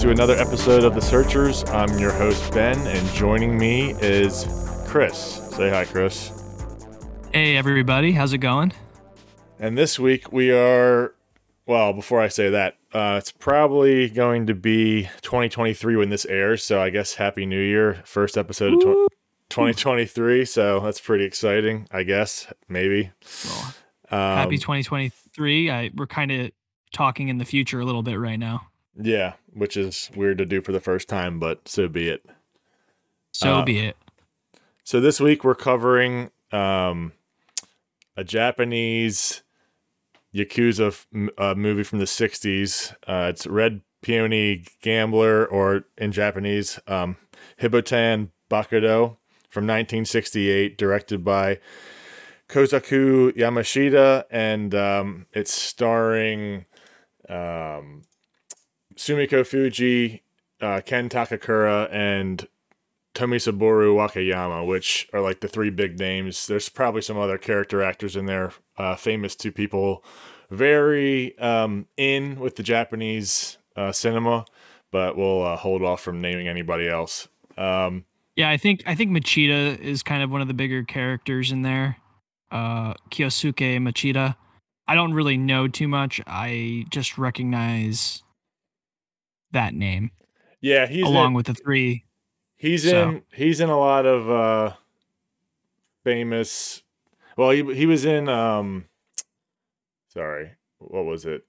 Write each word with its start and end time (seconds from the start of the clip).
To 0.00 0.10
another 0.10 0.34
episode 0.34 0.84
of 0.84 0.94
The 0.94 1.00
Searchers. 1.00 1.64
I'm 1.70 1.98
your 1.98 2.12
host, 2.12 2.52
Ben, 2.52 2.78
and 2.86 3.08
joining 3.14 3.58
me 3.58 3.94
is 4.00 4.46
Chris. 4.86 5.16
Say 5.56 5.70
hi, 5.70 5.84
Chris. 5.86 6.30
Hey, 7.32 7.56
everybody. 7.56 8.12
How's 8.12 8.32
it 8.32 8.38
going? 8.38 8.72
And 9.58 9.76
this 9.76 9.98
week 9.98 10.32
we 10.32 10.52
are, 10.52 11.14
well, 11.66 11.92
before 11.92 12.20
I 12.20 12.28
say 12.28 12.48
that, 12.50 12.76
uh, 12.92 13.16
it's 13.18 13.32
probably 13.32 14.08
going 14.08 14.46
to 14.46 14.54
be 14.54 15.08
2023 15.22 15.96
when 15.96 16.10
this 16.10 16.24
airs. 16.26 16.62
So 16.62 16.80
I 16.80 16.90
guess 16.90 17.14
Happy 17.14 17.44
New 17.44 17.60
Year, 17.60 18.00
first 18.04 18.38
episode 18.38 18.74
of 18.74 18.80
tw- 18.80 19.12
2023. 19.50 20.44
So 20.44 20.78
that's 20.80 21.00
pretty 21.00 21.24
exciting, 21.24 21.88
I 21.90 22.04
guess, 22.04 22.46
maybe. 22.68 23.10
Well, 23.44 23.74
Um, 24.10 24.36
happy 24.38 24.58
2023. 24.58 25.70
I, 25.70 25.90
we're 25.96 26.06
kind 26.06 26.30
of 26.30 26.52
talking 26.92 27.28
in 27.28 27.38
the 27.38 27.44
future 27.44 27.80
a 27.80 27.84
little 27.84 28.04
bit 28.04 28.18
right 28.18 28.38
now. 28.38 28.62
Yeah, 29.00 29.34
which 29.58 29.76
is 29.76 30.10
weird 30.14 30.38
to 30.38 30.46
do 30.46 30.60
for 30.60 30.72
the 30.72 30.80
first 30.80 31.08
time, 31.08 31.38
but 31.38 31.68
so 31.68 31.88
be 31.88 32.08
it. 32.08 32.24
So 33.32 33.56
Uh, 33.56 33.64
be 33.64 33.78
it. 33.78 33.96
So 34.84 35.00
this 35.00 35.20
week 35.20 35.44
we're 35.44 35.54
covering 35.54 36.30
um, 36.50 37.12
a 38.16 38.24
Japanese 38.24 39.42
yakuza 40.34 40.88
f- 40.88 41.06
uh, 41.36 41.54
movie 41.54 41.82
from 41.82 41.98
the 41.98 42.04
'60s. 42.06 42.94
Uh, 43.06 43.28
it's 43.30 43.46
Red 43.46 43.82
Peony 44.02 44.64
Gambler, 44.82 45.44
or 45.46 45.84
in 45.96 46.12
Japanese, 46.12 46.78
um, 46.86 47.16
Hibotan 47.60 48.30
Bakuto 48.50 49.16
from 49.50 49.64
1968, 49.66 50.78
directed 50.78 51.24
by 51.24 51.58
Kosaku 52.48 53.32
Yamashita, 53.36 54.24
and 54.30 54.74
um, 54.74 55.26
it's 55.32 55.52
starring 55.52 56.64
um, 57.28 58.02
Sumiko 58.98 59.46
Fuji, 59.46 60.22
uh, 60.60 60.80
Ken 60.84 61.08
Takakura, 61.08 61.88
and 61.92 62.46
Tomisaburo 63.14 63.94
Wakayama, 63.94 64.66
which 64.66 65.08
are 65.12 65.20
like 65.20 65.40
the 65.40 65.48
three 65.48 65.70
big 65.70 65.98
names. 65.98 66.46
There's 66.46 66.68
probably 66.68 67.02
some 67.02 67.16
other 67.16 67.38
character 67.38 67.82
actors 67.82 68.16
in 68.16 68.26
there, 68.26 68.52
uh, 68.76 68.96
famous 68.96 69.34
to 69.36 69.52
people 69.52 70.04
very 70.50 71.38
um, 71.38 71.86
in 71.96 72.40
with 72.40 72.56
the 72.56 72.62
Japanese 72.62 73.58
uh, 73.76 73.92
cinema, 73.92 74.44
but 74.90 75.16
we'll 75.16 75.44
uh, 75.44 75.56
hold 75.56 75.82
off 75.82 76.00
from 76.00 76.20
naming 76.20 76.48
anybody 76.48 76.88
else. 76.88 77.28
Um, 77.56 78.04
Yeah, 78.36 78.50
I 78.50 78.56
think 78.56 78.82
I 78.86 78.94
think 78.94 79.10
Machida 79.10 79.78
is 79.78 80.02
kind 80.02 80.22
of 80.22 80.30
one 80.30 80.40
of 80.40 80.48
the 80.48 80.54
bigger 80.54 80.84
characters 80.84 81.52
in 81.52 81.62
there. 81.62 81.96
Uh, 82.50 82.94
Kiyosuke 83.10 83.78
Machida. 83.78 84.36
I 84.86 84.94
don't 84.94 85.12
really 85.12 85.36
know 85.36 85.68
too 85.68 85.86
much. 85.86 86.20
I 86.26 86.86
just 86.88 87.18
recognize 87.18 88.22
that 89.52 89.74
name 89.74 90.10
yeah, 90.60 90.86
he's 90.86 91.04
along 91.04 91.28
in, 91.28 91.34
with 91.34 91.46
the 91.46 91.54
three. 91.54 92.04
he's 92.56 92.88
so. 92.88 93.08
in 93.08 93.22
he's 93.32 93.60
in 93.60 93.68
a 93.68 93.78
lot 93.78 94.06
of 94.06 94.30
uh, 94.30 94.74
famous. 96.04 96.82
Well, 97.36 97.50
he 97.50 97.74
he 97.74 97.86
was 97.86 98.04
in 98.04 98.28
um, 98.28 98.86
sorry, 100.12 100.52
what 100.78 101.04
was 101.04 101.24
it? 101.24 101.44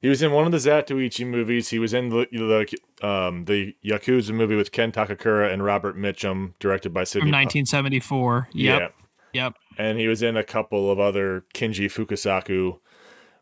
He 0.00 0.08
was 0.08 0.22
in 0.22 0.30
one 0.30 0.46
of 0.46 0.52
the 0.52 0.58
Zatoichi 0.58 1.26
movies. 1.26 1.68
He 1.68 1.78
was 1.78 1.92
in 1.92 2.08
the 2.08 2.26
the 2.30 3.06
um 3.06 3.44
the 3.44 3.74
Yakuza 3.84 4.32
movie 4.32 4.56
with 4.56 4.72
Ken 4.72 4.92
Takakura 4.92 5.52
and 5.52 5.64
Robert 5.64 5.96
Mitchum, 5.96 6.54
directed 6.58 6.94
by 6.94 7.04
Sydney. 7.04 7.30
Po- 7.30 7.36
1974. 7.36 8.48
Yep. 8.52 8.80
Yeah. 8.80 8.88
Yep. 9.32 9.54
And 9.76 9.98
he 9.98 10.08
was 10.08 10.22
in 10.22 10.38
a 10.38 10.44
couple 10.44 10.90
of 10.90 10.98
other 10.98 11.44
Kinji 11.52 11.86
Fukasaku 11.92 12.78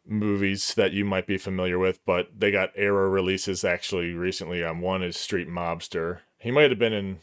movies 0.06 0.74
that 0.74 0.92
you 0.92 1.04
might 1.04 1.26
be 1.26 1.38
familiar 1.38 1.78
with, 1.78 2.04
but 2.04 2.28
they 2.38 2.50
got 2.50 2.70
Arrow 2.76 3.08
releases 3.08 3.64
actually 3.64 4.12
recently. 4.12 4.62
Um, 4.62 4.80
one 4.80 5.02
is 5.02 5.16
Street 5.16 5.48
Mobster. 5.48 6.20
He 6.38 6.50
might 6.50 6.70
have 6.70 6.78
been 6.78 6.92
in, 6.92 7.18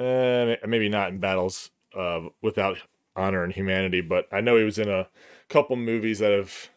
uh, 0.00 0.56
maybe 0.66 0.88
not 0.88 1.10
in 1.10 1.18
Battles 1.18 1.70
uh, 1.96 2.20
Without 2.40 2.78
Honor 3.16 3.42
and 3.44 3.52
Humanity, 3.52 4.00
but 4.00 4.26
I 4.32 4.40
know 4.40 4.56
he 4.56 4.64
was 4.64 4.78
in 4.78 4.88
a 4.88 5.08
couple 5.48 5.76
movies 5.76 6.20
that 6.20 6.32
have 6.32 6.68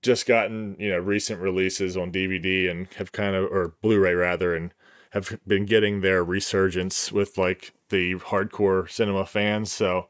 just 0.00 0.26
gotten 0.26 0.74
you 0.80 0.90
know 0.90 0.98
recent 0.98 1.40
releases 1.40 1.96
on 1.96 2.10
DVD 2.10 2.68
and 2.68 2.88
have 2.94 3.12
kind 3.12 3.36
of 3.36 3.44
or 3.44 3.74
Blu-ray 3.82 4.14
rather 4.14 4.54
and 4.54 4.74
have 5.10 5.38
been 5.46 5.64
getting 5.66 6.00
their 6.00 6.24
resurgence 6.24 7.12
with 7.12 7.36
like 7.38 7.72
the 7.90 8.14
hardcore 8.16 8.90
cinema 8.90 9.26
fans. 9.26 9.70
So 9.70 10.08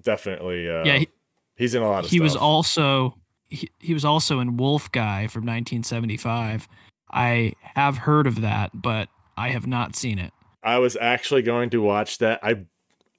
definitely, 0.00 0.68
uh, 0.68 0.84
Yeah, 0.84 0.96
he- 0.96 1.08
he's 1.56 1.74
in 1.74 1.82
a 1.82 1.88
lot 1.88 2.04
of 2.04 2.10
he 2.10 2.16
stuff. 2.16 2.24
was 2.24 2.36
also 2.36 3.16
he, 3.48 3.70
he 3.78 3.94
was 3.94 4.04
also 4.04 4.40
in 4.40 4.56
Wolf 4.56 4.90
Guy 4.92 5.26
from 5.26 5.42
1975. 5.42 6.68
I 7.10 7.52
have 7.74 7.98
heard 7.98 8.26
of 8.26 8.40
that, 8.40 8.70
but 8.74 9.08
I 9.36 9.50
have 9.50 9.66
not 9.66 9.94
seen 9.94 10.18
it. 10.18 10.32
I 10.62 10.78
was 10.78 10.96
actually 11.00 11.42
going 11.42 11.70
to 11.70 11.82
watch 11.82 12.18
that. 12.18 12.40
I 12.42 12.64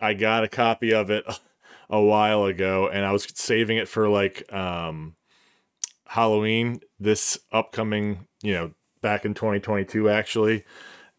I 0.01 0.13
got 0.13 0.43
a 0.43 0.47
copy 0.47 0.93
of 0.93 1.09
it 1.09 1.25
a 1.89 2.01
while 2.01 2.45
ago, 2.45 2.89
and 2.89 3.05
I 3.05 3.11
was 3.11 3.27
saving 3.35 3.77
it 3.77 3.87
for 3.87 4.09
like 4.09 4.51
um, 4.51 5.15
Halloween 6.07 6.81
this 6.99 7.37
upcoming, 7.51 8.27
you 8.43 8.53
know, 8.53 8.71
back 9.01 9.25
in 9.25 9.33
2022 9.33 10.09
actually. 10.09 10.63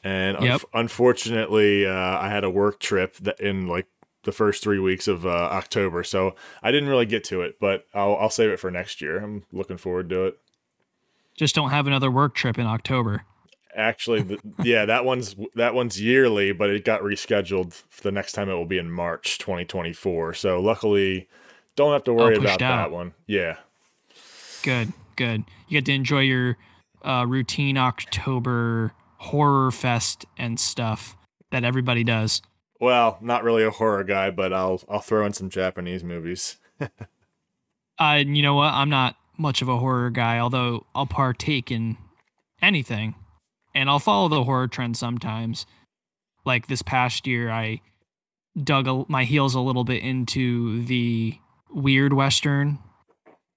And 0.04 0.36
Yep. 0.40 0.60
unf- 0.60 0.64
unfortunately, 0.74 1.86
uh, 1.86 1.92
I 1.92 2.28
had 2.28 2.44
a 2.44 2.50
work 2.50 2.78
trip 2.78 3.16
that 3.16 3.40
in 3.40 3.66
like 3.66 3.86
the 4.26 4.32
first 4.32 4.62
three 4.62 4.78
weeks 4.78 5.08
of 5.08 5.24
uh, 5.24 5.30
October, 5.30 6.04
so 6.04 6.34
I 6.62 6.70
didn't 6.70 6.90
really 6.90 7.06
get 7.06 7.24
to 7.24 7.40
it. 7.40 7.58
But 7.58 7.86
I'll 7.94 8.16
I'll 8.16 8.28
save 8.30 8.50
it 8.50 8.60
for 8.60 8.70
next 8.70 9.00
year. 9.00 9.18
I'm 9.22 9.44
looking 9.52 9.78
forward 9.78 10.10
to 10.10 10.26
it. 10.26 10.38
Just 11.34 11.54
don't 11.54 11.70
have 11.70 11.86
another 11.86 12.10
work 12.10 12.34
trip 12.34 12.58
in 12.58 12.66
October. 12.66 13.22
Actually, 13.74 14.22
the, 14.22 14.38
yeah, 14.62 14.84
that 14.86 15.04
one's 15.04 15.34
that 15.54 15.74
one's 15.74 16.00
yearly, 16.00 16.52
but 16.52 16.68
it 16.70 16.84
got 16.84 17.00
rescheduled. 17.00 17.72
For 17.88 18.02
the 18.02 18.12
next 18.12 18.32
time 18.32 18.50
it 18.50 18.54
will 18.54 18.66
be 18.66 18.78
in 18.78 18.90
March 18.90 19.38
2024. 19.38 20.34
So 20.34 20.60
luckily, 20.60 21.28
don't 21.76 21.92
have 21.92 22.04
to 22.04 22.12
worry 22.14 22.36
Oh, 22.36 22.40
about 22.40 22.58
that 22.58 22.90
one. 22.90 23.14
Yeah, 23.26 23.56
Good, 24.62 24.92
good. 25.16 25.44
You 25.68 25.78
get 25.78 25.84
to 25.86 25.92
enjoy 25.92 26.20
your 26.20 26.56
uh, 27.04 27.24
routine 27.28 27.76
October 27.78 28.92
horror 29.18 29.70
fest 29.70 30.24
and 30.38 30.58
stuff 30.58 31.16
that 31.50 31.62
everybody 31.64 32.02
does. 32.02 32.42
Well, 32.80 33.18
not 33.20 33.44
really 33.44 33.64
a 33.64 33.70
horror 33.70 34.04
guy, 34.04 34.30
but 34.30 34.52
I'll 34.52 34.82
I'll 34.88 35.00
throw 35.00 35.26
in 35.26 35.32
some 35.32 35.50
Japanese 35.50 36.04
movies. 36.04 36.56
Uh, 37.98 38.22
you 38.26 38.42
know 38.42 38.54
what? 38.54 38.74
I'm 38.74 38.90
not 38.90 39.16
much 39.38 39.62
of 39.62 39.68
a 39.68 39.78
horror 39.78 40.10
guy, 40.10 40.38
although 40.38 40.84
I'll 40.94 41.06
partake 41.06 41.70
in 41.70 41.96
anything, 42.60 43.14
and 43.74 43.88
I'll 43.88 43.98
follow 43.98 44.28
the 44.28 44.44
horror 44.44 44.68
trend 44.68 44.96
sometimes. 44.96 45.64
Like 46.44 46.66
this 46.66 46.82
past 46.82 47.26
year, 47.26 47.50
I 47.50 47.80
dug 48.62 48.86
a, 48.86 49.04
my 49.08 49.24
heels 49.24 49.54
a 49.54 49.60
little 49.60 49.84
bit 49.84 50.02
into 50.02 50.84
the 50.84 51.38
weird 51.70 52.12
western 52.12 52.78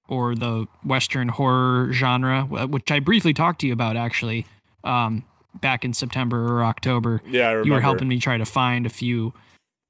or 0.07 0.35
the 0.35 0.65
western 0.83 1.29
horror 1.29 1.91
genre, 1.93 2.43
which 2.43 2.91
I 2.91 2.99
briefly 2.99 3.33
talked 3.33 3.61
to 3.61 3.67
you 3.67 3.73
about 3.73 3.95
actually 3.95 4.45
um, 4.83 5.23
back 5.55 5.83
in 5.83 5.93
September 5.93 6.47
or 6.53 6.63
October 6.63 7.21
Yeah, 7.25 7.47
I 7.47 7.51
remember. 7.51 7.67
you 7.67 7.73
were 7.73 7.81
helping 7.81 8.07
me 8.07 8.19
try 8.19 8.37
to 8.37 8.45
find 8.45 8.85
a 8.85 8.89
few 8.89 9.33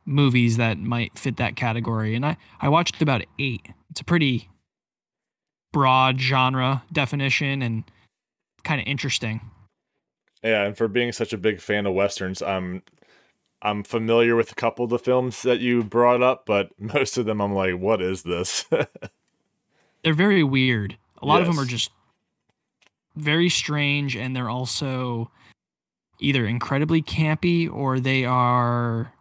movies 0.05 0.57
that 0.57 0.77
might 0.77 1.17
fit 1.17 1.37
that 1.37 1.55
category. 1.55 2.15
And 2.15 2.25
i 2.25 2.37
i 2.61 2.69
watched 2.69 3.01
about 3.01 3.23
eight. 3.37 3.67
It's 3.91 4.01
a 4.01 4.05
pretty 4.05 4.49
broad 5.71 6.19
genre 6.19 6.83
definition 6.91 7.61
and 7.61 7.83
kind 8.63 8.81
of 8.81 8.87
interesting. 8.87 9.41
Yeah, 10.43 10.63
and 10.63 10.77
for 10.77 10.87
being 10.87 11.11
such 11.11 11.33
a 11.33 11.37
big 11.37 11.59
fan 11.59 11.85
of 11.85 11.93
westerns, 11.93 12.41
I'm 12.41 12.81
I'm 13.61 13.83
familiar 13.83 14.35
with 14.35 14.51
a 14.51 14.55
couple 14.55 14.85
of 14.85 14.89
the 14.89 14.99
films 14.99 15.41
that 15.41 15.59
you 15.59 15.83
brought 15.83 16.23
up, 16.23 16.45
but 16.45 16.69
most 16.79 17.17
of 17.17 17.25
them 17.25 17.41
I'm 17.41 17.53
like, 17.53 17.75
what 17.77 18.01
is 18.01 18.23
this? 18.23 18.65
they're 20.03 20.13
very 20.13 20.43
weird. 20.43 20.97
A 21.21 21.25
lot 21.25 21.41
of 21.41 21.47
them 21.47 21.59
are 21.59 21.65
just 21.65 21.91
very 23.15 23.49
strange 23.49 24.15
and 24.15 24.33
they're 24.33 24.49
also 24.49 25.29
either 26.19 26.45
incredibly 26.45 27.01
campy 27.01 27.71
or 27.71 27.99
they 27.99 28.25
are 28.25 29.13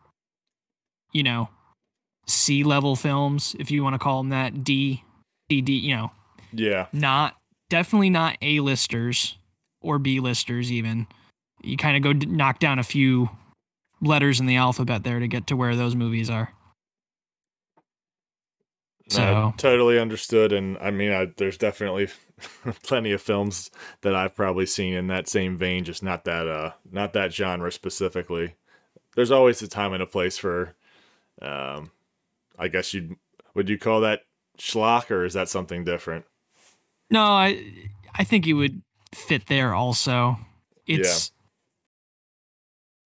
you 1.12 1.22
know 1.22 1.48
c 2.26 2.62
level 2.64 2.96
films 2.96 3.56
if 3.58 3.70
you 3.70 3.82
want 3.82 3.94
to 3.94 3.98
call 3.98 4.18
them 4.18 4.30
that 4.30 4.64
d 4.64 5.02
d 5.48 5.60
d 5.60 5.72
you 5.72 5.94
know 5.96 6.10
yeah, 6.52 6.86
not 6.92 7.36
definitely 7.68 8.10
not 8.10 8.36
A 8.40 8.60
listers 8.60 9.36
or 9.80 9.98
B 9.98 10.20
listers 10.20 10.72
even. 10.72 11.06
You 11.62 11.76
kind 11.76 11.96
of 11.96 12.02
go 12.02 12.12
d- 12.12 12.26
knock 12.26 12.58
down 12.58 12.78
a 12.78 12.84
few 12.84 13.30
letters 14.00 14.40
in 14.40 14.46
the 14.46 14.56
alphabet 14.56 15.02
there 15.04 15.18
to 15.18 15.28
get 15.28 15.46
to 15.48 15.56
where 15.56 15.76
those 15.76 15.94
movies 15.94 16.30
are. 16.30 16.54
So 19.08 19.20
No, 19.22 19.54
totally 19.56 19.98
understood, 19.98 20.52
and 20.52 20.76
I 20.78 20.90
mean, 20.90 21.12
I, 21.12 21.28
there's 21.36 21.56
definitely 21.58 22.08
plenty 22.82 23.12
of 23.12 23.22
films 23.22 23.70
that 24.02 24.14
I've 24.14 24.34
probably 24.34 24.66
seen 24.66 24.94
in 24.94 25.08
that 25.08 25.28
same 25.28 25.56
vein, 25.56 25.84
just 25.84 26.02
not 26.02 26.24
that 26.24 26.48
uh, 26.48 26.72
not 26.90 27.12
that 27.12 27.32
genre 27.32 27.70
specifically. 27.72 28.54
There's 29.16 29.30
always 29.30 29.62
a 29.62 29.68
time 29.68 29.92
and 29.92 30.02
a 30.02 30.06
place 30.06 30.38
for, 30.38 30.76
um, 31.42 31.90
I 32.58 32.68
guess 32.68 32.94
you 32.94 33.16
would 33.54 33.68
you 33.68 33.78
call 33.78 34.00
that 34.02 34.22
schlock, 34.58 35.10
or 35.10 35.24
is 35.24 35.34
that 35.34 35.48
something 35.48 35.84
different? 35.84 36.24
no, 37.10 37.22
I 37.22 37.64
I 38.14 38.24
think 38.24 38.46
it 38.46 38.54
would 38.54 38.82
fit 39.14 39.46
there 39.46 39.74
also. 39.74 40.38
It's 40.86 41.32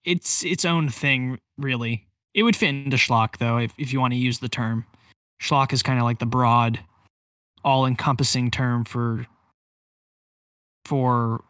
it's 0.05 0.45
its 0.45 0.65
own 0.65 0.89
thing, 0.89 1.39
really. 1.57 2.07
It 2.35 2.43
would 2.43 2.57
fit 2.57 2.71
into 2.71 2.97
schlock 2.97 3.39
though, 3.39 3.59
if, 3.59 3.73
if 3.79 3.93
you 3.93 4.01
want 4.01 4.15
to 4.15 4.19
use 4.19 4.39
the 4.39 4.49
term. 4.49 4.87
Schlock 5.41 5.73
is 5.73 5.83
kind 5.83 5.99
of 5.99 6.05
like 6.05 6.19
the 6.19 6.27
broad, 6.27 6.81
all 7.65 7.87
encompassing 7.87 8.51
term 8.51 8.85
for 8.85 9.27
for 10.85 11.45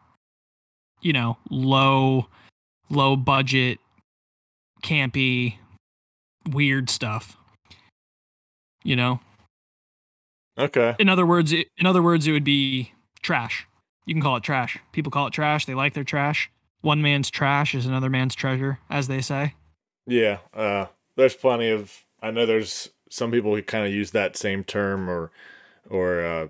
you 1.03 1.13
know, 1.13 1.37
low 1.49 2.27
low 2.89 3.15
budget, 3.15 3.79
campy, 4.81 5.55
weird 6.49 6.89
stuff. 6.89 7.37
You 8.83 8.95
know? 8.95 9.19
Okay. 10.57 10.95
In 10.99 11.09
other 11.09 11.25
words, 11.25 11.51
it, 11.51 11.67
in 11.77 11.85
other 11.85 12.01
words, 12.01 12.27
it 12.27 12.31
would 12.31 12.43
be 12.43 12.91
trash. 13.21 13.67
You 14.05 14.13
can 14.13 14.21
call 14.21 14.35
it 14.37 14.43
trash. 14.43 14.77
People 14.91 15.11
call 15.11 15.27
it 15.27 15.33
trash. 15.33 15.65
They 15.65 15.73
like 15.73 15.93
their 15.93 16.03
trash. 16.03 16.49
One 16.81 17.01
man's 17.01 17.29
trash 17.29 17.73
is 17.73 17.85
another 17.85 18.09
man's 18.09 18.35
treasure, 18.35 18.79
as 18.89 19.07
they 19.07 19.21
say. 19.21 19.55
Yeah. 20.05 20.39
Uh, 20.53 20.87
there's 21.15 21.35
plenty 21.35 21.69
of. 21.69 22.03
I 22.21 22.31
know 22.31 22.45
there's 22.45 22.89
some 23.09 23.31
people 23.31 23.55
who 23.55 23.61
kind 23.61 23.85
of 23.85 23.93
use 23.93 24.11
that 24.11 24.35
same 24.35 24.63
term, 24.63 25.09
or, 25.09 25.31
or 25.89 26.23
uh, 26.23 26.47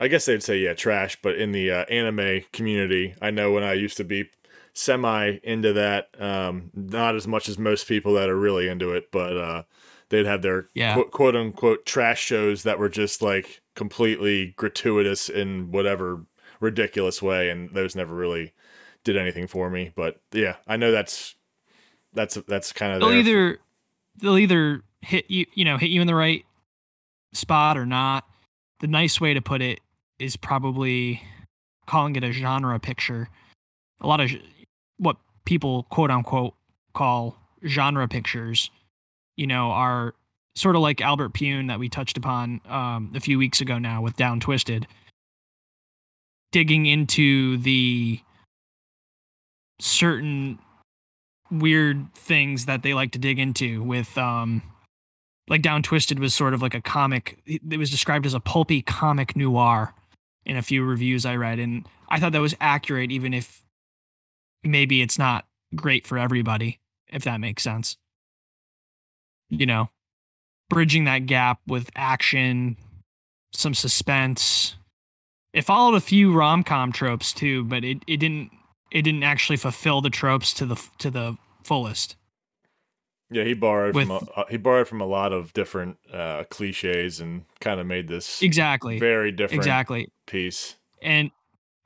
I 0.00 0.08
guess 0.08 0.26
they'd 0.26 0.42
say 0.42 0.58
yeah, 0.58 0.74
trash. 0.74 1.18
But 1.22 1.36
in 1.36 1.52
the 1.52 1.70
uh, 1.70 1.84
anime 1.84 2.42
community, 2.52 3.14
I 3.20 3.30
know 3.30 3.52
when 3.52 3.62
I 3.64 3.74
used 3.74 3.96
to 3.98 4.04
be 4.04 4.30
semi 4.72 5.38
into 5.42 5.72
that, 5.74 6.08
um, 6.18 6.70
not 6.74 7.14
as 7.14 7.26
much 7.26 7.48
as 7.48 7.58
most 7.58 7.86
people 7.86 8.14
that 8.14 8.28
are 8.30 8.38
really 8.38 8.68
into 8.68 8.92
it, 8.92 9.10
but 9.12 9.36
uh, 9.36 9.62
they'd 10.08 10.26
have 10.26 10.42
their 10.42 10.68
Yeah. 10.74 10.94
quote, 10.94 11.10
quote 11.10 11.36
unquote 11.36 11.86
trash 11.86 12.20
shows 12.22 12.62
that 12.62 12.78
were 12.78 12.88
just 12.88 13.22
like 13.22 13.60
completely 13.74 14.54
gratuitous 14.56 15.28
in 15.28 15.70
whatever 15.70 16.24
ridiculous 16.60 17.20
way, 17.20 17.50
and 17.50 17.70
those 17.74 17.94
never 17.94 18.14
really 18.14 18.52
did 19.04 19.16
anything 19.16 19.46
for 19.46 19.68
me. 19.68 19.92
But 19.94 20.20
yeah, 20.32 20.56
I 20.66 20.76
know 20.76 20.90
that's 20.90 21.34
that's 22.12 22.34
that's 22.46 22.72
kind 22.72 22.92
of 22.92 23.00
They'll 23.00 23.18
either 23.18 23.58
they'll 24.16 24.38
either 24.38 24.82
hit 25.00 25.30
you, 25.30 25.46
you 25.54 25.64
know, 25.64 25.76
hit 25.78 25.90
you 25.90 26.00
in 26.00 26.06
the 26.06 26.14
right 26.14 26.44
spot 27.32 27.76
or 27.76 27.86
not. 27.86 28.24
The 28.82 28.88
nice 28.88 29.20
way 29.20 29.32
to 29.32 29.40
put 29.40 29.62
it 29.62 29.78
is 30.18 30.36
probably 30.36 31.22
calling 31.86 32.16
it 32.16 32.24
a 32.24 32.32
genre 32.32 32.78
picture. 32.80 33.28
A 34.00 34.08
lot 34.08 34.20
of 34.20 34.32
what 34.98 35.16
people 35.44 35.84
quote 35.84 36.10
unquote 36.10 36.54
call 36.92 37.36
genre 37.64 38.08
pictures, 38.08 38.72
you 39.36 39.46
know, 39.46 39.70
are 39.70 40.14
sort 40.56 40.74
of 40.74 40.82
like 40.82 41.00
Albert 41.00 41.32
Pyun 41.32 41.68
that 41.68 41.78
we 41.78 41.88
touched 41.88 42.18
upon 42.18 42.60
um, 42.68 43.12
a 43.14 43.20
few 43.20 43.38
weeks 43.38 43.60
ago 43.60 43.78
now 43.78 44.02
with 44.02 44.16
Down 44.16 44.40
Twisted. 44.40 44.88
Digging 46.50 46.86
into 46.86 47.58
the 47.58 48.20
certain 49.80 50.58
weird 51.52 52.12
things 52.14 52.66
that 52.66 52.82
they 52.82 52.94
like 52.94 53.12
to 53.12 53.18
dig 53.20 53.38
into 53.38 53.80
with 53.84 54.18
um 54.18 54.60
like 55.52 55.62
down 55.62 55.82
twisted 55.82 56.18
was 56.18 56.34
sort 56.34 56.54
of 56.54 56.62
like 56.62 56.74
a 56.74 56.80
comic 56.80 57.38
it 57.46 57.78
was 57.78 57.90
described 57.90 58.26
as 58.26 58.34
a 58.34 58.40
pulpy 58.40 58.82
comic 58.82 59.36
noir 59.36 59.94
in 60.44 60.56
a 60.56 60.62
few 60.62 60.84
reviews 60.84 61.24
i 61.24 61.36
read 61.36 61.58
and 61.58 61.86
i 62.08 62.18
thought 62.18 62.32
that 62.32 62.40
was 62.40 62.56
accurate 62.60 63.12
even 63.12 63.32
if 63.32 63.62
maybe 64.64 65.02
it's 65.02 65.18
not 65.18 65.46
great 65.76 66.06
for 66.06 66.18
everybody 66.18 66.80
if 67.08 67.22
that 67.22 67.38
makes 67.38 67.62
sense 67.62 67.96
you 69.50 69.66
know 69.66 69.90
bridging 70.68 71.04
that 71.04 71.26
gap 71.26 71.60
with 71.66 71.90
action 71.94 72.76
some 73.52 73.74
suspense 73.74 74.74
it 75.52 75.62
followed 75.62 75.94
a 75.94 76.00
few 76.00 76.32
rom-com 76.32 76.90
tropes 76.90 77.32
too 77.32 77.62
but 77.64 77.84
it, 77.84 78.02
it 78.06 78.16
didn't 78.16 78.50
it 78.90 79.02
didn't 79.02 79.22
actually 79.22 79.56
fulfill 79.56 80.00
the 80.00 80.10
tropes 80.10 80.52
to 80.54 80.66
the 80.66 80.80
to 80.98 81.10
the 81.10 81.36
fullest. 81.64 82.16
Yeah, 83.32 83.44
he 83.44 83.54
borrowed 83.54 83.94
with- 83.94 84.08
from 84.08 84.28
a, 84.36 84.40
uh, 84.40 84.44
he 84.50 84.56
borrowed 84.56 84.88
from 84.88 85.00
a 85.00 85.06
lot 85.06 85.32
of 85.32 85.52
different 85.52 85.98
uh, 86.12 86.44
cliches 86.50 87.20
and 87.20 87.44
kind 87.60 87.80
of 87.80 87.86
made 87.86 88.08
this 88.08 88.42
Exactly. 88.42 88.98
very 88.98 89.32
different 89.32 89.60
Exactly. 89.62 90.08
piece. 90.26 90.76
And 91.00 91.30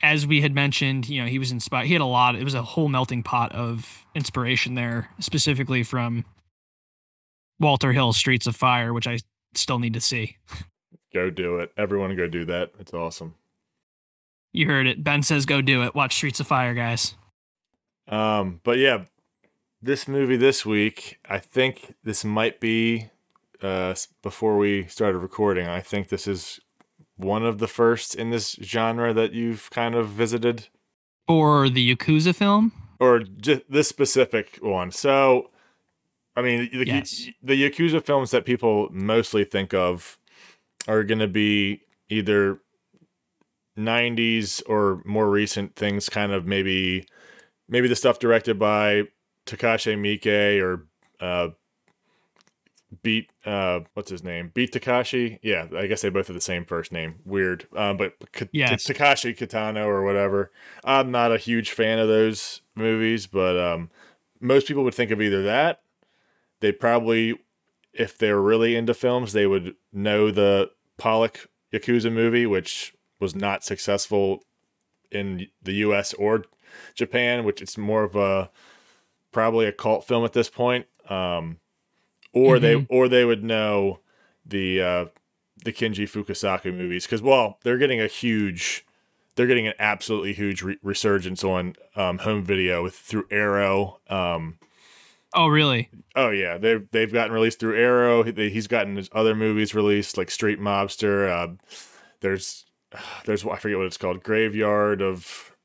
as 0.03 0.27
we 0.27 0.43
had 0.43 0.55
mentioned, 0.55 1.09
you 1.09 1.23
know, 1.23 1.29
he 1.29 1.39
was 1.39 1.51
inspired. 1.53 1.87
He 1.87 1.93
had 1.95 2.03
a 2.03 2.07
lot. 2.07 2.37
It 2.37 2.45
was 2.45 2.55
a 2.55 2.63
whole 2.63 2.89
melting 2.89 3.23
pot 3.23 3.53
of 3.53 4.05
inspiration 4.15 4.75
there, 4.75 5.09
specifically 5.21 5.83
from 5.83 6.25
Walter 7.59 7.93
Hill's 7.93 8.17
Streets 8.17 8.47
of 8.47 8.55
Fire, 8.57 8.93
which 8.93 9.07
I 9.07 9.19
still 9.55 9.79
need 9.79 9.95
to 9.95 10.01
see. 10.01 10.37
Go 11.15 11.31
do 11.31 11.59
it. 11.61 11.73
Everyone 11.79 12.15
go 12.15 12.29
do 12.29 12.45
that. 12.45 12.73
It's 12.79 12.93
awesome. 12.93 13.35
You 14.53 14.67
heard 14.67 14.87
it. 14.87 15.03
Ben 15.03 15.23
says, 15.23 15.47
"Go 15.47 15.63
do 15.63 15.83
it. 15.85 15.95
Watch 15.95 16.15
Streets 16.15 16.41
of 16.41 16.47
Fire, 16.47 16.75
guys." 16.75 17.15
Um, 18.09 18.61
but 18.65 18.79
yeah, 18.79 19.05
this 19.83 20.09
movie 20.09 20.37
this 20.37 20.65
week, 20.67 21.19
I 21.29 21.39
think 21.39 21.95
this 22.05 22.25
might 22.25 22.61
be 22.61 23.11
uh 23.63 23.95
before 24.23 24.59
we 24.59 24.85
started 24.87 25.19
recording. 25.19 25.67
I 25.67 25.81
think 25.81 26.09
this 26.09 26.27
is 26.27 26.61
one 27.17 27.45
of 27.45 27.59
the 27.59 27.69
first 27.69 28.15
in 28.15 28.31
this 28.31 28.53
genre 28.63 29.13
that 29.15 29.33
you've 29.33 29.71
kind 29.71 29.95
of 29.95 30.09
visited 30.09 30.69
or 31.29 31.69
the 31.69 31.95
Yakuza 31.95 32.35
film, 32.35 32.73
or 33.01 33.21
just 33.21 33.63
this 33.69 33.89
specific 33.89 34.59
one. 34.61 34.91
So, 34.93 35.51
I 36.37 36.43
mean, 36.43 36.69
the, 36.73 36.87
Yes. 36.87 37.27
the 37.43 37.55
Yakuza 37.55 38.05
films 38.05 38.31
that 38.31 38.45
people 38.45 38.89
mostly 38.93 39.43
think 39.45 39.75
of 39.75 40.19
are 40.87 41.03
going 41.03 41.19
to 41.19 41.27
be 41.27 41.81
either 42.09 42.61
90s 43.77 44.63
or 44.69 45.03
more 45.05 45.29
recent 45.29 45.75
things, 45.75 46.09
kind 46.09 46.33
of 46.33 46.47
maybe 46.47 47.07
maybe 47.69 47.89
the 47.89 47.97
stuff 47.97 48.19
directed 48.19 48.59
by 48.59 49.03
Takashi 49.47 49.97
Miike 49.97 50.61
or 50.61 50.87
uh, 51.21 51.51
Beat 53.03 53.31
uh, 53.45 53.81
what's 53.95 54.11
his 54.11 54.23
name? 54.23 54.53
Beat 54.55 54.73
Takashi. 54.73 55.39
Yeah, 55.43 55.67
I 55.77 55.87
guess 55.87 56.03
they 56.03 56.09
both 56.09 56.29
have 56.29 56.35
the 56.35 56.41
same 56.41 56.65
first 56.65 56.93
name. 56.93 57.17
Weird, 57.25 57.67
um, 57.75 57.97
but 57.97 58.15
Ka- 58.33 58.47
Yes. 58.53 58.87
Takashi 58.87 59.37
Kitano 59.37 59.87
or 59.87 60.03
whatever. 60.05 60.53
I'm 60.85 61.11
not 61.11 61.33
a 61.33 61.37
huge 61.39 61.73
fan 61.73 61.99
of 61.99 62.07
those 62.07 62.63
movies, 62.77 63.27
but 63.27 63.59
um, 63.59 63.91
most 64.41 64.69
people 64.69 64.85
would 64.85 64.95
think 64.95 65.11
of 65.11 65.21
either 65.21 65.43
that. 65.43 65.83
They 66.61 66.71
probably, 66.71 67.35
if 67.93 68.17
they're 68.17 68.41
really 68.41 68.77
into 68.77 68.95
films, 68.95 69.33
they 69.33 69.47
would 69.47 69.75
know 69.93 70.31
the 70.31 70.71
Pollack 70.97 71.49
Yakuza 71.73 72.13
movie, 72.13 72.47
which 72.47 72.95
was 73.19 73.35
not 73.35 73.65
successful 73.65 74.45
in 75.11 75.49
the 75.63 75.75
U.S. 75.75 76.15
or 76.15 76.45
Japan, 76.95 77.45
which 77.45 77.61
it's 77.61 77.77
more 77.77 78.05
of 78.05 78.15
a 78.15 78.51
probably 79.37 79.67
a 79.67 79.73
cult 79.73 80.07
film 80.07 80.25
at 80.25 80.33
this 80.33 80.49
point. 80.49 80.87
Um, 81.11 81.59
or 82.33 82.59
they 82.59 82.87
or 82.89 83.07
they 83.07 83.23
would 83.25 83.45
know 83.45 84.01
the 84.47 84.81
uh, 84.81 85.05
the 85.65 85.73
Kinji 85.75 86.05
Fukasaku 86.09 86.75
movies 86.75 87.05
because 87.05 87.21
well 87.21 87.59
they're 87.63 87.77
getting 87.79 88.01
a 88.01 88.07
huge 88.07 88.85
they're 89.35 89.47
getting 89.47 89.67
an 89.67 89.75
absolutely 89.79 90.33
huge 90.33 90.63
re- 90.63 90.79
resurgence 90.83 91.45
on 91.45 91.75
um, 91.95 92.19
home 92.19 92.43
video 92.45 92.83
with 92.83 92.95
through 92.95 93.27
Arrow. 93.31 94.01
Um, 94.09 94.59
oh 95.35 95.49
really? 95.49 95.91
oh 96.15 96.31
yeah, 96.31 96.57
they've 96.57 96.87
they've 96.91 97.13
gotten 97.13 97.33
released 97.33 97.61
through 97.61 97.77
Arrow. 97.79 98.23
He- 98.23 98.49
He's 98.51 98.67
gotten 98.69 98.97
his 98.97 99.11
other 99.13 99.35
movies 99.35 99.75
released 99.75 100.17
like 100.17 100.31
Street 100.31 100.59
Mobster. 100.59 101.29
Uh, 101.29 101.55
there's 102.21 102.65
there's 103.27 103.45
I 103.45 103.57
forget 103.57 103.77
what 103.77 103.87
it's 103.87 103.99
called, 103.99 104.23
Graveyard 104.23 105.03
of 105.03 105.56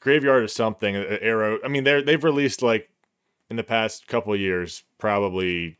Graveyard 0.00 0.44
of 0.44 0.50
something. 0.50 0.96
uh, 0.96 1.18
Arrow. 1.20 1.58
I 1.64 1.68
mean 1.68 1.84
they're 1.84 2.02
they've 2.02 2.22
released 2.22 2.62
like 2.62 2.90
in 3.50 3.56
the 3.56 3.64
past 3.64 4.06
couple 4.06 4.34
years 4.36 4.84
probably 4.98 5.78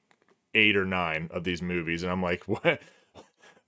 eight 0.55 0.77
or 0.77 0.85
nine 0.85 1.29
of 1.33 1.45
these 1.45 1.63
movies, 1.63 2.03
and 2.03 2.11
I'm 2.13 2.23
like 2.23 2.45
what. 2.47 2.81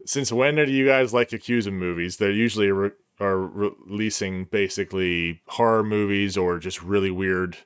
Since 0.07 0.33
when 0.33 0.57
do 0.57 0.71
you 0.71 0.87
guys 0.87 1.12
like 1.12 1.30
accusing 1.33 1.76
movies? 1.78 2.16
They're 2.16 2.30
usually 2.30 2.71
re- 2.73 2.92
are 3.21 3.37
releasing 3.38 4.45
basically 4.47 5.42
horror 5.47 5.85
movies 5.85 6.38
or 6.38 6.59
just 6.59 6.83
really 6.83 7.11
weird 7.11 7.59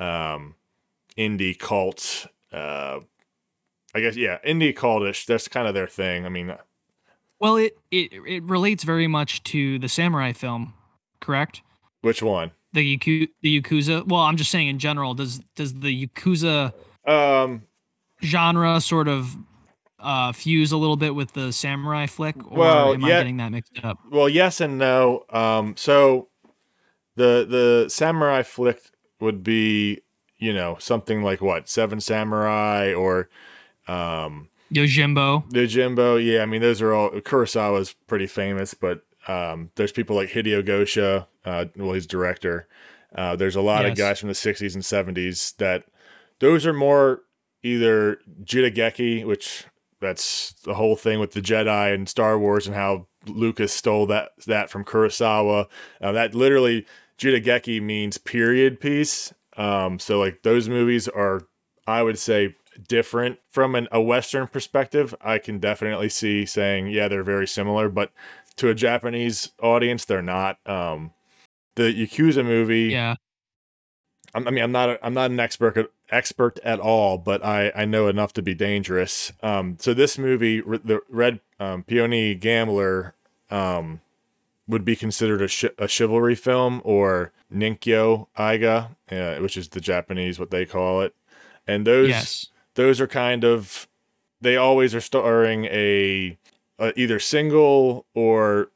um, 0.00 0.56
indie 1.16 1.56
cult. 1.56 2.26
Uh, 2.52 3.00
I 3.94 4.00
guess 4.00 4.16
yeah, 4.16 4.38
indie 4.44 4.74
cultish. 4.76 5.26
That's 5.26 5.46
kind 5.46 5.68
of 5.68 5.74
their 5.74 5.86
thing. 5.86 6.26
I 6.26 6.28
mean, 6.28 6.56
Well, 7.38 7.56
it 7.56 7.78
it 7.92 8.12
it 8.26 8.42
relates 8.42 8.82
very 8.82 9.06
much 9.06 9.44
to 9.44 9.78
the 9.78 9.88
samurai 9.88 10.32
film, 10.32 10.74
correct? 11.20 11.62
Which 12.02 12.22
one? 12.22 12.52
The 12.72 12.96
Yaku- 12.96 13.28
the 13.42 13.60
Yakuza. 13.60 14.06
Well, 14.06 14.20
I'm 14.20 14.36
just 14.36 14.50
saying 14.50 14.68
in 14.68 14.78
general. 14.78 15.14
Does 15.14 15.40
does 15.56 15.74
the 15.74 16.06
Yakuza 16.06 16.72
Um, 17.06 17.62
genre 18.22 18.80
sort 18.80 19.08
of 19.08 19.36
uh, 19.98 20.32
fuse 20.32 20.72
a 20.72 20.76
little 20.76 20.96
bit 20.96 21.14
with 21.14 21.32
the 21.32 21.52
samurai 21.52 22.06
flick, 22.06 22.36
or 22.50 22.58
Well, 22.58 22.94
am 22.94 23.00
yeah. 23.00 23.06
I 23.06 23.10
getting 23.20 23.36
that 23.38 23.50
mixed 23.52 23.78
up? 23.84 23.98
well, 24.10 24.28
yes 24.28 24.60
and 24.60 24.78
no. 24.78 25.24
Um, 25.30 25.74
so 25.76 26.28
the 27.16 27.46
the 27.48 27.88
samurai 27.88 28.42
flick 28.42 28.80
would 29.20 29.42
be 29.42 30.00
you 30.38 30.52
know 30.54 30.76
something 30.78 31.22
like 31.22 31.40
what 31.42 31.68
Seven 31.68 32.00
Samurai 32.00 32.94
or 32.94 33.28
um 33.88 34.48
Yojimbo. 34.72 35.50
the 35.50 35.66
Jimbo. 35.66 36.16
Yeah, 36.16 36.42
I 36.42 36.46
mean 36.46 36.60
those 36.62 36.80
are 36.80 36.92
all 36.94 37.10
Kurosawa's 37.10 37.94
pretty 38.06 38.26
famous, 38.28 38.72
but 38.74 39.02
Um, 39.30 39.70
there's 39.76 39.92
people 39.92 40.16
like 40.16 40.30
Hideo 40.30 40.62
Gosha, 40.66 41.26
uh, 41.44 41.66
well, 41.76 41.92
he's 41.92 42.06
director. 42.06 42.66
Uh, 43.14 43.36
there's 43.36 43.56
a 43.56 43.60
lot 43.60 43.82
Yes. 43.84 43.92
of 43.92 43.98
guys 43.98 44.18
from 44.20 44.28
the 44.28 44.34
60s 44.34 44.74
and 44.74 44.84
70s 44.84 45.56
that 45.56 45.84
those 46.38 46.66
are 46.66 46.72
more 46.72 47.22
either 47.62 48.18
Jidaigeki, 48.44 49.24
which 49.26 49.64
that's 50.00 50.52
the 50.64 50.74
whole 50.74 50.96
thing 50.96 51.20
with 51.20 51.32
the 51.32 51.40
Jedi 51.42 51.92
and 51.94 52.08
Star 52.08 52.38
Wars 52.38 52.66
and 52.66 52.74
how 52.74 53.06
Lucas 53.26 53.72
stole 53.72 54.06
that 54.06 54.30
that 54.46 54.70
from 54.70 54.84
Kurosawa. 54.84 55.66
Uh, 56.00 56.12
that 56.12 56.34
literally 56.34 56.86
Jidaigeki 57.18 57.82
means 57.82 58.16
period 58.16 58.80
piece. 58.80 59.34
Um, 59.56 59.98
so 59.98 60.18
like 60.18 60.42
those 60.42 60.68
movies 60.70 61.06
are, 61.08 61.42
I 61.86 62.02
would 62.02 62.18
say, 62.18 62.54
different 62.88 63.40
from 63.50 63.74
an, 63.74 63.88
a 63.92 64.00
Western 64.00 64.46
perspective. 64.46 65.14
I 65.20 65.36
can 65.38 65.58
definitely 65.58 66.08
see 66.08 66.46
saying, 66.46 66.86
yeah, 66.86 67.08
they're 67.08 67.22
very 67.24 67.46
similar, 67.46 67.90
but 67.90 68.10
to 68.60 68.68
a 68.68 68.74
Japanese 68.74 69.52
audience, 69.62 70.04
they're 70.04 70.22
not. 70.22 70.58
Um, 70.66 71.12
the 71.76 71.92
Yakuza 71.94 72.44
movie, 72.44 72.84
Yeah. 72.92 73.16
I'm- 74.34 74.46
I 74.46 74.50
mean, 74.52 74.62
I'm 74.62 74.72
not 74.72 74.90
a, 74.90 75.04
I'm 75.04 75.14
not 75.14 75.30
an 75.32 75.40
expert 75.40 75.92
expert 76.10 76.58
at 76.62 76.78
all, 76.78 77.18
but 77.18 77.44
I, 77.44 77.72
I 77.74 77.84
know 77.84 78.06
enough 78.08 78.32
to 78.34 78.42
be 78.42 78.54
dangerous. 78.54 79.32
Um, 79.42 79.76
so 79.80 79.92
this 79.94 80.18
movie, 80.18 80.62
r- 80.62 80.78
the 80.78 81.00
Red 81.08 81.40
um, 81.58 81.82
Peony 81.82 82.34
Gambler, 82.36 83.14
um, 83.50 84.00
would 84.68 84.84
be 84.84 84.94
considered 84.94 85.42
a, 85.42 85.48
chi- 85.48 85.74
a 85.78 85.88
chivalry 85.88 86.36
film 86.36 86.80
or 86.84 87.32
Ninkyo 87.52 88.28
Eiga, 88.38 88.90
uh, 89.10 89.40
which 89.42 89.56
is 89.56 89.68
the 89.70 89.80
Japanese 89.80 90.38
what 90.38 90.50
they 90.52 90.64
call 90.64 91.00
it, 91.02 91.12
and 91.66 91.84
those 91.86 92.10
Yes. 92.10 92.46
those 92.76 93.00
are 93.00 93.08
kind 93.08 93.42
of 93.44 93.88
they 94.40 94.56
always 94.56 94.94
are 94.94 95.00
starring 95.00 95.64
a, 95.66 96.38
a 96.80 96.98
either 96.98 97.20
single 97.20 98.06
or 98.14 98.70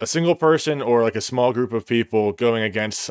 a 0.00 0.06
single 0.06 0.34
person 0.34 0.82
or 0.82 1.02
like 1.02 1.14
a 1.14 1.20
small 1.20 1.52
group 1.52 1.72
of 1.72 1.86
people 1.86 2.32
going 2.32 2.62
against 2.62 3.10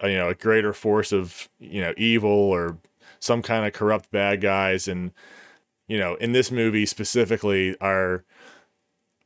a, 0.00 0.08
you 0.08 0.16
know 0.16 0.28
a 0.28 0.34
greater 0.34 0.72
force 0.72 1.12
of 1.12 1.48
you 1.58 1.80
know 1.80 1.92
evil 1.96 2.30
or 2.30 2.78
some 3.18 3.42
kind 3.42 3.66
of 3.66 3.72
corrupt 3.72 4.10
bad 4.10 4.40
guys. 4.40 4.88
And 4.88 5.12
you 5.88 5.98
know 5.98 6.14
in 6.14 6.32
this 6.32 6.50
movie 6.50 6.86
specifically 6.86 7.76
our 7.80 8.24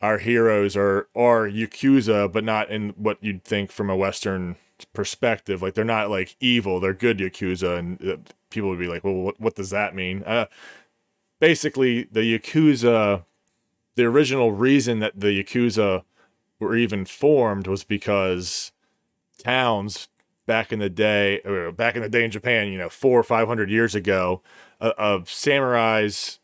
our 0.00 0.18
heroes 0.18 0.76
are 0.76 1.08
are 1.14 1.46
yakuza 1.46 2.30
but 2.32 2.44
not 2.44 2.70
in 2.70 2.90
what 2.90 3.18
you'd 3.20 3.44
think 3.44 3.70
from 3.70 3.90
a 3.90 3.96
western 3.96 4.56
perspective. 4.92 5.62
Like 5.62 5.74
they're 5.74 5.84
not 5.84 6.10
like 6.10 6.36
evil. 6.40 6.80
They're 6.80 6.94
good 6.94 7.18
yakuza. 7.18 7.78
And 7.78 8.06
uh, 8.06 8.16
people 8.50 8.70
would 8.70 8.78
be 8.78 8.88
like 8.88 9.04
well 9.04 9.14
what, 9.14 9.40
what 9.40 9.54
does 9.54 9.70
that 9.70 9.94
mean? 9.94 10.22
Uh 10.24 10.46
basically 11.40 12.04
the 12.04 12.38
yakuza 12.38 13.24
the 13.96 14.04
original 14.04 14.52
reason 14.52 15.00
that 15.00 15.18
the 15.20 15.42
yakuza 15.42 16.04
were 16.60 16.76
even 16.76 17.04
formed 17.04 17.66
was 17.66 17.84
because 17.84 18.72
towns 19.38 20.08
back 20.46 20.72
in 20.72 20.78
the 20.78 20.88
day 20.88 21.40
or 21.44 21.72
back 21.72 21.96
in 21.96 22.02
the 22.02 22.08
day 22.08 22.24
in 22.24 22.30
japan 22.30 22.68
you 22.68 22.78
know 22.78 22.88
four 22.88 23.18
or 23.18 23.22
five 23.24 23.48
hundred 23.48 23.68
years 23.70 23.94
ago 23.94 24.40
uh, 24.80 24.92
of 24.96 25.24
samurais 25.24 26.38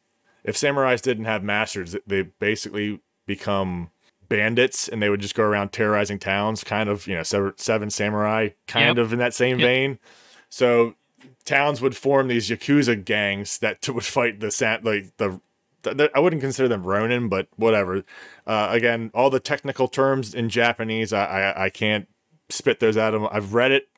if 0.44 0.56
samurais 0.56 1.00
didn't 1.00 1.25
have 1.25 1.42
masters 1.42 1.97
they 2.06 2.23
basically 2.23 3.00
become 3.26 3.90
bandits 4.28 4.88
and 4.88 5.02
they 5.02 5.09
would 5.09 5.21
just 5.21 5.35
go 5.35 5.44
around 5.44 5.73
terrorizing 5.73 6.18
towns 6.18 6.64
kind 6.64 6.88
of 6.88 7.06
you 7.06 7.14
know 7.14 7.23
seven, 7.23 7.52
seven 7.56 7.90
samurai 7.90 8.49
kind 8.66 8.97
Yep. 8.97 9.04
of 9.06 9.12
in 9.12 9.18
that 9.18 9.35
same 9.35 9.59
Yep. 9.59 9.66
vein 9.66 9.99
so 10.49 10.94
towns 11.44 11.80
would 11.80 11.97
form 11.97 12.28
these 12.28 12.49
yakuza 12.50 13.02
gangs 13.02 13.59
that 13.59 13.87
would 13.88 14.04
fight 14.04 14.40
the 14.40 14.50
sa- 14.50 14.78
like 14.82 15.16
the 15.18 15.28
th- 15.28 15.40
I 15.87 16.21
wouldn't 16.21 16.43
consider 16.43 16.69
them 16.69 16.83
Ronin, 16.85 17.29
but 17.29 17.49
whatever. 17.57 18.05
Uh, 18.47 18.69
again, 18.71 19.11
all 19.15 19.31
the 19.31 19.41
technical 19.41 19.89
terms 19.89 20.35
in 20.35 20.49
Japanese, 20.49 21.12
I, 21.12 21.25
I 21.25 21.65
I 21.65 21.71
can't 21.71 22.09
spit 22.49 22.81
those 22.81 22.97
out 22.97 23.15
of. 23.15 23.25
I've 23.25 23.55
read 23.55 23.71
it 23.73 23.89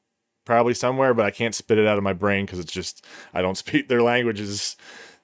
probably 0.45 0.75
somewhere, 0.75 1.15
but 1.15 1.25
I 1.27 1.31
can't 1.31 1.55
spit 1.55 1.79
it 1.79 1.87
out 1.87 1.97
of 1.99 2.05
my 2.05 2.13
brain 2.13 2.47
because 2.47 2.59
it's 2.59 2.73
just 2.73 3.05
I 3.33 3.43
don't 3.43 3.57
speak 3.65 3.89
their 3.89 4.03
language 4.03 4.41
is 4.41 4.77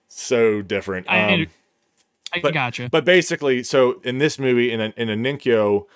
so 0.09 0.63
different. 0.63 1.07
I, 1.09 1.35
Um, 1.35 1.47
I 2.33 2.41
but- 2.41 2.55
gotcha. 2.55 2.89
but 2.91 3.05
basically, 3.05 3.63
so 3.63 4.01
in 4.03 4.19
this 4.19 4.39
movie, 4.39 4.71
in 4.73 4.81
a 4.81 4.93
in 4.97 5.09
a 5.11 5.17
Ninkyo 5.17 5.87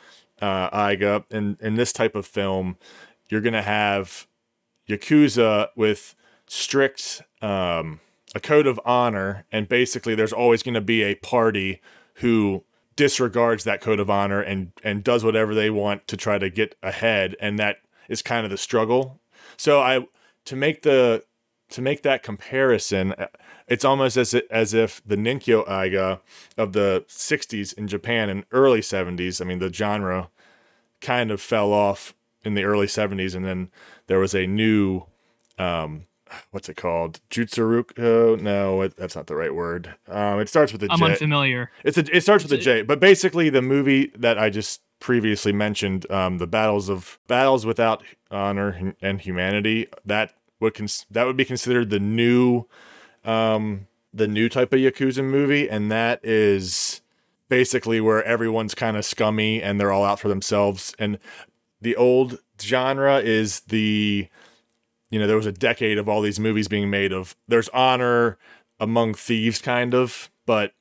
uh, 0.43 0.71
Eiga, 0.71 1.25
in 1.31 1.57
in 1.61 1.75
this 1.77 1.93
type 1.93 2.15
of 2.15 2.27
film, 2.27 2.77
you're 3.29 3.41
gonna 3.41 3.63
have 3.63 4.27
yakuza 4.89 5.69
with 5.77 6.15
strict 6.47 7.23
um, 7.41 8.01
a 8.35 8.41
code 8.41 8.67
of 8.67 8.81
honor, 8.85 9.45
and 9.53 9.69
basically, 9.69 10.15
there's 10.15 10.33
always 10.33 10.63
gonna 10.63 10.81
be 10.81 11.03
a 11.03 11.15
party 11.15 11.81
who 12.15 12.65
disregards 12.97 13.65
that 13.65 13.81
code 13.81 14.01
of 14.01 14.09
honor 14.09 14.41
and 14.41 14.73
and 14.83 15.03
does 15.03 15.25
whatever 15.25 15.55
they 15.55 15.71
want 15.71 16.07
to 16.09 16.17
try 16.17 16.39
to 16.39 16.51
get 16.51 16.77
ahead, 16.83 17.37
and 17.41 17.59
that 17.59 17.79
is 18.09 18.23
kind 18.23 18.45
of 18.45 18.51
the 18.51 18.59
struggle. 18.59 19.21
So 19.57 19.81
I 19.81 20.07
to 20.47 20.57
make 20.57 20.83
the 20.83 21.25
to 21.71 21.83
make 21.83 22.03
that 22.03 22.23
comparison, 22.23 23.13
uh, 23.13 23.27
it's 23.67 23.85
almost 23.85 24.17
as 24.17 24.35
as 24.51 24.75
if 24.75 25.03
the 25.05 25.17
Ninkyo 25.17 25.67
Eiga 25.67 26.21
of 26.57 26.73
the 26.73 27.05
60s 27.09 27.73
in 27.75 27.89
Japan 27.89 28.29
and 28.29 28.45
early 28.53 28.81
70s, 28.81 29.41
I 29.41 29.45
mean 29.45 29.59
the 29.59 29.73
genre 29.73 30.31
kind 31.01 31.31
of 31.31 31.41
fell 31.41 31.73
off 31.73 32.15
in 32.45 32.55
the 32.55 32.65
early 32.65 32.87
70s 32.87 33.35
and 33.35 33.45
then 33.45 33.71
there 34.07 34.19
was 34.19 34.35
a 34.35 34.47
new 34.47 35.05
um 35.59 36.07
what's 36.51 36.69
it 36.69 36.77
called? 36.77 37.21
Jutsuruko? 37.31 38.41
No, 38.41 38.83
it, 38.83 38.97
that's 38.97 39.17
not 39.17 39.27
the 39.27 39.37
right 39.37 39.55
word. 39.55 39.95
Um 40.09 40.41
it 40.41 40.49
starts 40.49 40.73
with 40.73 40.83
a 40.83 40.89
I'm 40.91 40.99
J. 40.99 41.05
unfamiliar. 41.07 41.71
It's 41.85 41.99
a, 41.99 42.17
it 42.17 42.23
starts 42.23 42.45
with 42.45 42.53
a 42.53 42.59
J, 42.59 42.83
but 42.83 43.01
basically 43.01 43.51
the 43.51 43.63
movie 43.63 44.13
that 44.17 44.39
I 44.39 44.51
just 44.51 44.81
previously 45.01 45.53
mentioned, 45.53 46.11
um, 46.11 46.39
the 46.39 46.47
battles 46.47 46.89
of 46.89 47.19
battles 47.27 47.67
without 47.67 48.03
honor 48.31 48.95
and 49.03 49.21
humanity, 49.21 49.87
that 50.07 50.33
would 50.61 50.73
cons- 50.73 51.05
that 51.11 51.27
would 51.27 51.37
be 51.37 51.45
considered 51.45 51.91
the 51.91 52.01
new, 52.01 52.65
um, 53.25 53.87
the 54.15 54.27
new 54.27 54.49
type 54.49 54.73
of 54.73 54.81
yakuza 54.81 55.23
movie, 55.23 55.69
and 55.69 55.93
that 55.93 56.25
is 56.25 57.03
basically 57.51 58.01
where 58.01 58.25
everyone's 58.25 58.75
kind 58.75 58.97
of 58.97 59.05
scummy 59.05 59.63
and 59.63 59.79
they're 59.79 59.93
all 59.93 60.05
out 60.05 60.19
for 60.19 60.29
themselves. 60.29 60.95
And 60.99 61.19
the 61.81 61.97
old 61.97 62.39
genre 62.63 63.19
is 63.19 63.61
the, 63.61 64.29
you 65.15 65.21
know, 65.21 65.27
there 65.29 65.37
was 65.37 65.47
a 65.47 65.53
decade 65.53 65.97
of 65.99 66.09
all 66.09 66.21
these 66.21 66.41
movies 66.41 66.67
being 66.69 66.91
made 66.91 67.13
of 67.13 67.37
there's 67.49 67.69
honor 67.71 68.37
among 68.81 69.15
thieves, 69.15 69.61
kind 69.63 69.95
of, 69.95 70.29
but 70.47 70.73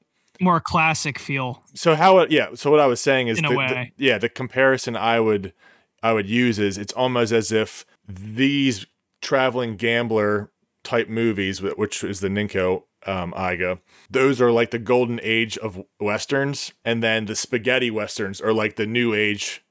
More 0.42 0.60
classic 0.60 1.20
feel. 1.20 1.64
so 1.76 1.94
how 1.96 2.18
it 2.20 2.32
yeah 2.32 2.48
so 2.56 2.72
what 2.72 2.80
i 2.80 2.88
was 2.88 3.00
saying 3.00 3.28
is 3.28 3.38
In 3.38 3.46
a 3.46 3.50
the- 3.50 3.56
the- 3.56 3.88
yeah 3.98 4.18
the 4.18 4.30
comparison 4.30 4.96
i 4.98 5.20
would 5.20 5.54
i 6.02 6.12
would 6.12 6.28
use 6.28 6.58
is 6.60 6.78
it's 6.78 6.94
almost 6.94 7.32
as 7.32 7.52
if 7.52 7.86
these 8.08 8.86
traveling 9.22 9.76
gambler 9.78 10.50
type 10.84 11.08
movies 11.08 11.62
which 11.62 12.04
is 12.04 12.20
the 12.20 12.28
ninko 12.28 12.84
um 13.06 13.32
aiga 13.38 13.80
those 14.10 14.42
are 14.42 14.52
like 14.52 14.72
the 14.72 14.80
golden 14.80 15.20
age 15.24 15.58
of 15.60 15.82
westerns 16.00 16.74
and 16.84 17.02
then 17.04 17.26
the 17.26 17.36
spaghetti 17.36 17.90
westerns 17.92 18.42
are 18.42 18.54
like 18.54 18.76
the 18.76 18.86
new 18.88 19.14
age 19.14 19.63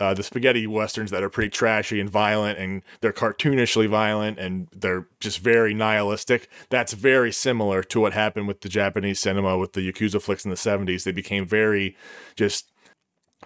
uh, 0.00 0.14
the 0.14 0.22
spaghetti 0.22 0.66
westerns 0.66 1.10
that 1.12 1.22
are 1.22 1.28
pretty 1.28 1.50
trashy 1.50 2.00
and 2.00 2.08
violent 2.10 2.58
and 2.58 2.82
they're 3.00 3.12
cartoonishly 3.12 3.88
violent 3.88 4.38
and 4.38 4.66
they're 4.74 5.06
just 5.20 5.38
very 5.38 5.74
nihilistic. 5.74 6.48
That's 6.70 6.94
very 6.94 7.30
similar 7.30 7.82
to 7.84 8.00
what 8.00 8.12
happened 8.14 8.48
with 8.48 8.62
the 8.62 8.68
Japanese 8.68 9.20
cinema 9.20 9.58
with 9.58 9.74
the 9.74 9.80
Yakuza 9.92 10.20
flicks 10.20 10.44
in 10.44 10.50
the 10.50 10.56
70s. 10.56 11.04
They 11.04 11.12
became 11.12 11.46
very 11.46 11.96
just 12.34 12.72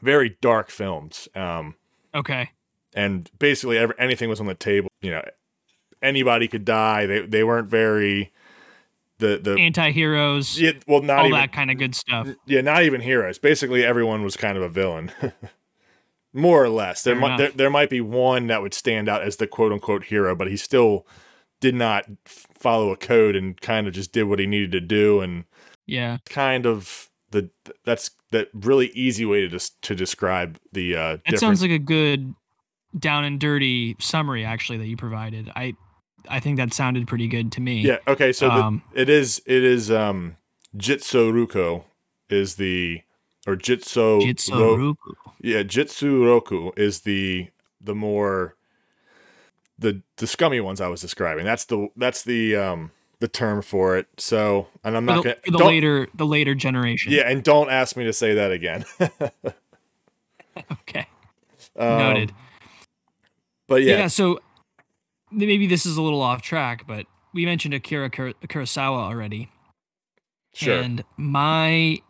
very 0.00 0.36
dark 0.40 0.70
films. 0.70 1.28
Um, 1.34 1.74
Okay. 2.14 2.50
and 2.94 3.28
basically 3.40 3.76
every, 3.76 3.96
anything 3.98 4.28
was 4.28 4.38
on 4.40 4.46
the 4.46 4.54
table. 4.54 4.88
You 5.02 5.10
know, 5.10 5.22
anybody 6.00 6.46
could 6.46 6.64
die. 6.64 7.06
They 7.06 7.26
they 7.26 7.42
weren't 7.42 7.68
very 7.68 8.32
the 9.18 9.38
the 9.42 9.56
Anti-heroes, 9.58 10.60
yeah, 10.60 10.72
well 10.86 11.02
not 11.02 11.18
all 11.20 11.26
even 11.26 11.38
that 11.38 11.52
kind 11.52 11.70
of 11.72 11.78
good 11.78 11.94
stuff. 11.94 12.28
yeah, 12.46 12.60
not 12.60 12.82
even 12.84 13.00
heroes. 13.00 13.38
Basically, 13.38 13.84
everyone 13.84 14.22
was 14.22 14.36
kind 14.36 14.56
of 14.56 14.62
a 14.62 14.68
villain, 14.68 15.10
more 16.34 16.62
or 16.62 16.68
less. 16.68 17.02
There 17.02 17.14
Fair 17.14 17.20
might 17.20 17.36
there, 17.38 17.50
there 17.50 17.70
might 17.70 17.88
be 17.90 18.00
one 18.02 18.48
that 18.48 18.60
would 18.60 18.74
stand 18.74 19.08
out 19.08 19.22
as 19.22 19.36
the 19.36 19.46
quote 19.46 19.72
unquote 19.72 20.04
hero, 20.04 20.34
but 20.34 20.48
he 20.48 20.56
still 20.56 21.06
did 21.60 21.74
not 21.74 22.04
f- 22.26 22.46
follow 22.58 22.90
a 22.90 22.96
code 22.96 23.34
and 23.36 23.58
kind 23.60 23.86
of 23.86 23.94
just 23.94 24.12
did 24.12 24.24
what 24.24 24.38
he 24.40 24.46
needed 24.46 24.72
to 24.72 24.80
do, 24.80 25.20
and 25.20 25.44
Yeah. 25.86 26.18
kind 26.28 26.66
of 26.66 27.08
the 27.30 27.50
that's 27.84 28.10
that 28.32 28.48
really 28.52 28.88
easy 28.88 29.24
way 29.24 29.40
to 29.42 29.48
des- 29.48 29.70
to 29.82 29.94
describe 29.94 30.58
the 30.72 30.94
uh, 30.96 31.16
That 31.30 31.38
sounds 31.38 31.62
like 31.62 31.70
a 31.70 31.78
good 31.78 32.34
down 32.98 33.24
and 33.24 33.40
dirty 33.40 33.96
summary 33.98 34.44
actually 34.44 34.78
that 34.78 34.86
you 34.86 34.96
provided. 34.96 35.50
I 35.56 35.74
I 36.28 36.40
think 36.40 36.56
that 36.58 36.72
sounded 36.72 37.06
pretty 37.06 37.28
good 37.28 37.52
to 37.52 37.60
me. 37.60 37.80
yeah. 37.82 37.98
Okay, 38.08 38.32
so 38.32 38.48
the, 38.48 38.54
Um, 38.54 38.82
it 38.94 39.08
is 39.08 39.40
it 39.46 39.62
is 39.64 39.90
um 39.90 40.36
Jitsuruko 40.76 41.84
is 42.28 42.54
the 42.56 43.02
or 43.46 43.56
Jitsu 43.56 44.20
Jitsuruku. 44.20 45.14
Yeah, 45.40 45.62
Jitsu 45.62 46.24
Roku 46.24 46.70
is 46.76 47.00
the 47.00 47.48
the 47.80 47.94
more 47.94 48.56
the 49.78 50.02
the 50.16 50.26
scummy 50.26 50.60
ones 50.60 50.80
I 50.80 50.88
was 50.88 51.00
describing. 51.00 51.44
That's 51.44 51.64
the 51.66 51.88
that's 51.96 52.22
the 52.22 52.56
um 52.56 52.90
the 53.20 53.28
term 53.28 53.62
for 53.62 53.96
it. 53.96 54.06
So, 54.18 54.68
and 54.82 54.96
I'm 54.96 55.06
For 55.06 55.12
not 55.14 55.24
the, 55.24 55.36
gonna 55.50 55.58
the 55.58 55.64
later 55.64 56.08
the 56.14 56.26
later 56.26 56.54
generation. 56.54 57.12
Yeah, 57.12 57.22
and 57.28 57.42
don't 57.42 57.70
ask 57.70 57.96
me 57.96 58.04
to 58.04 58.12
say 58.12 58.34
that 58.34 58.52
again. 58.52 58.84
okay. 60.72 61.06
Um, 61.76 61.98
Noted. 61.98 62.32
But 63.66 63.82
Yeah. 63.82 63.96
yeah, 63.98 64.06
so 64.08 64.40
maybe 65.30 65.66
this 65.66 65.86
is 65.86 65.96
a 65.96 66.02
little 66.02 66.20
off 66.20 66.42
track, 66.42 66.86
but 66.86 67.06
we 67.32 67.44
mentioned 67.44 67.74
Akira 67.74 68.10
Kur- 68.10 68.34
Kurosawa 68.46 68.98
already. 68.98 69.50
sure. 70.54 70.80
And 70.82 71.02
my 71.16 72.00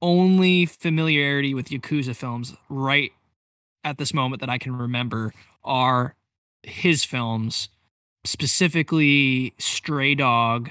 only 0.00 0.66
familiarity 0.66 1.54
with 1.54 1.68
Yakuza 1.68 2.14
films 2.14 2.54
right 2.68 3.12
at 3.84 3.98
this 3.98 4.14
moment 4.14 4.40
that 4.40 4.50
I 4.50 4.58
can 4.58 4.76
remember 4.76 5.32
are 5.64 6.14
his 6.62 7.04
films, 7.04 7.68
specifically 8.24 9.54
Stray 9.58 10.14
Dog 10.14 10.70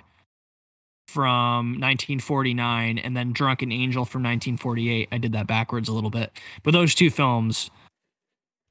from 1.07 1.71
1949 1.79 2.97
and 2.97 3.15
then 3.15 3.31
Drunken 3.31 3.71
Angel 3.71 4.05
from 4.05 4.23
1948. 4.23 5.07
I 5.11 5.17
did 5.17 5.31
that 5.31 5.47
backwards 5.47 5.89
a 5.89 5.93
little 5.93 6.09
bit. 6.09 6.31
But 6.63 6.71
those 6.71 6.93
two 6.93 7.09
films 7.09 7.71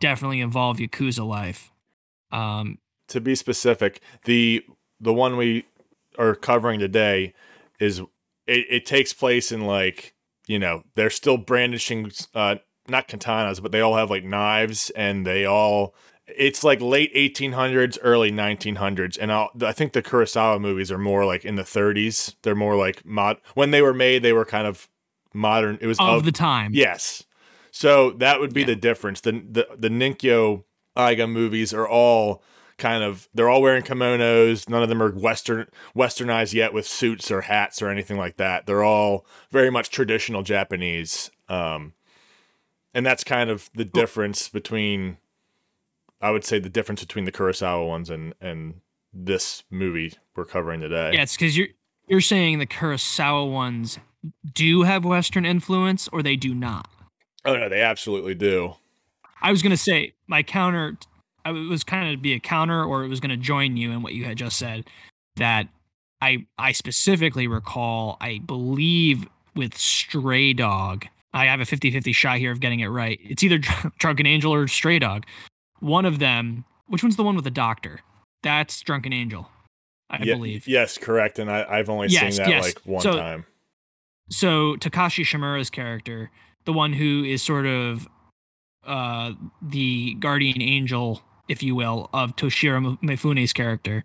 definitely 0.01 0.41
involve 0.41 0.77
Yakuza 0.77 1.27
life. 1.27 1.71
Um, 2.31 2.79
to 3.09 3.21
be 3.21 3.35
specific, 3.35 4.01
the 4.25 4.65
the 5.01 5.13
one 5.13 5.37
we 5.37 5.65
are 6.19 6.35
covering 6.35 6.81
today 6.81 7.35
is 7.79 8.01
it, 8.47 8.67
it 8.69 8.87
takes 8.87 9.13
place 9.13 9.53
in 9.53 9.67
like 9.67 10.15
you 10.47 10.59
know 10.59 10.83
they're 10.95 11.11
still 11.11 11.37
brandishing 11.37 12.11
uh 12.35 12.57
not 12.89 13.09
katanas 13.09 13.63
but 13.63 13.73
they 13.73 13.81
all 13.81 13.97
have 13.97 14.11
like 14.11 14.25
knives 14.25 14.91
and 14.91 15.27
they 15.27 15.45
all 15.45 15.95
it's 16.29 16.65
like 16.65 16.81
late 16.81 17.15
1800s 17.15 17.99
early 18.03 18.33
1900s 18.33 19.17
and 19.21 19.33
I'll, 19.33 19.51
i 19.63 19.73
think 19.73 19.93
the 19.93 20.03
kurosawa 20.03 20.61
movies 20.61 20.91
are 20.91 20.99
more 20.99 21.25
like 21.25 21.45
in 21.45 21.57
the 21.57 21.63
30s 21.63 22.35
they're 22.43 22.55
more 22.55 22.77
like 22.77 23.05
mod 23.05 23.39
when 23.55 23.71
they 23.71 23.83
were 23.83 23.95
made 23.95 24.23
they 24.23 24.33
were 24.33 24.45
kind 24.45 24.67
of 24.67 24.89
modern 25.35 25.79
it 25.81 25.87
was 25.87 25.99
of 26.01 26.25
the 26.25 26.33
time. 26.33 26.73
Yes. 26.75 27.23
So 27.71 28.13
that 28.13 28.41
would 28.41 28.55
be 28.55 28.61
Yeah. 28.61 28.69
the 28.69 28.77
difference. 28.77 29.21
The 29.21 29.33
the 29.33 29.69
the 29.77 29.91
Ninkyo 29.91 30.65
Eiga 30.97 31.31
movies 31.31 31.75
are 31.75 31.87
all 31.87 32.43
kind 32.79 33.03
of 33.03 33.29
they're 33.35 33.49
all 33.49 33.63
wearing 33.63 33.83
kimonos. 33.83 34.69
None 34.69 34.83
of 34.83 34.89
them 34.89 35.03
are 35.03 35.11
western 35.11 35.67
westernized 35.97 36.53
yet 36.53 36.73
with 36.73 36.87
suits 36.87 37.31
or 37.31 37.43
hats 37.43 37.81
or 37.81 37.89
anything 37.89 38.17
like 38.17 38.37
that. 38.37 38.67
They're 38.67 38.85
all 38.85 39.27
very 39.51 39.71
much 39.71 39.91
traditional 39.91 40.43
Japanese. 40.43 41.31
Um 41.49 41.95
and 42.95 43.05
that's 43.05 43.25
kind 43.25 43.51
of 43.51 43.71
the 43.75 43.85
difference 43.85 44.49
between 44.49 45.19
I 46.21 46.31
would 46.31 46.45
say 46.45 46.59
the 46.59 46.71
difference 46.71 47.03
between 47.03 47.25
the 47.25 47.33
Kurosawa 47.33 47.87
ones 47.87 48.11
and 48.11 48.35
and 48.41 48.81
this 49.13 49.65
movie 49.71 50.13
we're 50.35 50.45
covering 50.45 50.81
today. 50.81 51.13
Yeah, 51.15 51.23
it's 51.23 51.37
because 51.37 51.57
you're 51.57 51.69
you're 52.09 52.21
saying 52.21 52.59
the 52.59 52.67
Kurosawa 52.67 53.51
ones 53.51 53.99
do 54.53 54.83
have 54.83 55.05
Western 55.05 55.45
influence 55.45 56.09
or 56.09 56.23
they 56.23 56.37
do 56.37 56.55
not. 56.55 56.89
Oh 57.45 57.57
no, 57.57 57.69
they 57.69 57.81
absolutely 57.81 58.35
do. 58.35 58.75
I 59.41 59.51
was 59.51 59.63
gonna 59.63 59.77
say 59.77 60.15
my 60.27 60.43
counter. 60.43 60.97
It 61.51 61.69
was 61.69 61.85
kind 61.85 62.13
of 62.15 62.23
be 62.23 62.33
a 62.35 62.41
counter, 62.41 62.83
or 62.85 63.05
it 63.05 63.09
was 63.09 63.21
gonna 63.21 63.37
join 63.37 63.77
you 63.77 63.93
in 63.93 64.03
what 64.03 64.15
you 64.15 64.25
had 64.25 64.37
just 64.37 64.59
said. 64.59 64.85
That 65.37 65.69
I 66.21 66.47
I 66.59 66.73
specifically 66.73 67.47
recall. 67.47 68.17
I 68.21 68.39
believe 68.45 69.27
with 69.55 69.77
Stray 69.77 70.53
Dog. 70.53 71.07
I 71.33 71.47
have 71.47 71.61
a 71.61 71.65
50-50 71.65 72.15
shot 72.15 72.39
here 72.39 72.51
of 72.53 72.61
getting 72.61 72.81
it 72.81 72.87
right. 72.89 73.19
It's 73.23 73.43
either 73.43 73.59
Drunken 73.99 74.27
Angel 74.27 74.53
or 74.55 74.67
Stray 74.69 74.99
Dog. 74.99 75.25
One 75.81 76.05
of 76.07 76.19
them. 76.19 76.65
Which 76.87 77.03
one's 77.03 77.17
the 77.17 77.23
one 77.25 77.35
with 77.37 77.45
the 77.45 77.51
doctor? 77.51 78.01
That's 78.43 78.81
Drunken 78.81 79.13
Angel. 79.13 79.51
I 80.09 80.23
Ye- 80.23 80.33
believe. 80.33 80.67
Yes, 80.69 80.97
correct. 80.97 81.39
And 81.39 81.51
I, 81.51 81.67
I've 81.69 81.91
only 81.91 82.09
Yes, 82.09 82.37
seen 82.37 82.45
that 82.45 82.49
yes. 82.51 82.65
like 82.65 82.81
one 82.87 83.03
So- 83.03 83.17
time. 83.19 83.45
so 84.31 84.77
Takashi 84.77 85.25
Shimura's 85.25 85.69
character, 85.69 86.31
the 86.65 86.73
one 86.73 86.93
who 86.93 87.25
is 87.25 87.43
sort 87.43 87.67
of 87.67 88.09
uh, 88.87 89.33
the 89.61 90.15
guardian 90.15 90.63
angel, 90.63 91.21
if 91.49 91.63
you 91.63 91.75
will, 91.75 92.11
of 92.13 92.37
Toshiro 92.37 92.99
Mifune's 93.01 93.53
character, 93.53 94.05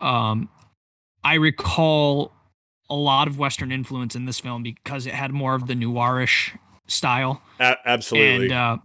um, 0.00 0.48
I 1.22 1.34
recall 1.34 2.32
a 2.90 2.94
lot 2.94 3.28
of 3.28 3.38
Western 3.38 3.72
influence 3.72 4.14
in 4.14 4.26
this 4.26 4.40
film 4.40 4.62
because 4.62 5.06
it 5.06 5.14
had 5.14 5.32
more 5.32 5.54
of 5.54 5.66
the 5.66 5.74
noirish 5.74 6.56
style, 6.86 7.42
A- 7.60 7.76
absolutely. 7.86 8.44
and 8.46 8.52
uh, 8.52 8.76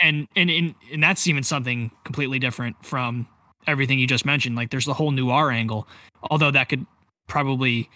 and 0.00 0.28
and 0.36 0.50
and 0.50 0.74
and 0.92 1.02
that's 1.02 1.26
even 1.26 1.42
something 1.42 1.90
completely 2.04 2.38
different 2.38 2.76
from 2.84 3.26
everything 3.66 3.98
you 3.98 4.06
just 4.06 4.26
mentioned. 4.26 4.54
Like 4.56 4.70
there's 4.70 4.84
the 4.84 4.94
whole 4.94 5.10
noir 5.10 5.50
angle, 5.50 5.88
although 6.30 6.50
that 6.50 6.68
could 6.68 6.86
probably 7.26 7.88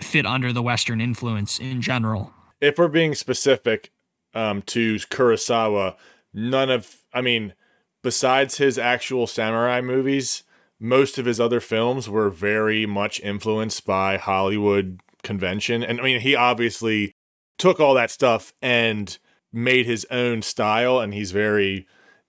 fit 0.00 0.24
under 0.26 0.52
the 0.52 0.62
Western 0.62 1.00
influence 1.00 1.58
in 1.58 1.80
general. 1.82 2.32
if 2.60 2.78
we're 2.78 2.88
being 2.88 3.14
specific 3.14 3.90
um, 4.34 4.62
to 4.62 4.96
Kurosawa, 4.96 5.96
none 6.32 6.70
of, 6.70 6.96
I 7.12 7.20
mean, 7.20 7.54
besides 8.02 8.58
his 8.58 8.78
actual 8.78 9.26
samurai 9.26 9.80
movies, 9.80 10.42
most 10.80 11.18
of 11.18 11.26
his 11.26 11.40
other 11.40 11.60
films 11.60 12.08
were 12.08 12.30
very 12.30 12.86
much 12.86 13.20
influenced 13.20 13.84
by 13.84 14.16
Hollywood 14.16 15.00
convention. 15.22 15.82
And 15.82 16.00
I 16.00 16.04
mean, 16.04 16.20
he 16.20 16.34
obviously 16.34 17.12
took 17.58 17.80
all 17.80 17.94
that 17.94 18.10
stuff 18.10 18.52
and 18.62 19.18
made 19.52 19.86
his 19.86 20.06
own 20.10 20.42
style, 20.42 21.00
and 21.00 21.12
he's 21.12 21.32
very, 21.32 21.86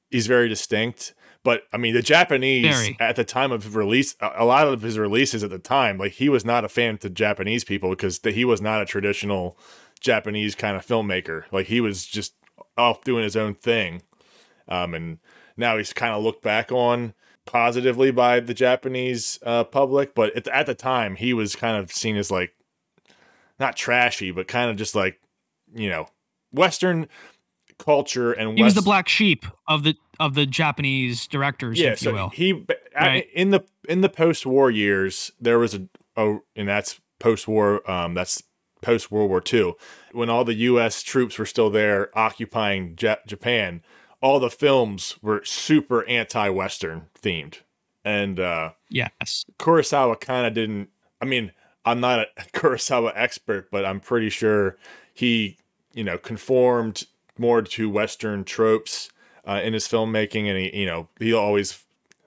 he's 0.09 0.27
very 0.27 0.49
distinct. 0.49 1.13
But 1.43 1.63
I 1.71 1.77
mean, 1.77 1.93
the 1.93 2.01
Japanese 2.01 2.75
Very. 2.75 2.97
at 2.99 3.15
the 3.15 3.23
time 3.23 3.51
of 3.51 3.75
release, 3.75 4.15
a 4.21 4.43
lot 4.43 4.67
of 4.67 4.81
his 4.81 4.97
releases 4.99 5.43
at 5.43 5.49
the 5.49 5.59
time, 5.59 5.97
like 5.97 6.13
he 6.13 6.27
was 6.27 6.43
not 6.43 6.65
a 6.65 6.69
fan 6.69 6.97
to 6.99 7.09
Japanese 7.09 7.63
people 7.63 7.91
because 7.91 8.19
he 8.23 8.43
was 8.43 8.61
not 8.61 8.81
a 8.81 8.85
traditional 8.85 9.57
Japanese 10.01 10.53
kind 10.55 10.75
of 10.75 10.85
filmmaker. 10.85 11.43
Like 11.51 11.67
he 11.67 11.79
was 11.79 12.05
just 12.05 12.33
off 12.77 13.03
doing 13.03 13.23
his 13.23 13.37
own 13.37 13.55
thing. 13.55 14.01
Um, 14.67 14.93
and 14.93 15.17
now 15.59 15.77
he's 15.77 15.93
kind 15.93 16.13
of 16.13 16.23
looked 16.23 16.41
back 16.41 16.71
on 16.71 17.13
positively 17.45 18.11
by 18.11 18.39
the 18.39 18.53
Japanese 18.53 19.39
uh, 19.43 19.63
public, 19.63 20.15
but 20.15 20.35
at 20.35 20.45
the, 20.45 20.55
at 20.55 20.65
the 20.65 20.75
time 20.75 21.15
he 21.15 21.33
was 21.33 21.55
kind 21.55 21.77
of 21.77 21.91
seen 21.91 22.15
as 22.15 22.31
like 22.31 22.53
not 23.59 23.75
trashy, 23.75 24.31
but 24.31 24.47
kind 24.47 24.71
of 24.71 24.77
just 24.77 24.95
like 24.95 25.19
you 25.75 25.89
know 25.89 26.07
Western 26.51 27.07
culture 27.77 28.31
and 28.31 28.57
He 28.57 28.63
was 28.63 28.75
the 28.75 28.81
black 28.81 29.07
sheep 29.07 29.45
of 29.67 29.83
the 29.83 29.95
of 30.19 30.33
the 30.33 30.45
Japanese 30.45 31.27
directors, 31.27 31.79
yeah, 31.79 31.91
if 31.91 32.01
you 32.01 32.09
so 32.09 32.13
will. 32.13 32.29
he 32.29 32.65
Right. 32.95 33.27
in 33.33 33.51
the 33.51 33.63
in 33.87 34.01
the 34.01 34.09
post 34.09 34.45
war 34.45 34.69
years 34.69 35.31
there 35.39 35.59
was 35.59 35.73
a 35.73 35.87
oh, 36.17 36.41
and 36.55 36.67
that's 36.67 36.99
post 37.19 37.47
war 37.47 37.89
um 37.89 38.13
that's 38.13 38.43
post 38.81 39.11
World 39.11 39.29
War 39.29 39.41
II 39.51 39.73
when 40.11 40.29
all 40.29 40.45
the 40.45 40.53
U.S. 40.53 41.03
troops 41.03 41.37
were 41.37 41.45
still 41.45 41.69
there 41.69 42.17
occupying 42.17 42.97
Ja- 42.99 43.17
Japan. 43.27 43.81
All 44.21 44.39
the 44.39 44.49
films 44.49 45.15
were 45.21 45.43
super 45.45 46.05
anti-Western 46.07 47.07
themed, 47.21 47.59
and 48.03 48.39
uh, 48.39 48.71
Yes. 48.89 49.45
Kurosawa 49.57 50.19
kind 50.19 50.45
of 50.45 50.53
didn't. 50.53 50.89
I 51.21 51.25
mean, 51.25 51.51
I'm 51.85 51.99
not 51.99 52.19
a 52.19 52.27
Kurosawa 52.53 53.13
expert, 53.15 53.71
but 53.71 53.85
I'm 53.85 53.99
pretty 53.99 54.29
sure 54.29 54.77
he, 55.13 55.57
you 55.93 56.03
know, 56.03 56.17
conformed 56.17 57.03
more 57.37 57.61
to 57.61 57.89
Western 57.89 58.43
tropes 58.43 59.09
uh, 59.47 59.61
in 59.63 59.73
his 59.73 59.87
filmmaking, 59.87 60.47
and 60.47 60.57
he, 60.57 60.81
you 60.81 60.85
know, 60.85 61.07
he 61.19 61.31
always 61.33 61.85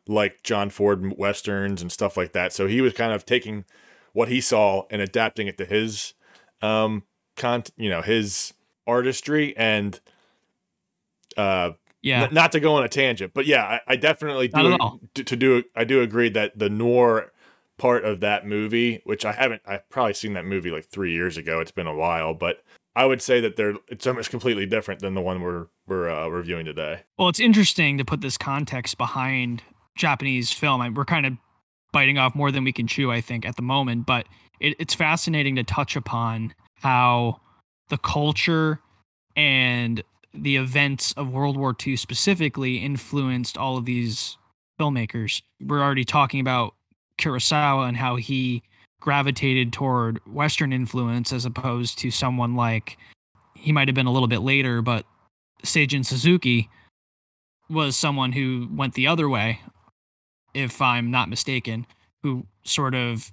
liked 0.09 0.45
John 0.45 0.71
Ford 0.71 1.17
westerns 1.19 1.83
and 1.83 1.93
stuff 1.93 2.17
like 2.17 2.33
that. 2.33 2.53
So 2.53 2.67
he 2.67 2.81
was 2.81 2.95
kind 2.95 3.13
of 3.13 3.27
taking 3.27 3.65
what 4.15 4.29
he 4.29 4.41
saw 4.41 4.85
and 4.91 5.01
adapting 5.03 5.47
it 5.47 5.59
to 5.59 5.65
his, 5.65 6.15
um, 6.63 7.03
con, 7.37 7.65
you 7.77 7.91
know, 7.91 8.01
his 8.01 8.55
artistry 8.87 9.55
and. 9.59 10.01
Uh, 11.35 11.71
Yeah. 12.03 12.25
N- 12.25 12.35
not 12.35 12.53
to 12.53 12.61
go 12.61 12.75
on 12.75 12.85
a 12.85 12.89
tangent, 12.89 13.33
but 13.35 13.47
yeah, 13.47 13.65
I, 13.65 13.81
I 13.93 13.97
definitely 13.97 14.49
do 14.49 14.79
to, 15.15 15.25
to 15.25 15.37
do. 15.37 15.63
I 15.75 15.85
do 15.85 16.03
agree 16.03 16.29
that 16.31 16.59
the 16.59 16.69
noir 16.69 17.33
part 17.79 18.05
of 18.05 18.21
that 18.21 18.47
movie, 18.47 19.01
which 19.05 19.25
I 19.25 19.33
haven't, 19.33 19.63
I've 19.67 19.89
probably 19.89 20.15
seen 20.15 20.35
that 20.35 20.45
movie 20.45 20.71
like 20.71 20.85
three 20.85 21.13
years 21.13 21.37
ago. 21.37 21.61
It's 21.61 21.71
been 21.71 21.87
a 21.87 21.95
while, 21.95 22.35
but 22.35 22.63
I 22.95 23.07
would 23.07 23.23
say 23.23 23.41
that 23.41 23.57
they're 23.57 23.75
it's 23.89 24.07
almost 24.07 24.31
completely 24.31 24.67
different 24.67 25.01
than 25.01 25.15
the 25.15 25.21
one 25.21 25.41
we're 25.41 25.67
we're 25.87 26.11
uh, 26.11 26.29
reviewing 26.29 26.65
today. 26.65 27.01
Well, 27.19 27.29
it's 27.29 27.41
interesting 27.41 27.99
to 27.99 28.05
put 28.05 28.21
this 28.21 28.37
context 28.37 28.99
behind 28.99 29.63
Japanese 29.97 30.53
film. 30.53 30.81
I, 30.81 30.91
we're 30.91 31.05
kind 31.05 31.27
of 31.27 31.35
biting 31.93 32.19
off 32.19 32.35
more 32.35 32.51
than 32.51 32.65
we 32.65 32.73
can 32.73 32.87
chew, 32.87 33.11
I 33.11 33.21
think, 33.21 33.47
at 33.47 33.57
the 33.57 33.63
moment. 33.63 34.07
But 34.07 34.27
it, 34.61 34.77
it's 34.79 34.95
fascinating 34.95 35.57
to 35.57 35.65
touch 35.65 35.97
upon 35.97 36.55
how 36.77 37.41
the 37.89 37.99
culture 37.99 38.81
and 39.37 40.03
the 40.35 40.57
events 40.57 41.13
of 41.13 41.31
World 41.31 41.57
War 41.57 41.75
II 41.87 41.97
specifically 41.97 42.77
influenced 42.79 43.57
all 43.59 43.77
of 43.77 43.85
these 43.85 44.39
filmmakers. 44.81 45.43
We're 45.61 45.83
already 45.83 46.05
talking 46.05 46.41
about 46.41 46.75
Kurosawa 47.19 47.89
and 47.89 47.97
how 47.97 48.17
he 48.17 48.63
gravitated 49.01 49.73
toward 49.73 50.21
Western 50.27 50.73
influence 50.73 51.33
as 51.33 51.45
opposed 51.45 51.99
to 51.99 52.11
someone 52.11 52.55
like 52.55 52.97
he 53.55 53.73
might 53.73 53.89
have 53.89 53.95
been 53.95 54.07
a 54.07 54.13
little 54.13 54.29
bit 54.29 54.41
later, 54.41 54.81
but 54.81 55.05
Seijun 55.65 56.05
Suzuki 56.05 56.71
was 57.69 57.97
someone 57.97 58.33
who 58.33 58.69
went 58.73 58.95
the 58.95 59.07
other 59.07 59.29
way, 59.29 59.61
if 60.55 60.81
I'm 60.81 61.11
not 61.11 61.29
mistaken, 61.29 61.87
who 62.23 62.47
sort 62.65 62.95
of 62.95 63.33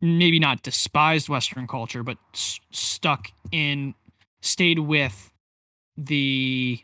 maybe 0.00 0.38
not 0.38 0.62
despised 0.62 1.28
Western 1.28 1.66
culture, 1.66 2.02
but 2.02 2.18
s- 2.34 2.60
stuck 2.70 3.28
in 3.50 3.94
stayed 4.42 4.78
with 4.78 5.30
the 5.98 6.80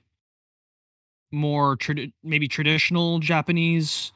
more 1.30 1.78
maybe 2.22 2.48
traditional 2.48 3.20
Japanese 3.20 4.12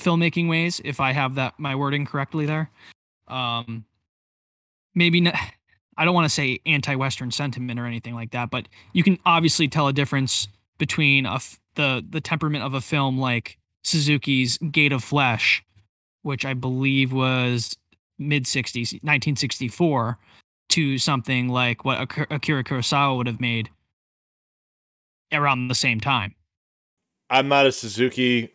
filmmaking 0.00 0.48
ways, 0.48 0.80
if 0.84 1.00
I 1.00 1.12
have 1.12 1.34
that 1.34 1.54
my 1.58 1.74
wording 1.74 2.06
correctly 2.06 2.46
there. 2.46 2.70
Um, 3.28 3.84
maybe 4.94 5.20
not, 5.20 5.34
I 5.96 6.04
don't 6.04 6.14
want 6.14 6.26
to 6.26 6.34
say 6.34 6.60
anti-Western 6.66 7.30
sentiment 7.30 7.80
or 7.80 7.86
anything 7.86 8.14
like 8.14 8.30
that, 8.30 8.50
but 8.50 8.68
you 8.92 9.02
can 9.02 9.18
obviously 9.26 9.68
tell 9.68 9.88
a 9.88 9.92
difference 9.92 10.48
between 10.78 11.26
a 11.26 11.34
f- 11.34 11.58
the 11.74 12.04
the 12.08 12.20
temperament 12.20 12.64
of 12.64 12.74
a 12.74 12.80
film 12.80 13.18
like 13.18 13.58
Suzuki's 13.84 14.58
Gate 14.58 14.92
of 14.92 15.02
Flesh, 15.02 15.64
which 16.22 16.44
I 16.44 16.54
believe 16.54 17.12
was 17.12 17.76
mid 18.18 18.44
60s, 18.44 18.92
1964, 19.02 20.18
to 20.70 20.98
something 20.98 21.48
like 21.48 21.84
what 21.84 22.00
Akira 22.30 22.64
Kurosawa 22.64 23.16
would 23.16 23.26
have 23.26 23.40
made 23.40 23.70
around 25.32 25.68
the 25.68 25.74
same 25.74 26.00
time. 26.00 26.34
I'm 27.28 27.48
not 27.48 27.66
a 27.66 27.72
Suzuki 27.72 28.52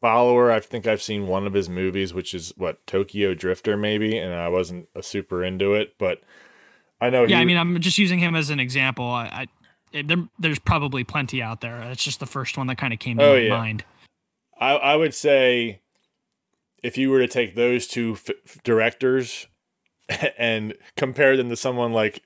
follower. 0.00 0.50
I 0.50 0.60
think 0.60 0.86
I've 0.86 1.02
seen 1.02 1.26
one 1.26 1.46
of 1.46 1.52
his 1.52 1.68
movies, 1.68 2.12
which 2.12 2.34
is 2.34 2.52
what 2.56 2.86
Tokyo 2.86 3.34
Drifter, 3.34 3.76
maybe, 3.76 4.16
and 4.16 4.34
I 4.34 4.48
wasn't 4.48 4.88
a 4.94 5.02
super 5.02 5.44
into 5.44 5.74
it. 5.74 5.94
But 5.98 6.20
I 7.00 7.10
know. 7.10 7.24
Yeah, 7.24 7.36
he, 7.36 7.42
I 7.42 7.44
mean, 7.44 7.56
I'm 7.56 7.80
just 7.80 7.98
using 7.98 8.18
him 8.18 8.34
as 8.34 8.50
an 8.50 8.60
example. 8.60 9.06
I, 9.06 9.24
I 9.24 9.46
it, 9.92 10.08
there, 10.08 10.28
there's 10.38 10.58
probably 10.58 11.04
plenty 11.04 11.42
out 11.42 11.60
there. 11.60 11.80
It's 11.90 12.04
just 12.04 12.20
the 12.20 12.26
first 12.26 12.56
one 12.56 12.66
that 12.68 12.76
kind 12.76 12.92
of 12.92 12.98
came 12.98 13.18
to 13.18 13.24
oh, 13.24 13.32
my 13.34 13.38
yeah. 13.38 13.56
mind. 13.56 13.84
I 14.58 14.72
I 14.72 14.96
would 14.96 15.14
say 15.14 15.80
if 16.82 16.96
you 16.96 17.10
were 17.10 17.20
to 17.20 17.28
take 17.28 17.54
those 17.54 17.86
two 17.86 18.12
f- 18.14 18.62
directors 18.62 19.46
and 20.38 20.74
compare 20.96 21.36
them 21.36 21.48
to 21.48 21.56
someone 21.56 21.92
like 21.92 22.22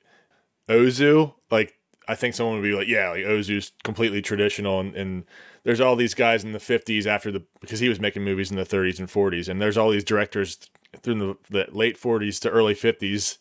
Ozu, 0.69 1.35
like 1.51 1.79
I 2.09 2.15
think 2.15 2.35
someone 2.35 2.57
would 2.57 2.63
be 2.63 2.75
like, 2.75 2.89
yeah, 2.89 3.11
like 3.11 3.25
oh, 3.25 3.39
Ozu's 3.39 3.73
completely 3.83 4.21
traditional, 4.23 4.81
and, 4.81 4.95
and 4.95 5.25
there's 5.65 5.81
all 5.81 5.97
these 5.97 6.15
guys 6.15 6.45
in 6.45 6.53
the 6.53 6.59
50s 6.59 7.07
after 7.07 7.31
the 7.31 7.43
because 7.61 7.81
he 7.81 7.89
was 7.89 8.01
making 8.01 8.23
movies 8.23 8.51
in 8.51 8.57
the 8.57 8.65
30s 8.65 8.99
and 8.99 9.09
40s, 9.09 9.49
and 9.49 9.61
there's 9.61 9.77
all 9.77 9.91
these 9.91 10.05
directors 10.05 10.59
through 11.03 11.15
the, 11.19 11.37
the 11.51 11.67
late 11.73 12.01
40s 12.01 12.41
to 12.41 12.51
early 12.51 12.75
50s 12.75 13.39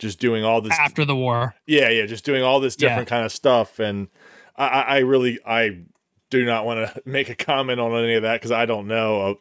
just 0.00 0.18
doing 0.18 0.44
all 0.44 0.60
this 0.60 0.76
after 0.78 1.04
the 1.04 1.14
war. 1.14 1.54
Yeah, 1.66 1.90
yeah, 1.90 2.06
just 2.06 2.24
doing 2.24 2.42
all 2.42 2.58
this 2.58 2.74
different 2.74 3.08
yeah. 3.08 3.16
kind 3.16 3.24
of 3.24 3.30
stuff, 3.30 3.78
and 3.78 4.08
I, 4.56 4.66
I 4.66 4.98
really 4.98 5.38
I 5.46 5.82
do 6.30 6.44
not 6.44 6.64
want 6.64 6.94
to 6.94 7.02
make 7.08 7.28
a 7.28 7.34
comment 7.36 7.78
on 7.78 7.92
any 8.02 8.14
of 8.14 8.22
that 8.22 8.40
because 8.40 8.50
I 8.50 8.66
don't 8.66 8.88
know 8.88 9.20
uh, 9.20 9.34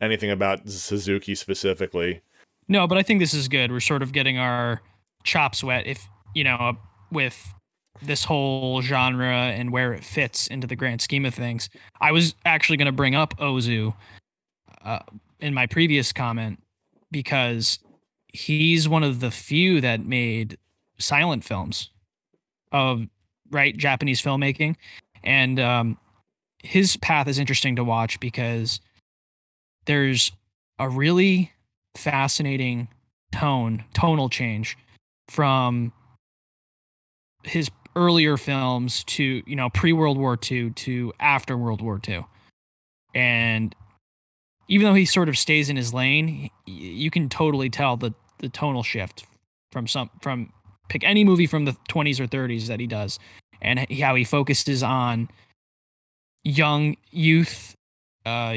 anything 0.00 0.30
about 0.30 0.68
Suzuki 0.68 1.34
specifically. 1.34 2.22
No, 2.66 2.86
but 2.86 2.98
I 2.98 3.02
think 3.02 3.20
this 3.20 3.34
is 3.34 3.48
good. 3.48 3.70
We're 3.70 3.80
sort 3.80 4.02
of 4.02 4.12
getting 4.12 4.38
our 4.38 4.82
chops 5.24 5.62
wet, 5.62 5.86
if 5.86 6.08
you 6.34 6.44
know, 6.44 6.76
with 7.12 7.54
this 8.02 8.24
whole 8.24 8.82
genre 8.82 9.32
and 9.32 9.72
where 9.72 9.92
it 9.92 10.04
fits 10.04 10.46
into 10.46 10.66
the 10.66 10.76
grand 10.76 11.00
scheme 11.00 11.24
of 11.24 11.34
things. 11.34 11.68
I 12.00 12.12
was 12.12 12.34
actually 12.44 12.76
going 12.76 12.86
to 12.86 12.92
bring 12.92 13.14
up 13.14 13.36
Ozu 13.38 13.94
uh, 14.84 15.00
in 15.40 15.54
my 15.54 15.66
previous 15.66 16.12
comment 16.12 16.62
because 17.10 17.78
he's 18.28 18.88
one 18.88 19.02
of 19.02 19.20
the 19.20 19.30
few 19.30 19.80
that 19.80 20.04
made 20.04 20.58
silent 20.98 21.44
films 21.44 21.90
of 22.72 23.06
right 23.50 23.76
Japanese 23.76 24.20
filmmaking, 24.20 24.76
and 25.24 25.58
um, 25.58 25.98
his 26.62 26.96
path 26.96 27.28
is 27.28 27.38
interesting 27.38 27.76
to 27.76 27.84
watch 27.84 28.20
because 28.20 28.80
there's 29.86 30.32
a 30.78 30.88
really 30.88 31.52
fascinating 31.96 32.88
tone 33.32 33.84
tonal 33.94 34.28
change 34.28 34.76
from 35.28 35.92
his 37.44 37.70
earlier 37.96 38.36
films 38.36 39.04
to 39.04 39.42
you 39.46 39.56
know 39.56 39.70
pre 39.70 39.92
World 39.92 40.18
War 40.18 40.38
II 40.50 40.70
to 40.70 41.12
after 41.20 41.56
World 41.56 41.82
War 41.82 42.00
II, 42.06 42.24
and 43.14 43.74
even 44.68 44.86
though 44.86 44.94
he 44.94 45.04
sort 45.04 45.28
of 45.28 45.38
stays 45.38 45.70
in 45.70 45.76
his 45.76 45.94
lane, 45.94 46.50
you 46.66 47.10
can 47.10 47.28
totally 47.28 47.70
tell 47.70 47.96
the 47.96 48.12
the 48.38 48.48
tonal 48.48 48.82
shift 48.82 49.26
from 49.72 49.86
some 49.86 50.10
from 50.20 50.52
pick 50.88 51.04
any 51.04 51.24
movie 51.24 51.46
from 51.46 51.64
the 51.64 51.76
20s 51.90 52.18
or 52.20 52.26
30s 52.26 52.66
that 52.66 52.80
he 52.80 52.86
does 52.86 53.18
and 53.60 53.90
how 54.00 54.14
he 54.14 54.24
focuses 54.24 54.82
on 54.82 55.28
young 56.44 56.96
youth 57.10 57.74
uh 58.24 58.56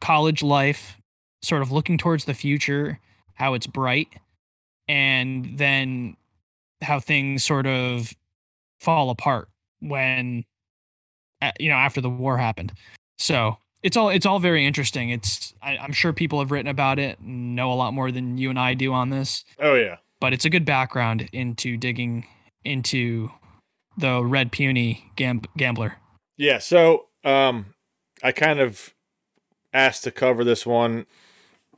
college 0.00 0.42
life 0.42 0.98
sort 1.42 1.62
of 1.62 1.72
looking 1.72 1.98
towards 1.98 2.26
the 2.26 2.34
future 2.34 3.00
how 3.34 3.54
it's 3.54 3.66
bright 3.66 4.08
and 4.88 5.58
then 5.58 6.16
how 6.82 7.00
things 7.00 7.42
sort 7.42 7.66
of 7.66 8.12
fall 8.78 9.10
apart 9.10 9.48
when 9.80 10.44
you 11.58 11.68
know 11.68 11.76
after 11.76 12.00
the 12.00 12.10
war 12.10 12.38
happened 12.38 12.72
so 13.18 13.56
it's 13.82 13.96
all 13.96 14.08
it's 14.08 14.26
all 14.26 14.38
very 14.38 14.66
interesting. 14.66 15.10
It's 15.10 15.54
I, 15.62 15.76
am 15.76 15.92
sure 15.92 16.12
people 16.12 16.38
have 16.40 16.50
written 16.50 16.68
about 16.68 16.98
it, 16.98 17.20
know 17.20 17.72
a 17.72 17.74
lot 17.74 17.94
more 17.94 18.10
than 18.10 18.38
you 18.38 18.50
and 18.50 18.58
I 18.58 18.74
do 18.74 18.92
on 18.92 19.10
this. 19.10 19.44
Oh 19.58 19.74
yeah, 19.74 19.96
but 20.20 20.32
it's 20.32 20.44
a 20.44 20.50
good 20.50 20.64
background 20.64 21.28
into 21.32 21.76
digging 21.76 22.26
into 22.64 23.30
the 23.96 24.24
Red 24.24 24.52
Peony 24.52 25.10
gam- 25.16 25.42
Gambler. 25.56 25.96
Yeah, 26.36 26.58
so 26.58 27.06
um, 27.24 27.74
I 28.22 28.32
kind 28.32 28.60
of 28.60 28.94
asked 29.72 30.04
to 30.04 30.10
cover 30.10 30.44
this 30.44 30.66
one 30.66 31.06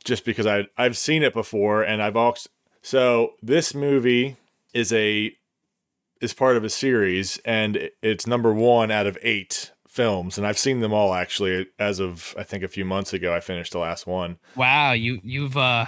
just 0.05 0.25
because 0.25 0.47
I 0.47 0.67
I've 0.77 0.97
seen 0.97 1.23
it 1.23 1.35
before, 1.35 1.83
and 1.83 2.03
I've 2.03 2.17
also 2.17 2.49
so 2.83 3.35
this 3.43 3.75
movie 3.75 4.37
is 4.73 4.93
a 4.93 5.37
is 6.21 6.35
part 6.35 6.57
of 6.57 6.65
a 6.65 6.71
series, 6.71 7.39
and 7.45 7.91
it's 8.03 8.27
number 8.27 8.53
one 8.53 8.91
out 8.91 9.07
of 9.07 9.19
eight 9.23 9.73
films, 9.89 10.39
and 10.39 10.47
I've 10.47 10.59
seen 10.59 10.81
them 10.81 10.93
all 10.93 11.15
actually. 11.15 11.67
As 11.79 12.01
of 12.01 12.35
I 12.39 12.43
think 12.43 12.63
a 12.63 12.69
few 12.69 12.85
months 12.85 13.13
ago, 13.13 13.35
I 13.35 13.41
finished 13.41 13.73
the 13.73 13.79
last 13.79 14.07
one. 14.07 14.39
Wow, 14.57 14.93
you 14.93 15.21
you've 15.23 15.57
uh 15.57 15.87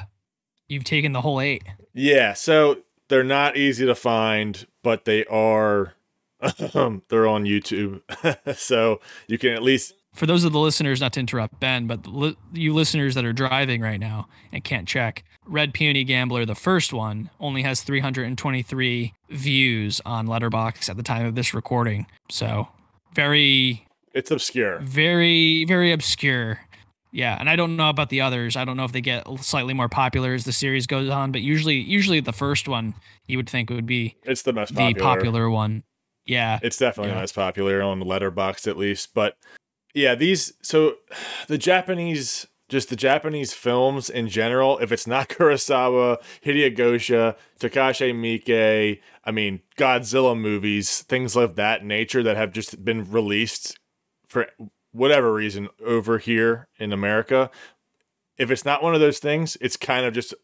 you've 0.69 0.85
taken 0.85 1.13
the 1.13 1.21
whole 1.21 1.41
eight. 1.41 1.63
Yeah, 1.95 2.33
so 2.33 2.79
they're 3.09 3.25
not 3.25 3.57
easy 3.57 3.87
to 3.87 3.95
find, 3.95 4.67
but 4.83 5.05
they 5.05 5.25
are. 5.27 5.95
they're 6.59 7.29
on 7.29 7.45
YouTube, 7.45 8.01
so 8.57 9.01
you 9.29 9.39
can 9.39 9.51
at 9.51 9.63
least. 9.63 9.95
For 10.15 10.27
those 10.27 10.45
of 10.45 10.53
the 10.53 10.59
listeners, 10.59 11.01
not 11.01 11.15
to 11.15 11.21
interrupt 11.21 11.59
Ben, 11.59 11.87
but 11.87 12.07
li- 12.07 12.37
you 12.53 12.75
listeners 12.75 13.15
that 13.15 13.25
are 13.25 13.33
driving 13.33 13.81
right 13.81 13.99
now 13.99 14.29
and 14.53 14.63
can't 14.63 14.87
check, 14.87 15.25
Red 15.47 15.73
Peony 15.73 16.05
Gambler, 16.05 16.45
the 16.45 16.55
first 16.55 16.93
one, 16.93 17.31
only 17.41 17.63
has 17.63 17.83
323 17.83 19.15
views 19.31 20.01
on 20.05 20.27
Letterboxd 20.27 20.91
at 20.91 20.97
the 20.97 21.03
time 21.03 21.25
of 21.25 21.35
this 21.35 21.55
recording. 21.55 22.07
So 22.29 22.69
very 23.15 23.87
it's 24.15 24.31
obscure. 24.31 24.79
Very, 24.81 25.65
very 25.65 25.93
obscure. 25.93 26.61
Yeah, 27.11 27.37
and 27.39 27.49
I 27.49 27.57
don't 27.57 27.77
know 27.77 27.91
about 27.91 28.09
the 28.09 28.23
others. 28.23 28.57
I 28.57 28.65
don't 28.65 28.77
know 28.77 28.85
if 28.85 28.93
they 28.93 29.03
get 29.03 29.27
slightly 29.41 29.75
more 29.75 29.89
popular 29.89 30.35
as 30.35 30.45
the 30.45 30.53
series 30.53 30.87
goes 30.87 31.11
on, 31.11 31.31
but 31.31 31.43
usually, 31.43 31.77
usually 31.77 32.21
the 32.21 32.33
first 32.33 32.69
one 32.69 32.95
you 33.27 33.37
would 33.37 33.51
think 33.51 33.69
would 33.69 33.87
be 33.87 34.17
it's 34.25 34.43
the 34.43 34.53
most 34.53 34.75
popular, 34.75 34.95
the 34.95 35.01
popular 35.01 35.51
one. 35.51 35.85
Yeah, 36.25 36.59
it's 36.63 36.79
definitely 36.79 37.11
yeah. 37.11 37.17
the 37.17 37.21
most 37.21 37.35
popular 37.35 37.83
on 37.83 38.01
Letterboxd 38.01 38.67
at 38.67 38.79
least. 38.79 39.11
But 39.13 39.37
yeah, 39.95 40.15
these 40.15 40.53
so 40.63 40.97
the 41.49 41.59
Japanese, 41.59 42.47
just 42.69 42.89
the 42.89 42.97
Japanese 42.97 43.53
films 43.53 44.09
in 44.09 44.29
general. 44.29 44.79
If 44.79 44.93
it's 44.93 45.07
not 45.07 45.29
Kurosawa, 45.31 46.19
Hideo 46.45 46.77
Gosha, 46.77 47.37
Takashi 47.61 48.13
Miike, 48.15 49.01
I 49.25 49.31
mean 49.31 49.61
Godzilla 49.77 50.39
movies, 50.39 51.03
things 51.03 51.37
of 51.37 51.57
that 51.57 51.85
nature 51.85 52.23
that 52.23 52.37
have 52.37 52.53
just 52.53 52.85
been 52.85 53.11
released 53.11 53.79
for 54.27 54.49
whatever 54.93 55.33
reason 55.33 55.69
over 55.85 56.19
here 56.19 56.69
in 56.79 56.93
America. 56.93 57.51
If 58.39 58.51
it's 58.51 58.65
not 58.65 58.83
one 58.83 58.95
of 58.95 59.01
those 59.01 59.19
things, 59.19 59.57
it's 59.61 59.77
kind 59.77 60.07
of 60.07 60.15
just 60.15 60.35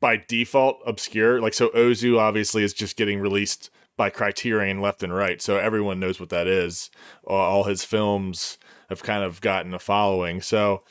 by 0.00 0.22
default 0.28 0.80
obscure. 0.86 1.40
Like 1.40 1.54
so 1.54 1.68
Ozu 1.70 2.18
obviously 2.18 2.62
is 2.62 2.72
just 2.72 2.96
getting 2.96 3.20
released 3.20 3.70
by 3.96 4.10
Criterion 4.10 4.80
left 4.80 5.02
and 5.02 5.14
right. 5.14 5.40
So 5.40 5.58
everyone 5.58 6.00
knows 6.00 6.18
what 6.18 6.30
that 6.30 6.46
is. 6.46 6.90
All 7.24 7.64
his 7.64 7.84
films 7.84 8.58
have 8.92 9.02
kind 9.02 9.24
of 9.24 9.40
gotten 9.40 9.74
a 9.74 9.78
following. 9.78 10.40
So 10.40 10.84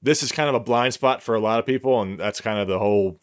this 0.00 0.22
is 0.22 0.30
kind 0.30 0.48
of 0.48 0.54
a 0.54 0.60
blind 0.60 0.94
spot 0.94 1.22
for 1.22 1.34
a 1.34 1.40
lot 1.40 1.58
of 1.58 1.66
people 1.66 2.00
and 2.00 2.18
that's 2.18 2.40
kind 2.40 2.58
of 2.58 2.68
the 2.68 2.78
whole 2.78 3.18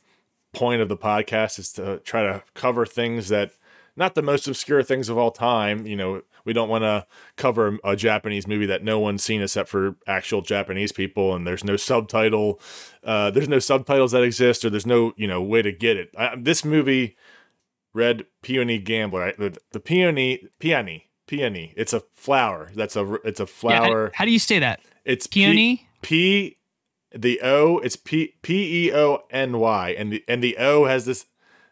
point 0.54 0.82
of 0.82 0.90
the 0.90 0.98
podcast 0.98 1.60
is 1.60 1.72
to 1.74 2.00
try 2.00 2.24
to 2.24 2.44
cover 2.54 2.86
things 2.86 3.30
that 3.30 3.52
not 3.96 4.16
the 4.16 4.22
most 4.22 4.48
obscure 4.48 4.84
things 4.84 5.10
of 5.10 5.18
all 5.18 5.32
time, 5.32 5.86
you 5.88 5.96
know, 5.96 6.22
we 6.44 6.54
don't 6.54 6.70
want 6.70 6.84
to 6.84 7.06
cover 7.38 7.80
a 7.84 7.96
Japanese 7.96 8.48
movie 8.48 8.66
that 8.68 8.84
no 8.84 9.00
one's 9.00 9.24
seen 9.24 9.42
except 9.42 9.70
for 9.70 9.96
actual 10.06 10.42
Japanese 10.42 10.92
people, 10.92 11.34
and 11.34 11.48
there's 11.48 11.64
no 11.64 11.76
subtitle, 11.76 12.60
uh, 13.04 13.32
there's 13.32 13.50
no 13.50 13.60
subtitles 13.60 14.12
that 14.12 14.24
exist, 14.24 14.64
or 14.64 14.70
there's 14.70 14.86
no 14.86 15.14
you 15.18 15.28
know 15.28 15.42
way 15.42 15.62
to 15.62 15.72
get 15.72 15.98
it. 15.98 16.14
I, 16.18 16.36
this 16.38 16.64
movie, 16.64 17.18
Red 17.94 18.26
Peony 18.42 18.80
Gambler, 18.80 19.34
the, 19.38 19.58
the 19.72 19.80
peony, 19.80 20.48
peony, 20.60 21.10
peony. 21.28 21.74
It's 21.76 21.94
a 21.94 22.02
flower. 22.14 22.72
That's 22.76 22.96
a 22.96 23.14
it's 23.24 23.40
a 23.40 23.46
flower. 23.46 24.04
Yeah, 24.06 24.10
how, 24.14 24.20
how, 24.20 24.26
do 24.26 24.32
you 24.32 24.40
say 24.40 24.60
that? 24.60 24.80
It's 25.04 25.28
peony. 25.28 25.88
P, 26.02 26.58
P 27.12 27.18
the 27.18 27.40
O. 27.42 27.80
It's 27.80 27.96
P 27.96 28.36
P 28.42 28.88
E 28.88 28.94
O 28.94 29.24
N 29.32 29.60
Y, 29.60 29.96
and 29.98 30.12
the 30.12 30.24
and 30.28 30.44
the 30.44 30.58
O 30.58 30.86
has 30.86 31.06
this. 31.06 31.26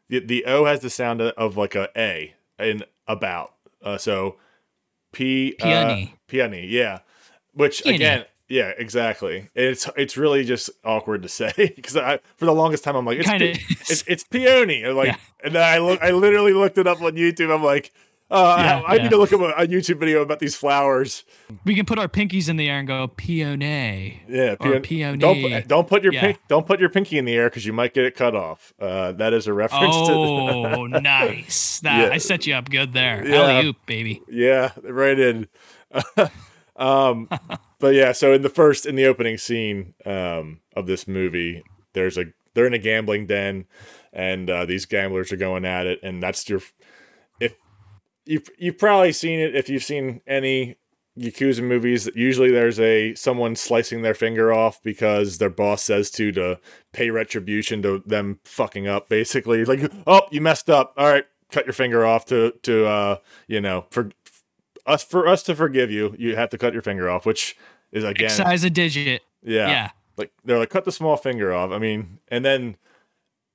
The, 0.10 0.20
the 0.20 0.46
O 0.46 0.66
has 0.66 0.82
the 0.82 0.90
sound 0.90 1.22
of 1.22 1.58
like 1.58 1.76
a 1.76 1.90
A 1.98 2.34
in 2.60 2.84
about. 3.08 3.54
Uh, 3.82 3.98
so 3.98 4.38
P 5.12 5.56
uh, 5.62 5.64
Peony. 5.64 6.16
peony, 6.28 6.68
yeah. 6.68 7.00
Which 7.54 7.84
Peony. 7.84 7.96
again, 7.96 8.26
yeah, 8.50 8.72
exactly. 8.78 9.50
It's 9.56 9.90
it's 9.96 10.18
really 10.18 10.44
just 10.44 10.70
awkward 10.84 11.24
to 11.24 11.30
say 11.30 11.52
because 11.76 11.96
I 11.96 12.20
for 12.36 12.46
the 12.46 12.54
longest 12.54 12.84
time 12.84 12.96
I'm 12.96 13.06
like 13.06 13.20
it's 13.20 13.30
pe- 13.30 13.58
it's, 13.70 14.04
it's 14.08 14.24
peony. 14.24 14.84
I'm 14.86 14.96
like, 14.96 15.08
Yeah. 15.08 15.18
and 15.44 15.56
then 15.56 15.64
I 15.64 15.78
look, 15.78 16.02
I 16.02 16.12
literally 16.12 16.54
looked 16.54 16.78
it 16.78 16.88
up 16.88 17.02
on 17.02 17.14
YouTube. 17.14 17.54
I'm 17.54 17.64
like, 17.64 17.92
uh, 18.34 18.56
Yeah, 18.58 18.82
I, 18.86 18.92
I 18.92 18.96
yeah. 18.96 19.04
need 19.04 19.10
to 19.12 19.18
look 19.18 19.32
up 19.32 19.40
a, 19.42 19.50
a 19.64 19.68
YouTube 19.68 20.00
video 20.00 20.22
about 20.22 20.40
these 20.40 20.56
flowers. 20.56 21.24
We 21.66 21.76
can 21.76 21.86
put 21.86 22.00
our 22.00 22.08
pinkies 22.08 22.50
in 22.50 22.58
the 22.58 22.70
air 22.70 22.80
and 22.80 22.88
go 22.88 23.08
peony. 23.08 24.22
Yeah, 24.28 24.56
Or 24.60 24.80
peony. 24.80 25.18
Don't 25.20 25.42
put- 25.42 25.68
don't 25.68 25.88
put 25.88 26.04
your 26.04 26.14
Yeah. 26.14 26.22
pink 26.22 26.40
don't 26.48 26.66
put 26.66 26.80
your 26.80 26.90
pinky 26.90 27.18
in 27.18 27.26
the 27.26 27.34
air 27.36 27.50
because 27.50 27.66
you 27.66 27.74
might 27.74 27.94
get 27.94 28.06
it 28.06 28.16
cut 28.16 28.36
off. 28.36 28.74
Uh, 28.80 29.12
that 29.14 29.34
is 29.34 29.48
a 29.48 29.54
reference 29.54 29.96
to 30.08 30.14
Oh, 30.14 30.86
nice. 30.88 31.80
That. 31.82 32.12
I 32.12 32.18
set 32.18 32.46
you 32.48 32.56
up 32.56 32.70
good 32.70 32.94
there. 32.94 33.26
Yeah. 33.26 33.42
Alley 33.44 33.68
oop, 33.68 33.78
baby. 33.86 34.22
Yeah, 34.30 34.72
right 34.84 35.20
in. 35.20 35.48
um, 36.76 37.30
but 37.80 37.94
yeah, 37.94 38.12
so 38.12 38.34
in 38.34 38.42
the 38.42 38.50
first 38.50 38.86
in 38.86 38.96
the 38.96 39.06
opening 39.06 39.38
scene 39.38 39.94
um, 40.06 40.60
of 40.76 40.88
this 40.88 41.08
movie, 41.08 41.64
there's 41.94 42.18
a 42.18 42.26
they're 42.54 42.68
in 42.68 42.74
a 42.74 42.80
gambling 42.80 43.26
den, 43.28 43.66
and 44.12 44.50
uh, 44.50 44.66
these 44.66 44.86
gamblers 44.86 45.32
are 45.32 45.38
going 45.38 45.66
at 45.66 45.86
it, 45.88 46.00
and 46.04 46.22
that's 46.22 46.48
your 46.50 46.62
you've 48.26 48.50
you've 48.58 48.78
probably 48.78 49.12
seen 49.12 49.40
it 49.40 49.56
if 49.56 49.70
you've 49.70 49.84
seen 49.84 50.22
any 50.28 50.78
Yakuza 51.18 51.62
movies. 51.64 52.10
Usually, 52.16 52.50
there's 52.52 52.80
a 52.80 53.14
someone 53.16 53.56
slicing 53.56 54.02
their 54.02 54.14
finger 54.16 54.52
off 54.52 54.82
because 54.82 55.38
their 55.38 55.50
boss 55.50 55.84
says 55.84 56.10
to 56.12 56.32
to 56.32 56.60
pay 56.92 57.10
retribution 57.12 57.82
to 57.84 58.02
them 58.06 58.40
fucking 58.46 58.88
up. 58.88 59.10
Basically, 59.10 59.64
like 59.66 59.92
oh 60.08 60.22
you 60.32 60.42
messed 60.42 60.70
up. 60.70 60.94
All 60.98 61.08
right, 61.08 61.26
cut 61.52 61.66
your 61.66 61.74
finger 61.74 62.06
off 62.06 62.26
to 62.26 62.52
to 62.64 62.86
uh 62.88 63.18
you 63.48 63.62
know 63.62 63.86
for 63.92 64.10
us 64.86 65.04
for 65.04 65.28
us 65.28 65.44
to 65.44 65.56
forgive 65.56 65.92
you, 65.92 66.16
you 66.18 66.36
have 66.36 66.50
to 66.50 66.58
cut 66.58 66.74
your 66.74 66.82
finger 66.82 67.10
off, 67.10 67.26
which 67.26 67.56
is 67.92 68.04
again 68.04 68.30
Size 68.32 68.64
a 68.64 68.70
digit. 68.72 69.22
yeah, 69.44 69.68
Yeah. 69.70 69.90
like 70.18 70.32
they're 70.44 70.58
like 70.58 70.72
cut 70.72 70.84
the 70.86 70.92
small 70.92 71.16
finger 71.16 71.54
off. 71.54 71.72
I 71.72 71.78
mean, 71.78 72.20
and 72.30 72.44
then 72.44 72.76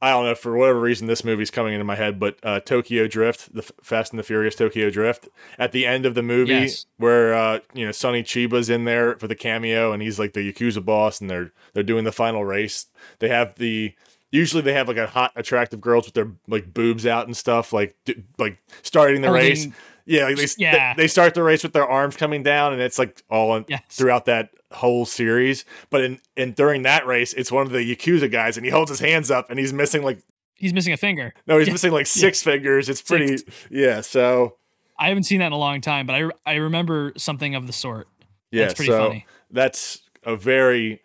I 0.01 0.11
don't 0.11 0.25
know 0.27 0.35
for 0.37 0.57
whatever 0.57 0.79
reason 0.81 1.09
this 1.09 1.25
movie's 1.25 1.51
coming 1.51 1.73
into 1.75 1.85
my 1.85 1.97
head, 1.97 2.21
but 2.21 2.39
uh, 2.45 2.61
Tokyo 2.61 3.09
Drift, 3.09 3.53
the 3.53 3.63
F- 3.63 3.73
Fast 3.83 4.13
and 4.13 4.19
the 4.19 4.23
Furious 4.23 4.55
Tokyo 4.55 4.91
Drift, 4.91 5.29
at 5.59 5.73
the 5.73 5.87
end 5.87 6.07
of 6.07 6.15
the 6.15 6.23
movie 6.23 6.53
Yes. 6.53 6.87
where 6.99 7.35
uh, 7.35 7.59
you 7.75 7.85
know 7.85 7.91
Sonny 7.93 8.23
Chiba's 8.23 8.71
in 8.71 8.85
there 8.85 9.17
for 9.17 9.27
the 9.27 9.35
cameo 9.35 9.93
and 9.93 10.01
he's 10.03 10.19
like 10.19 10.35
the 10.35 10.53
Yakuza 10.53 10.85
boss 10.85 11.21
and 11.21 11.29
they're 11.29 11.53
they're 11.75 11.83
doing 11.83 12.05
the 12.05 12.13
final 12.13 12.45
race. 12.45 12.87
They 13.19 13.29
have 13.29 13.57
the 13.57 13.93
usually 14.31 14.63
they 14.63 14.75
have 14.75 14.87
like 14.89 14.99
a 14.99 15.07
hot 15.09 15.33
attractive 15.35 15.81
girls 15.81 16.05
with 16.05 16.15
their 16.15 16.31
like 16.47 16.73
boobs 16.73 17.05
out 17.07 17.27
and 17.27 17.37
stuff 17.37 17.73
like 17.73 17.97
d- 18.05 18.23
like 18.39 18.63
starting 18.83 19.21
the 19.23 19.31
race. 19.33 19.65
Holding- 19.65 19.75
Yeah, 20.07 20.25
like 20.25 20.37
they, 20.37 20.47
Yeah. 20.59 20.95
they 20.95 21.03
they 21.03 21.09
start 21.09 21.35
the 21.35 21.43
race 21.43 21.63
with 21.65 21.73
their 21.73 21.87
arms 21.89 22.17
coming 22.17 22.43
down 22.43 22.73
and 22.73 22.81
it's 22.81 22.99
like 22.99 23.23
all 23.29 23.51
on, 23.51 23.65
Yes. 23.69 23.83
throughout 23.91 24.27
that 24.27 24.51
whole 24.73 25.07
series. 25.07 25.65
But 25.91 26.03
in 26.03 26.21
and 26.37 26.55
during 26.55 26.83
that 26.83 27.07
race, 27.07 27.33
it's 27.35 27.51
one 27.53 27.67
of 27.67 27.73
the 27.73 27.79
Yakuza 27.97 28.31
guys, 28.31 28.57
and 28.57 28.65
he 28.67 28.71
holds 28.71 28.91
his 28.91 29.01
hands 29.01 29.31
up, 29.31 29.51
and 29.51 29.59
he's 29.59 29.73
missing 29.73 30.03
like 30.03 30.21
He's 30.55 30.75
missing 30.75 30.93
a 30.93 30.97
finger. 30.97 31.33
no, 31.47 31.59
he's 31.59 31.69
Yeah. 31.69 31.75
missing 31.75 31.93
like 31.93 32.07
six 32.07 32.43
fingers. 32.43 32.89
It's 32.89 33.01
pretty 33.03 33.43
yeah. 33.71 34.01
So 34.01 34.57
I 34.99 35.09
haven't 35.09 35.23
seen 35.25 35.39
that 35.41 35.47
in 35.47 35.53
a 35.53 35.59
long 35.59 35.81
time, 35.81 36.07
but 36.07 36.15
I 36.15 36.29
I 36.47 36.55
remember 36.57 37.13
something 37.17 37.55
of 37.55 37.67
the 37.67 37.73
sort. 37.73 38.09
yeah, 38.51 38.65
That's 38.67 38.75
pretty 38.75 38.91
so 38.91 39.09
funny. 39.09 39.27
that's 39.51 40.01
a 40.25 40.35
very 40.37 41.01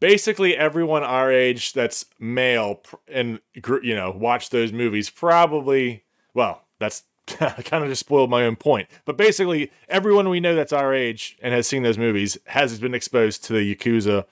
basically 0.00 0.56
everyone 0.56 1.02
our 1.04 1.30
age 1.30 1.72
that's 1.74 2.04
male 2.18 2.82
and 3.06 3.38
you 3.54 3.94
know 3.94 4.10
watch 4.10 4.50
those 4.50 4.72
movies 4.72 5.10
probably 5.10 6.02
well 6.34 6.62
that's 6.80 7.04
I 7.40 7.62
kind 7.62 7.82
of 7.84 7.90
just 7.90 8.00
spoiled 8.00 8.30
my 8.30 8.44
own 8.44 8.56
point 8.56 8.88
but 9.04 9.16
basically 9.16 9.70
everyone 9.88 10.28
we 10.28 10.40
know 10.40 10.54
that's 10.54 10.72
our 10.72 10.92
age 10.94 11.36
and 11.42 11.52
has 11.54 11.66
seen 11.66 11.82
those 11.82 11.98
movies 11.98 12.36
has 12.46 12.78
been 12.78 12.94
exposed 12.94 13.44
to 13.44 13.52
the 13.52 13.74
yakuza 13.74 14.24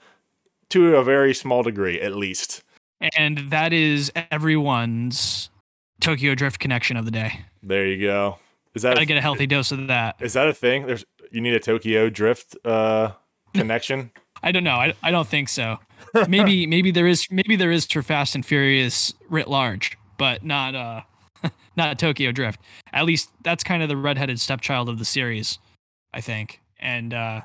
to 0.69 0.95
a 0.95 1.03
very 1.03 1.33
small 1.33 1.63
degree 1.63 1.99
at 1.99 2.15
least 2.15 2.63
And 3.17 3.49
that 3.49 3.73
is 3.73 4.11
everyone's 4.29 5.49
Tokyo 5.99 6.35
Drift 6.35 6.59
connection 6.59 6.97
of 6.97 7.05
the 7.05 7.11
day. 7.11 7.41
there 7.63 7.85
you 7.87 8.05
go 8.05 8.37
is 8.73 8.83
that 8.83 8.97
a, 8.97 9.05
get 9.05 9.17
a 9.17 9.21
healthy 9.21 9.47
dose 9.47 9.71
of 9.71 9.87
that. 9.87 10.15
is 10.19 10.33
that 10.33 10.47
a 10.47 10.53
thing 10.53 10.85
there's 10.87 11.03
you 11.31 11.41
need 11.41 11.53
a 11.53 11.59
tokyo 11.59 12.09
drift 12.09 12.55
uh 12.65 13.11
connection 13.53 14.11
I 14.43 14.51
don't 14.51 14.63
know. 14.63 14.77
I, 14.77 14.95
I 15.03 15.11
don't 15.11 15.27
think 15.27 15.49
so. 15.49 15.77
Maybe 16.27 16.65
maybe 16.75 16.89
there 16.89 17.05
is 17.05 17.27
maybe 17.29 17.55
there 17.55 17.69
is 17.71 17.85
for 17.85 18.01
Fast 18.01 18.33
and 18.33 18.43
Furious 18.43 19.13
writ 19.29 19.47
large, 19.47 19.99
but 20.17 20.43
not 20.43 20.73
uh 20.73 21.01
not 21.85 21.99
Tokyo 21.99 22.31
Drift. 22.31 22.59
At 22.93 23.05
least 23.05 23.31
that's 23.43 23.63
kind 23.63 23.81
of 23.83 23.89
the 23.89 23.97
redheaded 23.97 24.39
stepchild 24.39 24.89
of 24.89 24.99
the 24.99 25.05
series, 25.05 25.59
I 26.13 26.21
think. 26.21 26.61
And 26.79 27.13
uh 27.13 27.41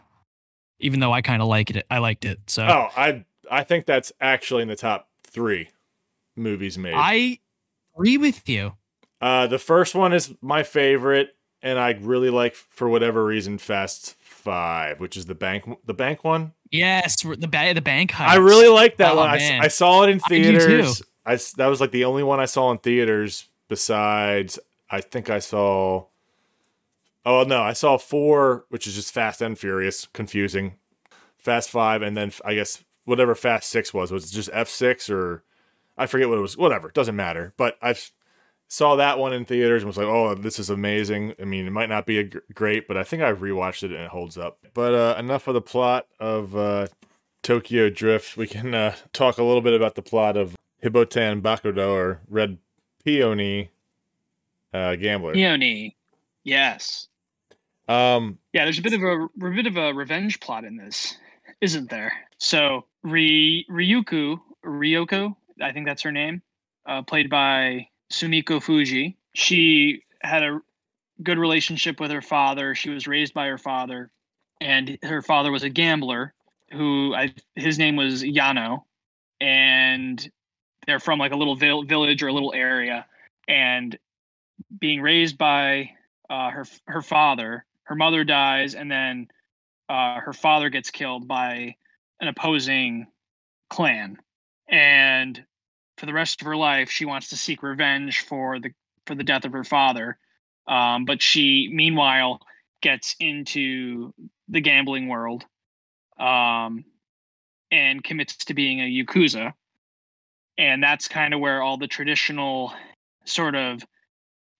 even 0.79 1.01
though 1.01 1.13
I 1.13 1.23
kind 1.23 1.41
of 1.41 1.49
liked 1.49 1.71
it, 1.75 1.87
I 1.91 1.99
liked 1.99 2.25
it. 2.25 2.39
So 2.47 2.65
oh 2.67 2.89
i 2.97 3.25
i 3.51 3.63
think 3.63 3.87
that's 3.87 4.13
actually 4.21 4.63
in 4.63 4.69
the 4.69 4.77
top 4.77 5.09
three 5.25 5.71
movies 6.37 6.77
made 6.79 6.95
I 6.95 7.39
agree 7.95 8.19
with 8.19 8.49
you. 8.49 8.75
Uh, 9.21 9.47
the 9.47 9.59
first 9.59 9.95
one 9.95 10.13
is 10.13 10.35
my 10.43 10.63
favorite, 10.63 11.35
and 11.63 11.79
I 11.79 11.93
really 12.01 12.29
like 12.29 12.55
for 12.55 12.87
whatever 12.89 13.25
reason 13.25 13.57
Fast 13.57 14.15
Five, 14.21 15.01
which 15.01 15.17
is 15.17 15.25
the 15.27 15.35
bank 15.35 15.65
the 15.87 15.95
bank 15.95 16.23
one. 16.23 16.53
Yes, 16.71 17.23
the 17.23 17.49
ba- 17.49 17.73
the 17.75 17.81
bank. 17.81 18.21
I 18.21 18.37
really 18.37 18.69
like 18.69 18.99
that 18.99 19.13
Oh, 19.15 19.17
one. 19.17 19.31
I. 19.31 19.61
I 19.63 19.69
saw 19.69 20.03
it 20.03 20.11
in 20.11 20.21
I 20.25 20.29
theaters. 20.29 21.03
I 21.25 21.35
s- 21.35 21.53
that 21.53 21.67
was 21.69 21.81
like 21.81 21.93
the 21.93 22.05
only 22.05 22.23
one 22.23 22.41
I 22.41 22.45
saw 22.45 22.71
in 22.73 22.79
theaters. 22.79 23.49
Besides, 23.69 24.59
I 24.91 25.01
think 25.01 25.31
I 25.31 25.39
saw. 25.39 26.07
Oh 27.25 27.43
no, 27.43 27.63
I 27.63 27.73
saw 27.73 27.99
four, 27.99 28.67
which 28.69 28.87
is 28.87 28.95
just 28.95 29.13
Fast 29.13 29.43
and 29.43 29.59
Furious, 29.59 30.07
confusing. 30.13 30.75
Fast 31.39 31.71
Five, 31.71 32.03
and 32.03 32.17
then 32.17 32.33
I 32.45 32.55
guess 32.55 32.85
whatever 33.05 33.35
Fast 33.35 33.71
Six 33.71 33.93
was 33.93 34.11
was 34.13 34.31
just 34.31 34.51
F 34.53 34.69
Six 34.69 35.11
or 35.11 35.43
I 35.99 36.07
forget 36.07 36.29
what 36.29 36.39
it 36.39 36.43
was. 36.43 36.57
Whatever, 36.57 36.91
doesn't 36.91 37.17
matter. 37.17 37.53
But 37.57 37.79
I 37.83 37.95
saw 38.69 38.97
that 38.97 39.19
one 39.19 39.33
in 39.33 39.45
theaters 39.45 39.83
and 39.83 39.89
was 39.89 39.97
like, 39.97 40.07
"Oh, 40.07 40.35
this 40.35 40.59
is 40.59 40.71
amazing." 40.71 41.35
I 41.41 41.45
mean, 41.45 41.67
it 41.67 41.73
might 41.73 41.89
not 41.89 42.07
be 42.07 42.31
great, 42.55 42.87
but 42.87 42.97
I 42.97 43.05
think 43.05 43.23
I 43.23 43.33
rewatched 43.33 43.83
it 43.83 43.93
and 43.93 44.03
it 44.03 44.11
holds 44.11 44.37
up. 44.37 44.59
But 44.75 44.95
uh, 44.95 45.17
enough 45.19 45.49
of 45.49 45.55
the 45.55 45.61
plot 45.61 46.07
of 46.21 46.57
uh, 46.57 46.87
Tokyo 47.43 47.89
Drift. 47.91 48.37
We 48.37 48.47
can 48.47 48.75
uh, 48.75 48.97
talk 49.13 49.39
a 49.39 49.45
little 49.45 49.63
bit 49.63 49.75
about 49.75 49.95
the 49.95 50.03
plot 50.03 50.37
of 50.37 50.57
Hibotan 50.83 51.41
Bakuto 51.43 51.91
or 51.91 52.21
Red 52.29 52.59
Peony 53.07 53.71
uh, 54.75 54.97
Gambler. 54.97 55.33
Peony. 55.33 55.97
Yes. 56.43 57.07
Um, 57.87 58.39
Yeah, 58.53 58.65
there's 58.65 58.81
a 58.81 58.83
bit 58.83 58.95
of 58.95 59.03
a, 59.03 59.25
a 59.25 59.51
bit 59.51 59.69
of 59.69 59.77
a 59.77 59.95
revenge 59.95 60.41
plot 60.41 60.65
in 60.65 60.77
this, 60.77 61.17
isn't 61.61 61.89
there? 61.89 62.13
So 62.39 62.85
Ry, 63.05 63.63
Ryuku 63.71 64.41
Ryoko, 64.65 65.37
I 65.63 65.71
think 65.71 65.87
that's 65.87 66.03
her 66.03 66.11
name, 66.11 66.43
uh, 66.85 67.03
played 67.03 67.31
by 67.31 67.87
Sumiko 68.13 68.61
Fuji. 68.61 69.17
She 69.35 70.03
had 70.21 70.43
a 70.43 70.59
good 71.23 71.39
relationship 71.39 72.01
with 72.01 72.11
her 72.11 72.23
father. 72.23 72.75
She 72.75 72.91
was 72.91 73.07
raised 73.07 73.35
by 73.35 73.47
her 73.47 73.59
father, 73.59 74.11
and 74.61 74.99
her 75.05 75.23
father 75.23 75.53
was 75.53 75.63
a 75.63 75.71
gambler 75.71 76.35
who 76.73 77.15
I, 77.15 77.33
his 77.55 77.79
name 77.79 77.95
was 77.95 78.25
Yano, 78.25 78.83
and 79.41 80.29
they're 80.87 81.01
from 81.01 81.19
like 81.19 81.33
a 81.33 81.37
little 81.37 81.57
vil- 81.57 81.85
village 81.85 82.23
or 82.23 82.29
a 82.29 82.33
little 82.33 82.55
area, 82.55 83.07
and 83.49 83.99
being 84.79 85.01
raised 85.01 85.39
by 85.39 85.91
uh, 86.31 86.51
her 86.51 86.65
her 86.87 87.03
father, 87.03 87.65
her 87.85 87.95
mother 87.95 88.25
dies, 88.25 88.75
and 88.75 88.91
then 88.91 89.29
uh, 89.89 90.21
her 90.21 90.33
father 90.33 90.71
gets 90.71 90.91
killed 90.91 91.29
by 91.29 91.75
an 92.21 92.29
opposing 92.29 93.07
clan, 93.71 94.17
and 94.69 95.45
for 95.99 96.07
the 96.07 96.13
rest 96.13 96.41
of 96.41 96.47
her 96.47 96.57
life, 96.57 96.91
she 96.91 97.05
wants 97.05 97.29
to 97.29 97.37
seek 97.37 97.63
revenge 97.63 98.21
for 98.21 98.61
the 98.61 98.71
for 99.07 99.15
the 99.15 99.25
death 99.25 99.45
of 99.45 99.53
her 99.53 99.65
father. 99.65 100.19
Um, 100.69 101.05
but 101.05 101.23
she, 101.23 101.71
meanwhile, 101.73 102.41
gets 102.83 103.15
into 103.21 104.13
the 104.49 104.61
gambling 104.61 105.09
world, 105.09 105.45
um, 106.19 106.85
and 107.71 108.03
commits 108.03 108.37
to 108.37 108.55
being 108.55 108.81
a 108.81 108.85
yakuza, 108.85 109.53
and 110.59 110.83
that's 110.83 111.09
kind 111.09 111.35
of 111.35 111.41
where 111.41 111.63
all 111.63 111.77
the 111.77 111.87
traditional 111.87 112.73
sort 113.25 113.55
of 113.55 113.85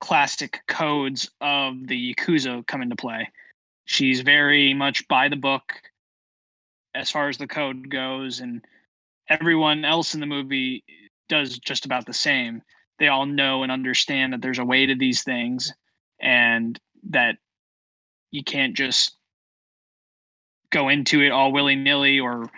classic 0.01 0.61
codes 0.69 1.31
of 1.41 1.87
the 1.87 2.15
yakuza 2.15 2.67
come 2.67 2.83
into 2.83 2.97
play. 2.97 3.31
She's 3.87 4.21
very 4.21 4.75
much 4.75 5.07
by 5.09 5.29
the 5.29 5.37
book 5.37 5.73
as 6.95 7.11
far 7.11 7.29
as 7.29 7.39
the 7.39 7.47
code 7.47 7.91
goes, 7.91 8.41
and 8.41 8.65
everyone 9.29 9.85
else 9.85 10.15
in 10.15 10.21
the 10.21 10.27
movie 10.27 10.83
does 11.29 11.59
just 11.59 11.85
about 11.85 12.07
the 12.07 12.15
same. 12.15 12.63
They 12.99 13.09
all 13.09 13.27
know 13.27 13.63
and 13.63 13.71
understand 13.71 14.33
that 14.33 14.43
there's 14.43 14.59
a 14.59 14.65
way 14.65 14.87
to 14.87 14.95
these 14.95 15.23
things, 15.23 15.73
and 16.21 16.79
that 17.11 17.37
you 18.31 18.43
can't 18.43 18.75
just 18.75 19.17
go 20.71 20.89
into 20.89 21.23
it 21.23 21.31
all 21.31 21.53
willy 21.53 21.77
nilly 21.77 22.19
or 22.19 22.51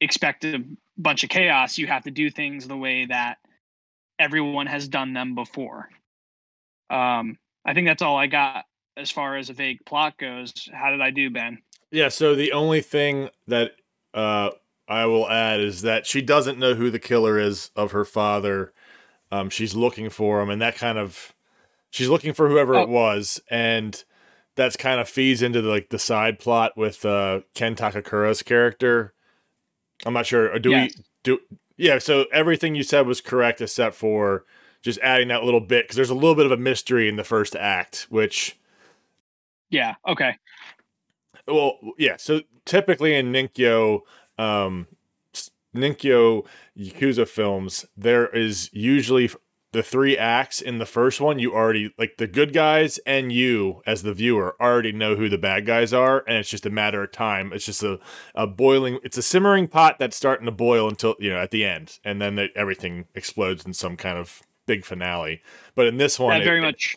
expect 0.00 0.44
a 0.44 0.62
bunch 0.98 1.24
of 1.24 1.30
chaos. 1.30 1.78
You 1.78 1.86
have 1.86 2.04
to 2.04 2.10
do 2.10 2.30
things 2.30 2.66
the 2.68 2.76
way 2.76 3.06
that 3.06 3.38
everyone 4.18 4.66
has 4.66 4.88
done 4.88 5.12
them 5.12 5.34
before. 5.34 5.88
Um, 6.90 7.38
I 7.64 7.74
think 7.74 7.86
that's 7.86 8.02
all 8.02 8.16
I 8.16 8.26
got 8.26 8.64
as 8.96 9.10
far 9.10 9.36
as 9.36 9.50
a 9.50 9.54
vague 9.54 9.84
plot 9.86 10.18
goes. 10.18 10.52
How 10.72 10.90
did 10.90 11.00
I 11.00 11.10
do, 11.10 11.30
Ben? 11.30 11.58
Yeah, 11.90 12.08
so 12.08 12.34
the 12.34 12.52
only 12.52 12.80
thing 12.80 13.28
that 13.48 13.72
uh, 14.12 14.50
I 14.88 15.06
will 15.06 15.28
add 15.28 15.60
is 15.60 15.82
that 15.82 16.06
she 16.06 16.22
doesn't 16.22 16.58
know 16.58 16.74
who 16.74 16.90
the 16.90 16.98
killer 16.98 17.38
is 17.38 17.70
of 17.74 17.92
her 17.92 18.04
father. 18.04 18.72
Um, 19.32 19.50
she's 19.50 19.74
looking 19.74 20.10
for 20.10 20.40
him, 20.40 20.50
and 20.50 20.60
that 20.62 20.76
kind 20.76 20.98
of 20.98 21.32
she's 21.90 22.08
looking 22.08 22.32
for 22.34 22.48
whoever 22.48 22.74
Oh. 22.76 22.82
it 22.82 22.88
was, 22.88 23.40
and 23.50 24.04
that's 24.56 24.76
kind 24.76 25.00
of 25.00 25.08
feeds 25.08 25.42
into 25.42 25.60
the, 25.62 25.68
like 25.68 25.88
the 25.90 25.98
side 25.98 26.38
plot 26.38 26.76
with 26.76 27.04
uh, 27.04 27.40
Ken 27.54 27.74
Takakura's 27.74 28.42
character. 28.42 29.12
I'm 30.04 30.12
not 30.12 30.26
sure. 30.26 30.58
Do 30.58 30.70
Yes. 30.70 30.92
we 30.96 31.04
do? 31.22 31.38
Yeah. 31.76 31.98
So 31.98 32.26
everything 32.32 32.74
you 32.74 32.82
said 32.82 33.06
was 33.06 33.20
correct, 33.20 33.60
except 33.60 33.96
for 33.96 34.44
just 34.82 34.98
adding 35.00 35.28
that 35.28 35.44
little 35.44 35.60
bit 35.60 35.84
because 35.84 35.96
there's 35.96 36.10
a 36.10 36.14
little 36.14 36.34
bit 36.34 36.46
of 36.46 36.52
a 36.52 36.56
mystery 36.56 37.08
in 37.08 37.16
the 37.16 37.24
first 37.24 37.56
act, 37.56 38.06
which 38.10 38.56
Yeah. 39.70 39.94
Okay. 40.06 40.36
well, 41.48 41.78
yeah. 41.98 42.16
So 42.18 42.42
typically 42.64 43.14
in 43.14 43.32
Ninkyo, 43.32 44.00
um, 44.38 44.86
Ninkyo 45.74 46.46
Yakuza 46.78 47.26
films, 47.26 47.84
there 47.96 48.26
is 48.28 48.70
usually 48.72 49.30
the 49.74 49.82
three 49.82 50.16
acts. 50.16 50.62
In 50.62 50.78
the 50.78 50.86
first 50.86 51.20
one, 51.20 51.38
you 51.38 51.52
already 51.52 51.92
like 51.98 52.16
the 52.16 52.26
good 52.26 52.54
guys 52.54 52.98
and 53.04 53.30
you 53.30 53.82
as 53.86 54.02
the 54.02 54.14
viewer 54.14 54.56
already 54.58 54.92
know 54.92 55.16
who 55.16 55.28
the 55.28 55.36
bad 55.36 55.66
guys 55.66 55.92
are, 55.92 56.24
and 56.26 56.38
it's 56.38 56.48
just 56.48 56.64
a 56.64 56.70
matter 56.70 57.02
of 57.02 57.12
time. 57.12 57.52
It's 57.52 57.66
just 57.66 57.82
a, 57.82 57.98
a 58.34 58.46
boiling, 58.46 58.98
it's 59.04 59.18
a 59.18 59.22
simmering 59.22 59.68
pot 59.68 59.98
that's 59.98 60.16
starting 60.16 60.46
to 60.46 60.52
boil 60.52 60.88
until 60.88 61.16
you 61.18 61.28
know 61.28 61.36
at 61.38 61.50
the 61.50 61.64
end, 61.66 61.98
and 62.04 62.22
then 62.22 62.36
the, 62.36 62.48
everything 62.56 63.04
explodes 63.14 63.66
in 63.66 63.74
some 63.74 63.96
kind 63.98 64.16
of 64.16 64.42
big 64.66 64.84
finale. 64.86 65.42
But 65.74 65.88
in 65.88 65.98
this 65.98 66.18
one, 66.18 66.38
That 66.38 66.44
very 66.44 66.60
it- 66.60 66.62
much. 66.62 66.96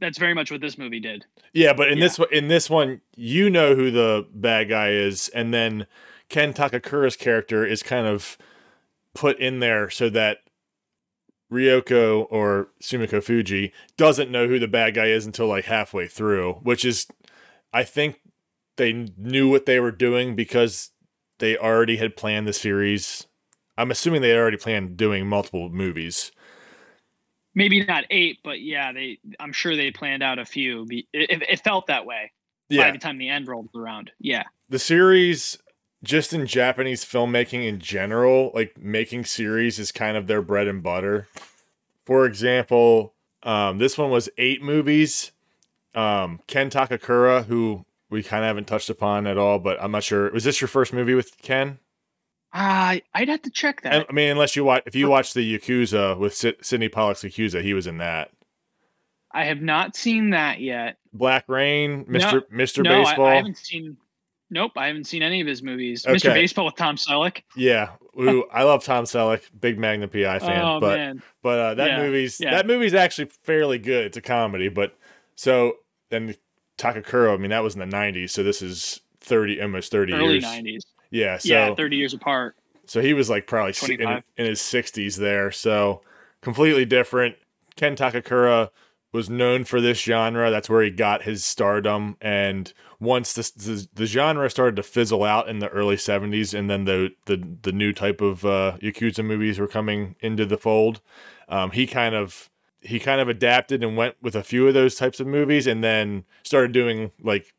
That's 0.00 0.18
very 0.18 0.32
much 0.34 0.50
what 0.50 0.62
this 0.62 0.78
movie 0.78 0.98
did. 1.00 1.26
yeah, 1.52 1.74
but 1.74 1.88
in 1.92 1.98
Yeah. 1.98 2.04
this 2.04 2.18
one, 2.18 2.28
in 2.32 2.48
this 2.48 2.70
one, 2.70 3.02
you 3.16 3.50
know 3.50 3.74
who 3.74 3.90
the 3.90 4.26
bad 4.34 4.70
guy 4.70 4.90
is, 4.92 5.28
and 5.28 5.52
then 5.54 5.86
Ken 6.30 6.54
Takakura's 6.54 7.16
character 7.16 7.66
is 7.66 7.82
kind 7.82 8.06
of 8.06 8.38
put 9.14 9.38
in 9.38 9.60
there 9.60 9.90
so 9.90 10.08
that 10.08 10.38
Ryoko 11.50 12.26
or 12.30 12.68
Sumiko 12.82 13.22
Fuji 13.22 13.72
doesn't 13.96 14.30
know 14.30 14.46
who 14.46 14.58
the 14.58 14.68
bad 14.68 14.94
guy 14.94 15.06
is 15.06 15.26
until 15.26 15.46
like 15.46 15.64
halfway 15.64 16.06
through, 16.06 16.54
which 16.62 16.84
is, 16.84 17.06
I 17.72 17.82
think, 17.82 18.20
they 18.76 19.08
knew 19.16 19.50
what 19.50 19.66
they 19.66 19.80
were 19.80 19.90
doing 19.90 20.36
because 20.36 20.90
they 21.38 21.56
already 21.56 21.96
had 21.96 22.16
planned 22.16 22.46
the 22.46 22.52
series. 22.52 23.26
I'm 23.76 23.90
assuming 23.90 24.22
they 24.22 24.36
already 24.36 24.56
planned 24.56 24.96
doing 24.96 25.26
multiple 25.26 25.68
movies. 25.68 26.30
Maybe 27.54 27.84
not 27.84 28.04
eight, 28.10 28.38
but 28.44 28.60
yeah, 28.60 28.92
they. 28.92 29.18
I'm 29.40 29.52
sure 29.52 29.74
they 29.74 29.90
planned 29.90 30.22
out 30.22 30.38
a 30.38 30.44
few. 30.44 30.86
It, 30.88 31.06
it, 31.12 31.60
felt 31.64 31.88
that 31.88 32.06
way 32.06 32.30
yeah. 32.68 32.84
by 32.84 32.92
the 32.92 32.98
time 32.98 33.18
the 33.18 33.28
end 33.28 33.48
rolled 33.48 33.68
around. 33.74 34.12
Yeah. 34.20 34.44
the 34.68 34.78
series 34.78 35.58
just 36.02 36.32
in 36.32 36.46
Japanese 36.46 37.04
filmmaking 37.04 37.66
in 37.66 37.78
general, 37.78 38.50
like 38.54 38.78
making 38.78 39.24
series 39.24 39.78
is 39.78 39.92
kind 39.92 40.16
of 40.16 40.26
their 40.26 40.42
bread 40.42 40.66
and 40.68 40.82
butter. 40.82 41.28
For 42.04 42.26
example, 42.26 43.14
um, 43.42 43.78
this 43.78 43.98
one 43.98 44.10
was 44.10 44.28
eight 44.38 44.62
movies. 44.62 45.32
Um, 45.94 46.40
Ken 46.46 46.70
Takakura, 46.70 47.44
who 47.44 47.84
we 48.08 48.22
kind 48.22 48.44
of 48.44 48.48
haven't 48.48 48.66
touched 48.66 48.90
upon 48.90 49.26
at 49.26 49.38
all, 49.38 49.58
but 49.58 49.76
I'm 49.82 49.92
not 49.92 50.02
sure. 50.02 50.30
Was 50.30 50.44
this 50.44 50.60
your 50.60 50.68
first 50.68 50.92
movie 50.92 51.14
with 51.14 51.36
Ken? 51.42 51.78
Uh, 52.52 52.98
I'd 53.14 53.28
have 53.28 53.42
to 53.42 53.50
check 53.50 53.82
that. 53.82 54.06
I 54.08 54.12
mean, 54.12 54.30
unless 54.30 54.56
you 54.56 54.64
watch, 54.64 54.82
if 54.86 54.94
you 54.96 55.08
watch 55.08 55.34
the 55.34 55.58
Yakuza 55.58 56.18
with 56.18 56.34
Sid- 56.34 56.56
Sydney 56.62 56.88
Pollack's 56.88 57.22
Yakuza, 57.22 57.62
he 57.62 57.74
was 57.74 57.86
in 57.86 57.98
that. 57.98 58.30
I 59.32 59.44
have 59.44 59.62
not 59.62 59.94
seen 59.94 60.30
that 60.30 60.60
yet. 60.60 60.96
Black 61.12 61.44
Rain, 61.48 62.04
Mister 62.08 62.42
Mister 62.50 62.82
no, 62.82 62.90
I, 62.90 63.04
Baseball. 63.04 63.26
I 63.26 63.34
haven't 63.36 63.58
seen. 63.58 63.96
Nope, 64.50 64.72
I 64.76 64.88
haven't 64.88 65.04
seen 65.04 65.22
any 65.22 65.40
of 65.40 65.46
his 65.46 65.62
movies. 65.62 66.04
Mr. 66.04 66.34
Baseball 66.34 66.64
with 66.66 66.76
Tom 66.76 66.96
Selleck. 66.96 67.42
yeah, 67.56 67.90
ooh, 68.20 68.44
I 68.52 68.64
love 68.64 68.84
Tom 68.84 69.04
Selleck, 69.04 69.42
big 69.60 69.78
Magnum 69.78 70.10
PI 70.10 70.38
fan, 70.40 70.64
oh 70.64 70.80
but 70.80 70.98
man, 70.98 71.22
But 71.42 71.58
uh, 71.58 71.74
that 71.74 71.86
Yeah, 71.88 72.02
movie's 72.02 72.40
yeah. 72.40 72.50
that 72.52 72.66
movie's 72.66 72.94
actually 72.94 73.30
fairly 73.42 73.78
good. 73.78 74.06
It's 74.06 74.16
a 74.16 74.20
comedy, 74.22 74.68
but 74.68 74.96
so 75.36 75.74
then 76.10 76.34
Takakura. 76.78 77.34
I 77.34 77.36
mean, 77.36 77.50
that 77.50 77.62
was 77.62 77.74
in 77.74 77.80
the 77.80 77.96
'90s, 77.96 78.30
so 78.30 78.42
this 78.42 78.60
is 78.62 79.00
thirty, 79.20 79.60
almost 79.60 79.92
thirty 79.92 80.12
early 80.12 80.34
years. 80.34 80.44
'90s. 80.44 80.80
Yeah, 81.12 81.38
so 81.38 81.48
yeah, 81.48 81.74
30 81.74 81.96
years 81.96 82.14
apart. 82.14 82.54
so 82.86 83.00
he 83.00 83.14
was 83.14 83.28
like 83.28 83.46
probably 83.48 83.74
in, 83.96 84.22
in 84.36 84.46
his 84.46 84.60
60s 84.60 85.16
there. 85.16 85.50
So 85.50 86.02
completely 86.40 86.84
different. 86.84 87.34
Ken 87.74 87.96
Takakura 87.96 88.68
was 89.12 89.28
known 89.28 89.64
for 89.64 89.80
this 89.80 89.98
genre. 90.00 90.52
That's 90.52 90.70
where 90.70 90.82
he 90.84 90.90
got 90.90 91.22
his 91.24 91.44
stardom. 91.44 92.16
And 92.20 92.72
once 93.00 93.32
the 93.32 93.88
the 93.94 94.06
genre 94.06 94.48
started 94.50 94.76
to 94.76 94.82
fizzle 94.82 95.24
out 95.24 95.48
in 95.48 95.58
the 95.58 95.68
early 95.68 95.96
70s, 95.96 96.56
and 96.56 96.68
then 96.68 96.84
the 96.84 97.10
the 97.24 97.42
the 97.62 97.72
new 97.72 97.92
type 97.92 98.20
of 98.20 98.44
uh, 98.44 98.76
yakuza 98.82 99.24
movies 99.24 99.58
were 99.58 99.66
coming 99.66 100.16
into 100.20 100.44
the 100.44 100.58
fold, 100.58 101.00
um, 101.48 101.70
he 101.70 101.86
kind 101.86 102.14
of 102.14 102.50
he 102.82 102.98
kind 102.98 103.20
of 103.20 103.28
adapted 103.28 103.82
and 103.82 103.96
went 103.96 104.16
with 104.22 104.34
a 104.36 104.42
few 104.42 104.68
of 104.68 104.74
those 104.74 104.94
types 104.94 105.18
of 105.18 105.26
movies, 105.26 105.66
and 105.66 105.82
then 105.82 106.24
started 106.42 106.72
doing 106.72 107.10
like 107.22 107.54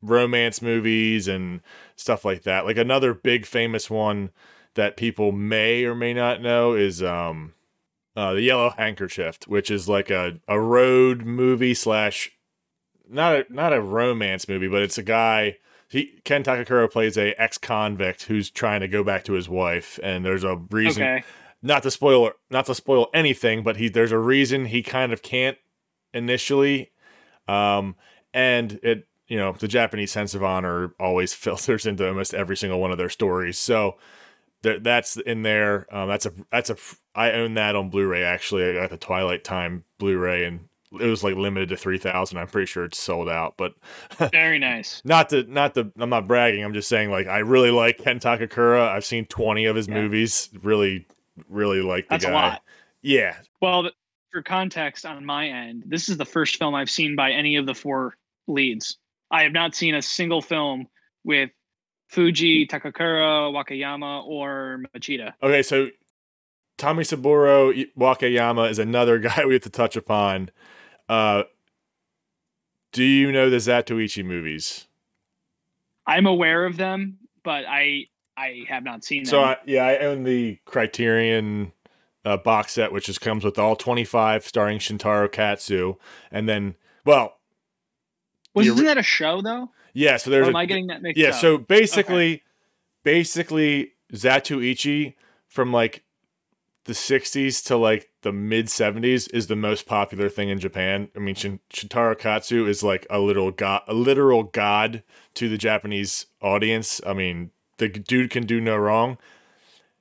romance 0.00 0.62
movies 0.62 1.28
and 1.28 1.60
stuff 1.96 2.24
like 2.24 2.42
that. 2.42 2.64
Like 2.64 2.78
another 2.78 3.12
big 3.12 3.46
famous 3.46 3.90
one 3.90 4.30
that 4.74 4.96
people 4.96 5.30
may 5.30 5.84
or 5.84 5.94
may 5.94 6.14
not 6.14 6.42
know 6.42 6.72
is 6.72 7.02
um 7.02 7.52
uh 8.16 8.32
the 8.32 8.42
Yellow 8.42 8.70
Handkerchief, 8.70 9.40
which 9.46 9.70
is 9.70 9.90
like 9.90 10.08
a, 10.08 10.40
a 10.48 10.58
road 10.58 11.24
movie 11.26 11.74
slash 11.74 12.30
not 13.14 13.34
a 13.34 13.46
not 13.48 13.72
a 13.72 13.80
romance 13.80 14.48
movie, 14.48 14.68
but 14.68 14.82
it's 14.82 14.98
a 14.98 15.02
guy 15.02 15.56
he 15.88 16.20
Ken 16.24 16.42
Takakura 16.42 16.90
plays 16.90 17.16
a 17.16 17.40
ex 17.40 17.56
convict 17.58 18.24
who's 18.24 18.50
trying 18.50 18.80
to 18.80 18.88
go 18.88 19.04
back 19.04 19.24
to 19.24 19.34
his 19.34 19.48
wife, 19.48 19.98
and 20.02 20.24
there's 20.24 20.44
a 20.44 20.56
reason 20.70 21.02
Okay. 21.02 21.24
not 21.62 21.82
to 21.84 21.90
spoil 21.90 22.32
not 22.50 22.66
to 22.66 22.74
spoil 22.74 23.08
anything, 23.14 23.62
but 23.62 23.76
he 23.76 23.88
there's 23.88 24.12
a 24.12 24.18
reason 24.18 24.66
he 24.66 24.82
kind 24.82 25.12
of 25.12 25.22
can't 25.22 25.56
initially, 26.12 26.90
um, 27.48 27.96
and 28.32 28.80
it 28.82 29.06
you 29.28 29.36
know 29.36 29.52
the 29.52 29.68
Japanese 29.68 30.10
sense 30.10 30.34
of 30.34 30.42
honor 30.42 30.94
always 30.98 31.32
filters 31.44 31.86
into 31.86 32.06
almost 32.06 32.34
every 32.34 32.56
single 32.56 32.80
one 32.80 32.90
of 32.90 32.98
their 32.98 33.08
stories. 33.08 33.58
So 33.58 33.96
that's 34.62 35.18
in 35.18 35.42
there. 35.42 35.86
Um, 35.94 36.08
that's 36.08 36.26
a 36.26 36.32
that's 36.50 36.70
a 36.70 36.76
I 37.14 37.32
own 37.32 37.54
that 37.54 37.76
on 37.76 37.90
Blu-ray 37.90 38.24
actually. 38.24 38.68
I 38.68 38.72
got 38.72 38.90
the 38.90 38.96
Twilight 38.96 39.44
Time 39.44 39.84
Blu-ray 39.98 40.44
and 40.44 40.68
it 41.00 41.06
was 41.06 41.22
like 41.24 41.34
limited 41.36 41.68
to 41.70 41.76
three 41.76 41.98
thousand. 41.98 42.38
I'm 42.38 42.46
pretty 42.46 42.66
sure 42.66 42.84
it's 42.84 42.98
sold 42.98 43.28
out, 43.28 43.54
but 43.56 43.74
Very 44.32 44.58
nice. 44.58 45.00
not 45.04 45.28
to 45.30 45.42
not 45.44 45.74
to 45.74 45.90
I'm 45.98 46.10
not 46.10 46.26
bragging. 46.26 46.62
I'm 46.64 46.74
just 46.74 46.88
saying 46.88 47.10
like 47.10 47.26
I 47.26 47.38
really 47.38 47.70
like 47.70 47.98
Ken 47.98 48.18
Takakura. 48.20 48.88
I've 48.88 49.04
seen 49.04 49.26
20 49.26 49.64
of 49.66 49.76
his 49.76 49.88
Yeah. 49.88 49.94
movies. 49.94 50.50
Really, 50.62 51.06
really 51.48 51.80
like 51.82 52.04
the 52.08 52.14
That's 52.14 52.24
guy. 52.24 52.30
a 52.30 52.34
lot. 52.34 52.62
Yeah, 53.02 53.36
Well, 53.60 53.90
for 54.32 54.42
context 54.42 55.04
on 55.04 55.24
my 55.26 55.46
end, 55.48 55.82
this 55.86 56.08
is 56.08 56.16
the 56.16 56.24
first 56.24 56.56
film 56.56 56.74
I've 56.74 56.88
seen 56.90 57.14
by 57.16 57.32
any 57.32 57.56
of 57.56 57.66
the 57.66 57.74
four 57.74 58.16
leads. 58.46 58.96
I 59.30 59.42
have 59.42 59.52
not 59.52 59.74
seen 59.74 59.94
a 59.94 60.00
single 60.02 60.40
film 60.40 60.86
with 61.24 61.50
Fuji, 62.08 62.66
Takakura, 62.66 63.52
Wakayama, 63.52 64.24
or 64.26 64.82
Machida. 64.96 65.32
Okay, 65.42 65.62
so 65.62 65.88
Tomisaburo 66.78 67.86
Wakayama 67.96 68.70
is 68.70 68.78
another 68.78 69.18
guy 69.20 69.44
we 69.46 69.54
have 69.54 69.62
to 69.62 69.70
touch 69.70 69.96
upon. 69.96 70.50
Uh, 71.08 71.44
do 72.92 73.02
you 73.04 73.32
know 73.32 73.50
the 73.50 73.56
Zatoichi 73.58 74.24
movies? 74.24 74.86
I'm 76.06 76.26
aware 76.26 76.64
of 76.64 76.76
them, 76.76 77.18
but 77.42 77.64
I 77.66 78.06
I 78.36 78.64
have 78.68 78.84
not 78.84 79.04
seen 79.04 79.22
them. 79.24 79.30
So 79.30 79.40
I, 79.42 79.56
yeah, 79.64 79.84
I 79.86 79.98
own 79.98 80.24
the 80.24 80.58
Criterion 80.64 81.72
uh, 82.24 82.36
box 82.36 82.72
set, 82.72 82.92
which 82.92 83.06
just 83.06 83.20
comes 83.20 83.44
with 83.44 83.58
all 83.58 83.76
25, 83.76 84.46
starring 84.46 84.78
Shintaro 84.78 85.30
Katsu, 85.30 85.94
and 86.30 86.48
then 86.48 86.74
well, 87.04 87.38
Wasn't 88.54 88.78
that 88.78 88.98
a 88.98 89.02
show 89.02 89.40
though? 89.42 89.70
yeah. 89.92 90.16
So 90.16 90.30
Or 90.30 90.32
there's 90.32 90.48
am 90.48 90.56
a, 90.56 90.58
I 90.58 90.66
getting 90.66 90.86
that 90.88 91.02
mixed 91.02 91.20
yeah. 91.20 91.28
up? 91.30 91.34
So 91.34 91.58
basically, 91.58 92.42
basically 93.02 93.92
Zatoichi 94.12 95.14
from 95.48 95.72
like 95.72 96.02
the 96.84 96.92
60s 96.92 97.64
to 97.64 97.76
like 97.76 98.10
the 98.22 98.32
mid 98.32 98.66
70s 98.66 99.32
is 99.32 99.46
the 99.46 99.56
most 99.56 99.86
popular 99.86 100.28
thing 100.28 100.50
in 100.50 100.58
Japan. 100.58 101.08
I 101.16 101.18
mean, 101.18 101.34
Shin- 101.34 101.60
Shintaro 101.72 102.18
Katsu 102.18 102.66
is 102.66 102.82
like 102.82 103.06
a 103.08 103.18
little 103.18 103.50
god, 103.50 103.82
a 103.88 103.94
literal 103.94 104.42
god 104.42 105.02
to 105.34 105.48
the 105.48 105.58
Japanese 105.58 106.26
audience. 106.42 107.00
I 107.06 107.14
mean, 107.14 107.50
the 107.78 107.88
dude 107.88 108.30
can 108.30 108.44
do 108.44 108.60
no 108.60 108.76
wrong. 108.76 109.18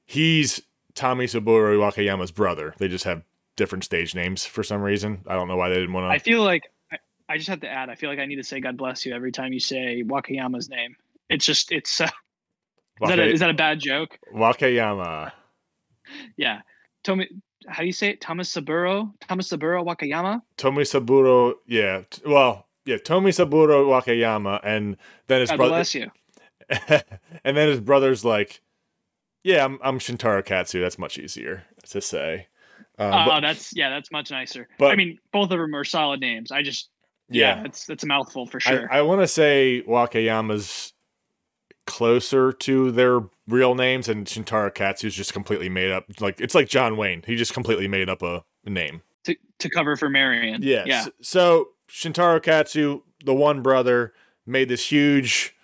He's 0.05 0.61
Tomisaburo 0.95 1.77
Wakayama's 1.77 2.31
brother. 2.31 2.73
They 2.77 2.87
just 2.87 3.05
have 3.05 3.23
different 3.55 3.83
stage 3.83 4.13
names 4.13 4.45
for 4.45 4.63
some 4.63 4.81
reason. 4.81 5.21
I 5.27 5.35
don't 5.35 5.47
know 5.47 5.55
why 5.55 5.69
they 5.69 5.75
didn't 5.75 5.93
want 5.93 6.05
to. 6.05 6.15
I 6.15 6.19
feel 6.19 6.43
like 6.43 6.63
I, 6.91 6.97
I 7.29 7.37
just 7.37 7.49
have 7.49 7.61
to 7.61 7.69
add. 7.69 7.89
I 7.89 7.95
feel 7.95 8.09
like 8.09 8.19
I 8.19 8.25
need 8.25 8.35
to 8.35 8.43
say 8.43 8.59
God 8.59 8.75
bless 8.75 9.05
you 9.05 9.13
every 9.13 9.31
time 9.31 9.53
you 9.53 9.59
say 9.59 10.03
Wakayama's 10.05 10.69
name. 10.69 10.95
It's 11.29 11.45
just 11.45 11.71
it's 11.71 12.01
uh, 12.01 12.09
is, 13.01 13.09
that 13.09 13.19
a, 13.19 13.31
is 13.31 13.39
that 13.39 13.49
a 13.49 13.55
bad 13.55 13.79
joke? 13.79 14.19
Wakayama. 14.33 15.31
Yeah, 16.35 16.61
Tomi 17.03 17.27
how 17.67 17.81
do 17.81 17.85
you 17.85 17.93
say 17.93 18.09
it? 18.09 18.21
Tomisaburo, 18.21 19.13
Tomisaburo 19.21 19.85
Wakayama. 19.85 20.41
Tomisaburo, 20.57 21.53
yeah. 21.65 22.01
Well, 22.25 22.67
yeah, 22.85 22.97
Tomisaburo 22.97 23.85
Wakayama, 23.87 24.59
and 24.63 24.97
then 25.27 25.41
his 25.41 25.49
God 25.49 25.57
brother, 25.57 25.71
bless 25.71 25.95
you. 25.95 26.11
and 26.89 27.57
then 27.57 27.69
his 27.69 27.79
brother's 27.79 28.25
like, 28.25 28.61
"Yeah, 29.43 29.65
I'm, 29.65 29.79
I'm 29.83 29.99
Shintaro 29.99 30.43
Katsu. 30.43 30.81
That's 30.81 30.97
much 30.99 31.17
easier 31.17 31.63
to 31.89 32.01
say." 32.01 32.47
Uh, 32.97 33.03
Oh, 33.03 33.25
but- 33.27 33.39
that's 33.41 33.75
yeah, 33.75 33.89
that's 33.89 34.11
much 34.11 34.31
nicer. 34.31 34.67
but- 34.77 34.91
I 34.91 34.95
mean, 34.95 35.19
both 35.31 35.51
of 35.51 35.59
them 35.59 35.75
are 35.75 35.83
solid 35.83 36.19
names. 36.19 36.51
I 36.51 36.61
just 36.61 36.89
yeah, 37.29 37.57
yeah, 37.59 37.63
it's 37.65 37.89
it's 37.89 38.03
a 38.03 38.07
mouthful 38.07 38.45
for 38.45 38.59
sure. 38.59 38.91
I, 38.91 38.99
I 38.99 39.01
want 39.01 39.21
to 39.21 39.27
say 39.27 39.83
Wakayama's 39.87 40.93
closer 41.85 42.51
to 42.53 42.91
their 42.91 43.21
real 43.47 43.75
names, 43.75 44.07
and 44.09 44.25
Shintaro 44.25 44.73
Katsu's 44.73 45.15
just 45.15 45.33
completely 45.33 45.69
made 45.69 45.91
up. 45.91 46.05
Like 46.19 46.39
it's 46.39 46.55
like 46.55 46.67
John 46.67 46.97
Wayne. 46.97 47.23
He 47.25 47.35
just 47.35 47.53
completely 47.53 47.87
made 47.87 48.09
up 48.09 48.21
a 48.21 48.43
name. 48.65 49.01
to 49.25 49.35
to 49.59 49.69
cover 49.69 49.95
for 49.95 50.09
Marion. 50.09 50.61
Yes. 50.63 50.87
Yeah. 50.87 51.05
So 51.21 51.69
Shintaro 51.89 52.41
Katsu, 52.41 53.01
the 53.23 53.33
one 53.33 53.61
brother, 53.61 54.13
made 54.45 54.69
this 54.69 54.91
huge 54.91 55.55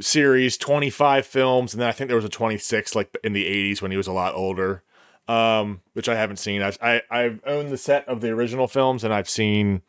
series, 0.00 0.56
25 0.56 1.26
films, 1.26 1.74
and 1.74 1.80
then 1.80 1.88
I 1.88 1.92
think 1.92 2.08
there 2.08 2.16
was 2.16 2.24
a 2.24 2.30
26 2.30 2.94
like 2.94 3.16
in 3.22 3.32
the 3.32 3.44
80s 3.44 3.82
when 3.82 3.90
he 3.90 3.96
was 3.96 4.06
a 4.06 4.12
lot 4.12 4.34
older. 4.34 4.82
Um, 5.28 5.82
which 5.92 6.08
I 6.08 6.16
haven't 6.16 6.38
seen. 6.38 6.62
I've 6.62 6.76
I, 6.82 7.02
I've 7.08 7.40
owned 7.46 7.70
the 7.70 7.78
set 7.78 8.06
of 8.08 8.20
the 8.20 8.30
original 8.30 8.66
films 8.66 9.04
and 9.04 9.14
I've 9.14 9.28
seen 9.30 9.82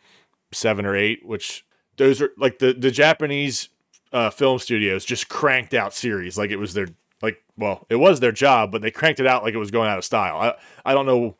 seven 0.52 0.86
or 0.86 0.96
eight, 0.96 1.26
which 1.26 1.66
those 1.98 2.22
are 2.22 2.30
like 2.38 2.60
the, 2.60 2.74
the 2.74 2.92
Japanese 2.92 3.70
uh, 4.14 4.30
film 4.30 4.60
studios 4.60 5.04
just 5.04 5.28
cranked 5.28 5.74
out 5.74 5.94
series 5.94 6.38
like 6.38 6.52
it 6.52 6.58
was 6.58 6.74
their 6.74 6.88
like 7.22 7.44
well, 7.58 7.86
it 7.90 7.96
was 7.96 8.20
their 8.20 8.32
job, 8.32 8.72
but 8.72 8.82
they 8.82 8.92
cranked 8.92 9.20
it 9.20 9.28
out 9.28 9.44
like 9.44 9.54
it 9.54 9.58
was 9.58 9.72
going 9.72 9.90
out 9.90 9.98
of 9.98 10.06
style. 10.06 10.38
I 10.38 10.54
I 10.86 10.94
don't 10.94 11.06
know 11.06 11.36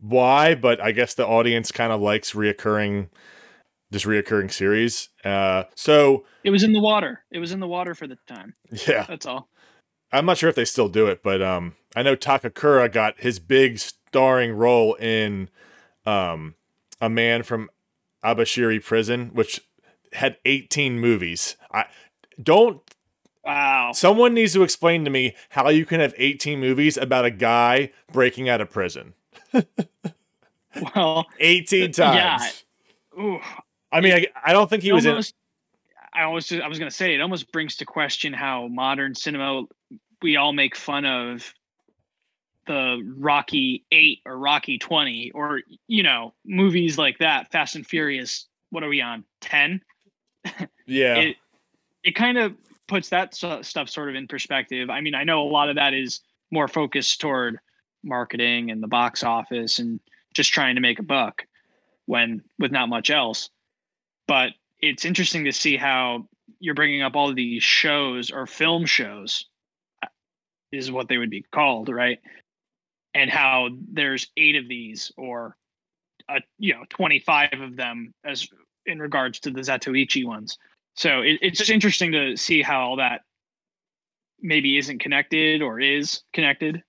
why, 0.00 0.54
but 0.54 0.80
I 0.80 0.92
guess 0.92 1.14
the 1.14 1.26
audience 1.26 1.72
kind 1.72 1.92
of 1.92 2.00
likes 2.00 2.32
reoccurring 2.32 3.08
this 3.90 4.04
reoccurring 4.04 4.52
series. 4.52 5.08
Uh, 5.24 5.64
so 5.74 6.24
It 6.42 6.50
was 6.50 6.62
in 6.62 6.72
the 6.72 6.80
water. 6.80 7.22
It 7.30 7.38
was 7.38 7.52
in 7.52 7.60
the 7.60 7.68
water 7.68 7.94
for 7.94 8.06
the 8.06 8.18
time. 8.26 8.54
yeah, 8.88 9.04
That's 9.08 9.24
all. 9.24 9.48
I'm 10.12 10.26
not 10.26 10.38
sure 10.38 10.48
if 10.48 10.56
they 10.56 10.64
still 10.64 10.88
do 10.88 11.06
it, 11.06 11.22
but 11.22 11.42
um, 11.42 11.74
I 11.96 12.02
know 12.02 12.16
Takakura 12.16 12.92
got 12.92 13.20
his 13.20 13.38
big 13.38 13.78
starring 13.78 14.52
role 14.52 14.94
in 14.94 15.48
um, 16.06 16.54
a 17.00 17.08
man 17.08 17.42
from 17.42 17.68
Abashiri 18.24 18.82
Prison, 18.84 19.30
which 19.32 19.60
had 20.14 20.38
18 20.44 20.98
movies. 20.98 21.56
I 21.72 21.86
don't. 22.42 22.80
Wow. 23.44 23.92
Someone 23.92 24.32
needs 24.34 24.54
to 24.54 24.62
explain 24.62 25.04
to 25.04 25.10
me 25.10 25.34
how 25.50 25.68
you 25.68 25.84
can 25.84 26.00
have 26.00 26.14
18 26.16 26.58
movies 26.58 26.96
about 26.96 27.24
a 27.26 27.30
guy 27.30 27.92
breaking 28.10 28.48
out 28.48 28.60
of 28.60 28.70
prison. 28.70 29.14
Well, 30.94 31.26
18 31.38 31.92
times. 31.92 32.64
Yeah. 33.16 33.22
ooh, 33.22 33.40
I 33.92 34.00
mean, 34.00 34.12
I, 34.12 34.26
I 34.44 34.52
don't 34.52 34.68
think 34.68 34.82
he 34.82 34.92
was 34.92 35.04
in. 35.04 35.12
almost, 35.12 35.34
I 36.12 36.22
almost 36.22 36.52
I 36.52 36.68
was 36.68 36.78
gonna 36.78 36.90
say 36.90 37.14
it 37.14 37.20
almost 37.20 37.52
brings 37.52 37.76
to 37.76 37.84
question 37.84 38.32
how 38.32 38.68
modern 38.68 39.14
cinema 39.14 39.64
we 40.22 40.36
all 40.36 40.52
make 40.52 40.76
fun 40.76 41.04
of 41.04 41.54
the 42.66 43.02
Rocky 43.18 43.84
eight 43.92 44.20
or 44.24 44.38
Rocky 44.38 44.78
twenty 44.78 45.30
or 45.32 45.60
you 45.86 46.02
know 46.02 46.34
movies 46.44 46.98
like 46.98 47.18
that, 47.18 47.50
Fast 47.52 47.76
and 47.76 47.86
Furious. 47.86 48.46
What 48.70 48.82
are 48.82 48.88
we 48.88 49.00
on? 49.00 49.24
Ten. 49.40 49.80
Yeah. 50.86 51.16
It 51.16 51.36
it 52.02 52.14
kind 52.14 52.38
of 52.38 52.54
puts 52.86 53.08
that 53.08 53.34
stuff 53.34 53.88
sort 53.88 54.10
of 54.10 54.14
in 54.14 54.28
perspective. 54.28 54.90
I 54.90 55.00
mean, 55.00 55.14
I 55.14 55.24
know 55.24 55.42
a 55.42 55.48
lot 55.48 55.70
of 55.70 55.76
that 55.76 55.94
is 55.94 56.20
more 56.50 56.68
focused 56.68 57.20
toward 57.20 57.58
marketing 58.02 58.70
and 58.70 58.82
the 58.82 58.88
box 58.88 59.24
office 59.24 59.78
and 59.78 60.00
just 60.34 60.52
trying 60.52 60.74
to 60.74 60.80
make 60.80 60.98
a 60.98 61.02
buck 61.02 61.46
when 62.06 62.42
with 62.58 62.70
not 62.70 62.88
much 62.88 63.10
else. 63.10 63.48
But 64.28 64.52
it's 64.80 65.04
interesting 65.04 65.44
to 65.44 65.52
see 65.52 65.76
how 65.76 66.28
you're 66.60 66.74
bringing 66.74 67.02
up 67.02 67.16
all 67.16 67.32
these 67.32 67.62
shows 67.62 68.30
or 68.30 68.46
film 68.46 68.84
shows 68.84 69.46
uh, 70.02 70.08
is 70.70 70.92
what 70.92 71.08
they 71.08 71.16
would 71.16 71.30
be 71.30 71.44
called, 71.52 71.88
right? 71.88 72.18
And 73.14 73.30
how 73.30 73.70
there's 73.92 74.26
eight 74.36 74.56
of 74.56 74.68
these 74.68 75.10
or 75.16 75.56
uh, 76.28 76.40
you 76.58 76.74
know 76.74 76.82
25 76.90 77.52
of 77.60 77.76
them 77.76 78.12
as 78.24 78.48
in 78.86 78.98
regards 78.98 79.40
to 79.40 79.50
the 79.50 79.60
Zatoichi 79.60 80.24
ones. 80.26 80.58
So 80.94 81.20
it, 81.22 81.38
it's 81.42 81.58
just 81.58 81.70
interesting 81.70 82.12
to 82.12 82.36
see 82.36 82.62
how 82.62 82.80
all 82.80 82.96
that 82.96 83.22
maybe 84.40 84.78
isn't 84.78 84.98
connected 85.00 85.62
or 85.62 85.80
is 85.80 86.22
connected. 86.32 86.82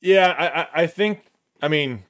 Yeah, 0.00 0.34
I, 0.38 0.60
I, 0.60 0.68
I 0.82 0.86
think. 0.86 1.24
I 1.62 1.68
mean, 1.68 2.04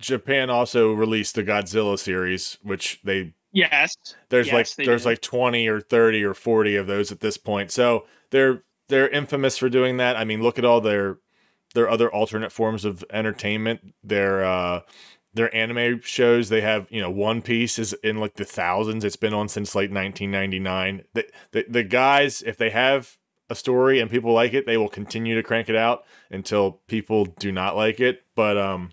Japan 0.00 0.50
also 0.50 0.92
released 0.92 1.34
the 1.34 1.44
Godzilla 1.44 1.98
series, 1.98 2.58
which 2.62 3.00
they 3.04 3.34
Yes. 3.52 3.96
there's 4.28 4.46
Yes, 4.46 4.54
like 4.78 4.86
there's 4.86 5.02
did. 5.02 5.08
like 5.08 5.20
20 5.20 5.66
or 5.68 5.80
30 5.80 6.24
or 6.24 6.34
40 6.34 6.76
of 6.76 6.86
those 6.86 7.10
at 7.10 7.20
this 7.20 7.36
point. 7.36 7.70
So 7.70 8.06
they're 8.30 8.62
they're 8.88 9.08
infamous 9.08 9.56
for 9.58 9.68
doing 9.68 9.96
that. 9.98 10.16
I 10.16 10.24
mean, 10.24 10.42
look 10.42 10.58
at 10.58 10.64
all 10.64 10.80
their 10.80 11.18
their 11.74 11.88
other 11.88 12.12
alternate 12.12 12.52
forms 12.52 12.84
of 12.84 13.04
entertainment. 13.10 13.94
Their 14.02 14.44
uh 14.44 14.80
their 15.32 15.54
anime 15.54 16.00
shows 16.02 16.48
they 16.48 16.60
have, 16.60 16.86
you 16.90 17.00
know, 17.00 17.10
One 17.10 17.40
Piece 17.42 17.78
is 17.78 17.92
in 18.02 18.18
like 18.18 18.34
the 18.34 18.44
thousands. 18.44 19.04
It's 19.04 19.16
been 19.16 19.34
on 19.34 19.48
since 19.48 19.74
like 19.74 19.90
1999. 19.90 21.04
The 21.14 21.26
the, 21.52 21.64
the 21.68 21.82
guys 21.84 22.42
if 22.42 22.56
they 22.56 22.70
have 22.70 23.16
a 23.48 23.54
story 23.54 24.00
and 24.00 24.10
people 24.10 24.32
like 24.32 24.54
it, 24.54 24.66
they 24.66 24.76
will 24.76 24.88
continue 24.88 25.34
to 25.34 25.42
crank 25.42 25.68
it 25.68 25.76
out 25.76 26.04
until 26.30 26.80
people 26.86 27.24
do 27.24 27.50
not 27.52 27.76
like 27.76 28.00
it. 28.00 28.22
But 28.34 28.56
um 28.58 28.90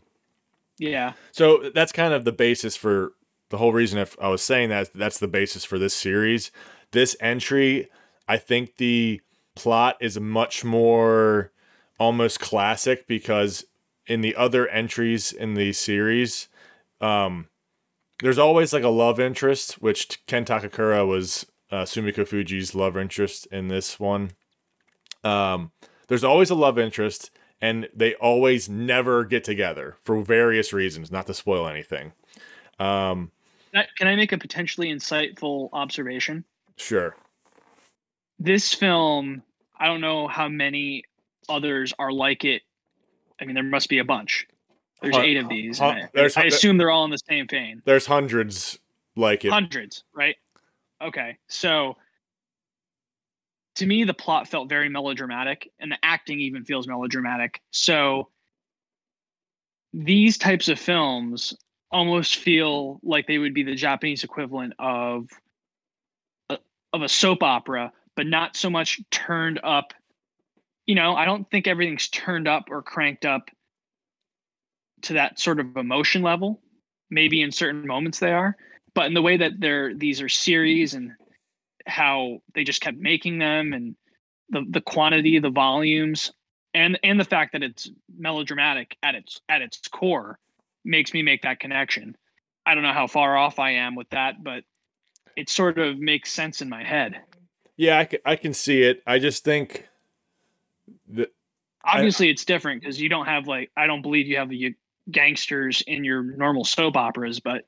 Yeah. 0.77 1.13
so 1.31 1.69
that's 1.73 1.91
kind 1.91 2.13
of 2.13 2.25
the 2.25 2.31
basis 2.31 2.75
for 2.75 3.13
the 3.49 3.57
whole 3.57 3.71
reason 3.73 3.97
if 3.97 4.15
I 4.19 4.27
was 4.27 4.41
saying 4.41 4.69
that 4.69 4.93
that's 4.93 5.19
the 5.19 5.27
basis 5.27 5.63
for 5.63 5.79
this 5.79 5.93
series. 5.93 6.51
This 6.91 7.15
entry, 7.19 7.87
I 8.27 8.37
think 8.37 8.77
the 8.77 9.21
plot 9.55 9.97
is 9.99 10.19
much 10.19 10.63
more 10.63 11.51
almost 11.99 12.39
classic 12.39 13.07
because 13.07 13.65
in 14.07 14.21
the 14.21 14.35
other 14.35 14.67
entries 14.69 15.31
in 15.31 15.53
the 15.53 15.73
series, 15.73 16.47
um, 17.01 17.47
there's 18.21 18.39
always 18.39 18.73
like 18.73 18.83
a 18.83 18.89
love 18.89 19.19
interest, 19.19 19.73
which 19.81 20.25
Ken 20.25 20.45
Takakura 20.45 21.07
was 21.07 21.45
uh, 21.71 21.83
Sumiko 21.83 22.27
Fuji's 22.27 22.73
love 22.73 22.97
interest 22.97 23.45
in 23.51 23.67
this 23.67 23.99
one. 23.99 24.31
Um, 25.23 25.71
there's 26.07 26.23
always 26.23 26.49
a 26.49 26.55
love 26.55 26.79
interest, 26.79 27.29
and 27.61 27.89
they 27.93 28.15
always 28.15 28.69
never 28.69 29.23
get 29.25 29.43
together 29.43 29.97
for 30.03 30.21
various 30.21 30.71
reasons. 30.73 31.11
Not 31.11 31.27
to 31.27 31.33
spoil 31.33 31.67
anything. 31.67 32.13
Um, 32.79 33.31
Can 33.73 33.81
I- 33.81 33.87
Can 33.97 34.07
I 34.07 34.15
make 34.15 34.31
a 34.31 34.37
potentially 34.37 34.87
insightful 34.91 35.69
observation? 35.73 36.43
sure. 36.77 37.15
This 38.39 38.71
film, 38.73 39.41
I 39.79 39.87
don't 39.87 39.99
know 40.01 40.27
how 40.27 40.47
many 40.47 41.03
others 41.49 41.91
are 41.97 42.11
like 42.11 42.45
it. 42.45 42.61
I 43.39 43.45
mean, 43.45 43.53
there 43.53 43.63
must 43.63 43.89
be 43.89 43.99
a 43.99 44.03
bunch. 44.03 44.47
There's 45.01 45.15
Hun- 45.15 45.25
eight 45.25 45.37
of 45.37 45.49
these. 45.49 45.77
hun- 45.77 46.09
I, 46.15 46.29
I 46.35 46.43
assume 46.45 46.77
they're 46.77 46.91
all 46.91 47.05
in 47.05 47.11
the 47.11 47.19
same 47.29 47.47
vein. 47.47 47.81
There's 47.85 48.05
hundreds 48.05 48.79
like 49.15 49.45
it. 49.45 49.51
Hundreds, 49.51 50.03
right? 50.13 50.35
Okay. 51.01 51.37
So 51.47 51.97
to 53.75 53.85
me, 53.85 54.03
the 54.03 54.13
plot 54.13 54.47
felt 54.47 54.69
very 54.69 54.89
melodramatic, 54.89 55.71
and 55.79 55.91
the 55.91 55.97
acting 56.01 56.39
even 56.39 56.63
feels 56.63 56.87
melodramatic. 56.87 57.61
So 57.71 58.29
these 59.93 60.37
types 60.37 60.67
of 60.67 60.79
films 60.79 61.55
almost 61.91 62.37
feel 62.37 62.99
like 63.03 63.27
they 63.27 63.37
would 63.37 63.53
be 63.53 63.63
the 63.63 63.75
Japanese 63.75 64.23
equivalent 64.23 64.73
of 64.79 65.29
a, 66.49 66.57
of 66.91 67.03
a 67.03 67.09
soap 67.09 67.43
opera, 67.43 67.91
but 68.15 68.25
not 68.25 68.55
so 68.55 68.69
much 68.69 68.99
turned 69.11 69.59
up. 69.63 69.93
You 70.87 70.95
know, 70.95 71.15
I 71.15 71.25
don't 71.25 71.49
think 71.51 71.67
everything's 71.67 72.07
turned 72.07 72.47
up 72.47 72.65
or 72.71 72.81
cranked 72.81 73.25
up 73.25 73.49
to 75.03 75.13
that 75.13 75.39
sort 75.39 75.59
of 75.59 75.77
emotion 75.77 76.23
level. 76.23 76.61
Maybe 77.09 77.41
in 77.41 77.51
certain 77.51 77.85
moments 77.85 78.19
they 78.19 78.33
are, 78.33 78.57
but 78.93 79.05
in 79.05 79.13
the 79.13 79.21
way 79.21 79.37
that 79.37 79.59
they're 79.59 79.93
these 79.93 80.21
are 80.21 80.27
series 80.27 80.93
and 80.93 81.11
how 81.85 82.39
they 82.53 82.63
just 82.63 82.81
kept 82.81 82.97
making 82.97 83.37
them 83.39 83.73
and 83.73 83.95
the 84.49 84.65
the 84.69 84.81
quantity, 84.81 85.39
the 85.39 85.49
volumes, 85.49 86.31
and 86.73 86.99
and 87.03 87.19
the 87.19 87.25
fact 87.25 87.53
that 87.53 87.63
it's 87.63 87.89
melodramatic 88.17 88.97
at 89.03 89.15
its 89.15 89.41
at 89.47 89.61
its 89.61 89.87
core 89.87 90.39
makes 90.83 91.13
me 91.13 91.21
make 91.21 91.43
that 91.43 91.59
connection. 91.59 92.15
I 92.65 92.73
don't 92.73 92.83
know 92.83 92.93
how 92.93 93.07
far 93.07 93.37
off 93.37 93.59
I 93.59 93.71
am 93.71 93.95
with 93.95 94.09
that, 94.09 94.43
but 94.43 94.63
it 95.35 95.49
sort 95.49 95.77
of 95.77 95.99
makes 95.99 96.31
sense 96.31 96.61
in 96.61 96.69
my 96.69 96.83
head. 96.83 97.21
Yeah, 97.77 97.99
I 97.99 98.05
can, 98.05 98.19
I 98.25 98.35
can 98.35 98.53
see 98.53 98.81
it. 98.81 99.03
I 99.05 99.19
just 99.19 99.43
think 99.43 99.87
that 101.09 101.31
Obviously, 101.83 102.29
it's 102.29 102.43
different 102.43 102.81
because 102.81 102.99
you 102.99 103.07
don't 103.07 103.27
have 103.27 103.47
like 103.47 103.71
I 103.77 103.87
don't 103.87 104.01
believe 104.01 104.27
you 104.27 104.37
have 104.37 104.49
the 104.49 104.67
uh, 104.67 104.69
gangsters 105.09 105.81
in 105.87 106.03
your 106.03 106.21
normal 106.21 106.65
soap 106.65 106.97
operas, 106.97 107.39
but 107.39 107.65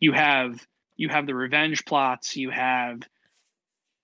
you 0.00 0.12
have 0.12 0.66
you 0.96 1.08
have 1.08 1.26
the 1.26 1.34
revenge 1.34 1.84
plots. 1.84 2.36
You 2.36 2.50
have 2.50 3.00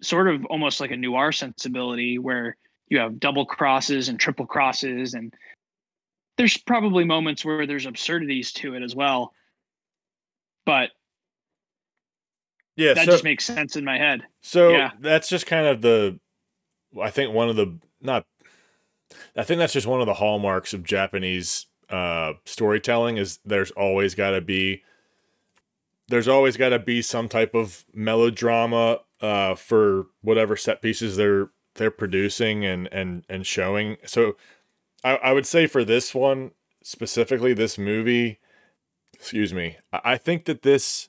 sort 0.03 0.29
of 0.29 0.45
almost 0.47 0.81
like 0.81 0.91
a 0.93 0.97
noir 0.97 1.33
sensibility 1.33 2.19
where 2.19 2.57
you 2.89 2.99
have 2.99 3.19
double 3.19 3.45
crosses 3.45 4.09
and 4.09 4.21
triple 4.21 4.47
crosses 4.47 5.15
and 5.15 5.35
there's 6.37 6.59
probably 6.59 7.05
moments 7.05 7.45
where 7.45 7.67
there's 7.67 7.87
absurdities 7.87 8.53
to 8.53 8.75
it 8.75 8.83
as 8.83 8.95
well. 8.95 9.33
But 10.67 10.91
Yeah, 12.77 12.93
that 12.95 13.07
so 13.07 13.13
just 13.13 13.25
makes 13.25 13.45
sense 13.45 13.75
in 13.75 13.85
my 13.85 13.99
head. 13.99 14.23
so 14.43 14.69
yeah. 14.69 14.91
that's 15.01 15.29
just 15.29 15.47
kind 15.47 15.67
of 15.67 15.81
the 15.81 16.21
I 17.03 17.11
think 17.11 17.33
one 17.35 17.49
of 17.49 17.57
the 17.57 17.79
not 18.01 18.27
I 19.37 19.43
think 19.43 19.59
that's 19.59 19.73
just 19.73 19.87
one 19.87 20.01
of 20.01 20.07
the 20.07 20.15
hallmarks 20.15 20.75
of 20.75 20.85
Japanese 20.85 21.67
uh 21.89 22.33
storytelling 22.45 23.17
is 23.17 23.39
there's 23.45 23.71
always 23.73 24.17
got 24.17 24.31
to 24.33 24.41
be 24.41 24.83
there's 26.09 26.27
always 26.27 26.57
got 26.57 26.71
to 26.71 26.81
be 26.81 27.01
some 27.01 27.29
type 27.29 27.55
of 27.55 27.85
melodrama 27.95 28.99
uh 29.21 29.55
for 29.55 30.07
whatever 30.21 30.57
set 30.57 30.83
pieces 30.83 31.17
they're 31.17 31.51
they're 31.77 31.91
producing 31.91 32.65
and 32.65 32.89
and 32.93 33.25
and 33.29 33.47
showing. 33.47 33.97
So 34.05 34.37
I, 35.05 35.17
I 35.17 35.33
would 35.33 35.47
say 35.47 35.67
for 35.67 35.85
this 35.85 36.15
one 36.15 36.51
specifically, 36.83 37.53
this 37.53 37.79
movie, 37.79 38.41
excuse 39.15 39.55
me, 39.55 39.77
I 39.93 40.01
I 40.05 40.17
think 40.19 40.45
that 40.47 40.63
this 40.63 41.09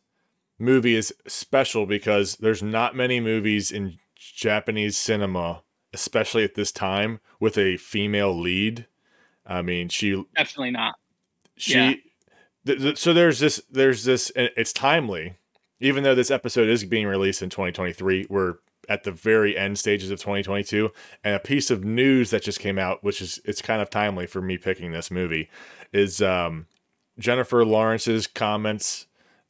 movie 0.60 0.95
is 0.95 1.14
special 1.28 1.86
because 1.86 2.36
there's 2.38 2.64
not 2.64 2.95
many 2.95 3.20
movies 3.20 3.72
in 3.72 3.98
Japanese 4.16 4.98
cinema, 4.98 5.64
especially 6.02 6.43
at 6.43 6.56
this 6.56 6.72
time, 6.72 7.20
with 7.39 7.58
a 7.58 7.78
female 7.78 8.38
lead. 8.38 8.86
I 9.45 9.62
mean, 9.62 9.89
she 9.89 10.24
Definitely 10.36 10.72
not. 10.72 10.95
she 11.56 11.74
Yeah. 11.74 11.93
th- 12.66 12.80
th- 12.80 12.98
so 12.98 13.14
there's 13.14 13.39
this 13.39 13.62
there's 13.72 14.04
this 14.04 14.30
and 14.32 14.50
it's 14.58 14.74
timely 14.74 15.36
even 15.80 16.04
though 16.04 16.16
this 16.16 16.32
episode 16.32 16.68
is 16.68 16.84
being 16.86 17.08
released 17.08 17.41
in 17.41 17.50
2023 17.50 18.28
we're 18.30 18.56
at 18.89 19.04
the 19.04 19.12
very 19.12 19.58
end 19.58 19.78
stages 19.80 20.12
of 20.12 20.20
2022 20.20 20.91
and 21.24 21.36
a 21.36 21.39
piece 21.39 21.70
of 21.72 21.84
news 21.86 22.30
that 22.32 22.41
just 22.43 22.60
came 22.60 22.78
out 22.78 23.04
which 23.04 23.22
is 23.22 23.39
it's 23.45 23.62
kind 23.62 23.82
of 23.82 23.89
timely 23.89 24.26
for 24.28 24.41
me 24.41 24.58
picking 24.58 24.91
this 24.91 25.10
movie 25.10 25.50
is 25.93 26.22
um 26.22 26.68
jennifer 27.20 27.64
lawrence's 27.66 28.28
comments 28.28 29.06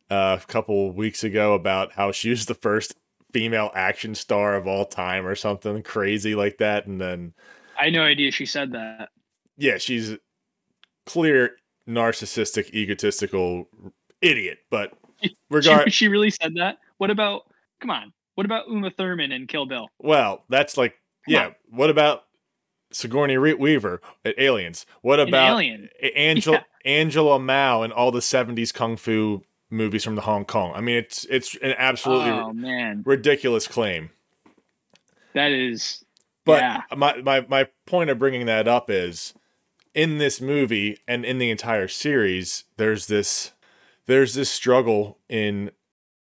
uh, 0.09 0.37
a 0.41 0.45
couple 0.47 0.91
weeks 0.91 1.23
ago 1.23 1.53
about 1.53 1.91
how 1.93 2.11
she 2.11 2.29
was 2.29 2.45
the 2.45 2.53
first 2.55 2.93
female 3.33 3.71
action 3.75 4.15
star 4.15 4.55
of 4.55 4.67
all 4.67 4.85
time 4.85 5.25
or 5.27 5.35
something 5.35 5.83
crazy 5.83 6.33
like 6.35 6.57
that 6.57 6.85
and 6.87 6.99
then 7.01 7.33
I 7.79 7.85
had 7.85 7.93
no 7.93 8.03
idea 8.03 8.31
she 8.31 8.45
said 8.45 8.71
that. 8.71 9.09
yeah, 9.57 9.77
she's 9.77 10.15
clear 11.05 11.51
narcissistic, 11.87 12.73
egotistical 12.73 13.67
idiot. 14.21 14.59
But 14.71 14.93
She, 15.23 15.35
regard 15.49 15.93
she 15.93 16.07
really 16.09 16.29
said 16.29 16.53
that. 16.55 16.77
What 16.97 17.09
about? 17.09 17.43
Come 17.81 17.89
on. 17.89 18.13
What 18.35 18.45
about 18.45 18.67
Uma 18.67 18.91
Thurman 18.91 19.31
and 19.31 19.47
Kill 19.47 19.65
Bill? 19.65 19.87
well, 19.99 20.43
that's 20.49 20.77
like 20.77 20.91
Come 21.25 21.33
yeah. 21.33 21.45
on. 21.47 21.55
What 21.69 21.89
about 21.89 22.23
Sigourney 22.91 23.37
Re- 23.37 23.53
Weaver 23.55 24.01
at 24.25 24.39
Aliens? 24.39 24.85
What 25.01 25.19
An 25.19 25.27
about 25.29 25.53
Alien. 25.53 25.89
A- 26.01 26.17
Angela 26.17 26.65
Angela 26.85 27.39
Mao 27.39 27.81
and 27.83 27.91
all 27.93 28.11
the 28.11 28.19
'70s 28.19 28.73
kung 28.73 28.95
fu 28.97 29.43
movies 29.69 30.03
from 30.03 30.15
the 30.15 30.21
Hong 30.21 30.45
Kong? 30.45 30.73
I 30.75 30.81
mean, 30.81 30.97
it's 30.97 31.25
it's 31.25 31.55
an 31.61 31.73
absolutely 31.77 32.31
Oh 32.31 32.53
man, 32.53 33.03
ridiculous 33.05 33.67
claim. 33.67 34.09
that 35.33 35.51
is. 35.51 36.03
But 36.45 36.61
yeah. 36.61 36.81
my, 36.95 37.17
my 37.21 37.45
my 37.49 37.67
point 37.85 38.09
of 38.09 38.19
bringing 38.19 38.45
that 38.45 38.67
up 38.67 38.89
is 38.89 39.33
in 39.93 40.17
this 40.17 40.39
movie 40.39 40.99
and 41.07 41.25
in 41.25 41.39
the 41.39 41.49
entire 41.51 41.87
series, 41.89 42.63
there's 42.77 43.07
this 43.07 43.51
there's 44.05 44.33
this 44.33 44.49
struggle 44.49 45.19
in 45.27 45.71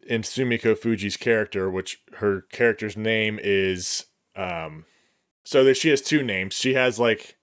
in 0.07 0.21
Sumiko 0.21 0.77
Fuji's 0.77 1.17
character, 1.17 1.69
which 1.69 2.01
her 2.17 2.41
character's 2.51 2.95
name 2.95 3.39
is 3.43 4.05
um 4.35 4.85
so 5.43 5.63
that 5.65 5.75
she 5.75 5.89
has 5.89 6.01
two 6.01 6.23
names. 6.23 6.53
She 6.53 6.73
has 6.73 6.99
like 6.99 7.35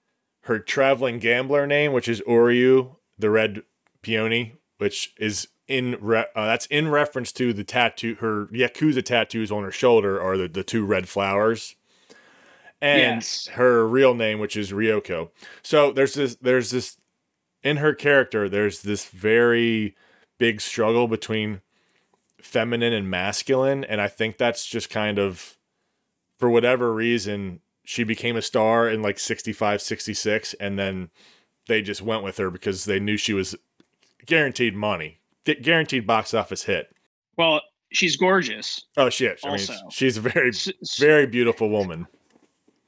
her 0.45 0.57
traveling 0.57 1.19
gambler 1.19 1.67
name, 1.67 1.93
which 1.93 2.07
is 2.07 2.19
Oryu, 2.21 2.95
the 3.19 3.29
red 3.29 3.61
peony, 4.01 4.55
which 4.79 5.13
is 5.19 5.47
in 5.67 5.97
re- 6.01 6.25
uh, 6.35 6.45
that's 6.45 6.65
in 6.67 6.89
reference 6.89 7.31
to 7.31 7.53
the 7.53 7.63
tattoo 7.63 8.15
her 8.19 8.47
yakuza 8.47 9.03
tattoos 9.03 9.51
on 9.51 9.63
her 9.63 9.71
shoulder 9.71 10.21
are 10.21 10.37
the, 10.37 10.47
the 10.47 10.63
two 10.63 10.85
red 10.85 11.07
flowers 11.07 11.75
and 12.81 13.17
Yes. 13.17 13.47
her 13.53 13.87
real 13.87 14.15
name, 14.15 14.39
which 14.39 14.57
is 14.57 14.71
Ryoko. 14.71 15.29
So 15.61 15.91
there's 15.91 16.15
this, 16.15 16.35
there's 16.41 16.71
this, 16.71 16.97
in 17.61 17.77
her 17.77 17.93
character, 17.93 18.49
there's 18.49 18.81
this 18.81 19.05
very 19.05 19.95
big 20.39 20.59
struggle 20.61 21.07
between 21.07 21.61
feminine 22.41 22.91
and 22.91 23.07
masculine, 23.07 23.83
and 23.83 24.01
I 24.01 24.07
think 24.07 24.37
that's 24.37 24.65
just 24.65 24.89
kind 24.89 25.19
of, 25.19 25.57
for 26.39 26.49
whatever 26.49 26.91
reason, 26.91 27.59
she 27.83 28.03
became 28.03 28.35
a 28.35 28.41
star 28.41 28.89
in 28.89 29.03
like 29.03 29.19
65, 29.19 29.79
66, 29.79 30.55
and 30.55 30.79
then 30.79 31.11
they 31.67 31.83
just 31.83 32.01
went 32.01 32.23
with 32.23 32.37
her 32.37 32.49
because 32.49 32.85
they 32.85 32.99
knew 32.99 33.15
she 33.15 33.33
was 33.33 33.55
guaranteed 34.25 34.75
money, 34.75 35.19
guaranteed 35.45 36.05
box 36.07 36.33
office 36.33 36.63
hit. 36.63 36.93
Well, 37.37 37.61
she's 37.91 38.15
gorgeous. 38.17 38.85
Oh 38.97 39.09
shit! 39.09 39.39
I 39.43 39.47
mean, 39.47 39.53
Also. 39.53 39.73
she's 39.89 40.17
a 40.17 40.21
very, 40.21 40.49
S- 40.49 40.67
s- 40.81 40.97
very 40.97 41.25
beautiful 41.27 41.69
woman. 41.69 42.07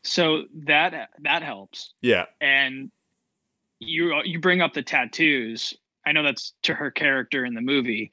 So 0.03 0.43
that 0.65 1.09
that 1.21 1.43
helps. 1.43 1.93
Yeah, 2.01 2.25
And 2.41 2.91
you 3.79 4.21
you 4.25 4.39
bring 4.39 4.61
up 4.61 4.73
the 4.73 4.81
tattoos. 4.83 5.73
I 6.05 6.11
know 6.11 6.23
that's 6.23 6.53
to 6.63 6.73
her 6.73 6.91
character 6.91 7.45
in 7.45 7.53
the 7.53 7.61
movie, 7.61 8.11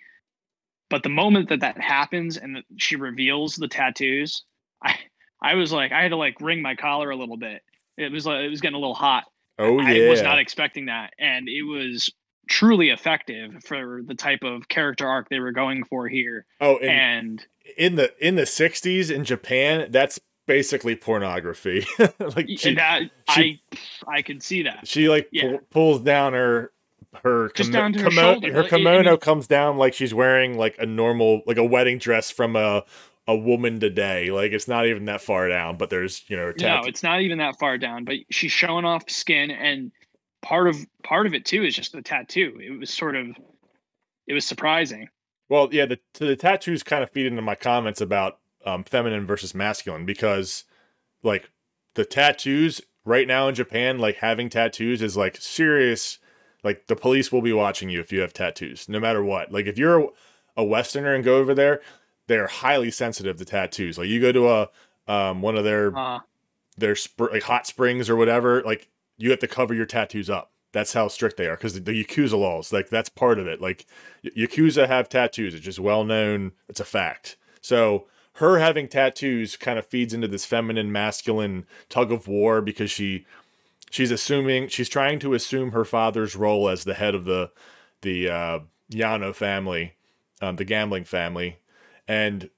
but 0.88 1.02
the 1.02 1.08
moment 1.08 1.48
that 1.48 1.60
that 1.60 1.80
happens 1.80 2.36
and 2.36 2.54
that 2.56 2.64
she 2.76 2.94
reveals 2.96 3.56
the 3.56 3.66
tattoos, 3.68 4.44
I 4.82 4.94
I 5.42 5.54
was 5.54 5.72
like 5.72 5.90
I 5.92 6.02
had 6.02 6.10
to 6.10 6.16
like 6.16 6.40
wring 6.40 6.62
my 6.62 6.76
collar 6.76 7.10
a 7.10 7.16
little 7.16 7.36
bit. 7.36 7.62
It 7.96 8.12
was 8.12 8.24
like 8.24 8.44
it 8.44 8.48
was 8.48 8.60
getting 8.60 8.76
a 8.76 8.80
little 8.80 8.94
hot. 8.94 9.24
Oh 9.58 9.80
yeah. 9.80 10.06
I 10.06 10.08
was 10.08 10.22
not 10.22 10.38
expecting 10.38 10.86
that, 10.86 11.12
and 11.18 11.48
it 11.48 11.62
was 11.62 12.08
truly 12.50 12.90
effective 12.90 13.62
for 13.64 14.02
the 14.04 14.14
type 14.14 14.42
of 14.42 14.68
character 14.68 15.06
arc 15.08 15.28
they 15.30 15.38
were 15.38 15.52
going 15.52 15.84
for 15.84 16.08
here. 16.08 16.44
oh, 16.60 16.76
and, 16.78 16.90
And 16.90 17.46
in 17.78 17.94
the 17.94 18.12
in 18.26 18.34
the 18.34 18.42
'60s 18.42 19.10
in 19.10 19.24
Japan, 19.24 19.86
that's 19.90 20.20
basically 20.46 20.96
pornography. 20.96 21.86
like 22.18 22.48
she, 22.58 22.74
that 22.74 23.02
she- 23.30 23.62
I 24.06 24.16
I 24.18 24.22
can 24.22 24.40
see 24.40 24.64
that. 24.64 24.86
she 24.86 25.08
like 25.08 25.28
Yeah. 25.32 25.42
pull, 25.42 25.58
pulls 25.70 26.00
down 26.00 26.32
her 26.34 26.72
her 27.22 27.50
Just 27.54 27.70
kimo- 27.70 27.80
down 27.80 27.92
to 27.94 27.98
her 28.02 28.08
kimo- 28.10 28.20
shoulder. 28.34 28.52
her 28.52 28.62
Like, 28.62 28.72
I- 28.72 28.76
I 28.76 28.78
kimono 28.78 29.10
mean- 29.12 29.18
comes 29.20 29.46
down 29.46 29.78
like 29.78 29.94
she's 29.94 30.12
wearing 30.12 30.58
like 30.58 30.76
a 30.78 30.86
normal 30.86 31.42
like 31.46 31.56
a 31.56 31.64
wedding 31.64 31.98
dress 31.98 32.30
from 32.30 32.56
a 32.56 32.84
a 33.28 33.36
woman 33.36 33.78
today. 33.78 34.30
Like 34.32 34.50
it's 34.50 34.66
not 34.66 34.86
even 34.86 35.04
that 35.04 35.20
far 35.20 35.48
down, 35.48 35.76
but 35.76 35.88
there's 35.90 36.24
you 36.28 36.36
know 36.36 36.46
her 36.46 36.54
No, 36.60 36.82
it's 36.84 37.02
not 37.04 37.20
even 37.20 37.38
that 37.38 37.58
far 37.60 37.78
down, 37.78 38.04
but 38.04 38.16
she's 38.30 38.50
showing 38.50 38.84
off 38.84 39.08
skin 39.08 39.52
and 39.52 39.92
part 40.42 40.68
of 40.68 40.76
part 41.02 41.26
of 41.26 41.34
it 41.34 41.44
too 41.44 41.62
is 41.64 41.74
just 41.74 41.92
the 41.92 42.02
tattoo. 42.02 42.58
It 42.60 42.78
was 42.78 42.90
sort 42.90 43.16
of 43.16 43.26
it 44.26 44.34
was 44.34 44.44
surprising. 44.44 45.08
Well, 45.48 45.68
yeah, 45.72 45.86
the 45.86 45.98
to 46.14 46.26
the 46.26 46.36
tattoos 46.36 46.82
kind 46.82 47.02
of 47.02 47.10
feed 47.10 47.26
into 47.26 47.42
my 47.42 47.54
comments 47.54 48.00
about 48.00 48.38
um, 48.64 48.84
feminine 48.84 49.26
versus 49.26 49.54
masculine 49.54 50.06
because, 50.06 50.64
like, 51.22 51.50
the 51.94 52.04
tattoos 52.04 52.80
right 53.04 53.26
now 53.26 53.48
in 53.48 53.54
Japan, 53.54 53.98
like 53.98 54.16
having 54.16 54.48
tattoos 54.48 55.02
is 55.02 55.16
like 55.16 55.36
serious. 55.36 56.18
Like 56.62 56.86
the 56.88 56.96
police 56.96 57.32
will 57.32 57.40
be 57.42 57.54
watching 57.54 57.88
you 57.88 58.00
if 58.00 58.12
you 58.12 58.20
have 58.20 58.34
tattoos, 58.34 58.88
no 58.88 59.00
matter 59.00 59.24
what. 59.24 59.50
Like 59.50 59.66
if 59.66 59.78
you're 59.78 60.10
a 60.56 60.64
Westerner 60.64 61.14
and 61.14 61.24
go 61.24 61.38
over 61.38 61.54
there, 61.54 61.80
they're 62.26 62.46
highly 62.46 62.90
sensitive 62.90 63.38
to 63.38 63.44
tattoos. 63.46 63.96
Like 63.96 64.08
you 64.08 64.20
go 64.20 64.30
to 64.30 64.48
a 64.48 64.68
um, 65.08 65.40
one 65.42 65.56
of 65.56 65.64
their 65.64 65.96
Uh, 65.96 66.20
their 66.76 66.94
sp- 66.94 67.32
like 67.32 67.42
hot 67.42 67.66
springs 67.66 68.08
or 68.10 68.16
whatever, 68.16 68.62
like 68.62 68.88
you 69.20 69.30
have 69.30 69.38
to 69.40 69.48
cover 69.48 69.74
your 69.74 69.86
tattoos 69.86 70.30
up. 70.30 70.50
That's 70.72 70.92
how 70.92 71.08
strict 71.08 71.36
they 71.36 71.46
are 71.46 71.56
because 71.56 71.74
the, 71.74 71.80
the 71.80 72.04
Yakuza 72.04 72.38
laws, 72.38 72.72
like 72.72 72.90
that's 72.90 73.08
part 73.08 73.38
of 73.38 73.46
it. 73.46 73.60
Like 73.60 73.86
Yakuza 74.24 74.86
have 74.86 75.08
tattoos; 75.08 75.54
it's 75.54 75.64
just 75.64 75.80
well 75.80 76.04
known. 76.04 76.52
It's 76.68 76.80
a 76.80 76.84
fact. 76.84 77.36
So 77.60 78.06
her 78.34 78.58
having 78.58 78.88
tattoos 78.88 79.56
kind 79.56 79.78
of 79.78 79.86
feeds 79.86 80.14
into 80.14 80.28
this 80.28 80.44
feminine, 80.44 80.92
masculine 80.92 81.66
tug 81.88 82.12
of 82.12 82.28
war 82.28 82.62
because 82.62 82.90
she 82.90 83.26
she's 83.90 84.10
assuming 84.10 84.68
she's 84.68 84.88
trying 84.88 85.18
to 85.18 85.34
assume 85.34 85.72
her 85.72 85.84
father's 85.84 86.36
role 86.36 86.68
as 86.68 86.84
the 86.84 86.94
head 86.94 87.14
of 87.14 87.24
the 87.24 87.50
the 88.02 88.30
uh, 88.30 88.58
Yano 88.90 89.34
family, 89.34 89.94
um, 90.40 90.56
the 90.56 90.64
gambling 90.64 91.04
family, 91.04 91.58
and 92.08 92.48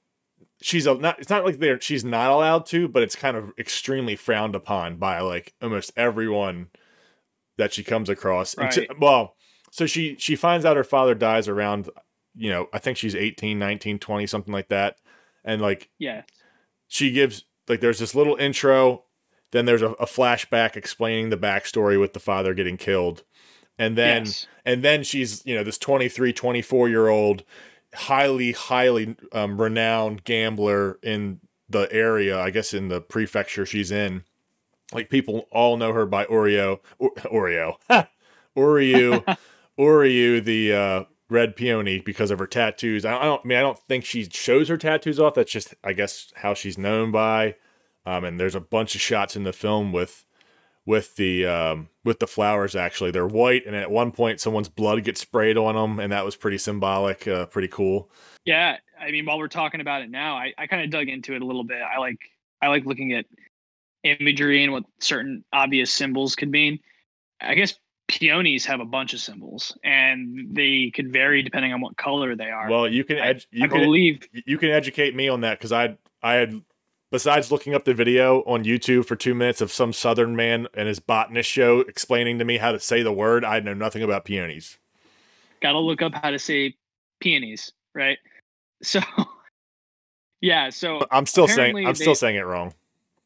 she's 0.63 0.87
a, 0.87 0.95
not 0.95 1.19
it's 1.19 1.31
not 1.31 1.45
like 1.45 1.59
they're 1.59 1.81
she's 1.81 2.05
not 2.05 2.31
allowed 2.31 2.67
to 2.67 2.89
but 2.89 3.03
it's 3.03 3.17
kind 3.17 3.37
of 3.37 3.53
extremely 3.59 4.17
frowned 4.17 4.55
upon 4.55 4.97
by 4.97 5.21
like 5.21 5.55
almost 5.61 5.93
everyone 5.97 6.69
that 7.59 7.73
she 7.73 7.85
comes 7.85 8.09
across 8.09 8.57
Right. 8.57 8.89
well 9.01 9.37
so 9.71 9.87
she 9.87 10.17
she 10.19 10.37
finds 10.37 10.65
out 10.65 10.77
her 10.77 10.85
father 10.85 11.15
dies 11.15 11.49
around 11.49 11.91
you 12.35 12.51
know 12.51 12.69
i 12.73 12.79
think 12.79 12.97
she's 12.97 13.15
18 13.15 13.59
19 13.59 13.99
20 13.99 14.27
something 14.27 14.53
like 14.53 14.69
that 14.69 14.97
and 15.45 15.61
like 15.61 15.91
yeah. 15.99 16.23
she 16.89 17.11
gives 17.11 17.45
like 17.69 17.81
there's 17.81 17.99
this 17.99 18.15
little 18.15 18.37
intro 18.37 19.05
then 19.51 19.67
there's 19.67 19.83
a, 19.83 19.91
a 19.93 20.07
flashback 20.07 20.77
explaining 20.77 21.29
the 21.29 21.37
backstory 21.37 22.01
with 22.01 22.15
the 22.15 22.21
father 22.21 22.55
getting 22.55 22.77
killed 22.77 23.23
and 23.79 23.97
then 23.97 24.25
yes. 24.25 24.47
and 24.65 24.83
then 24.83 25.03
she's 25.03 25.45
you 25.45 25.55
know 25.55 25.65
this 25.65 25.79
23 25.79 26.33
24 26.33 26.89
year 26.89 27.09
old 27.09 27.45
highly 27.95 28.53
highly 28.53 29.17
um, 29.33 29.61
renowned 29.61 30.25
gambler 30.25 30.99
in 31.03 31.41
the 31.69 31.91
area 31.93 32.39
i 32.39 32.51
guess 32.51 32.73
in 32.75 32.89
the 32.89 33.01
prefecture 33.01 33.67
she's 33.67 33.91
in 33.91 34.25
like 34.93 35.09
people 35.11 35.47
all 35.51 35.77
know 35.77 35.93
her 35.93 36.07
by 36.07 36.25
oreo 36.27 36.81
or, 36.99 37.11
oreo! 37.15 37.77
Uryu, 38.57 39.37
Uryu, 39.79 40.45
the 40.45 40.73
uh, 40.73 41.05
red 41.29 41.57
peony, 41.57 42.01
because 42.01 42.31
of 42.31 42.39
her 42.39 42.47
tattoos. 42.47 43.05
I 43.05 43.23
don't, 43.25 43.45
I 43.45 43.49
mean, 43.49 43.59
I 43.59 43.63
don't 43.63 43.79
think 43.79 44.05
she 44.05 44.25
shows 44.25 44.69
her 44.69 44.77
tattoos 44.77 45.19
off. 45.19 45.35
That's 45.35 45.53
just, 45.53 45.75
I 45.83 45.93
guess, 45.93 46.33
how 46.37 46.55
she's 46.55 46.79
known 46.79 47.11
by. 47.11 47.57
Um, 48.05 48.25
and 48.25 48.41
there's 48.41 48.55
a 48.55 48.61
bunch 48.61 48.95
of 48.95 49.01
shots 49.01 49.37
in 49.37 49.45
the 49.45 49.53
film 49.53 49.93
with 49.93 50.25
with 50.87 51.15
the 51.17 51.47
um, 51.47 51.89
with 52.05 52.19
the 52.19 52.27
flowers. 52.27 52.75
Actually, 52.75 53.11
they're 53.11 53.27
white, 53.27 53.67
and 53.67 53.77
at 53.77 53.91
one 53.91 54.13
point, 54.13 54.41
someone's 54.41 54.69
blood 54.69 55.05
gets 55.05 55.21
sprayed 55.21 55.57
on 55.57 55.75
them, 55.75 56.01
and 56.01 56.13
that 56.13 56.25
was 56.25 56.37
pretty 56.37 56.59
symbolic, 56.59 57.27
uh, 57.29 57.47
pretty 57.47 57.69
cool. 57.69 58.11
Yeah, 58.45 58.77
I 59.01 59.11
mean, 59.11 59.27
while 59.27 59.39
we're 59.39 59.49
talking 59.49 59.81
about 59.81 60.03
it 60.03 60.11
now, 60.11 60.37
I, 60.37 60.53
I 60.59 60.67
kind 60.67 60.83
of 60.83 60.91
dug 60.91 61.09
into 61.09 61.35
it 61.35 61.43
a 61.43 61.47
little 61.47 61.65
bit. 61.65 61.81
I 61.81 61.99
like 61.99 62.19
I 62.61 62.69
like 62.69 62.85
looking 62.85 63.13
at 63.13 63.27
imagery 64.03 64.63
and 64.65 64.73
what 64.73 64.85
certain 65.01 65.45
obvious 65.53 65.93
symbols 65.93 66.35
could 66.35 66.51
mean. 66.51 66.79
I 67.41 67.55
guess 67.55 67.75
peonies 68.09 68.65
have 68.67 68.81
a 68.81 68.85
bunch 68.85 69.15
of 69.15 69.21
symbols, 69.21 69.77
and 69.85 70.55
they 70.55 70.91
could 70.95 71.13
vary 71.13 71.43
depending 71.43 71.73
on 71.73 71.81
what 71.81 71.97
color 71.97 72.37
they 72.37 72.51
are. 72.51 72.69
Well, 72.69 72.89
you 72.89 73.05
can 73.05 73.19
ed- 73.19 73.45
you 73.51 73.65
I 73.65 73.69
can 73.69 73.81
believe 73.81 74.23
you 74.33 74.59
can 74.59 74.71
educate 74.71 75.15
me 75.15 75.29
on 75.29 75.43
that 75.43 75.59
because 75.59 75.73
I 75.73 75.97
I 76.23 76.35
had 76.35 76.61
besides 77.13 77.53
looking 77.53 77.75
up 77.75 77.85
the 77.85 77.95
video 77.95 78.41
on 78.41 78.65
YouTube 78.65 79.05
for 79.07 79.15
two 79.15 79.35
minutes 79.35 79.61
of 79.61 79.71
some 79.71 79.93
Southern 79.93 80.35
man 80.35 80.67
and 80.75 80.89
his 80.89 80.99
botanist 80.99 81.49
show 81.49 81.81
explaining 81.81 82.39
to 82.41 82.45
me 82.45 82.57
how 82.57 82.73
to 82.73 82.81
say 82.81 83.03
the 83.03 83.13
word, 83.13 83.45
I 83.45 83.61
know 83.61 83.75
nothing 83.75 84.03
about 84.03 84.25
peonies. 84.25 84.79
got 85.61 85.73
to 85.73 85.79
look 85.79 86.03
up 86.03 86.15
how 86.15 86.31
to 86.31 86.39
say 86.39 86.75
peonies, 87.21 87.71
right? 87.95 88.19
So, 88.85 88.99
yeah. 90.41 90.71
So 90.71 91.07
I'm 91.13 91.25
still 91.25 91.47
saying 91.47 91.87
I'm 91.87 91.95
still 91.95 92.17
saying 92.17 92.35
it 92.35 92.41
wrong. 92.41 92.75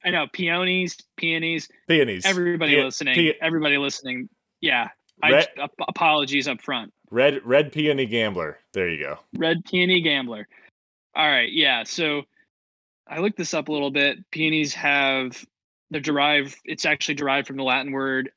I 0.05 0.11
know 0.11 0.27
peonies, 0.31 0.99
peonies. 1.17 1.71
Peonies. 1.89 2.27
Everybody 2.27 2.75
Pe- 2.75 2.85
listening, 2.85 3.15
pe- 3.15 3.39
everybody 3.41 3.79
listening. 3.79 4.29
Yeah. 4.61 4.89
I 5.23 5.33
Red- 5.33 5.49
ap- 5.59 5.71
apologies 5.89 6.47
up 6.47 6.61
front. 6.61 6.93
red 7.11 7.41
red 7.43 7.73
peony 7.73 8.05
gambler. 8.05 8.59
There 8.75 8.87
you 8.91 8.99
go. 9.03 9.19
Red 9.39 9.65
peony 9.65 10.03
gambler. 10.03 10.47
All 11.15 11.27
right, 11.31 11.51
yeah. 11.51 11.83
So 11.83 12.25
I 13.09 13.21
looked 13.21 13.37
this 13.37 13.55
up 13.55 13.69
a 13.69 13.73
little 13.73 13.91
bit. 13.91 14.31
Peonies 14.31 14.75
have 14.75 15.45
they're 15.91 16.01
derived. 16.01 16.57
It's 16.65 16.85
actually 16.85 17.15
derived 17.15 17.47
from 17.47 17.57
the 17.57 17.63
Latin 17.63 17.93
word 17.93 18.31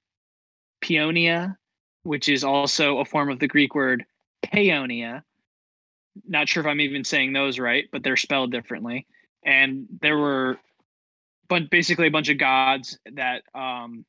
peonia, 0.81 1.57
which 2.03 2.29
is 2.29 2.43
also 2.43 2.99
a 2.99 3.05
form 3.05 3.29
of 3.29 3.39
the 3.39 3.47
Greek 3.47 3.73
word 3.73 4.05
paeonia. 4.45 5.23
Not 6.27 6.49
sure 6.49 6.61
if 6.61 6.67
I'm 6.67 6.81
even 6.81 7.03
saying 7.03 7.33
those 7.33 7.59
right, 7.59 7.85
but 7.91 8.03
they're 8.03 8.17
spelled 8.17 8.51
differently. 8.51 9.07
And 9.43 9.87
there 10.01 10.17
were, 10.17 10.57
but 11.47 11.69
basically 11.69 12.07
a 12.07 12.11
bunch 12.11 12.29
of 12.29 12.37
gods 12.37 12.99
that 13.13 13.43
um, 13.55 14.05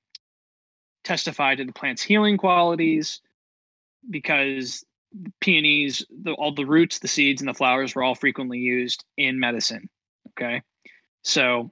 testified 1.04 1.58
to 1.58 1.64
the 1.64 1.72
plant's 1.72 2.02
healing 2.02 2.36
qualities 2.36 3.20
because 4.08 4.84
peonies, 5.40 6.04
the, 6.22 6.32
all 6.32 6.52
the 6.52 6.66
roots, 6.66 6.98
the 6.98 7.08
seeds, 7.08 7.40
and 7.40 7.48
the 7.48 7.54
flowers 7.54 7.94
were 7.94 8.02
all 8.02 8.14
frequently 8.14 8.58
used 8.58 9.04
in 9.16 9.38
medicine. 9.38 9.88
Okay, 10.30 10.62
so 11.22 11.70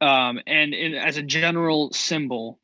um, 0.00 0.40
and 0.46 0.74
in, 0.74 0.94
as 0.94 1.16
a 1.16 1.22
general 1.22 1.92
symbol, 1.92 2.58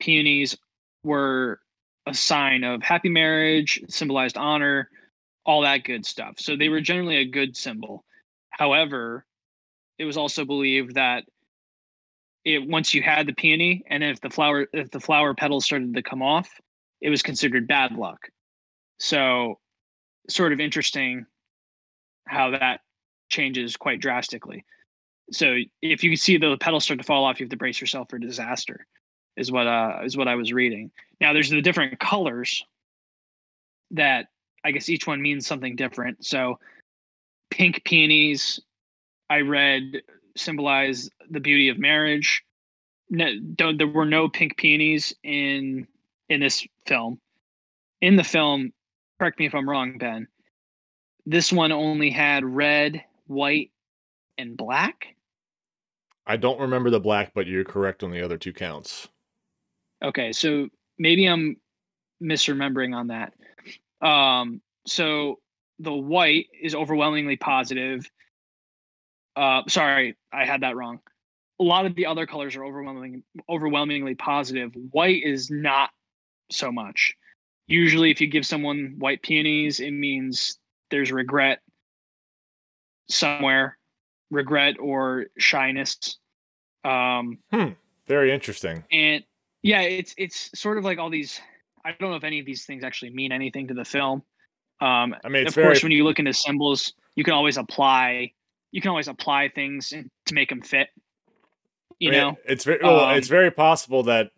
peonies 0.00 0.56
were 1.04 1.60
a 2.06 2.14
sign 2.14 2.64
of 2.64 2.82
happy 2.82 3.08
marriage, 3.08 3.80
symbolized 3.88 4.36
honor, 4.36 4.90
all 5.44 5.62
that 5.62 5.84
good 5.84 6.04
stuff. 6.04 6.34
So 6.38 6.56
they 6.56 6.68
were 6.68 6.80
generally 6.80 7.16
a 7.16 7.24
good 7.24 7.56
symbol. 7.56 8.04
However, 8.50 9.24
it 9.98 10.04
was 10.04 10.16
also 10.16 10.44
believed 10.44 10.94
that 10.94 11.24
it 12.44 12.66
once 12.66 12.94
you 12.94 13.02
had 13.02 13.26
the 13.26 13.34
peony, 13.34 13.84
and 13.88 14.02
if 14.02 14.20
the 14.20 14.30
flower 14.30 14.66
if 14.72 14.90
the 14.90 15.00
flower 15.00 15.34
petals 15.34 15.66
started 15.66 15.94
to 15.94 16.02
come 16.02 16.22
off, 16.22 16.48
it 17.00 17.10
was 17.10 17.22
considered 17.22 17.68
bad 17.68 17.92
luck. 17.92 18.30
So, 18.98 19.58
sort 20.28 20.52
of 20.52 20.60
interesting 20.60 21.26
how 22.26 22.50
that 22.50 22.80
changes 23.30 23.76
quite 23.76 24.00
drastically. 24.00 24.64
So, 25.32 25.56
if 25.80 26.02
you 26.02 26.10
can 26.10 26.16
see 26.16 26.36
the 26.36 26.56
petals 26.58 26.84
start 26.84 26.98
to 26.98 27.06
fall 27.06 27.24
off, 27.24 27.40
you 27.40 27.44
have 27.44 27.50
to 27.50 27.56
brace 27.56 27.80
yourself 27.80 28.10
for 28.10 28.18
disaster. 28.18 28.86
Is 29.36 29.50
what 29.50 29.66
uh 29.66 30.00
is 30.04 30.16
what 30.16 30.28
I 30.28 30.34
was 30.34 30.52
reading. 30.52 30.90
Now, 31.20 31.32
there's 31.32 31.50
the 31.50 31.62
different 31.62 31.98
colors 32.00 32.64
that 33.92 34.26
I 34.64 34.72
guess 34.72 34.88
each 34.88 35.06
one 35.06 35.22
means 35.22 35.46
something 35.46 35.76
different. 35.76 36.24
So, 36.26 36.58
pink 37.50 37.82
peonies, 37.84 38.60
I 39.30 39.40
read 39.40 40.02
symbolize 40.36 41.10
the 41.30 41.40
beauty 41.40 41.68
of 41.68 41.78
marriage. 41.78 42.42
No, 43.08 43.32
there 43.72 43.86
were 43.86 44.04
no 44.04 44.28
pink 44.28 44.56
peonies 44.56 45.14
in 45.22 45.86
in 46.28 46.40
this 46.40 46.66
film. 46.86 47.20
In 48.00 48.16
the 48.16 48.24
film, 48.24 48.72
correct 49.18 49.38
me 49.38 49.46
if 49.46 49.54
I'm 49.54 49.68
wrong, 49.68 49.98
Ben. 49.98 50.28
This 51.26 51.52
one 51.52 51.72
only 51.72 52.10
had 52.10 52.44
red, 52.44 53.04
white, 53.30 53.70
and 54.36 54.56
black. 54.56 55.14
I 56.26 56.36
don't 56.36 56.60
remember 56.60 56.90
the 56.90 57.00
black, 57.00 57.32
but 57.34 57.46
you're 57.46 57.64
correct 57.64 58.02
on 58.02 58.10
the 58.10 58.22
other 58.22 58.36
two 58.36 58.52
counts. 58.52 59.08
Okay, 60.02 60.32
so 60.32 60.68
maybe 60.98 61.26
I'm 61.26 61.56
misremembering 62.22 62.94
on 62.94 63.08
that. 63.08 63.34
Um, 64.06 64.60
so 64.86 65.38
the 65.78 65.92
white 65.92 66.46
is 66.60 66.74
overwhelmingly 66.74 67.36
positive. 67.36 68.10
Uh, 69.36 69.62
sorry, 69.68 70.16
I 70.32 70.44
had 70.44 70.62
that 70.62 70.76
wrong. 70.76 71.00
A 71.60 71.64
lot 71.64 71.86
of 71.86 71.94
the 71.94 72.06
other 72.06 72.26
colors 72.26 72.56
are 72.56 72.64
overwhelmingly 72.64 73.22
overwhelmingly 73.48 74.14
positive. 74.14 74.72
White 74.90 75.22
is 75.22 75.50
not 75.50 75.90
so 76.50 76.72
much. 76.72 77.14
Usually, 77.66 78.10
if 78.10 78.20
you 78.20 78.26
give 78.26 78.46
someone 78.46 78.96
white 78.98 79.22
peonies, 79.22 79.78
it 79.78 79.92
means 79.92 80.58
there's 80.90 81.12
regret 81.12 81.60
somewhere, 83.10 83.76
regret 84.30 84.76
or 84.80 85.26
shyness. 85.38 86.18
Um, 86.84 87.38
Very 88.06 88.32
interesting. 88.32 88.84
and 88.90 89.22
yeah 89.62 89.82
it's 89.82 90.14
it's 90.16 90.50
sort 90.58 90.78
of 90.78 90.84
like 90.84 90.98
all 90.98 91.10
these 91.10 91.38
i 91.84 91.92
don't 91.92 92.10
know 92.10 92.16
if 92.16 92.24
any 92.24 92.40
of 92.40 92.46
these 92.46 92.64
things 92.64 92.82
actually 92.82 93.10
mean 93.10 93.30
anything 93.30 93.68
to 93.68 93.74
the 93.74 93.84
film 93.84 94.22
um 94.80 95.14
I 95.22 95.28
mean, 95.28 95.42
it's 95.42 95.50
of 95.50 95.54
very 95.56 95.66
course 95.66 95.82
when 95.82 95.92
you 95.92 96.02
look 96.04 96.18
into 96.18 96.32
symbols 96.32 96.94
you 97.14 97.24
can 97.24 97.34
always 97.34 97.58
apply 97.58 98.32
you 98.72 98.80
can 98.80 98.88
always 98.88 99.06
apply 99.08 99.50
things 99.54 99.90
to 99.90 100.34
make 100.34 100.48
them 100.48 100.62
fit 100.62 100.88
you 101.98 102.08
I 102.08 102.12
mean, 102.12 102.20
know 102.20 102.36
it's 102.46 102.64
very 102.64 102.80
well, 102.82 103.00
um, 103.00 103.16
it's 103.18 103.28
very 103.28 103.50
possible 103.50 104.02
that 104.04 104.30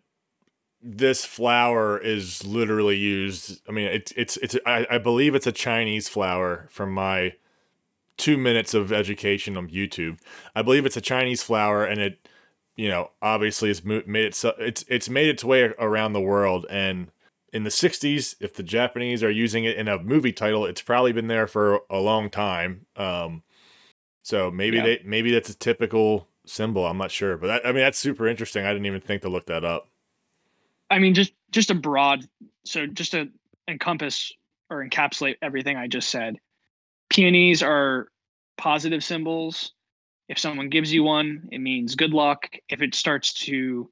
this 0.81 1.23
flower 1.23 1.97
is 1.97 2.45
literally 2.45 2.97
used. 2.97 3.61
I 3.69 3.71
mean, 3.71 3.87
it's 3.87 4.11
it's 4.17 4.35
it's 4.37 4.57
I, 4.65 4.85
I 4.91 4.97
believe 4.97 5.33
it's 5.33 5.47
a 5.47 5.53
Chinese 5.53 6.09
flower 6.09 6.67
from 6.69 6.91
my 6.91 7.35
two 8.17 8.37
minutes 8.37 8.73
of 8.73 8.91
education 8.91 9.57
on 9.57 9.69
YouTube. 9.69 10.19
I 10.55 10.61
believe 10.61 10.85
it's 10.85 10.97
a 10.97 11.01
Chinese 11.01 11.43
flower, 11.43 11.85
and 11.85 11.99
it 12.01 12.27
you 12.75 12.87
know 12.89 13.11
obviously 13.21 13.69
has 13.69 13.83
made 13.85 14.25
it 14.25 14.33
so 14.35 14.53
it's 14.57 14.83
it's 14.87 15.07
made 15.09 15.29
its 15.29 15.43
way 15.43 15.73
around 15.79 16.13
the 16.13 16.21
world 16.21 16.65
and. 16.69 17.09
In 17.51 17.65
the 17.65 17.69
60s, 17.69 18.33
if 18.39 18.55
the 18.55 18.63
Japanese 18.63 19.21
are 19.21 19.29
using 19.29 19.63
it 19.63 19.77
in 19.77 19.87
a 19.87 20.01
movie 20.01 20.31
title, 20.33 20.65
it's 20.65 20.81
probably 20.81 21.11
been 21.11 21.27
there 21.27 21.45
for 21.45 21.81
a 21.87 21.99
long 21.99 22.31
time. 22.31 22.87
Um, 22.95 23.43
so 24.23 24.49
maybe 24.49 24.77
Yeah. 24.77 24.83
they 24.83 25.01
maybe 25.05 25.29
that's 25.29 25.51
a 25.51 25.55
typical 25.55 26.27
symbol. 26.47 26.83
I'm 26.87 26.97
not 26.97 27.11
sure, 27.11 27.37
but 27.37 27.45
that, 27.45 27.63
I 27.63 27.71
mean 27.71 27.83
that's 27.83 27.99
super 27.99 28.27
interesting. 28.27 28.65
I 28.65 28.73
didn't 28.73 28.87
even 28.87 29.01
think 29.01 29.21
to 29.21 29.29
look 29.29 29.45
that 29.45 29.63
up. 29.63 29.87
i 30.89 30.97
mean 30.97 31.13
just 31.13 31.31
just 31.51 31.69
a 31.69 31.75
broad 31.75 32.27
so 32.65 32.87
just 32.87 33.11
to 33.11 33.29
encompass 33.67 34.31
or 34.71 34.83
encapsulate 34.83 35.35
everything 35.43 35.77
i 35.77 35.87
just 35.87 36.09
said 36.09 36.37
peonies 37.13 37.63
are 37.63 38.07
positive 38.57 39.03
symbols. 39.03 39.71
If 40.27 40.39
someone 40.39 40.69
gives 40.69 40.91
you 40.91 41.03
one 41.03 41.47
it 41.51 41.59
means 41.59 41.95
good 41.95 42.11
luck. 42.11 42.49
If 42.69 42.81
it 42.81 42.95
starts 42.95 43.33
to 43.45 43.89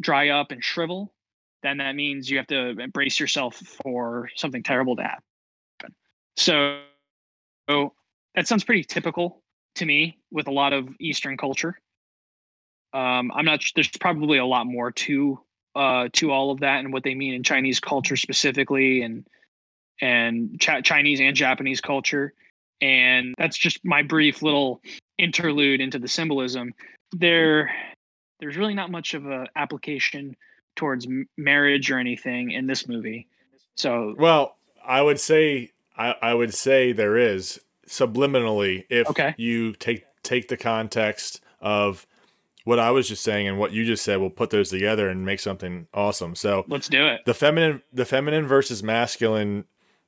dry 0.00 0.28
up 0.28 0.50
and 0.50 0.62
shrivel 0.62 1.12
then 1.62 1.78
that 1.78 1.96
means 1.96 2.30
you 2.30 2.36
have 2.36 2.46
to 2.46 2.74
brace 2.92 3.18
yourself 3.18 3.56
for 3.56 4.28
something 4.36 4.62
terrible 4.62 4.96
to 4.96 5.02
happen. 5.02 5.94
So, 6.36 6.80
so 7.70 7.94
that 8.34 8.46
sounds 8.46 8.64
pretty 8.64 8.84
typical 8.84 9.42
to 9.76 9.86
me 9.86 10.18
with 10.30 10.46
a 10.46 10.50
lot 10.50 10.74
of 10.74 10.88
eastern 11.00 11.36
culture. 11.36 11.80
Um, 12.92 13.32
i'm 13.34 13.44
not 13.44 13.60
there's 13.74 13.88
probably 13.88 14.38
a 14.38 14.46
lot 14.46 14.66
more 14.66 14.92
to 14.92 15.40
uh, 15.74 16.08
to 16.12 16.30
all 16.30 16.52
of 16.52 16.60
that 16.60 16.78
and 16.78 16.92
what 16.92 17.02
they 17.02 17.16
mean 17.16 17.34
in 17.34 17.42
chinese 17.42 17.80
culture 17.80 18.14
specifically 18.14 19.02
and 19.02 19.26
and 20.00 20.58
Ch- 20.60 20.82
chinese 20.82 21.20
and 21.20 21.36
japanese 21.36 21.80
culture 21.80 22.32
and 22.80 23.34
that's 23.38 23.56
just 23.56 23.84
my 23.84 24.02
brief 24.02 24.42
little 24.42 24.80
interlude 25.18 25.80
into 25.80 25.98
the 25.98 26.08
symbolism 26.08 26.74
there 27.12 27.70
there's 28.40 28.56
really 28.56 28.74
not 28.74 28.90
much 28.90 29.14
of 29.14 29.26
an 29.26 29.46
application 29.56 30.36
towards 30.76 31.06
marriage 31.38 31.90
or 31.90 31.98
anything 31.98 32.50
in 32.50 32.66
this 32.66 32.88
movie 32.88 33.26
so 33.76 34.14
Well, 34.18 34.56
I 34.84 35.00
would 35.02 35.18
say 35.20 35.70
I, 35.96 36.14
I 36.20 36.34
would 36.34 36.52
say 36.54 36.92
there 36.92 37.16
is 37.16 37.60
subliminally 37.88 38.84
if 38.90 39.08
Okay. 39.10 39.34
you 39.36 39.72
take 39.74 40.04
take 40.22 40.48
the 40.48 40.56
context 40.56 41.40
of 41.60 42.06
what 42.64 42.78
I 42.78 42.90
was 42.90 43.06
just 43.08 43.22
saying 43.22 43.46
and 43.46 43.58
what 43.58 43.72
you 43.72 43.84
just 43.84 44.02
said, 44.04 44.18
we'll 44.20 44.30
put 44.30 44.48
those 44.50 44.70
together 44.70 45.08
and 45.10 45.26
make 45.26 45.38
something 45.38 45.86
awesome. 45.92 46.34
So 46.34 46.64
Let's 46.66 46.88
do 46.88 47.06
it. 47.06 47.20
the 47.26 47.34
feminine, 47.34 47.82
the 47.92 48.06
feminine 48.06 48.46
versus 48.46 48.82
masculine. 48.82 49.64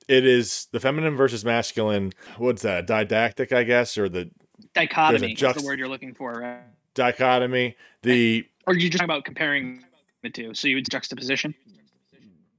It 0.08 0.24
is 0.26 0.68
the 0.72 0.80
feminine 0.80 1.16
versus 1.16 1.44
masculine. 1.44 2.12
What's 2.38 2.62
that? 2.62 2.86
Didactic, 2.86 3.52
I 3.52 3.64
guess, 3.64 3.98
or 3.98 4.08
the 4.08 4.30
Dichotomy 4.74 5.32
is 5.32 5.38
juxt- 5.40 5.56
the 5.60 5.64
word 5.66 5.78
you're 5.78 5.88
looking 5.88 6.14
for, 6.14 6.32
right? 6.32 6.60
dichotomy. 6.94 7.76
The 8.02 8.46
Or 8.66 8.74
you're 8.74 8.88
just 8.90 9.00
talking 9.00 9.04
about 9.10 9.24
comparing 9.24 9.84
the 10.22 10.30
two. 10.30 10.54
So 10.54 10.66
you 10.68 10.76
would 10.76 10.88
juxtaposition. 10.90 11.54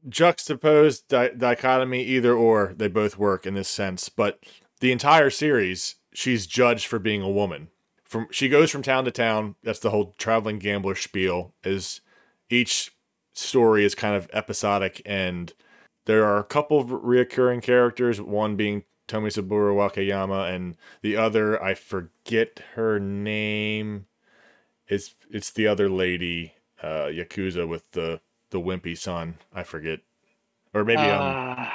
juxtaposed 0.09 1.07
di- 1.07 1.29
dichotomy, 1.37 2.03
either 2.03 2.33
or, 2.33 2.73
they 2.77 2.87
both 2.87 3.17
work 3.17 3.45
in 3.45 3.53
this 3.55 3.69
sense. 3.69 4.09
But 4.09 4.39
the 4.79 4.91
entire 4.91 5.29
series, 5.29 5.95
she's 6.13 6.45
judged 6.47 6.85
for 6.87 6.99
being 6.99 7.21
a 7.21 7.29
woman. 7.29 7.69
From 8.03 8.27
she 8.31 8.47
goes 8.47 8.71
from 8.71 8.83
town 8.83 9.05
to 9.05 9.11
town. 9.11 9.55
That's 9.63 9.79
the 9.79 9.89
whole 9.89 10.13
traveling 10.17 10.59
gambler 10.59 10.95
spiel. 10.95 11.53
Is 11.63 11.99
each 12.49 12.91
story 13.33 13.83
is 13.83 13.95
kind 13.95 14.15
of 14.15 14.29
episodic, 14.31 15.01
and 15.05 15.51
there 16.07 16.25
are 16.25 16.39
a 16.39 16.43
couple 16.43 16.79
of 16.79 16.87
reoccurring 16.87 17.61
characters. 17.61 18.19
One 18.19 18.55
being 18.55 18.83
Tomisaburo 19.07 19.75
Wakayama, 19.75 20.53
and 20.53 20.75
the 21.01 21.15
other 21.15 21.61
I 21.63 21.75
forget 21.75 22.59
her 22.75 22.99
name. 22.99 24.07
It's 24.87 25.15
it's 25.29 25.51
the 25.51 25.67
other 25.67 25.87
lady, 25.89 26.53
uh, 26.81 27.05
Yakuza 27.07 27.67
with 27.67 27.91
the 27.91 28.19
the 28.49 28.59
wimpy 28.59 28.97
son. 28.97 29.35
I 29.53 29.63
forget, 29.63 29.99
or 30.73 30.83
maybe 30.83 31.01
um, 31.01 31.21
Uh, 31.59 31.69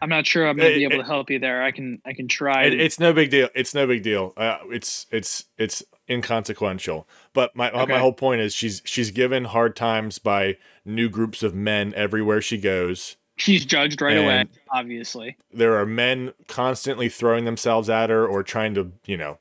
I'm 0.00 0.08
not 0.10 0.26
sure 0.26 0.46
I'm 0.46 0.56
gonna 0.56 0.70
It- 0.70 0.76
be 0.76 0.84
able 0.84 0.94
it- 0.96 0.98
to 0.98 1.04
help 1.04 1.30
you 1.30 1.38
there. 1.38 1.62
I 1.62 1.70
can 1.72 2.00
I 2.04 2.12
can 2.12 2.28
try. 2.28 2.64
it, 2.64 2.74
it's 2.80 3.00
no 3.00 3.12
big 3.12 3.30
deal. 3.30 3.48
It's 3.54 3.74
no 3.74 3.86
big 3.86 4.02
deal. 4.02 4.32
Uh, 4.36 4.58
it's 4.70 5.06
it's 5.10 5.44
it's 5.58 5.82
inconsequential. 6.08 7.08
But 7.32 7.54
my 7.56 7.70
my 7.86 7.98
whole 7.98 8.12
point 8.12 8.40
is 8.40 8.54
she's 8.54 8.82
she's 8.84 9.10
given 9.10 9.44
hard 9.46 9.74
times 9.76 10.18
by 10.18 10.56
new 10.84 11.08
groups 11.08 11.42
of 11.42 11.54
men 11.54 11.92
everywhere 11.94 12.40
she 12.40 12.58
goes. 12.58 13.16
She's 13.36 13.64
judged 13.66 14.00
right 14.00 14.16
away, 14.16 14.46
obviously. 14.70 15.36
There 15.52 15.76
are 15.76 15.86
men 15.86 16.32
constantly 16.48 17.08
throwing 17.08 17.44
themselves 17.44 17.90
at 17.90 18.08
her 18.08 18.26
or 18.26 18.42
trying 18.42 18.74
to, 18.74 18.92
you 19.04 19.16
know, 19.16 19.38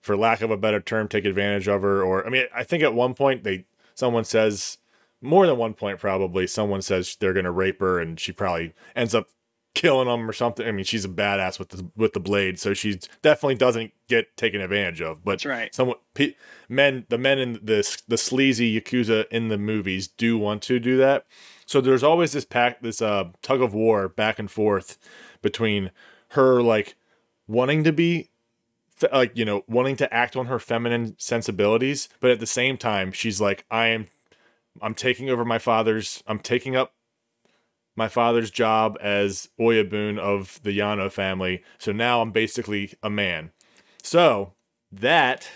for 0.00 0.16
lack 0.16 0.40
of 0.40 0.50
a 0.50 0.56
better 0.56 0.80
term, 0.80 1.08
take 1.08 1.24
advantage 1.24 1.68
of 1.68 1.82
her. 1.82 2.02
Or 2.02 2.26
I 2.26 2.30
mean, 2.30 2.46
I 2.54 2.64
think 2.64 2.82
at 2.82 2.94
one 2.94 3.14
point 3.14 3.44
they 3.44 3.64
someone 3.94 4.24
says 4.24 4.78
more 5.22 5.46
than 5.46 5.56
one 5.56 5.74
point 5.74 6.00
probably 6.00 6.46
someone 6.46 6.82
says 6.82 7.16
they're 7.20 7.32
gonna 7.32 7.52
rape 7.52 7.80
her 7.80 8.00
and 8.00 8.18
she 8.18 8.32
probably 8.32 8.74
ends 8.94 9.14
up 9.14 9.28
killing 9.74 10.08
them 10.08 10.28
or 10.28 10.32
something. 10.32 10.66
I 10.66 10.72
mean, 10.72 10.84
she's 10.84 11.04
a 11.04 11.08
badass 11.08 11.58
with 11.58 11.68
the 11.68 11.88
with 11.96 12.14
the 12.14 12.20
blade, 12.20 12.58
so 12.58 12.74
she 12.74 12.98
definitely 13.22 13.56
doesn't 13.56 13.92
get 14.08 14.36
taken 14.36 14.60
advantage 14.60 15.00
of. 15.00 15.22
But 15.24 15.32
That's 15.32 15.46
right. 15.46 15.74
someone 15.74 15.98
pe- 16.14 16.34
men 16.68 17.06
the 17.10 17.18
men 17.18 17.38
in 17.38 17.60
this 17.62 18.00
the 18.08 18.18
sleazy 18.18 18.80
yakuza 18.80 19.28
in 19.28 19.48
the 19.48 19.58
movies 19.58 20.08
do 20.08 20.36
want 20.36 20.62
to 20.62 20.80
do 20.80 20.96
that 20.96 21.26
so 21.66 21.80
there's 21.80 22.02
always 22.02 22.32
this 22.32 22.44
pack 22.44 22.80
this 22.80 23.02
uh 23.02 23.24
tug 23.42 23.60
of 23.60 23.74
war 23.74 24.08
back 24.08 24.38
and 24.38 24.50
forth 24.50 24.98
between 25.42 25.90
her 26.30 26.62
like 26.62 26.96
wanting 27.46 27.84
to 27.84 27.92
be 27.92 28.30
like 29.12 29.36
you 29.36 29.44
know 29.44 29.62
wanting 29.68 29.96
to 29.96 30.12
act 30.12 30.36
on 30.36 30.46
her 30.46 30.58
feminine 30.58 31.14
sensibilities 31.18 32.08
but 32.20 32.30
at 32.30 32.40
the 32.40 32.46
same 32.46 32.76
time 32.78 33.12
she's 33.12 33.40
like 33.40 33.64
i 33.70 33.86
am 33.88 34.06
i'm 34.80 34.94
taking 34.94 35.28
over 35.28 35.44
my 35.44 35.58
father's 35.58 36.22
i'm 36.26 36.38
taking 36.38 36.74
up 36.74 36.94
my 37.96 38.08
father's 38.08 38.50
job 38.50 38.98
as 39.00 39.48
oyabun 39.58 40.18
of 40.18 40.60
the 40.62 40.78
yano 40.78 41.10
family. 41.10 41.62
So 41.78 41.92
now 41.92 42.20
i'm 42.20 42.30
basically 42.30 42.92
a 43.02 43.10
man. 43.10 43.50
So 44.02 44.52
that 44.92 45.48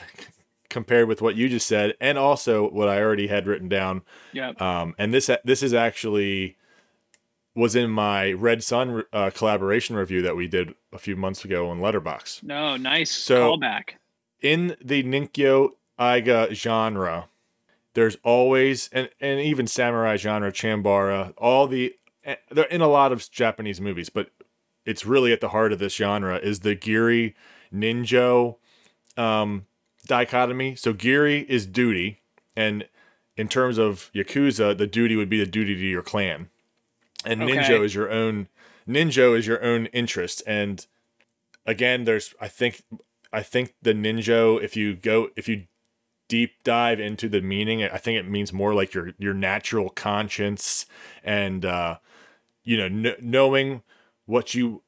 compared 0.71 1.07
with 1.09 1.21
what 1.21 1.37
you 1.37 1.49
just 1.49 1.67
said 1.67 1.95
and 2.01 2.17
also 2.17 2.71
what 2.71 2.89
I 2.89 3.01
already 3.03 3.27
had 3.27 3.47
written 3.47 3.69
down 3.69 4.03
Yeah. 4.33 4.53
um, 4.59 4.95
and 4.99 5.13
this 5.13 5.29
this 5.45 5.63
is 5.63 5.75
actually 5.75 6.57
was 7.55 7.75
in 7.77 7.91
my 7.91 8.33
Red 8.33 8.63
Sun 8.63 9.03
uh, 9.13 9.31
collaboration 9.35 9.97
review 9.97 10.23
that 10.23 10.37
we 10.37 10.47
did 10.47 10.73
a 10.93 10.99
few 10.99 11.17
months 11.17 11.45
ago 11.45 11.69
on 11.69 11.81
Letterboxd. 11.81 12.45
No, 12.45 12.77
nice 12.77 13.11
So- 13.11 13.57
callback. 13.57 13.91
In 14.41 14.77
the 14.83 15.03
Ninkyo 15.03 15.73
Eiga 15.99 16.55
genre, 16.55 17.29
there's 17.95 18.17
always 18.23 18.89
and 18.93 19.11
and 19.21 19.39
even 19.41 19.67
samurai 19.67 20.17
genre, 20.17 20.51
Chambara, 20.51 21.35
all 21.37 21.67
the 21.67 21.95
eh, 22.25 22.37
they're 22.51 22.65
in 22.67 22.81
a 22.81 22.89
lot 22.89 23.13
of 23.13 23.29
Japanese 23.31 23.81
movies, 23.83 24.09
but 24.09 24.31
it's 24.87 25.05
really 25.05 25.31
at 25.33 25.41
the 25.43 25.51
heart 25.51 25.73
of 25.75 25.79
this 25.79 25.95
genre 25.97 26.39
is 26.39 26.61
the 26.61 26.75
Giri 26.75 27.35
Ninjo 27.75 28.57
um, 29.19 29.67
dichotomy. 30.11 30.75
So 30.75 30.93
Giri 30.93 31.47
is 31.49 31.67
duty, 31.67 32.21
and 32.57 32.89
in 33.37 33.47
terms 33.47 33.79
of 33.79 34.11
Yakuza, 34.13 34.77
the 34.77 34.89
duty 34.89 35.15
would 35.15 35.31
be 35.31 35.39
the 35.39 35.47
duty 35.47 35.77
to 35.77 35.87
your 35.87 36.03
clan, 36.03 36.51
and 37.25 37.41
Okay. 37.45 37.55
Ninjo 37.55 37.85
is 37.85 37.95
your 37.95 38.11
own. 38.11 38.49
Ninjo 38.89 39.39
is 39.39 39.47
your 39.47 39.63
own 39.63 39.87
interest, 39.87 40.43
and 40.49 40.85
again, 41.65 42.05
there's 42.05 42.35
I 42.41 42.49
think 42.49 42.83
I 43.33 43.43
think 43.45 43.75
the 43.81 43.95
Ninjo, 43.95 44.61
if 44.61 44.77
you 44.77 44.97
go 44.97 45.29
if 45.37 45.49
you 45.49 45.67
deep 46.27 46.63
dive 46.65 46.99
into 46.99 47.29
the 47.29 47.41
meaning, 47.41 47.85
I 47.85 47.99
think 47.99 48.19
it 48.19 48.29
means 48.29 48.53
more 48.53 48.75
like 48.75 48.93
your 48.93 49.13
your 49.17 49.35
natural 49.35 49.91
conscience 49.91 50.87
and 51.23 51.65
uh, 51.65 51.99
you 52.65 52.77
know 52.77 52.89
kn- 52.89 53.17
knowing 53.23 53.83
what 54.27 54.55
you 54.55 54.83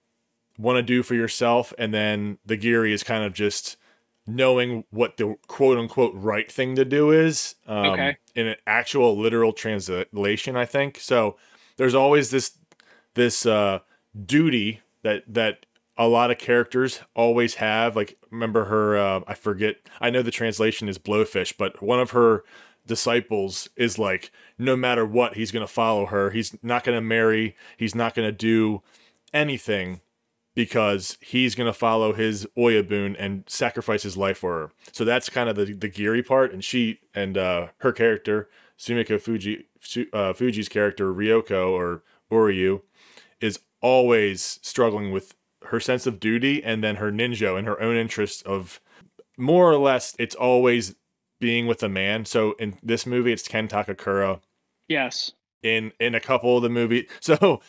want 0.58 0.78
to 0.78 0.82
do 0.82 1.04
for 1.04 1.14
yourself, 1.14 1.72
and 1.78 1.94
then 1.94 2.38
the 2.44 2.56
Giri 2.56 2.92
is 2.92 3.04
kind 3.04 3.22
of 3.22 3.32
just 3.34 3.76
knowing 4.26 4.84
what 4.90 5.16
the 5.16 5.36
quote 5.48 5.78
unquote 5.78 6.12
right 6.14 6.50
thing 6.50 6.74
to 6.76 6.84
do 6.84 7.10
is 7.10 7.54
um, 7.66 7.86
Okay. 7.86 8.16
in 8.34 8.46
an 8.46 8.56
actual 8.66 9.18
literal 9.18 9.52
translation 9.52 10.56
i 10.56 10.64
think. 10.64 10.98
So 11.00 11.36
there's 11.76 11.94
always 11.94 12.30
this 12.30 12.56
this 13.14 13.44
uh 13.46 13.80
duty 14.26 14.80
that 15.02 15.24
that 15.26 15.66
a 15.98 16.08
lot 16.08 16.30
of 16.30 16.38
characters 16.38 17.00
always 17.14 17.56
have. 17.56 17.96
Like 17.96 18.16
remember 18.30 18.64
her 18.66 18.96
uh, 18.96 19.20
i 19.26 19.34
forget 19.34 19.76
i 20.00 20.08
know 20.10 20.22
the 20.22 20.30
translation 20.30 20.88
is 20.88 20.98
blowfish 20.98 21.54
but 21.58 21.82
one 21.82 22.00
of 22.00 22.10
her 22.12 22.44
disciples 22.86 23.68
is 23.76 23.98
like 23.98 24.30
no 24.58 24.74
matter 24.76 25.04
what 25.06 25.34
he's 25.34 25.50
going 25.52 25.66
to 25.66 25.72
follow 25.72 26.06
her. 26.06 26.30
He's 26.30 26.56
not 26.62 26.82
going 26.84 26.96
to 26.96 27.00
marry. 27.02 27.54
He's 27.76 27.94
not 27.94 28.14
going 28.14 28.26
to 28.28 28.32
do 28.32 28.82
anything 29.32 30.00
because 30.54 31.16
he's 31.20 31.54
going 31.54 31.66
to 31.66 31.72
follow 31.72 32.12
his 32.12 32.46
oyabun 32.58 33.16
and 33.18 33.44
sacrifice 33.46 34.02
his 34.02 34.16
life 34.16 34.38
for 34.38 34.52
her. 34.60 34.70
So 34.92 35.04
that's 35.04 35.28
kind 35.28 35.48
of 35.48 35.56
the 35.56 35.72
the 35.74 35.88
Giri 35.88 36.22
part, 36.22 36.52
and 36.52 36.62
she 36.64 37.00
and 37.14 37.36
uh, 37.38 37.68
her 37.78 37.92
character 37.92 38.48
Sumiko 38.78 39.20
Fuji 39.20 39.66
uh, 40.12 40.32
Fuji's 40.32 40.68
character 40.68 41.12
Ryoko 41.12 41.70
or 41.70 42.02
Oryu 42.30 42.82
is 43.40 43.58
always 43.80 44.58
struggling 44.62 45.10
with 45.10 45.34
her 45.66 45.80
sense 45.80 46.06
of 46.06 46.18
duty 46.20 46.62
and 46.62 46.82
then 46.82 46.96
her 46.96 47.10
ninjo 47.12 47.56
and 47.58 47.66
her 47.66 47.80
own 47.80 47.96
interest 47.96 48.44
of 48.44 48.80
more 49.38 49.70
or 49.70 49.76
less 49.78 50.14
it's 50.18 50.34
always 50.34 50.94
being 51.40 51.66
with 51.66 51.82
a 51.82 51.88
man. 51.88 52.24
So 52.24 52.52
in 52.58 52.78
this 52.82 53.06
movie 53.06 53.32
it's 53.32 53.46
Ken 53.48 53.68
Takakura 53.68 54.40
Yes. 54.88 55.32
in 55.62 55.92
in 55.98 56.14
a 56.14 56.20
couple 56.20 56.56
of 56.56 56.62
the 56.62 56.68
movie. 56.68 57.08
So 57.20 57.60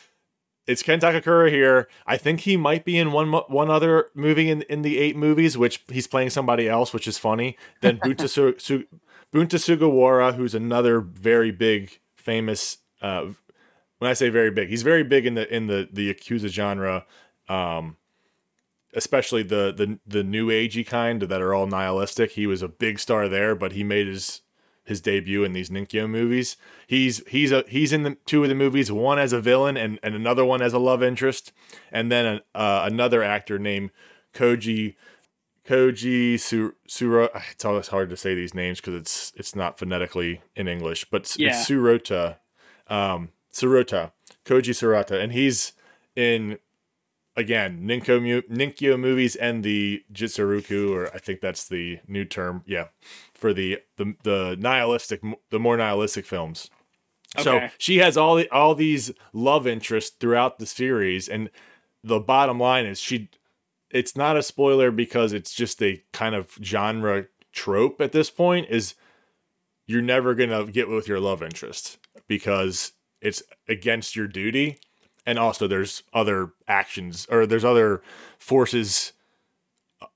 it's 0.68 0.84
Ken 0.84 1.00
Takakura 1.00 1.50
here. 1.50 1.88
I 2.08 2.18
think 2.18 2.42
he 2.42 2.58
might 2.58 2.86
be 2.86 2.98
in 2.98 3.12
one 3.12 3.32
one 3.32 3.70
other 3.70 4.08
movie 4.14 4.50
in 4.50 4.62
in 4.64 4.82
the 4.82 4.98
eight 4.98 5.16
movies, 5.16 5.58
which 5.58 5.84
he's 5.90 6.08
playing 6.08 6.30
somebody 6.30 6.70
else, 6.70 6.94
which 6.94 7.08
is 7.08 7.18
funny. 7.18 7.58
Then 7.82 7.98
Bunta, 8.04 8.30
Su- 8.30 8.56
Su- 8.58 8.86
Bunta 9.34 9.58
Sugawara, 9.58 10.36
who's 10.36 10.56
another 10.56 11.00
very 11.02 11.52
big, 11.52 12.00
famous. 12.16 12.78
Uh, 13.02 13.28
when 14.00 14.10
I 14.10 14.14
say 14.14 14.30
very 14.30 14.52
big, 14.52 14.70
he's 14.70 14.84
very 14.84 15.04
big 15.04 15.26
in 15.26 15.36
the 15.36 15.54
in 15.54 15.68
the 15.68 15.90
the 15.92 16.14
Yakuza 16.14 16.48
genre. 16.50 17.06
Um, 17.50 17.98
especially 18.96 19.44
the 19.44 19.74
the 19.76 20.00
the 20.06 20.24
new 20.24 20.48
agey 20.48 20.86
kind 20.86 21.24
that 21.24 21.42
are 21.42 21.54
all 21.54 21.68
nihilistic. 21.68 22.32
He 22.32 22.48
was 22.48 22.62
a 22.62 22.68
big 22.68 23.00
star 23.00 23.28
there, 23.28 23.56
but 23.56 23.74
he 23.74 23.84
made 23.84 24.08
his 24.08 24.42
his 24.86 25.00
debut 25.02 25.44
in 25.44 25.54
these 25.54 25.70
Ninkyo 25.70 26.10
movies. 26.10 26.58
He's 26.88 27.26
he's 27.28 27.52
a 27.52 27.64
he's 27.68 27.94
in 27.94 28.04
the 28.04 28.18
two 28.26 28.44
of 28.44 28.50
the 28.50 28.56
movies, 28.56 28.92
one 28.92 29.20
as 29.20 29.32
a 29.34 29.40
villain 29.42 29.78
and, 29.78 30.00
and 30.04 30.14
another 30.16 30.44
one 30.46 30.62
as 30.62 30.74
a 30.74 30.80
love 30.80 31.02
interest, 31.02 31.52
and 31.92 32.12
then 32.12 32.26
an, 32.26 32.40
uh, 32.54 32.82
another 32.86 33.24
actor 33.24 33.58
named 33.58 33.92
Koji 34.34 34.96
Koji 35.66 36.40
Su, 36.40 36.74
Suro. 36.88 37.30
It's 37.52 37.64
always 37.66 37.88
hard 37.88 38.10
to 38.10 38.18
say 38.18 38.36
these 38.36 38.54
names 38.54 38.82
because 38.82 38.96
it's 38.96 39.32
it's 39.36 39.56
not 39.56 39.80
phonetically 39.80 40.42
in 40.56 40.68
English, 40.68 41.06
but 41.10 41.22
it's, 41.22 41.40
Yeah. 41.40 41.50
it's 41.50 41.70
Surota, 41.70 42.38
um, 42.88 43.30
Surota, 43.54 44.12
Koji 44.46 44.72
Surata, 44.74 45.22
and 45.22 45.32
he's 45.32 45.74
in 46.16 46.60
again 47.36 47.82
Ninkyo 47.84 48.22
mu- 48.22 48.56
Ninkyo 48.56 49.00
movies 49.00 49.36
and 49.36 49.64
the 49.64 50.04
Jitsuroku, 50.12 50.92
or 50.94 51.14
I 51.14 51.20
think 51.20 51.42
that's 51.42 51.68
the 51.68 52.00
new 52.08 52.26
term, 52.26 52.64
yeah, 52.66 52.88
for 53.34 53.54
the 53.54 53.80
the 53.98 54.16
the 54.24 54.58
nihilistic, 54.60 55.22
the 55.50 55.60
more 55.60 55.78
nihilistic 55.78 56.26
films. 56.26 56.70
So 57.40 57.54
she 57.80 57.98
has 57.98 58.16
all 58.16 58.36
the, 58.36 58.50
all 58.52 58.76
these 58.76 59.12
love 59.34 59.66
interests 59.66 60.16
throughout 60.20 60.60
the 60.60 60.68
series, 60.68 61.28
and 61.28 61.50
the 62.04 62.20
bottom 62.20 62.60
line 62.60 62.86
is 62.86 63.00
she. 63.00 63.30
It's 63.90 64.16
not 64.16 64.38
a 64.38 64.44
spoiler 64.44 64.92
because 64.92 65.34
it's 65.34 65.54
just 65.54 65.82
a 65.82 66.04
kind 66.14 66.34
of 66.34 66.58
genre 66.64 67.28
trope 67.52 68.02
at 68.02 68.12
this 68.12 68.30
point. 68.30 68.68
Is 68.70 68.96
you're 69.88 70.02
never 70.02 70.36
gonna 70.36 70.66
get 70.66 70.90
with 70.90 71.08
your 71.08 71.20
love 71.20 71.42
interest 71.42 71.98
because 72.28 72.94
it's 73.22 73.42
against 73.68 74.16
your 74.16 74.28
duty, 74.28 74.80
and 75.26 75.40
also 75.40 75.68
there's 75.68 76.04
other 76.14 76.52
actions 76.68 77.28
or 77.30 77.46
there's 77.46 77.66
other 77.66 78.02
forces 78.38 79.14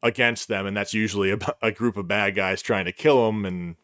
against 0.03 0.47
them, 0.47 0.65
and 0.65 0.75
that's 0.75 0.93
usually 0.93 1.31
a, 1.31 1.39
a 1.61 1.71
group 1.71 1.97
of 1.97 2.07
bad 2.07 2.35
guys 2.35 2.61
trying 2.61 2.85
to 2.85 2.91
kill 2.91 3.25
them. 3.25 3.45
And 3.45 3.75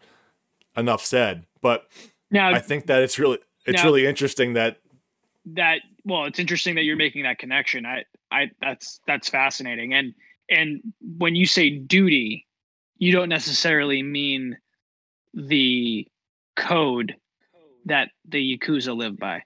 enough 0.77 1.05
said. 1.05 1.45
But 1.61 1.87
Now 2.31 2.51
I 2.51 2.59
think 2.59 2.87
that 2.87 3.01
it's 3.01 3.19
really 3.19 3.39
it's 3.65 3.77
Now- 3.77 3.85
really 3.85 4.05
interesting 4.05 4.53
that 4.53 4.77
that 5.45 5.81
well, 6.05 6.25
it's 6.25 6.39
interesting 6.39 6.75
that 6.75 6.83
you're 6.83 6.95
making 6.95 7.23
that 7.23 7.37
connection. 7.37 7.85
I 7.85 8.05
I 8.31 8.51
that's 8.61 8.99
that's 9.07 9.29
fascinating. 9.29 9.93
And 9.93 10.13
and 10.49 10.81
when 11.17 11.35
you 11.35 11.45
say 11.45 11.69
duty, 11.69 12.47
you 12.97 13.11
don't 13.11 13.29
necessarily 13.29 14.03
mean 14.03 14.57
the 15.33 16.07
code 16.55 17.15
that 17.85 18.09
the 18.27 18.57
Yakuza 18.57 18.95
live 18.95 19.17
by. 19.17 19.43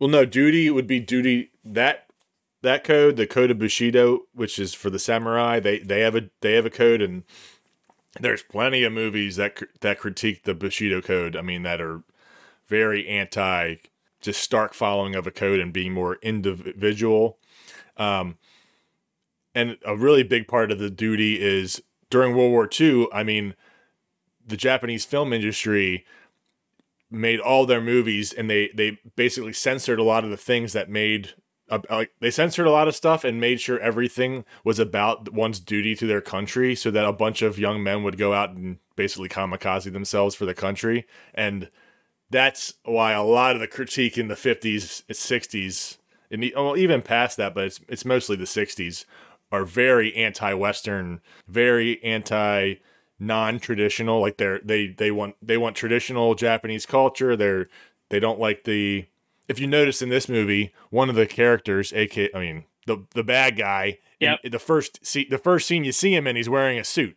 Well, 0.00 0.08
no 0.08 0.24
duty 0.24 0.70
would 0.70 0.86
be 0.86 0.98
duty 0.98 1.50
that 1.62 2.06
that 2.62 2.84
code, 2.84 3.16
the 3.16 3.26
code 3.26 3.50
of 3.50 3.58
Bushido, 3.58 4.20
which 4.34 4.58
is 4.58 4.74
for 4.74 4.90
the 4.90 4.98
samurai. 4.98 5.60
They 5.60 5.78
they 5.78 6.00
have 6.00 6.16
a 6.16 6.30
they 6.40 6.54
have 6.54 6.66
a 6.66 6.70
code, 6.70 7.02
and 7.02 7.22
there's 8.18 8.42
plenty 8.42 8.82
of 8.82 8.92
movies 8.92 9.36
that 9.36 9.62
that 9.80 10.00
critique 10.00 10.44
the 10.44 10.54
Bushido 10.54 11.02
code. 11.02 11.36
I 11.36 11.42
mean, 11.42 11.62
that 11.62 11.80
are 11.80 12.02
very 12.66 13.06
anti 13.06 13.76
just 14.20 14.40
stark 14.40 14.74
following 14.74 15.14
of 15.14 15.26
a 15.26 15.30
code 15.30 15.60
and 15.60 15.72
being 15.72 15.92
more 15.92 16.18
individual. 16.22 17.38
Um, 17.96 18.38
and 19.54 19.76
a 19.84 19.96
really 19.96 20.22
big 20.22 20.46
part 20.46 20.70
of 20.70 20.78
the 20.78 20.90
duty 20.90 21.40
is 21.40 21.82
during 22.08 22.36
World 22.36 22.52
War 22.52 22.68
II. 22.80 23.08
I 23.12 23.22
mean, 23.22 23.54
the 24.46 24.56
Japanese 24.56 25.04
film 25.04 25.32
industry 25.32 26.04
made 27.10 27.40
all 27.40 27.66
their 27.66 27.80
movies, 27.80 28.32
and 28.32 28.48
they 28.48 28.70
they 28.74 28.98
basically 29.16 29.52
censored 29.52 29.98
a 29.98 30.04
lot 30.04 30.24
of 30.24 30.30
the 30.30 30.36
things 30.36 30.72
that 30.72 30.88
made. 30.88 31.34
Uh, 31.68 31.78
like 31.88 32.10
they 32.20 32.32
censored 32.32 32.66
a 32.66 32.70
lot 32.70 32.88
of 32.88 32.96
stuff 32.96 33.22
and 33.22 33.40
made 33.40 33.60
sure 33.60 33.78
everything 33.78 34.44
was 34.64 34.80
about 34.80 35.32
one's 35.32 35.60
duty 35.60 35.94
to 35.94 36.06
their 36.06 36.20
country, 36.20 36.74
so 36.74 36.90
that 36.90 37.04
a 37.04 37.12
bunch 37.12 37.42
of 37.42 37.60
young 37.60 37.80
men 37.82 38.02
would 38.02 38.18
go 38.18 38.32
out 38.32 38.50
and 38.50 38.78
basically 38.96 39.28
kamikaze 39.28 39.92
themselves 39.92 40.34
for 40.34 40.46
the 40.46 40.54
country, 40.54 41.06
and 41.32 41.70
that's 42.30 42.74
why 42.84 43.12
a 43.12 43.22
lot 43.22 43.54
of 43.54 43.60
the 43.60 43.66
critique 43.66 44.16
in 44.16 44.28
the 44.28 44.34
50s 44.34 45.02
60s 45.10 45.98
and 46.30 46.44
even 46.44 47.02
past 47.02 47.36
that 47.36 47.54
but 47.54 47.64
it's 47.64 47.80
it's 47.88 48.04
mostly 48.04 48.36
the 48.36 48.44
60s 48.44 49.04
are 49.52 49.64
very 49.64 50.14
anti-western 50.14 51.20
very 51.48 52.02
anti 52.04 52.74
non-traditional 53.20 54.20
like 54.20 54.38
they're 54.38 54.60
they 54.64 54.88
they 54.88 55.10
want 55.10 55.36
they 55.42 55.56
want 55.58 55.76
traditional 55.76 56.34
japanese 56.34 56.86
culture. 56.86 57.36
They're 57.36 57.68
they 58.08 58.18
don't 58.18 58.40
like 58.40 58.64
the 58.64 59.06
if 59.48 59.60
you 59.60 59.66
notice 59.66 60.00
in 60.02 60.08
this 60.08 60.28
movie 60.28 60.72
one 60.90 61.08
of 61.10 61.14
the 61.16 61.26
characters 61.26 61.92
ak 61.92 62.16
i 62.34 62.38
mean 62.40 62.64
the 62.86 63.04
the 63.14 63.22
bad 63.22 63.56
guy 63.56 63.98
in 64.18 64.36
Yep. 64.42 64.52
the 64.52 64.58
first 64.58 65.04
see 65.06 65.26
the 65.28 65.38
first 65.38 65.66
scene 65.68 65.84
you 65.84 65.92
see 65.92 66.14
him 66.14 66.26
in 66.26 66.34
he's 66.36 66.48
wearing 66.48 66.78
a 66.78 66.84
suit. 66.84 67.16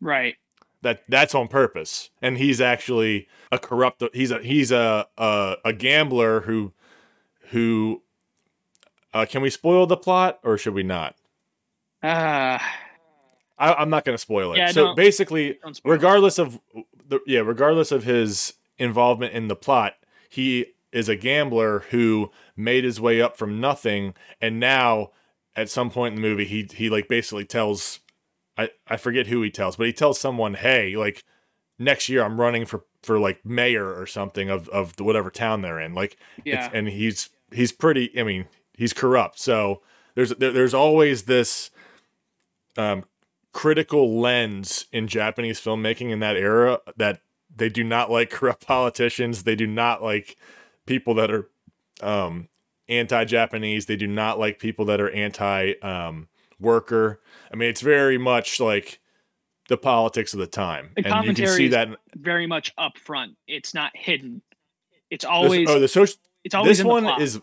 Right. 0.00 0.36
that 0.82 1.02
that's 1.08 1.34
on 1.34 1.48
purpose. 1.48 2.10
And 2.22 2.36
he's 2.38 2.60
actually 2.60 3.26
a 3.50 3.58
corrupt 3.58 4.02
he's 4.12 4.30
a 4.30 4.38
he's 4.40 4.70
a 4.70 5.06
a, 5.18 5.56
a 5.64 5.72
gambler 5.72 6.42
who 6.42 6.72
who 7.50 8.02
uh, 9.14 9.24
can 9.28 9.40
we 9.42 9.50
spoil 9.50 9.86
the 9.86 9.96
plot 9.96 10.38
or 10.44 10.58
should 10.58 10.74
we 10.74 10.82
not? 10.82 11.16
Uh 12.02 12.58
I, 13.58 13.74
i'm 13.74 13.90
not 13.90 14.04
going 14.04 14.14
to 14.14 14.20
spoil 14.20 14.52
it. 14.52 14.58
Yeah, 14.58 14.70
so 14.70 14.94
basically 14.94 15.58
regardless 15.84 16.38
of 16.38 16.60
the 17.08 17.20
yeah 17.26 17.40
regardless 17.40 17.92
of 17.92 18.04
his 18.04 18.54
involvement 18.78 19.32
in 19.32 19.48
the 19.48 19.56
plot 19.56 19.94
he 20.28 20.66
is 20.92 21.08
a 21.08 21.16
gambler 21.16 21.80
who 21.90 22.30
made 22.56 22.84
his 22.84 23.00
way 23.00 23.20
up 23.20 23.36
from 23.36 23.60
nothing 23.60 24.14
and 24.40 24.60
now 24.60 25.10
at 25.54 25.70
some 25.70 25.90
point 25.90 26.14
in 26.14 26.20
the 26.20 26.28
movie 26.28 26.44
he 26.44 26.68
he 26.74 26.90
like 26.90 27.08
basically 27.08 27.44
tells 27.44 28.00
i 28.58 28.68
i 28.86 28.96
forget 28.96 29.26
who 29.26 29.42
he 29.42 29.50
tells 29.50 29.76
but 29.76 29.86
he 29.86 29.92
tells 29.92 30.18
someone 30.18 30.54
hey 30.54 30.96
like 30.96 31.24
next 31.78 32.08
year 32.08 32.22
i'm 32.22 32.40
running 32.40 32.66
for 32.66 32.84
for 33.06 33.20
like 33.20 33.46
mayor 33.46 33.86
or 33.86 34.04
something 34.04 34.50
of 34.50 34.68
of 34.70 34.98
whatever 34.98 35.30
town 35.30 35.62
they're 35.62 35.80
in. 35.80 35.94
Like 35.94 36.16
yeah. 36.44 36.66
it's, 36.66 36.74
and 36.74 36.88
he's 36.88 37.30
he's 37.52 37.70
pretty 37.70 38.10
i 38.18 38.24
mean 38.24 38.46
he's 38.76 38.92
corrupt. 38.92 39.38
So 39.38 39.80
there's 40.16 40.30
there, 40.30 40.50
there's 40.50 40.74
always 40.74 41.22
this 41.22 41.70
um 42.76 43.04
critical 43.56 44.20
lens 44.20 44.84
in 44.92 45.08
japanese 45.08 45.58
filmmaking 45.58 46.10
in 46.10 46.20
that 46.20 46.36
era 46.36 46.78
that 46.94 47.22
they 47.54 47.70
do 47.70 47.82
not 47.82 48.10
like 48.10 48.28
corrupt 48.38 48.66
politicians 48.66 49.44
they 49.44 49.56
do 49.56 49.66
not 49.66 50.02
like 50.02 50.36
people 50.84 51.14
that 51.14 51.30
are 51.30 51.48
um 52.02 52.48
anti-japanese 52.88 53.86
they 53.86 53.96
do 53.96 54.06
not 54.06 54.38
like 54.38 54.58
people 54.58 54.84
that 54.84 55.00
are 55.00 55.10
anti 55.10 55.72
um 55.80 56.28
worker 56.60 57.18
i 57.50 57.56
mean 57.56 57.70
it's 57.70 57.80
very 57.80 58.18
much 58.18 58.60
like 58.60 59.00
the 59.68 59.76
politics 59.76 60.34
of 60.34 60.40
the 60.40 60.46
time 60.46 60.90
The 60.94 61.06
and 61.06 61.26
you 61.26 61.34
can 61.34 61.48
see 61.48 61.68
that 61.68 61.88
in- 61.88 61.96
Very 62.14 62.46
much 62.46 62.74
upfront. 62.76 63.34
It's 63.46 63.74
not 63.74 63.90
hidden. 63.96 64.42
It's 65.10 65.24
this- 65.24 65.30
always 65.30 65.68
oh 65.68 65.80
the 65.80 65.88
social 65.88 66.16
it's 66.44 66.54
always 66.54 66.78
this 66.78 66.84
one 66.84 67.20
is 67.20 67.40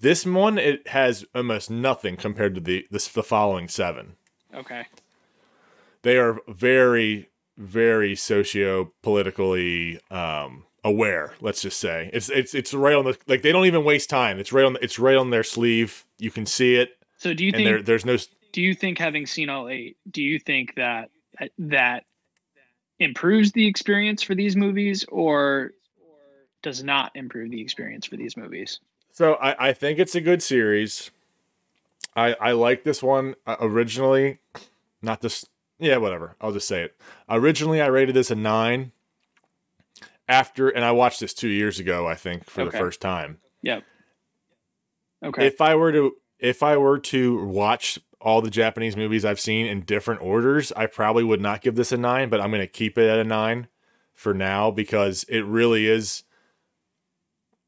this 0.00 0.24
one 0.26 0.58
it 0.58 0.86
has 0.88 1.24
almost 1.34 1.70
nothing 1.70 2.16
compared 2.16 2.54
to 2.54 2.60
the 2.60 2.86
this 2.90 3.08
the 3.08 3.22
following 3.22 3.68
seven 3.68 4.16
okay. 4.54 4.86
They 6.04 6.16
are 6.16 6.38
very 6.48 7.28
very 7.56 8.14
socio 8.14 8.92
politically 9.02 10.00
um 10.10 10.64
aware 10.84 11.34
let's 11.40 11.62
just 11.62 11.80
say 11.80 12.10
it's 12.12 12.28
it's 12.30 12.54
it's 12.54 12.72
right 12.72 12.94
on 12.94 13.04
the 13.04 13.16
like 13.26 13.42
they 13.42 13.52
don't 13.52 13.66
even 13.66 13.84
waste 13.84 14.10
time 14.10 14.38
it's 14.38 14.52
right 14.52 14.64
on 14.64 14.76
it's 14.82 14.98
right 14.98 15.16
on 15.16 15.30
their 15.30 15.42
sleeve 15.42 16.04
you 16.18 16.30
can 16.30 16.46
see 16.46 16.76
it 16.76 16.90
So 17.16 17.34
do 17.34 17.44
you 17.44 17.52
there 17.52 17.76
think 17.76 17.86
there's 17.86 18.04
no 18.04 18.16
do 18.54 18.62
you 18.62 18.72
think 18.72 18.98
having 18.98 19.26
seen 19.26 19.50
all 19.50 19.68
eight, 19.68 19.96
do 20.08 20.22
you 20.22 20.38
think 20.38 20.76
that 20.76 21.10
that 21.58 22.04
improves 23.00 23.50
the 23.50 23.66
experience 23.66 24.22
for 24.22 24.36
these 24.36 24.54
movies 24.54 25.04
or 25.10 25.72
does 26.62 26.84
not 26.84 27.10
improve 27.16 27.50
the 27.50 27.60
experience 27.60 28.06
for 28.06 28.16
these 28.16 28.36
movies? 28.36 28.78
So 29.10 29.34
I, 29.34 29.70
I 29.70 29.72
think 29.72 29.98
it's 29.98 30.14
a 30.14 30.20
good 30.20 30.40
series. 30.40 31.10
I 32.14 32.34
I 32.40 32.52
like 32.52 32.84
this 32.84 33.02
one 33.02 33.34
uh, 33.44 33.56
originally, 33.60 34.38
not 35.02 35.20
this. 35.20 35.44
Yeah, 35.78 35.96
whatever. 35.96 36.36
I'll 36.40 36.52
just 36.52 36.68
say 36.68 36.82
it. 36.82 36.96
Originally, 37.28 37.80
I 37.80 37.86
rated 37.86 38.14
this 38.14 38.30
a 38.30 38.34
nine. 38.34 38.92
After 40.26 40.68
and 40.70 40.84
I 40.84 40.92
watched 40.92 41.20
this 41.20 41.34
two 41.34 41.48
years 41.48 41.78
ago, 41.78 42.06
I 42.08 42.14
think 42.14 42.44
for 42.48 42.64
the 42.64 42.70
first 42.70 43.00
time. 43.00 43.38
Yep. 43.62 43.84
Okay. 45.22 45.46
If 45.46 45.60
I 45.60 45.74
were 45.74 45.92
to 45.92 46.12
if 46.38 46.62
I 46.62 46.76
were 46.78 46.98
to 46.98 47.44
watch 47.44 47.98
all 48.20 48.40
the 48.40 48.50
Japanese 48.50 48.96
movies 48.96 49.24
I've 49.24 49.40
seen 49.40 49.66
in 49.66 49.82
different 49.82 50.22
orders, 50.22 50.72
I 50.72 50.86
probably 50.86 51.24
would 51.24 51.42
not 51.42 51.60
give 51.60 51.74
this 51.74 51.92
a 51.92 51.98
nine, 51.98 52.30
but 52.30 52.40
I'm 52.40 52.50
going 52.50 52.62
to 52.62 52.66
keep 52.66 52.96
it 52.96 53.08
at 53.08 53.18
a 53.18 53.24
nine 53.24 53.68
for 54.14 54.32
now 54.32 54.70
because 54.70 55.24
it 55.24 55.44
really 55.44 55.86
is. 55.86 56.24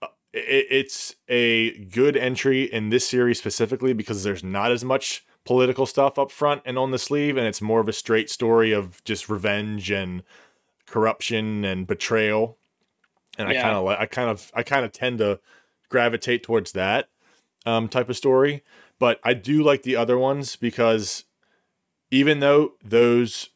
uh, 0.00 0.06
it's 0.32 1.14
a 1.28 1.76
good 1.86 2.16
entry 2.16 2.62
in 2.62 2.88
this 2.88 3.06
series 3.06 3.38
specifically 3.38 3.92
because 3.92 4.22
there's 4.22 4.44
not 4.44 4.70
as 4.72 4.82
much 4.84 5.26
political 5.46 5.86
stuff 5.86 6.18
up 6.18 6.30
front 6.30 6.62
and 6.64 6.78
on 6.78 6.90
the 6.90 6.98
sleeve, 6.98 7.36
and 7.36 7.46
it's 7.46 7.62
more 7.62 7.80
of 7.80 7.88
a 7.88 7.92
straight 7.92 8.28
story 8.28 8.72
of 8.72 9.02
just 9.04 9.28
revenge 9.28 9.90
and 9.90 10.22
corruption 10.86 11.64
and 11.64 11.86
betrayal. 11.86 12.58
And 13.38 13.48
I 13.48 13.54
kind 13.54 13.76
of 13.76 13.84
like, 13.84 13.98
I 13.98 14.06
kind 14.06 14.30
of, 14.30 14.50
I 14.54 14.62
kind 14.62 14.84
of 14.84 14.92
tend 14.92 15.18
to 15.18 15.40
gravitate 15.88 16.42
towards 16.42 16.72
that 16.72 17.08
um, 17.64 17.88
type 17.88 18.08
of 18.08 18.16
story. 18.16 18.62
But 18.98 19.20
I 19.22 19.34
do 19.34 19.62
like 19.62 19.82
the 19.82 19.96
other 19.96 20.18
ones 20.18 20.56
because 20.56 21.24
even 22.10 22.40
though 22.40 22.72
those 22.82 23.50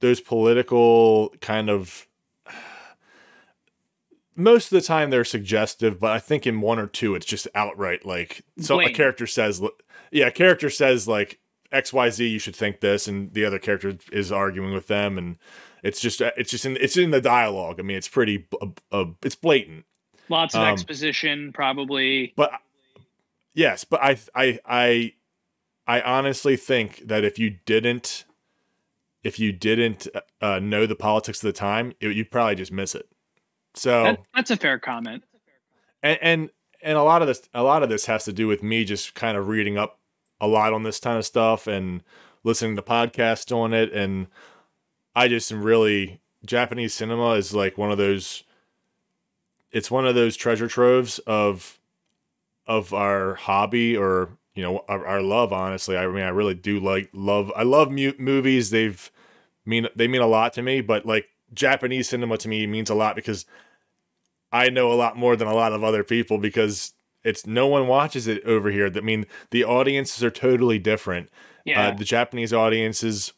those 0.00 0.20
political 0.20 1.34
kind 1.40 1.68
of 1.68 2.07
most 4.38 4.72
of 4.72 4.76
the 4.80 4.86
time 4.86 5.10
they're 5.10 5.24
suggestive, 5.24 5.98
but 5.98 6.12
I 6.12 6.20
think 6.20 6.46
in 6.46 6.60
one 6.60 6.78
or 6.78 6.86
two 6.86 7.14
it's 7.14 7.26
just 7.26 7.48
outright 7.54 8.06
like 8.06 8.44
so 8.58 8.80
a 8.80 8.90
character 8.90 9.26
says 9.26 9.60
yeah, 10.12 10.26
a 10.26 10.30
character 10.30 10.70
says 10.70 11.08
like 11.08 11.40
XYZ 11.72 12.30
you 12.30 12.38
should 12.38 12.56
think 12.56 12.80
this 12.80 13.08
and 13.08 13.34
the 13.34 13.44
other 13.44 13.58
character 13.58 13.98
is 14.12 14.30
arguing 14.30 14.72
with 14.72 14.86
them 14.86 15.18
and 15.18 15.36
it's 15.82 16.00
just 16.00 16.20
it's 16.20 16.50
just 16.50 16.64
in 16.64 16.76
it's 16.76 16.96
in 16.96 17.10
the 17.10 17.20
dialogue. 17.20 17.78
I 17.78 17.82
mean, 17.82 17.96
it's 17.96 18.08
pretty 18.08 18.46
uh, 18.60 18.68
uh, 18.92 19.04
it's 19.22 19.34
blatant. 19.34 19.84
Lots 20.28 20.54
of 20.54 20.62
um, 20.62 20.68
exposition, 20.68 21.52
probably. 21.52 22.32
But 22.36 22.52
yes, 23.54 23.84
but 23.84 24.02
I 24.02 24.18
I 24.34 24.58
I 24.64 25.12
I 25.86 26.00
honestly 26.00 26.56
think 26.56 27.06
that 27.06 27.24
if 27.24 27.38
you 27.38 27.56
didn't 27.64 28.24
if 29.24 29.38
you 29.38 29.52
didn't 29.52 30.06
uh, 30.40 30.60
know 30.60 30.86
the 30.86 30.96
politics 30.96 31.42
of 31.42 31.48
the 31.48 31.58
time, 31.58 31.92
it, 32.00 32.14
you'd 32.14 32.30
probably 32.30 32.54
just 32.54 32.72
miss 32.72 32.94
it. 32.94 33.08
So 33.74 34.04
That, 34.04 34.20
that's 34.34 34.50
a 34.50 34.56
fair 34.56 34.78
comment. 34.78 35.24
and, 36.02 36.18
and 36.22 36.50
and 36.82 36.96
a 36.98 37.02
lot 37.02 37.22
of 37.22 37.28
this 37.28 37.42
a 37.54 37.62
lot 37.62 37.82
of 37.82 37.88
this 37.88 38.06
has 38.06 38.24
to 38.24 38.32
do 38.32 38.46
with 38.46 38.62
me 38.62 38.84
just 38.84 39.14
kind 39.14 39.36
of 39.36 39.48
reading 39.48 39.76
up 39.76 39.98
a 40.40 40.46
lot 40.46 40.72
on 40.72 40.82
this 40.84 41.00
kind 41.00 41.18
of 41.18 41.26
stuff 41.26 41.66
and 41.66 42.02
listening 42.44 42.76
to 42.76 42.82
podcasts 42.82 43.54
on 43.54 43.74
it 43.74 43.92
and 43.92 44.28
I 45.16 45.26
just 45.26 45.50
am 45.50 45.62
really 45.64 46.20
Japanese 46.46 46.94
cinema 46.94 47.32
is 47.32 47.52
like 47.52 47.76
one 47.76 47.90
of 47.90 47.98
those. 47.98 48.44
It's 49.72 49.90
one 49.90 50.06
of 50.06 50.14
those 50.14 50.36
treasure 50.36 50.68
troves 50.68 51.18
of, 51.20 51.78
of 52.66 52.94
our 52.94 53.34
hobby 53.34 53.96
or 53.96 54.38
you 54.54 54.62
know 54.62 54.84
our, 54.88 55.04
our 55.04 55.20
love. 55.22 55.52
Honestly, 55.52 55.96
I 55.96 56.06
mean, 56.06 56.22
I 56.22 56.28
really 56.28 56.54
do 56.54 56.78
like 56.78 57.10
love. 57.12 57.50
I 57.56 57.64
love 57.64 57.90
mu- 57.90 58.14
movies. 58.18 58.70
They've 58.70 59.10
mean 59.66 59.88
they 59.96 60.06
mean 60.06 60.20
a 60.20 60.26
lot 60.26 60.52
to 60.54 60.62
me, 60.62 60.80
but 60.80 61.04
like 61.04 61.28
Japanese 61.52 62.08
cinema 62.08 62.36
to 62.38 62.48
me 62.48 62.66
means 62.66 62.90
a 62.90 62.94
lot 62.94 63.16
because 63.16 63.46
I 64.52 64.70
know 64.70 64.92
a 64.92 64.94
lot 64.94 65.16
more 65.16 65.36
than 65.36 65.48
a 65.48 65.54
lot 65.54 65.72
of 65.72 65.84
other 65.84 66.04
people 66.04 66.38
because 66.38 66.94
it's 67.24 67.46
no 67.46 67.66
one 67.66 67.86
watches 67.86 68.26
it 68.26 68.42
over 68.44 68.70
here. 68.70 68.90
I 68.94 69.00
mean, 69.00 69.26
the 69.50 69.64
audiences 69.64 70.22
are 70.24 70.30
totally 70.30 70.78
different. 70.78 71.28
Yeah. 71.64 71.88
Uh, 71.88 71.94
the 71.94 72.04
Japanese 72.04 72.52
audiences 72.52 73.32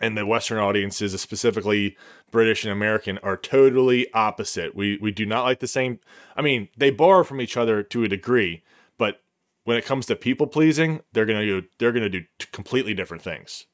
and 0.00 0.16
the 0.16 0.26
Western 0.26 0.58
audiences, 0.58 1.20
specifically 1.20 1.96
British 2.30 2.64
and 2.64 2.72
American, 2.72 3.18
are 3.18 3.36
totally 3.36 4.12
opposite. 4.12 4.74
We 4.74 4.98
we 5.00 5.12
do 5.12 5.24
not 5.26 5.44
like 5.44 5.60
the 5.60 5.68
same. 5.68 6.00
I 6.36 6.42
mean, 6.42 6.68
they 6.76 6.90
borrow 6.90 7.22
from 7.22 7.40
each 7.40 7.56
other 7.56 7.82
to 7.82 8.04
a 8.04 8.08
degree, 8.08 8.64
but 8.98 9.22
when 9.64 9.76
it 9.76 9.84
comes 9.84 10.06
to 10.06 10.16
people 10.16 10.46
pleasing, 10.46 11.02
they're 11.12 11.26
gonna 11.26 11.46
do 11.46 11.62
they're 11.78 11.92
gonna 11.92 12.08
do 12.08 12.24
completely 12.52 12.94
different 12.94 13.22
things. 13.22 13.66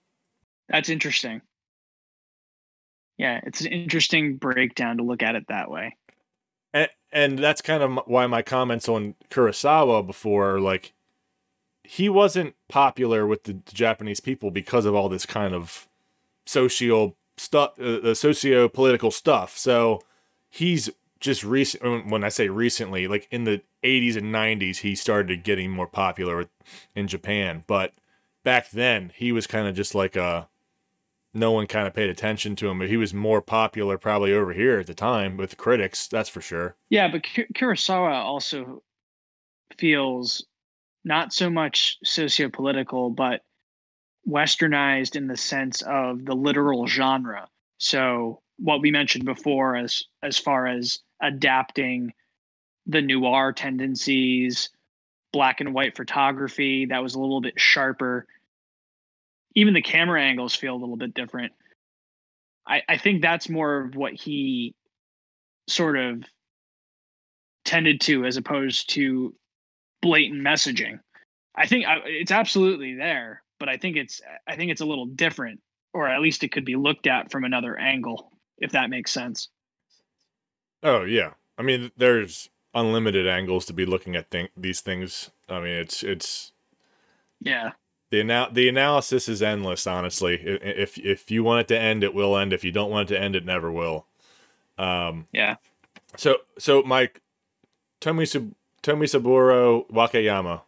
That's 0.69 0.89
interesting. 0.89 1.41
Yeah, 3.21 3.39
it's 3.45 3.61
an 3.61 3.67
interesting 3.67 4.37
breakdown 4.37 4.97
to 4.97 5.03
look 5.03 5.23
at 5.23 5.35
it 5.35 5.49
that 5.49 5.71
way. 5.71 5.95
and 6.73 6.89
and 7.13 7.39
that's 7.39 7.61
kind 7.61 7.83
of 7.83 7.99
why 8.07 8.27
my 8.27 8.41
comments 8.41 8.89
on 8.89 9.15
Kurosawa 9.29 10.07
before 10.07 10.59
like 10.59 10.95
he 11.85 12.09
wasn't 12.09 12.55
popular 12.67 13.27
with 13.27 13.45
the, 13.45 13.59
Japanese 13.75 14.21
people 14.21 14.51
because 14.51 14.87
of 14.87 14.95
all 14.95 15.11
this 15.11 15.27
kind 15.27 15.55
of 15.55 15.87
social 16.47 17.15
stuff, 17.37 17.73
uh, 17.79 17.99
uh, 17.99 18.15
socio 18.15 18.69
political 18.71 19.11
stuff. 19.11 19.59
So 19.59 20.01
he's 20.49 20.89
just 21.19 21.45
recent. 21.45 22.07
When 22.07 22.25
I 22.25 22.31
say 22.31 22.49
recently, 22.49 23.07
like 23.07 23.29
in 23.31 23.45
the 23.45 23.61
80s 23.85 24.17
and 24.17 24.35
90s, 24.35 24.79
he 24.79 24.95
started 24.95 25.45
getting 25.45 25.71
more 25.71 25.87
popular 25.87 26.47
in 26.95 27.07
Japan. 27.07 27.65
But 27.67 27.93
back 28.45 28.71
then, 28.71 29.13
he 29.15 29.31
was 29.31 29.47
kind 29.47 29.69
of 29.69 29.75
just 29.75 29.95
like 29.95 30.17
a 30.17 30.49
no 31.33 31.53
one 31.53 31.67
kind 31.67 31.87
of 31.87 31.95
paid 31.95 32.11
attention 32.11 32.57
to 32.57 32.69
him. 32.69 32.79
But 32.79 32.89
he 32.89 32.97
was 32.97 33.15
more 33.15 33.41
popular 33.41 33.99
probably 33.99 34.33
over 34.33 34.53
here 34.53 34.81
at 34.81 34.87
the 34.87 34.95
time 34.95 35.37
with 35.37 35.57
critics. 35.57 36.09
That's 36.09 36.29
for 36.29 36.41
sure. 36.41 36.77
Yeah, 36.89 37.09
but 37.09 37.23
Ku- 37.23 37.47
Kurosawa 37.55 38.15
also 38.15 38.83
feels 39.79 40.45
not 41.05 41.33
so 41.33 41.49
much 41.49 41.99
socio-political, 42.05 43.11
but 43.11 43.43
westernized 44.29 45.17
in 45.17 45.27
the 45.27 45.37
sense 45.37 45.83
of 45.83 46.25
the 46.25 46.35
literal 46.35 46.87
genre. 46.87 47.49
So 47.79 48.43
what 48.59 48.83
we 48.83 48.91
mentioned 48.91 49.25
before, 49.25 49.77
as 49.77 50.05
as 50.23 50.37
far 50.37 50.67
as 50.67 50.99
adapting 51.23 52.13
the 52.87 53.01
noir 53.01 53.53
tendencies, 53.53 54.71
black 55.33 55.61
and 55.61 55.73
white 55.73 55.97
photography 55.97 56.87
that 56.87 57.03
was 57.03 57.15
a 57.15 57.21
little 57.21 57.41
bit 57.41 57.59
sharper. 57.59 58.27
Even 59.55 59.75
the 59.75 59.83
camera 59.83 60.23
angles 60.23 60.55
feel 60.55 60.75
a 60.75 60.79
little 60.79 60.97
bit 60.97 61.15
different. 61.15 61.53
I, 62.67 62.83
I 62.89 62.99
think 62.99 63.23
that's 63.23 63.49
more 63.49 63.81
of 63.81 63.97
what 63.97 64.13
he 64.13 64.75
sort 65.69 65.99
of 65.99 66.25
tended 67.65 68.01
to 68.03 68.25
as 68.25 68.37
opposed 68.37 68.91
to 68.91 69.35
blatant 70.03 70.41
messaging. 70.41 71.01
I 71.55 71.67
think 71.67 71.87
I, 71.87 71.99
it's 72.05 72.31
absolutely 72.31 72.95
there, 72.95 73.43
but 73.59 73.69
I 73.69 73.77
think 73.77 73.97
it's 73.97 74.21
I 74.47 74.57
think 74.57 74.71
it's 74.71 74.81
a 74.81 74.87
little 74.87 75.07
different, 75.07 75.61
or 75.93 76.09
at 76.09 76.21
least 76.21 76.45
it 76.45 76.53
could 76.53 76.65
be 76.65 76.77
looked 76.77 77.07
at 77.07 77.31
from 77.31 77.45
another 77.45 77.77
angle, 77.77 78.33
if 78.59 78.73
that 78.73 78.91
makes 78.91 79.13
sense. 79.13 79.49
Oh 80.83 81.03
yeah, 81.05 81.33
I 81.59 81.63
mean, 81.63 81.91
there's 81.97 82.49
unlimited 82.73 83.27
angles 83.27 83.67
to 83.67 83.73
be 83.73 83.85
looking 83.85 84.17
at 84.17 84.31
th- 84.31 84.53
these 84.57 84.81
things. 84.81 85.31
I 85.49 85.61
mean, 85.61 85.75
it's 85.75 86.03
it's 86.03 86.53
Yeah, 87.41 87.73
the 88.11 88.21
anal- 88.21 88.51
the 88.53 88.69
analysis 88.69 89.29
is 89.29 89.43
endless. 89.43 89.87
Honestly, 89.87 90.35
if 90.45 90.99
if 90.99 91.31
you 91.31 91.43
want 91.45 91.61
it 91.63 91.69
to 91.69 91.79
end, 91.79 92.03
it 92.05 92.15
will 92.15 92.37
end. 92.37 92.53
If 92.53 92.65
you 92.65 92.73
don't 92.73 92.91
want 92.91 93.11
it 93.11 93.15
to 93.15 93.21
end, 93.21 93.37
it 93.37 93.45
never 93.45 93.71
will. 93.71 94.07
Um, 94.79 95.27
yeah. 95.33 95.57
so 96.17 96.39
so 96.59 96.83
Mike, 96.83 97.21
Tomi 98.01 98.27
Sub- 98.27 98.55
Tomi 98.83 99.07
Saburo 99.07 99.85
Wakayama. 99.85 100.63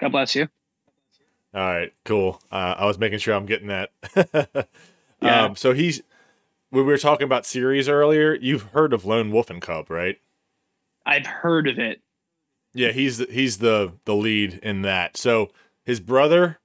God 0.00 0.12
bless 0.12 0.34
you. 0.34 0.48
All 1.54 1.60
right, 1.60 1.92
cool. 2.04 2.40
Uh, 2.50 2.74
I 2.78 2.86
was 2.86 2.98
making 2.98 3.18
sure 3.18 3.34
I'm 3.34 3.46
getting 3.46 3.68
that. 3.68 3.90
Yeah. 5.20 5.44
um, 5.44 5.54
so 5.54 5.72
he's 5.72 6.02
when 6.70 6.84
we 6.84 6.90
were 6.90 6.98
talking 6.98 7.24
about 7.26 7.46
series 7.46 7.88
earlier. 7.88 8.34
You've 8.34 8.62
heard 8.72 8.92
of 8.92 9.04
Lone 9.04 9.30
Wolf 9.30 9.50
and 9.50 9.62
Cub, 9.62 9.88
right? 9.88 10.18
I've 11.06 11.26
heard 11.26 11.68
of 11.68 11.78
it. 11.78 12.00
Yeah, 12.74 12.90
he's 12.90 13.18
the, 13.18 13.26
he's 13.30 13.58
the 13.58 13.92
the 14.04 14.16
lead 14.16 14.58
in 14.64 14.82
that. 14.82 15.16
So 15.16 15.50
his 15.84 16.00
brother 16.00 16.58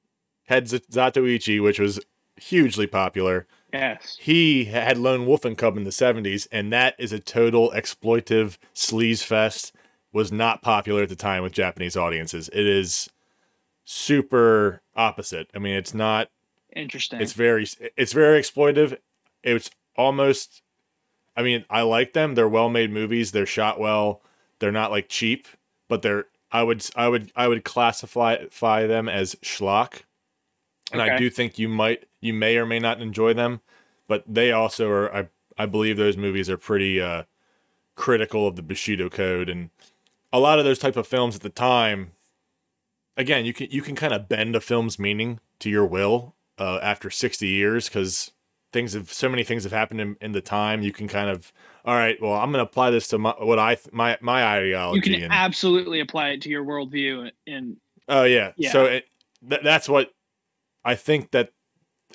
had 0.47 0.65
Zatoichi, 0.65 1.61
which 1.61 1.79
was 1.79 1.99
hugely 2.37 2.87
popular. 2.87 3.47
Yes. 3.73 4.17
He 4.19 4.65
had 4.65 4.97
Lone 4.97 5.25
Wolf 5.25 5.43
and 5.43 5.57
Cub 5.57 5.75
in 5.77 5.83
the 5.83 5.89
'70s, 5.89 6.47
and 6.51 6.71
that 6.71 6.95
is 6.97 7.11
a 7.11 7.19
total 7.19 7.71
exploitive 7.75 8.57
sleaze 8.73 9.23
fest. 9.23 9.73
Was 10.13 10.31
not 10.31 10.61
popular 10.61 11.03
at 11.03 11.09
the 11.09 11.15
time 11.15 11.43
with 11.43 11.51
Japanese 11.51 11.97
audiences. 11.97 12.49
It 12.53 12.65
is 12.65 13.09
super 13.83 14.81
opposite. 14.95 15.49
I 15.53 15.59
mean, 15.59 15.75
it's 15.75 15.93
not 15.93 16.29
Interesting. 16.75 17.21
it's 17.21 17.33
very 17.33 17.67
it's 17.95 18.13
very 18.13 18.39
exploitive. 18.41 18.97
It's 19.43 19.69
almost 19.95 20.61
I 21.35 21.43
mean, 21.43 21.65
I 21.69 21.81
like 21.81 22.13
them. 22.13 22.33
They're 22.35 22.49
well-made 22.49 22.91
movies. 22.91 23.31
They're 23.31 23.45
shot 23.45 23.79
well. 23.79 24.21
They're 24.59 24.71
not 24.71 24.91
like 24.91 25.07
cheap, 25.07 25.47
but 25.87 26.01
they're 26.01 26.25
I 26.51 26.63
would 26.63 26.85
I 26.95 27.07
would 27.07 27.31
I 27.35 27.47
would 27.47 27.63
classify 27.63 28.87
them 28.87 29.09
as 29.09 29.35
schlock. 29.35 30.03
And 30.91 31.01
I 31.01 31.17
do 31.17 31.29
think 31.29 31.59
you 31.59 31.67
might 31.67 32.05
you 32.21 32.33
may 32.33 32.57
or 32.57 32.65
may 32.65 32.79
not 32.79 33.01
enjoy 33.01 33.33
them, 33.33 33.61
but 34.07 34.23
they 34.27 34.51
also 34.51 34.89
are 34.89 35.13
I 35.13 35.27
I 35.57 35.65
believe 35.65 35.97
those 35.97 36.17
movies 36.17 36.49
are 36.49 36.57
pretty 36.57 37.01
uh 37.01 37.23
critical 37.95 38.47
of 38.47 38.55
the 38.55 38.61
Bushido 38.61 39.09
code. 39.09 39.49
And 39.49 39.69
a 40.31 40.39
lot 40.39 40.59
of 40.59 40.65
those 40.65 40.79
type 40.79 40.95
of 40.95 41.07
films 41.07 41.35
at 41.35 41.41
the 41.41 41.49
time 41.49 42.11
again, 43.17 43.45
you 43.45 43.53
can 43.53 43.67
you 43.69 43.81
can 43.81 43.95
kind 43.95 44.13
of 44.13 44.29
bend 44.29 44.55
a 44.55 44.61
film's 44.61 44.97
meaning 44.97 45.39
to 45.59 45.69
your 45.69 45.85
will 45.85 46.35
uh, 46.57 46.79
after 46.81 47.09
60 47.09 47.47
years 47.47 47.89
because 47.89 48.31
things 48.71 48.93
have 48.93 49.11
so 49.11 49.27
many 49.27 49.43
things 49.43 49.63
have 49.63 49.73
happened 49.73 49.99
in, 49.99 50.15
in 50.21 50.31
the 50.31 50.41
time. 50.41 50.81
You 50.83 50.93
can 50.93 51.07
kind 51.07 51.29
of 51.29 51.51
all 51.87 51.95
right 51.95 52.21
well 52.21 52.33
i'm 52.33 52.51
going 52.51 52.63
to 52.63 52.69
apply 52.69 52.91
this 52.91 53.07
to 53.07 53.17
my 53.17 53.33
what 53.39 53.57
i 53.57 53.75
my 53.91 54.17
my 54.21 54.43
ideology 54.45 54.97
you 54.97 55.01
can 55.01 55.23
and, 55.23 55.33
absolutely 55.33 55.99
apply 56.01 56.29
it 56.29 56.41
to 56.41 56.49
your 56.49 56.63
worldview 56.63 57.31
and 57.47 57.77
oh 58.09 58.23
yeah, 58.23 58.51
Yeah. 58.57 58.71
so 58.71 58.85
it, 58.85 59.05
th- 59.49 59.61
that's 59.63 59.89
what 59.89 60.11
i 60.85 60.93
think 60.93 61.31
that 61.31 61.51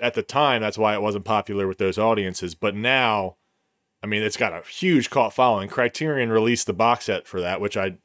at 0.01 0.15
the 0.15 0.23
time 0.23 0.61
that's 0.63 0.79
why 0.79 0.95
it 0.95 1.03
wasn't 1.03 1.25
popular 1.25 1.67
with 1.67 1.79
those 1.79 1.99
audiences 1.99 2.55
but 2.55 2.75
now 2.77 3.37
i 4.03 4.07
mean 4.07 4.23
it's 4.23 4.37
got 4.37 4.53
a 4.53 4.63
huge 4.69 5.11
cult 5.11 5.33
following 5.33 5.69
criterion 5.69 6.31
released 6.31 6.67
the 6.67 6.73
box 6.73 7.07
set 7.07 7.27
for 7.27 7.41
that 7.41 7.61
which 7.61 7.77
i 7.77 7.97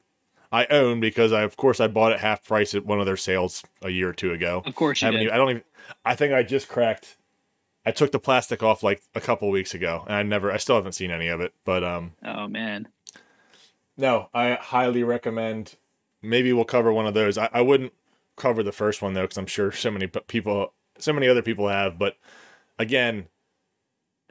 i 0.51 0.65
own 0.67 0.99
because 1.01 1.33
i 1.33 1.41
of 1.41 1.57
course 1.57 1.79
i 1.81 1.87
bought 1.87 2.11
it 2.13 2.19
half 2.19 2.43
price 2.45 2.73
at 2.73 2.85
one 2.85 2.99
of 2.99 3.05
their 3.05 3.17
sales 3.17 3.61
a 3.81 3.89
year 3.89 4.09
or 4.09 4.13
two 4.13 4.31
ago 4.31 4.63
of 4.65 4.73
course 4.75 5.01
did. 5.01 5.13
even, 5.13 5.29
I 5.29 5.35
don't 5.37 5.49
even. 5.49 5.63
I 6.05 6.15
think 6.15 6.33
I 6.33 6.43
just 6.43 6.67
cracked. 6.69 7.16
I 7.87 7.91
took 7.91 8.11
the 8.11 8.19
plastic 8.19 8.61
off 8.61 8.83
like 8.83 9.01
a 9.15 9.21
couple 9.21 9.49
weeks 9.49 9.73
ago, 9.73 10.03
and 10.07 10.15
I 10.17 10.21
never. 10.21 10.51
I 10.51 10.57
still 10.57 10.75
haven't 10.75 10.91
seen 10.91 11.09
any 11.09 11.29
of 11.29 11.39
it. 11.39 11.53
But 11.63 11.85
um, 11.85 12.15
oh 12.21 12.45
man. 12.45 12.89
no, 13.95 14.27
I 14.33 14.55
highly 14.55 15.03
recommend. 15.03 15.75
Maybe 16.21 16.51
we'll 16.51 16.65
cover 16.65 16.91
one 16.91 17.07
of 17.07 17.13
those. 17.13 17.37
I, 17.37 17.49
I 17.53 17.61
wouldn't 17.61 17.93
cover 18.35 18.61
the 18.61 18.73
first 18.73 19.01
one 19.01 19.13
though, 19.13 19.21
because 19.21 19.37
I'm 19.37 19.45
sure 19.45 19.71
so 19.71 19.89
many 19.89 20.07
people, 20.27 20.73
so 20.99 21.13
many 21.13 21.29
other 21.29 21.41
people 21.41 21.69
have. 21.69 21.97
But 21.97 22.17
again, 22.77 23.27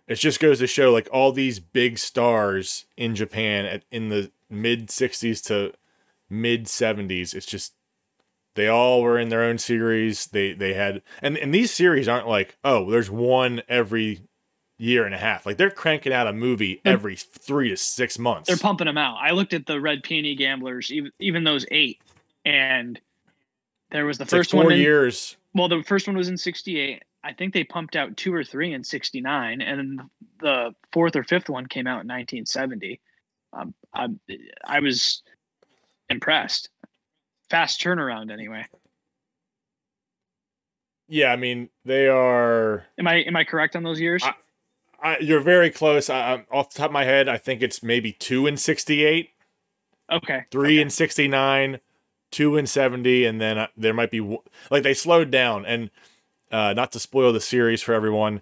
it 0.06 0.16
just 0.16 0.38
goes 0.38 0.58
to 0.58 0.66
show 0.66 0.92
like 0.92 1.08
all 1.10 1.32
these 1.32 1.58
big 1.58 1.96
stars 1.96 2.84
in 2.94 3.14
Japan 3.14 3.64
at, 3.64 3.84
in 3.90 4.10
the 4.10 4.32
mid 4.50 4.88
'60s 4.88 5.42
to 5.44 5.72
mid 6.28 6.66
'70s. 6.66 7.32
It's 7.32 7.46
just 7.46 7.72
they 8.56 8.68
all 8.68 9.02
were 9.02 9.18
in 9.18 9.28
their 9.28 9.42
own 9.42 9.58
series. 9.58 10.26
They 10.26 10.52
they 10.52 10.74
had 10.74 11.02
and 11.22 11.36
and 11.38 11.54
these 11.54 11.70
series 11.70 12.08
aren't 12.08 12.26
like 12.28 12.56
oh 12.64 12.90
there's 12.90 13.10
one 13.10 13.62
every 13.68 14.22
year 14.78 15.04
and 15.06 15.14
a 15.14 15.18
half. 15.18 15.46
Like 15.46 15.56
they're 15.56 15.70
cranking 15.70 16.12
out 16.12 16.26
a 16.26 16.32
movie 16.32 16.80
every 16.84 17.16
three 17.16 17.68
to 17.70 17.76
six 17.76 18.18
months. 18.18 18.48
They're 18.48 18.56
pumping 18.56 18.86
them 18.86 18.98
out. 18.98 19.16
I 19.20 19.30
looked 19.30 19.54
at 19.54 19.66
the 19.66 19.80
Red 19.80 20.02
Peony 20.02 20.34
Gamblers, 20.34 20.90
even 20.90 21.12
even 21.20 21.44
those 21.44 21.64
eight, 21.70 22.00
and 22.44 23.00
there 23.90 24.04
was 24.04 24.18
the 24.18 24.24
It's 24.24 24.32
like 24.32 24.40
first 24.40 24.50
four 24.50 24.64
one. 24.64 24.72
In, 24.72 24.78
years. 24.80 25.36
well, 25.54 25.68
the 25.68 25.82
first 25.86 26.06
one 26.06 26.16
was 26.16 26.28
in 26.28 26.36
'68. 26.36 27.02
I 27.24 27.32
think 27.32 27.54
they 27.54 27.64
pumped 27.64 27.96
out 27.96 28.16
two 28.16 28.34
or 28.34 28.44
three 28.44 28.72
in 28.72 28.84
'69, 28.84 29.60
and 29.60 30.00
the 30.40 30.74
fourth 30.92 31.16
or 31.16 31.24
fifth 31.24 31.48
one 31.48 31.66
came 31.66 31.86
out 31.86 32.02
in 32.02 32.08
1970. 32.08 33.00
Um, 33.52 33.74
I 33.94 34.08
I 34.64 34.80
was 34.80 35.22
impressed. 36.08 36.68
Fast 37.50 37.80
turnaround, 37.80 38.32
anyway. 38.32 38.66
Yeah, 41.08 41.32
I 41.32 41.36
mean 41.36 41.68
they 41.84 42.08
are. 42.08 42.84
Am 42.98 43.06
I 43.06 43.16
am 43.16 43.36
I 43.36 43.44
correct 43.44 43.76
on 43.76 43.82
those 43.82 44.00
years? 44.00 44.22
I- 44.24 44.34
I, 44.98 45.18
you're 45.18 45.40
very 45.40 45.68
close. 45.70 46.08
I, 46.08 46.32
I'm 46.32 46.46
off 46.50 46.70
the 46.70 46.78
top 46.78 46.86
of 46.86 46.92
my 46.92 47.04
head. 47.04 47.28
I 47.28 47.36
think 47.36 47.60
it's 47.60 47.82
maybe 47.82 48.12
two 48.12 48.46
and 48.46 48.58
sixty-eight, 48.58 49.28
Okay. 50.10 50.44
three 50.50 50.76
okay. 50.76 50.82
and 50.82 50.90
sixty-nine, 50.90 51.80
two 52.32 52.56
and 52.56 52.66
seventy, 52.66 53.26
and 53.26 53.38
then 53.38 53.58
uh, 53.58 53.66
there 53.76 53.92
might 53.92 54.10
be 54.10 54.38
like 54.70 54.82
they 54.82 54.94
slowed 54.94 55.30
down. 55.30 55.66
And 55.66 55.90
uh, 56.50 56.72
not 56.72 56.92
to 56.92 56.98
spoil 56.98 57.34
the 57.34 57.42
series 57.42 57.82
for 57.82 57.92
everyone, 57.92 58.40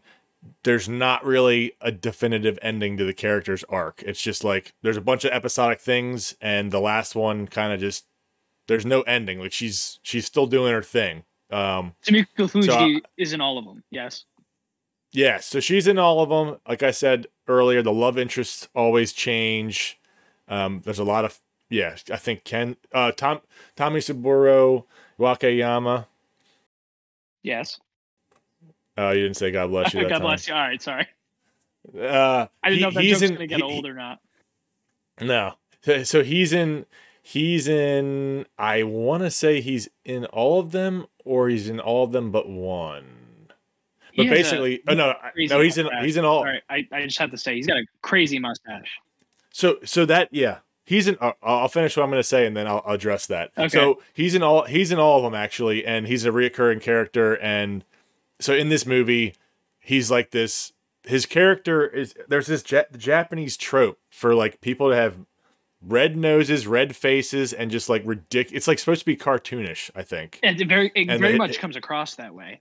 there's 0.62 0.88
not 0.88 1.24
really 1.24 1.72
a 1.80 1.90
definitive 1.90 2.56
ending 2.62 2.96
to 2.98 3.04
the 3.04 3.12
character's 3.12 3.64
arc. 3.64 4.04
It's 4.06 4.22
just 4.22 4.44
like 4.44 4.74
there's 4.82 4.96
a 4.96 5.02
bunch 5.02 5.24
of 5.24 5.32
episodic 5.32 5.80
things, 5.80 6.36
and 6.40 6.70
the 6.70 6.80
last 6.80 7.16
one 7.16 7.48
kind 7.48 7.72
of 7.72 7.80
just 7.80 8.04
there's 8.68 8.86
no 8.86 9.02
ending. 9.02 9.40
Like 9.40 9.52
she's 9.52 9.98
she's 10.02 10.26
still 10.26 10.46
doing 10.46 10.72
her 10.72 10.82
thing. 10.82 11.24
Um, 11.50 11.94
Sumiko 12.04 12.50
Fuji 12.50 12.66
So, 12.68 12.74
uh, 12.78 12.98
is 13.16 13.32
in 13.32 13.40
all 13.40 13.58
of 13.58 13.64
them. 13.64 13.82
Yes. 13.90 14.24
Yeah, 15.12 15.38
so 15.38 15.60
she's 15.60 15.86
in 15.86 15.98
all 15.98 16.20
of 16.22 16.28
them. 16.28 16.58
Like 16.68 16.82
I 16.82 16.90
said 16.90 17.28
earlier, 17.46 17.82
the 17.82 17.92
love 17.92 18.18
interests 18.18 18.68
always 18.74 19.12
change. 19.12 20.00
Um, 20.48 20.80
there's 20.84 20.98
a 20.98 21.04
lot 21.04 21.24
of 21.24 21.38
yeah. 21.70 21.96
I 22.10 22.16
think 22.16 22.42
Ken, 22.44 22.76
uh, 22.92 23.12
Tom, 23.12 23.40
Tommy 23.76 24.00
Saburo, 24.00 24.86
Wakayama. 25.20 26.06
Yes. 27.42 27.78
Uh, 28.98 29.10
you 29.10 29.22
didn't 29.22 29.36
say 29.36 29.50
God 29.50 29.68
bless 29.70 29.94
you. 29.94 30.02
God 30.08 30.08
time. 30.08 30.20
bless 30.22 30.48
you. 30.48 30.54
All 30.54 30.60
right. 30.60 30.82
Sorry. 30.82 31.06
Uh, 31.96 32.46
I 32.62 32.70
didn't 32.70 32.76
he- 32.78 32.82
know 32.82 32.88
if 32.88 32.94
that 32.94 33.02
he's 33.04 33.20
joke's 33.20 33.22
in- 33.30 33.34
gonna 33.34 33.46
get 33.46 33.56
he- 33.58 33.62
old 33.62 33.86
or 33.86 33.94
not. 33.94 34.18
No, 35.20 35.54
so 36.02 36.24
he's 36.24 36.52
in. 36.52 36.86
He's 37.26 37.68
in. 37.68 38.44
I 38.58 38.82
want 38.82 39.22
to 39.22 39.30
say 39.30 39.62
he's 39.62 39.88
in 40.04 40.26
all 40.26 40.60
of 40.60 40.72
them, 40.72 41.06
or 41.24 41.48
he's 41.48 41.70
in 41.70 41.80
all 41.80 42.04
of 42.04 42.12
them 42.12 42.30
but 42.30 42.46
one. 42.46 43.48
But 44.14 44.26
has 44.26 44.32
a 44.32 44.36
basically, 44.36 44.82
oh 44.86 44.92
no, 44.92 45.14
no, 45.48 45.60
he's 45.60 45.78
in. 45.78 45.86
mustache. 45.86 46.04
He's 46.04 46.16
in 46.18 46.26
all. 46.26 46.42
Sorry, 46.42 46.62
I, 46.68 46.86
I 46.92 47.06
just 47.06 47.18
have 47.18 47.30
to 47.30 47.38
say 47.38 47.54
he's 47.54 47.66
got 47.66 47.78
a 47.78 47.86
crazy 48.02 48.38
mustache. 48.38 49.00
So 49.50 49.78
so 49.84 50.04
that 50.04 50.28
yeah, 50.32 50.58
he's 50.84 51.08
in. 51.08 51.16
I'll, 51.18 51.34
I'll 51.42 51.68
finish 51.68 51.96
what 51.96 52.02
I'm 52.02 52.10
going 52.10 52.20
to 52.20 52.28
say 52.28 52.46
and 52.46 52.54
then 52.54 52.66
I'll, 52.66 52.82
I'll 52.84 52.94
address 52.94 53.26
that. 53.28 53.52
Okay. 53.56 53.68
So 53.68 54.02
he's 54.12 54.34
in 54.34 54.42
all. 54.42 54.64
He's 54.64 54.92
in 54.92 54.98
all 54.98 55.16
of 55.16 55.22
them 55.24 55.34
actually, 55.34 55.86
and 55.86 56.06
he's 56.06 56.26
a 56.26 56.30
reoccurring 56.30 56.82
character. 56.82 57.38
And 57.38 57.86
so 58.38 58.52
in 58.52 58.68
this 58.68 58.84
movie, 58.84 59.34
he's 59.80 60.10
like 60.10 60.30
this. 60.30 60.74
His 61.04 61.24
character 61.24 61.86
is 61.86 62.14
there's 62.28 62.48
this 62.48 62.70
ja- 62.70 62.82
Japanese 62.94 63.56
trope 63.56 63.98
for 64.10 64.34
like 64.34 64.60
people 64.60 64.90
to 64.90 64.96
have 64.96 65.16
red 65.86 66.16
noses, 66.16 66.66
red 66.66 66.94
faces, 66.96 67.52
and 67.52 67.70
just 67.70 67.88
like 67.88 68.02
ridiculous. 68.04 68.56
It's 68.56 68.68
like 68.68 68.78
supposed 68.78 69.00
to 69.00 69.06
be 69.06 69.16
cartoonish, 69.16 69.90
I 69.94 70.02
think. 70.02 70.38
And 70.42 70.60
it 70.60 70.68
very 70.68 70.90
it 70.94 71.08
And 71.08 71.20
very 71.20 71.32
they- 71.32 71.38
much 71.38 71.58
comes 71.58 71.76
across 71.76 72.14
that 72.16 72.34
way. 72.34 72.60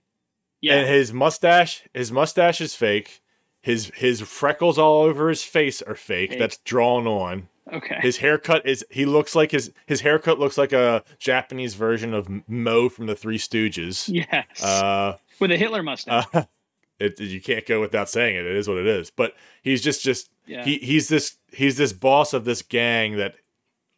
Yeah. 0.60 0.74
And 0.76 0.88
his 0.88 1.12
mustache, 1.12 1.82
his 1.92 2.10
mustache 2.10 2.60
is 2.60 2.74
fake. 2.74 3.20
His 3.60 3.90
his 3.94 4.20
freckles 4.20 4.78
all 4.78 5.02
over 5.02 5.28
his 5.28 5.42
face 5.42 5.80
are 5.82 5.94
fake. 5.94 6.30
Fake. 6.30 6.38
That's 6.38 6.58
drawn 6.58 7.06
on. 7.06 7.48
okay. 7.72 7.96
His 8.00 8.18
haircut 8.18 8.66
is 8.66 8.84
he 8.90 9.04
looks 9.06 9.34
like 9.34 9.50
his 9.52 9.72
his 9.86 10.02
haircut 10.02 10.38
looks 10.38 10.56
like 10.58 10.72
a 10.72 11.02
Japanese 11.18 11.74
version 11.74 12.12
of 12.14 12.28
Moe 12.48 12.88
from 12.90 13.06
the 13.06 13.14
Three 13.14 13.38
Stooges. 13.38 14.08
yes. 14.12 14.62
Uh, 14.62 15.16
With 15.40 15.50
a 15.50 15.56
Hitler 15.56 15.82
mustache. 15.82 16.24
uh 16.34 16.44
it, 16.98 17.18
you 17.20 17.40
can't 17.40 17.66
go 17.66 17.80
without 17.80 18.08
saying 18.08 18.36
it. 18.36 18.46
It 18.46 18.56
is 18.56 18.68
what 18.68 18.78
it 18.78 18.86
is. 18.86 19.10
But 19.10 19.34
he's 19.62 19.82
just 19.82 20.02
just 20.02 20.30
yeah. 20.46 20.64
he 20.64 20.78
he's 20.78 21.08
this 21.08 21.36
he's 21.52 21.76
this 21.76 21.92
boss 21.92 22.32
of 22.32 22.44
this 22.44 22.62
gang 22.62 23.16
that 23.16 23.36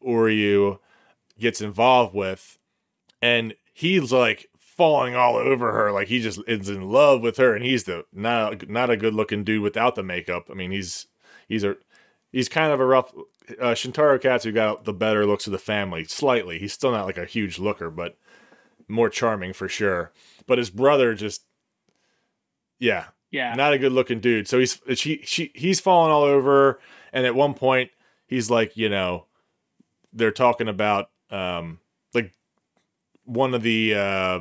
Uryu 0.04 0.78
gets 1.38 1.60
involved 1.60 2.14
with, 2.14 2.58
and 3.20 3.54
he's 3.72 4.12
like 4.12 4.48
falling 4.58 5.16
all 5.16 5.36
over 5.36 5.72
her, 5.72 5.90
like 5.90 6.08
he 6.08 6.20
just 6.20 6.40
is 6.46 6.68
in 6.68 6.82
love 6.82 7.22
with 7.22 7.38
her, 7.38 7.54
and 7.54 7.64
he's 7.64 7.84
the 7.84 8.04
not 8.12 8.62
a, 8.62 8.72
not 8.72 8.90
a 8.90 8.96
good 8.96 9.14
looking 9.14 9.44
dude 9.44 9.62
without 9.62 9.94
the 9.94 10.02
makeup. 10.02 10.48
I 10.50 10.54
mean, 10.54 10.70
he's 10.70 11.06
he's 11.48 11.64
a 11.64 11.76
he's 12.32 12.48
kind 12.48 12.72
of 12.72 12.80
a 12.80 12.86
rough. 12.86 13.12
Uh, 13.60 13.74
Shintaro 13.74 14.20
Katsu 14.20 14.52
got 14.52 14.84
the 14.84 14.92
better 14.92 15.24
looks 15.24 15.46
of 15.46 15.52
the 15.52 15.58
family 15.58 16.04
slightly. 16.04 16.58
He's 16.58 16.72
still 16.72 16.90
not 16.90 17.06
like 17.06 17.16
a 17.16 17.24
huge 17.24 17.58
looker, 17.58 17.90
but 17.90 18.18
more 18.88 19.08
charming 19.08 19.52
for 19.52 19.68
sure. 19.68 20.12
But 20.46 20.58
his 20.58 20.70
brother 20.70 21.14
just, 21.14 21.44
yeah, 22.78 23.06
yeah. 23.30 23.54
not 23.54 23.72
a 23.72 23.78
good 23.78 23.92
looking 23.92 24.20
dude. 24.20 24.48
So 24.48 24.58
he's 24.58 24.80
she 24.94 25.20
she 25.24 25.50
he's 25.54 25.80
falling 25.80 26.12
all 26.12 26.22
over, 26.22 26.80
and 27.12 27.26
at 27.26 27.34
one 27.34 27.54
point 27.54 27.90
he's 28.26 28.50
like, 28.50 28.76
you 28.76 28.88
know, 28.88 29.26
they're 30.12 30.30
talking 30.30 30.68
about 30.68 31.10
um 31.30 31.80
like 32.14 32.32
one 33.24 33.54
of 33.54 33.62
the 33.62 33.94
uh 33.94 34.40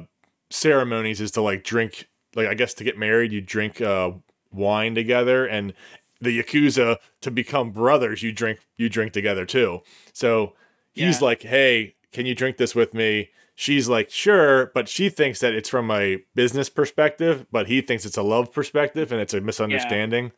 ceremonies 0.49 1.19
is 1.21 1.31
to 1.31 1.41
like 1.41 1.63
drink 1.63 2.07
like 2.35 2.47
I 2.47 2.53
guess 2.53 2.73
to 2.75 2.83
get 2.83 2.97
married 2.97 3.31
you 3.31 3.41
drink 3.41 3.81
uh 3.81 4.11
wine 4.51 4.95
together 4.95 5.45
and 5.45 5.73
the 6.21 6.41
yakuza 6.41 6.97
to 7.21 7.31
become 7.31 7.71
brothers 7.71 8.23
you 8.23 8.31
drink 8.31 8.59
you 8.77 8.87
drink 8.89 9.11
together 9.13 9.45
too. 9.45 9.81
So 10.13 10.53
he's 10.93 11.19
Yeah. 11.19 11.25
like, 11.25 11.41
"Hey, 11.43 11.95
can 12.13 12.25
you 12.25 12.35
drink 12.35 12.57
this 12.57 12.73
with 12.75 12.93
me?" 12.93 13.29
She's 13.55 13.87
like, 13.87 14.09
"Sure," 14.09 14.67
but 14.73 14.89
she 14.89 15.09
thinks 15.09 15.39
that 15.39 15.53
it's 15.53 15.69
from 15.69 15.89
a 15.89 16.17
business 16.35 16.69
perspective, 16.69 17.45
but 17.51 17.67
he 17.67 17.81
thinks 17.81 18.05
it's 18.05 18.17
a 18.17 18.21
love 18.23 18.53
perspective 18.53 19.11
and 19.11 19.21
it's 19.21 19.33
a 19.33 19.39
misunderstanding. 19.41 20.31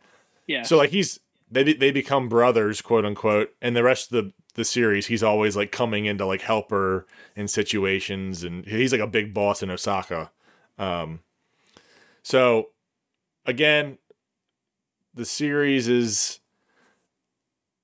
yeah. 0.46 0.64
So 0.64 0.78
like 0.78 0.92
he's 0.92 1.20
they 1.50 1.74
they 1.74 1.92
become 1.92 2.30
brothers, 2.30 2.82
quote 2.82 3.06
unquote, 3.06 3.50
and 3.62 3.76
the 3.76 3.84
rest 3.84 4.12
of 4.12 4.26
the 4.26 4.34
the 4.54 4.66
series 4.66 5.06
he's 5.08 5.24
always 5.24 5.56
like 5.56 5.72
coming 5.72 6.06
in 6.06 6.18
to 6.18 6.26
like 6.26 6.42
help 6.42 6.72
her 6.72 7.06
in 7.36 7.48
situations, 7.48 8.44
and 8.44 8.66
he's 8.66 8.92
like 8.92 9.02
a 9.02 9.08
big 9.08 9.34
boss 9.34 9.64
in 9.64 9.72
Osaka. 9.72 10.32
Um, 10.78 11.22
so 12.22 12.70
again, 13.46 13.98
the 15.14 15.26
series 15.26 15.88
is 15.88 16.40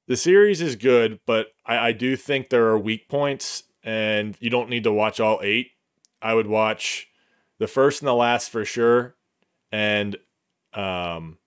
the 0.07 0.17
series 0.17 0.61
is 0.61 0.75
good, 0.75 1.19
but 1.25 1.47
I, 1.65 1.87
I 1.87 1.91
do 1.91 2.15
think 2.15 2.49
there 2.49 2.67
are 2.67 2.77
weak 2.77 3.07
points, 3.07 3.63
and 3.83 4.35
you 4.39 4.49
don't 4.49 4.69
need 4.69 4.83
to 4.85 4.91
watch 4.91 5.19
all 5.19 5.39
eight. 5.43 5.71
I 6.21 6.33
would 6.33 6.47
watch 6.47 7.07
the 7.59 7.67
first 7.67 8.01
and 8.01 8.07
the 8.07 8.13
last 8.13 8.49
for 8.49 8.65
sure, 8.65 9.15
and 9.71 10.15
um, 10.73 11.37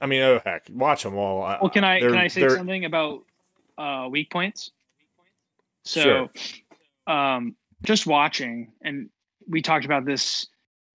I 0.00 0.06
mean, 0.06 0.22
oh 0.22 0.40
heck, 0.44 0.66
watch 0.70 1.02
them 1.02 1.14
all. 1.16 1.40
well, 1.40 1.70
can 1.70 1.84
I 1.84 2.00
they're- 2.00 2.10
can 2.10 2.18
I 2.18 2.28
say 2.28 2.40
they're- 2.42 2.56
something 2.56 2.84
about 2.84 3.24
uh, 3.78 4.08
weak 4.10 4.30
points? 4.30 4.70
So, 5.84 6.30
um, 7.06 7.56
just 7.82 8.06
watching, 8.06 8.72
and 8.82 9.10
we 9.48 9.60
talked 9.62 9.84
about 9.84 10.04
this 10.04 10.46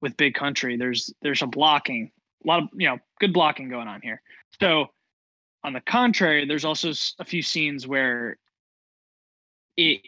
with 0.02 0.16
Big 0.18 0.34
Country. 0.34 0.78
There's 0.78 1.14
there's 1.22 1.42
a 1.42 1.48
blocking, 1.48 2.12
a 2.46 2.48
lot 2.48 2.64
of 2.64 2.70
you 2.74 2.88
know 2.88 2.98
good 3.20 3.34
blocking 3.34 3.70
going 3.70 3.88
on 3.88 4.02
here. 4.02 4.22
So, 4.62 4.88
on 5.64 5.74
the 5.74 5.82
contrary, 5.82 6.46
there's 6.46 6.64
also 6.66 6.92
a 7.20 7.26
few 7.26 7.42
scenes 7.42 7.86
where 7.86 8.38
it 9.76 10.02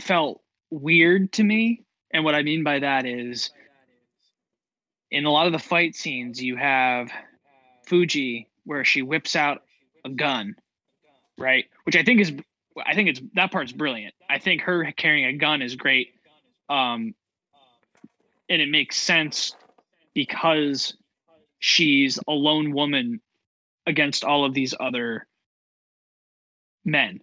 felt 0.00 0.40
weird 0.70 1.32
to 1.32 1.44
me, 1.44 1.82
and 2.12 2.24
what 2.24 2.34
I 2.34 2.42
mean 2.42 2.64
by 2.64 2.80
that 2.80 3.06
is, 3.06 3.50
in 5.10 5.24
a 5.24 5.30
lot 5.30 5.46
of 5.46 5.52
the 5.52 5.58
fight 5.58 5.94
scenes, 5.94 6.42
you 6.42 6.56
have 6.56 7.10
Fuji 7.86 8.48
where 8.64 8.84
she 8.84 9.02
whips 9.02 9.36
out 9.36 9.62
a 10.04 10.08
gun, 10.08 10.56
right? 11.38 11.66
Which 11.84 11.96
I 11.96 12.02
think 12.02 12.20
is, 12.20 12.32
I 12.84 12.94
think 12.94 13.08
it's 13.10 13.20
that 13.34 13.52
part's 13.52 13.72
brilliant. 13.72 14.14
I 14.28 14.38
think 14.38 14.62
her 14.62 14.90
carrying 14.92 15.26
a 15.26 15.32
gun 15.34 15.62
is 15.62 15.76
great, 15.76 16.14
um, 16.68 17.14
and 18.48 18.60
it 18.60 18.68
makes 18.68 18.96
sense 18.96 19.54
because 20.14 20.94
she's 21.58 22.18
a 22.28 22.32
lone 22.32 22.72
woman 22.72 23.20
against 23.86 24.24
all 24.24 24.44
of 24.44 24.54
these 24.54 24.74
other 24.78 25.26
men. 26.84 27.20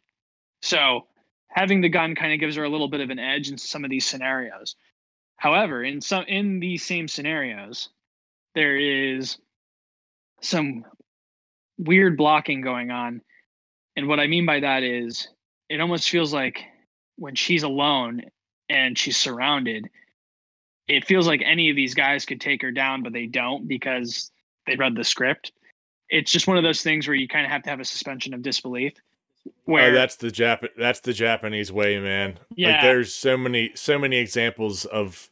So 0.62 1.08
having 1.52 1.82
the 1.82 1.90
gun 1.90 2.16
kind 2.16 2.34
of 2.34 2.40
gives 2.40 2.56
her 2.56 2.64
a 2.64 2.70
little 2.70 2.88
bit 2.88 3.02
of 3.02 3.10
an 3.10 3.20
edge 3.20 3.50
in 3.50 3.58
some 3.58 3.84
of 3.84 3.90
these 3.90 4.06
scenarios. 4.06 4.76
However, 5.38 5.84
in 5.84 6.02
some 6.02 6.24
in 6.28 6.60
these 6.60 6.84
same 6.84 7.08
scenarios, 7.08 7.90
there 8.56 8.78
is 8.78 9.38
some 10.42 10.86
weird 11.78 12.18
blocking 12.18 12.62
going 12.62 12.92
on. 12.92 13.22
And 13.96 14.08
what 14.08 14.20
I 14.20 14.28
mean 14.28 14.46
by 14.46 14.60
that 14.62 14.84
is 14.84 15.28
it 15.70 15.82
almost 15.82 16.10
feels 16.10 16.34
like 16.34 16.64
when 17.18 17.36
she's 17.36 17.64
alone 17.64 18.24
and 18.70 18.98
she's 18.98 19.18
surrounded, 19.18 19.90
it 20.88 21.06
feels 21.06 21.28
like 21.28 21.42
any 21.46 21.70
of 21.70 21.76
these 21.76 21.94
guys 21.94 22.26
could 22.26 22.42
take 22.42 22.62
her 22.62 22.72
down, 22.72 23.04
but 23.04 23.14
they 23.14 23.26
don't 23.26 23.68
because 23.68 24.32
they 24.68 24.76
read 24.76 24.96
the 24.96 25.04
script. 25.04 25.52
It's 26.10 26.32
just 26.32 26.48
one 26.48 26.58
of 26.58 26.64
those 26.64 26.82
things 26.82 27.08
where 27.08 27.16
you 27.16 27.28
kind 27.28 27.46
of 27.46 27.52
have 27.52 27.64
to 27.64 27.70
have 27.70 27.80
a 27.80 27.86
suspension 27.86 28.34
of 28.34 28.42
disbelief. 28.42 28.94
Where 29.66 29.92
oh, 29.92 29.94
that's 29.94 30.16
the 30.18 30.28
Jap- 30.28 30.70
that's 30.78 31.00
the 31.00 31.14
Japanese 31.14 31.72
way, 31.72 32.00
man. 32.00 32.34
Like 32.50 32.58
Yeah. 32.58 32.82
there's 32.82 33.14
so 33.14 33.38
many 33.38 33.72
so 33.76 33.98
many 33.98 34.18
examples 34.18 34.86
of 34.86 35.30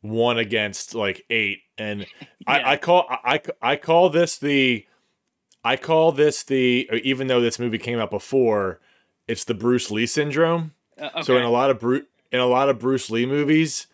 one 0.00 0.38
against 0.38 0.94
like 0.94 1.24
eight, 1.30 1.60
and 1.78 2.00
Yeah. 2.00 2.06
I, 2.46 2.72
I 2.72 2.76
call 2.76 3.06
I, 3.10 3.40
I 3.62 3.76
call 3.76 4.10
this 4.10 4.38
the 4.38 4.86
I 5.64 5.76
call 5.76 6.12
this 6.12 6.42
the 6.42 6.88
even 7.02 7.26
though 7.28 7.40
this 7.40 7.58
movie 7.58 7.78
came 7.78 7.98
out 7.98 8.10
before, 8.10 8.80
it's 9.28 9.44
the 9.44 9.54
Bruce 9.54 9.90
Lee 9.90 10.06
syndrome. 10.06 10.72
uh, 11.00 11.22
So 11.22 11.36
in 11.36 11.42
a 11.44 11.50
lot 11.50 11.70
of 11.70 11.78
Bru- 11.80 12.06
in 12.32 12.40
a 12.40 12.46
lot 12.46 12.68
of 12.68 12.78
Bruce 12.78 13.10
Lee 13.10 13.26
movies, 13.26 13.86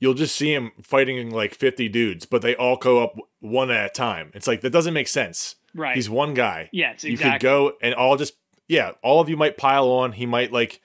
you'll 0.00 0.14
just 0.14 0.34
see 0.36 0.52
him 0.54 0.72
fighting 0.82 1.30
like 1.30 1.54
50 1.54 1.88
dudes, 1.88 2.24
but 2.26 2.40
they 2.42 2.54
all 2.56 2.76
go 2.76 3.02
up 3.02 3.14
one 3.40 3.70
at 3.70 3.86
a 3.86 3.88
time. 3.90 4.30
It's 4.34 4.46
like 4.46 4.60
that 4.62 4.70
doesn't 4.70 4.94
make 4.94 5.08
sense. 5.08 5.56
Right. 5.74 5.94
He's 5.96 6.08
one 6.08 6.34
guy. 6.34 6.68
yes, 6.72 7.02
exactly. 7.04 7.10
You 7.10 7.18
could 7.32 7.40
go 7.40 7.72
and 7.82 7.94
all 7.94 8.16
just 8.16 8.34
yeah, 8.68 8.92
all 9.02 9.20
of 9.20 9.28
you 9.28 9.36
might 9.36 9.56
pile 9.56 9.88
on. 9.88 10.12
He 10.12 10.26
might 10.26 10.52
like 10.52 10.80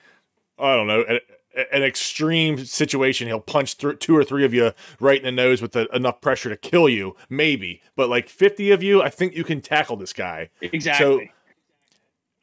I 0.58 0.76
don't 0.76 0.86
know, 0.86 1.04
a- 1.08 1.20
a- 1.58 1.74
an 1.74 1.82
extreme 1.82 2.64
situation. 2.64 3.26
He'll 3.26 3.40
punch 3.40 3.74
through 3.74 3.96
two 3.96 4.16
or 4.16 4.22
three 4.24 4.44
of 4.44 4.52
you 4.54 4.72
right 5.00 5.18
in 5.18 5.24
the 5.24 5.32
nose 5.32 5.60
with 5.62 5.72
the, 5.72 5.88
enough 5.94 6.20
pressure 6.20 6.48
to 6.50 6.56
kill 6.56 6.88
you, 6.88 7.16
maybe. 7.28 7.82
But 7.96 8.08
like 8.08 8.28
fifty 8.28 8.70
of 8.70 8.82
you, 8.82 9.02
I 9.02 9.08
think 9.10 9.34
you 9.34 9.44
can 9.44 9.60
tackle 9.60 9.96
this 9.96 10.12
guy. 10.12 10.50
exactly. 10.60 11.32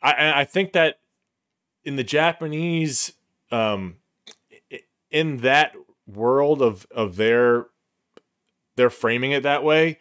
I 0.02 0.42
I 0.42 0.44
think 0.46 0.74
that 0.74 1.00
in 1.84 1.96
the 1.96 2.04
Japanese, 2.04 3.14
um, 3.52 3.98
in 5.10 5.38
that 5.38 5.74
world 6.06 6.62
of 6.62 6.86
of 6.92 7.16
their 7.18 7.68
they're 8.76 8.90
framing 8.90 9.32
it 9.32 9.44
that 9.44 9.64
way. 9.64 10.00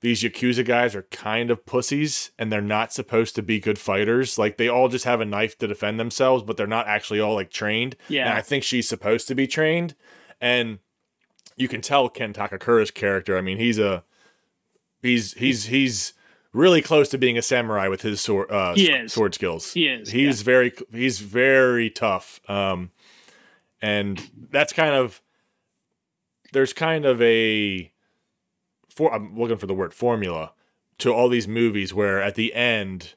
These 0.00 0.22
yakuza 0.22 0.64
guys 0.64 0.94
are 0.94 1.02
kind 1.04 1.50
of 1.50 1.64
pussies, 1.64 2.30
and 2.38 2.52
they're 2.52 2.60
not 2.60 2.92
supposed 2.92 3.34
to 3.36 3.42
be 3.42 3.58
good 3.58 3.78
fighters. 3.78 4.38
Like 4.38 4.58
they 4.58 4.68
all 4.68 4.88
just 4.88 5.06
have 5.06 5.20
a 5.20 5.24
knife 5.24 5.56
to 5.58 5.66
defend 5.66 5.98
themselves, 5.98 6.42
but 6.42 6.56
they're 6.56 6.66
not 6.66 6.86
actually 6.86 7.18
all 7.20 7.34
like 7.34 7.50
trained. 7.50 7.96
Yeah. 8.08 8.22
And 8.26 8.30
yeah. 8.30 8.36
I 8.36 8.42
think 8.42 8.62
she's 8.62 8.88
supposed 8.88 9.26
to 9.28 9.34
be 9.34 9.46
trained, 9.46 9.94
and 10.40 10.78
you 11.56 11.66
can 11.68 11.80
tell 11.80 12.08
Ken 12.10 12.32
Takakura's 12.34 12.90
character. 12.90 13.38
I 13.38 13.40
mean, 13.40 13.56
he's 13.56 13.78
a 13.78 14.04
he's 15.00 15.32
he's 15.34 15.66
he's 15.66 16.12
really 16.52 16.82
close 16.82 17.08
to 17.10 17.18
being 17.18 17.38
a 17.38 17.42
samurai 17.42 17.88
with 17.88 18.02
his 18.02 18.20
sword 18.20 18.50
uh, 18.50 18.74
He 18.74 18.90
is. 18.90 19.12
sword 19.12 19.34
skills. 19.34 19.72
He 19.72 19.86
is, 19.86 20.10
He's 20.10 20.42
very 20.42 20.72
he's 20.92 21.20
very 21.20 21.88
tough. 21.90 22.40
Um, 22.48 22.90
and 23.80 24.30
that's 24.50 24.72
kind 24.72 24.94
of 24.94 25.22
there's 26.52 26.72
kind 26.74 27.04
of 27.06 27.20
a 27.22 27.92
for 28.96 29.12
I'm 29.14 29.38
looking 29.38 29.58
for 29.58 29.66
the 29.66 29.74
word 29.74 29.94
formula 29.94 30.52
to 30.98 31.12
all 31.12 31.28
these 31.28 31.46
movies 31.46 31.92
where 31.92 32.20
at 32.20 32.34
the 32.34 32.54
end 32.54 33.14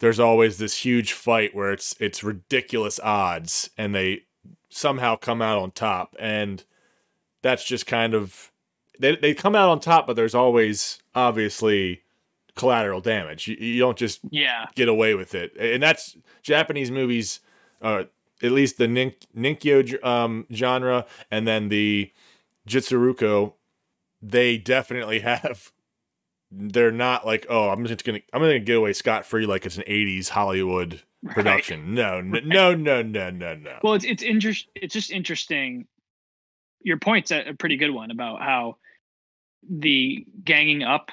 there's 0.00 0.18
always 0.18 0.58
this 0.58 0.78
huge 0.78 1.12
fight 1.12 1.54
where 1.54 1.70
it's 1.70 1.94
it's 2.00 2.24
ridiculous 2.24 2.98
odds 3.00 3.70
and 3.76 3.94
they 3.94 4.22
somehow 4.70 5.14
come 5.14 5.42
out 5.42 5.58
on 5.60 5.70
top. 5.70 6.16
And 6.18 6.64
that's 7.42 7.64
just 7.64 7.86
kind 7.86 8.14
of 8.14 8.50
they 8.98 9.14
they 9.16 9.34
come 9.34 9.54
out 9.54 9.68
on 9.68 9.80
top 9.80 10.06
but 10.06 10.16
there's 10.16 10.34
always 10.34 10.98
obviously 11.14 12.02
collateral 12.56 13.02
damage. 13.02 13.46
You, 13.46 13.56
you 13.56 13.78
don't 13.80 13.98
just 13.98 14.20
yeah. 14.30 14.66
get 14.74 14.88
away 14.88 15.14
with 15.14 15.34
it. 15.34 15.54
And 15.58 15.82
that's 15.82 16.16
Japanese 16.42 16.90
movies 16.90 17.40
uh 17.82 18.04
at 18.42 18.50
least 18.50 18.78
the 18.78 18.88
nin- 18.88 19.14
ninkyo 19.36 20.02
um 20.04 20.46
genre 20.52 21.04
and 21.30 21.46
then 21.46 21.68
the 21.68 22.10
jitsuroku 22.66 23.52
they 24.22 24.56
definitely 24.58 25.20
have 25.20 25.72
they're 26.50 26.92
not 26.92 27.26
like 27.26 27.46
oh 27.48 27.70
i'm 27.70 27.84
just 27.86 28.04
gonna 28.04 28.20
i'm 28.32 28.40
gonna 28.40 28.58
get 28.58 28.76
away 28.76 28.92
scot-free 28.92 29.46
like 29.46 29.66
it's 29.66 29.76
an 29.78 29.84
80s 29.86 30.28
hollywood 30.28 31.02
Right. 31.24 31.34
production 31.34 31.94
no 31.94 32.20
no 32.20 32.40
no 32.40 32.74
no 32.74 33.00
no 33.02 33.30
no 33.30 33.54
no 33.54 33.78
Well, 33.84 33.94
it's 33.94 34.04
it's 34.04 34.24
inter- 34.24 34.52
It's 34.74 34.92
just 34.92 35.12
interesting. 35.12 35.86
Your 36.82 36.98
point's 36.98 37.30
a, 37.30 37.50
a 37.50 37.54
pretty 37.54 37.76
good 37.76 37.92
one 37.92 38.10
about 38.10 38.42
how 38.42 38.78
the 39.70 40.26
ganging 40.44 40.82
up 40.82 41.12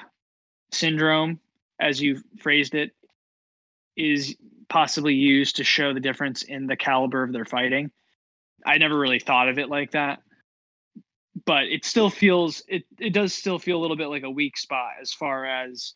syndrome, 0.72 1.38
as 1.78 2.02
you 2.02 2.20
phrased 2.40 2.74
it, 2.74 2.90
is 3.96 4.34
possibly 4.68 5.14
used 5.14 5.54
to 5.56 5.64
show 5.64 5.94
the 5.94 6.00
difference 6.00 6.42
in 6.42 6.66
the 6.66 6.76
caliber 6.76 7.22
of 7.22 7.32
their 7.32 7.44
fighting. 7.44 7.92
I 8.66 8.78
never 8.78 8.98
really 8.98 9.20
thought 9.20 9.48
of 9.48 9.60
it 9.60 9.68
like 9.68 9.92
that, 9.92 10.22
but 11.44 11.64
it 11.64 11.84
still 11.84 12.10
feels 12.10 12.62
it. 12.68 12.84
It 12.98 13.12
does 13.12 13.32
still 13.32 13.58
feel 13.58 13.78
a 13.78 13.82
little 13.82 13.96
bit 13.96 14.08
like 14.08 14.22
a 14.22 14.30
weak 14.30 14.56
spot 14.56 14.92
as 15.00 15.12
far 15.12 15.44
as 15.44 15.94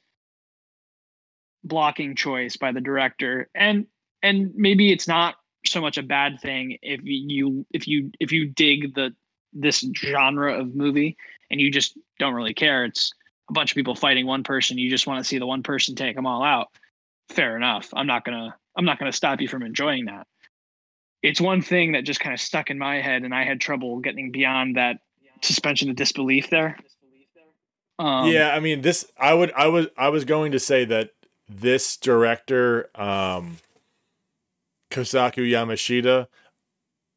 blocking 1.64 2.14
choice 2.14 2.56
by 2.56 2.72
the 2.72 2.80
director. 2.80 3.48
And 3.54 3.86
and 4.22 4.52
maybe 4.54 4.92
it's 4.92 5.08
not 5.08 5.36
so 5.66 5.80
much 5.80 5.98
a 5.98 6.02
bad 6.02 6.40
thing 6.40 6.78
if 6.82 7.00
you 7.02 7.66
if 7.72 7.88
you 7.88 8.10
if 8.20 8.32
you 8.32 8.46
dig 8.46 8.94
the 8.94 9.14
this 9.52 9.84
genre 9.96 10.58
of 10.58 10.74
movie 10.74 11.16
and 11.50 11.60
you 11.60 11.70
just 11.70 11.98
don't 12.18 12.34
really 12.34 12.54
care. 12.54 12.84
It's 12.84 13.12
a 13.48 13.52
bunch 13.52 13.70
of 13.70 13.76
people 13.76 13.94
fighting 13.94 14.26
one 14.26 14.42
person. 14.42 14.78
You 14.78 14.90
just 14.90 15.06
want 15.06 15.22
to 15.22 15.28
see 15.28 15.38
the 15.38 15.46
one 15.46 15.62
person 15.62 15.94
take 15.94 16.16
them 16.16 16.26
all 16.26 16.42
out. 16.42 16.68
Fair 17.28 17.56
enough. 17.56 17.88
I'm 17.94 18.06
not 18.06 18.24
gonna 18.24 18.54
i'm 18.76 18.84
not 18.84 18.98
gonna 18.98 19.12
stop 19.12 19.40
you 19.40 19.48
from 19.48 19.62
enjoying 19.62 20.06
that. 20.06 20.26
It's 21.22 21.40
one 21.40 21.62
thing 21.62 21.92
that 21.92 22.04
just 22.04 22.20
kind 22.20 22.34
of 22.34 22.40
stuck 22.40 22.68
in 22.70 22.78
my 22.78 23.00
head 23.00 23.22
and 23.22 23.34
i 23.34 23.44
had 23.44 23.60
trouble 23.60 24.00
getting 24.00 24.30
beyond 24.30 24.76
that 24.76 24.98
suspension 25.44 25.90
of 25.90 25.96
disbelief 25.96 26.50
there? 26.50 26.76
Um, 27.96 28.26
yeah 28.26 28.52
i 28.52 28.58
mean 28.58 28.80
this 28.80 29.06
i 29.16 29.32
would 29.32 29.52
i 29.52 29.68
was 29.68 29.86
i 29.96 30.08
was 30.08 30.24
going 30.24 30.50
to 30.50 30.58
say 30.58 30.84
that 30.84 31.10
this 31.48 31.96
director 31.96 32.90
um 32.96 33.58
kosaku 34.90 35.48
yamashita 35.48 36.26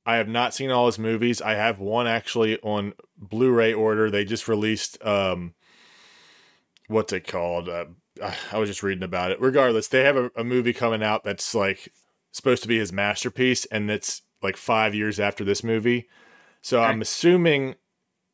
i 0.05 0.15
have 0.15 0.27
not 0.27 0.53
seen 0.53 0.71
all 0.71 0.85
his 0.85 0.97
movies. 0.97 1.41
I 1.41 1.55
have 1.55 1.79
one 1.79 2.07
actually 2.07 2.57
on 2.61 2.93
blu-ray 3.17 3.73
order. 3.73 4.09
They 4.09 4.23
just 4.23 4.47
released 4.47 5.03
um 5.05 5.53
what's 6.87 7.11
it 7.11 7.27
called? 7.27 7.69
Uh, 7.69 7.85
i 8.51 8.57
was 8.57 8.69
just 8.69 8.83
reading 8.83 9.03
about 9.03 9.31
it. 9.31 9.41
Regardless 9.41 9.87
they 9.87 10.03
have 10.03 10.15
a, 10.15 10.31
a 10.35 10.43
movie 10.43 10.73
coming 10.73 11.03
out 11.03 11.23
that's 11.23 11.53
like 11.53 11.91
supposed 12.31 12.61
to 12.61 12.67
be 12.67 12.77
his 12.77 12.93
masterpiece 12.93 13.65
and 13.65 13.91
it's 13.91 14.21
like 14.41 14.57
five 14.57 14.95
years 14.95 15.19
after 15.19 15.43
this 15.43 15.63
movie. 15.63 16.07
So 16.61 16.81
i'm 16.81 17.01
assuming 17.01 17.75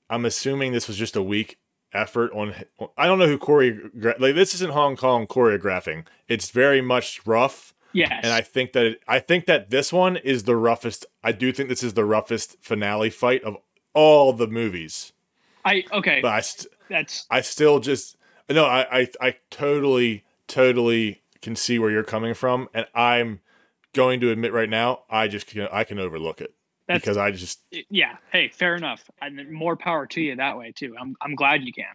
i'm 0.09 0.25
assuming 0.25 0.71
this 0.71 0.87
was 0.87 0.97
just 0.97 1.15
a 1.15 1.23
weak 1.23 1.57
effort 1.93 2.31
on 2.33 2.55
I 2.97 3.05
don't 3.05 3.19
know 3.19 3.27
who 3.27 3.37
choreograph 3.37 4.19
like 4.19 4.35
this 4.35 4.53
isn't 4.55 4.71
Hong 4.71 4.95
Kong 4.95 5.27
choreographing. 5.27 6.05
It's 6.27 6.49
very 6.49 6.81
much 6.81 7.21
rough 7.25 7.73
yes 7.93 8.21
and 8.23 8.33
I 8.33 8.41
think 8.41 8.73
that 8.73 8.85
it, 8.85 9.01
I 9.07 9.19
think 9.19 9.45
that 9.45 9.69
this 9.69 9.93
one 9.93 10.17
is 10.17 10.43
the 10.43 10.55
roughest. 10.55 11.05
I 11.23 11.31
do 11.31 11.51
think 11.51 11.69
this 11.69 11.83
is 11.83 11.93
the 11.93 12.05
roughest 12.05 12.57
finale 12.61 13.09
fight 13.11 13.43
of 13.43 13.57
all 13.93 14.33
the 14.33 14.47
movies. 14.47 15.13
i 15.63 15.83
okay 15.91 16.19
But 16.21 16.31
I 16.31 16.41
st- 16.41 16.73
that's 16.89 17.27
I 17.29 17.41
still 17.41 17.79
just 17.79 18.17
no, 18.49 18.65
I, 18.65 19.01
I 19.01 19.07
I 19.21 19.35
totally 19.51 20.23
totally 20.47 21.21
can 21.41 21.55
see 21.55 21.77
where 21.77 21.91
you're 21.91 22.03
coming 22.03 22.33
from 22.33 22.69
and 22.73 22.87
I'm 22.95 23.41
going 23.93 24.19
to 24.21 24.31
admit 24.31 24.51
right 24.51 24.69
now 24.69 25.03
I 25.09 25.27
just 25.27 25.45
can 25.45 25.67
I 25.71 25.83
can 25.83 25.99
overlook 25.99 26.41
it 26.41 26.55
that's 26.93 27.01
because 27.03 27.17
I 27.17 27.31
just 27.31 27.61
yeah. 27.89 28.17
Hey 28.31 28.49
fair 28.49 28.75
enough. 28.75 29.03
And 29.21 29.51
more 29.51 29.75
power 29.75 30.05
to 30.07 30.21
you 30.21 30.35
that 30.37 30.57
way 30.57 30.71
too. 30.71 30.95
I'm, 30.99 31.15
I'm 31.21 31.35
glad 31.35 31.63
you 31.63 31.73
can. 31.73 31.85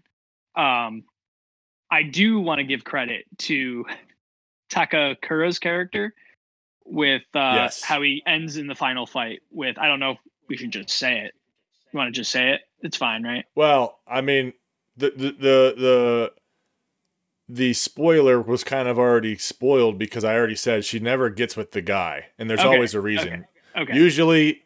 Um 0.65 1.05
i 1.91 2.03
do 2.03 2.39
want 2.41 2.59
to 2.59 2.65
give 2.65 2.85
credit 2.85 3.25
to 3.39 3.87
takakura's 4.71 5.59
character 5.59 6.15
with 6.85 7.23
uh 7.35 7.55
Yes. 7.55 7.83
how 7.83 8.03
he 8.03 8.23
ends 8.27 8.57
in 8.59 8.67
the 8.67 8.75
final 8.75 9.07
fight 9.07 9.41
with 9.51 9.79
i 9.79 9.87
don't 9.89 10.01
know 10.01 10.13
if 10.13 10.19
we 10.49 10.57
should 10.57 10.71
just 10.71 10.91
say 10.91 11.21
it. 11.21 11.35
You 11.93 11.99
want 11.99 12.13
to 12.15 12.19
just 12.21 12.31
say 12.31 12.51
it? 12.53 12.63
It's 12.83 12.97
fine 12.97 13.23
right? 13.23 13.45
Well, 13.55 13.99
I 14.07 14.21
mean, 14.21 14.53
the 14.97 15.11
the 15.11 15.31
the 15.33 15.75
the, 15.77 16.33
the 17.49 17.73
spoiler 17.75 18.41
was 18.41 18.65
kind 18.65 18.89
of 18.89 18.99
already 18.99 19.37
spoiled 19.37 19.99
because 19.99 20.25
I 20.25 20.35
already 20.35 20.55
said 20.55 20.85
she 20.85 20.99
never 21.01 21.29
gets 21.31 21.57
with 21.57 21.73
the 21.73 21.81
guy, 21.83 22.27
and 22.39 22.49
there's 22.49 22.61
Okay, 22.61 22.69
always 22.69 22.95
a 22.95 23.01
reason. 23.01 23.47
okay. 23.77 23.95
Usually, 23.95 24.63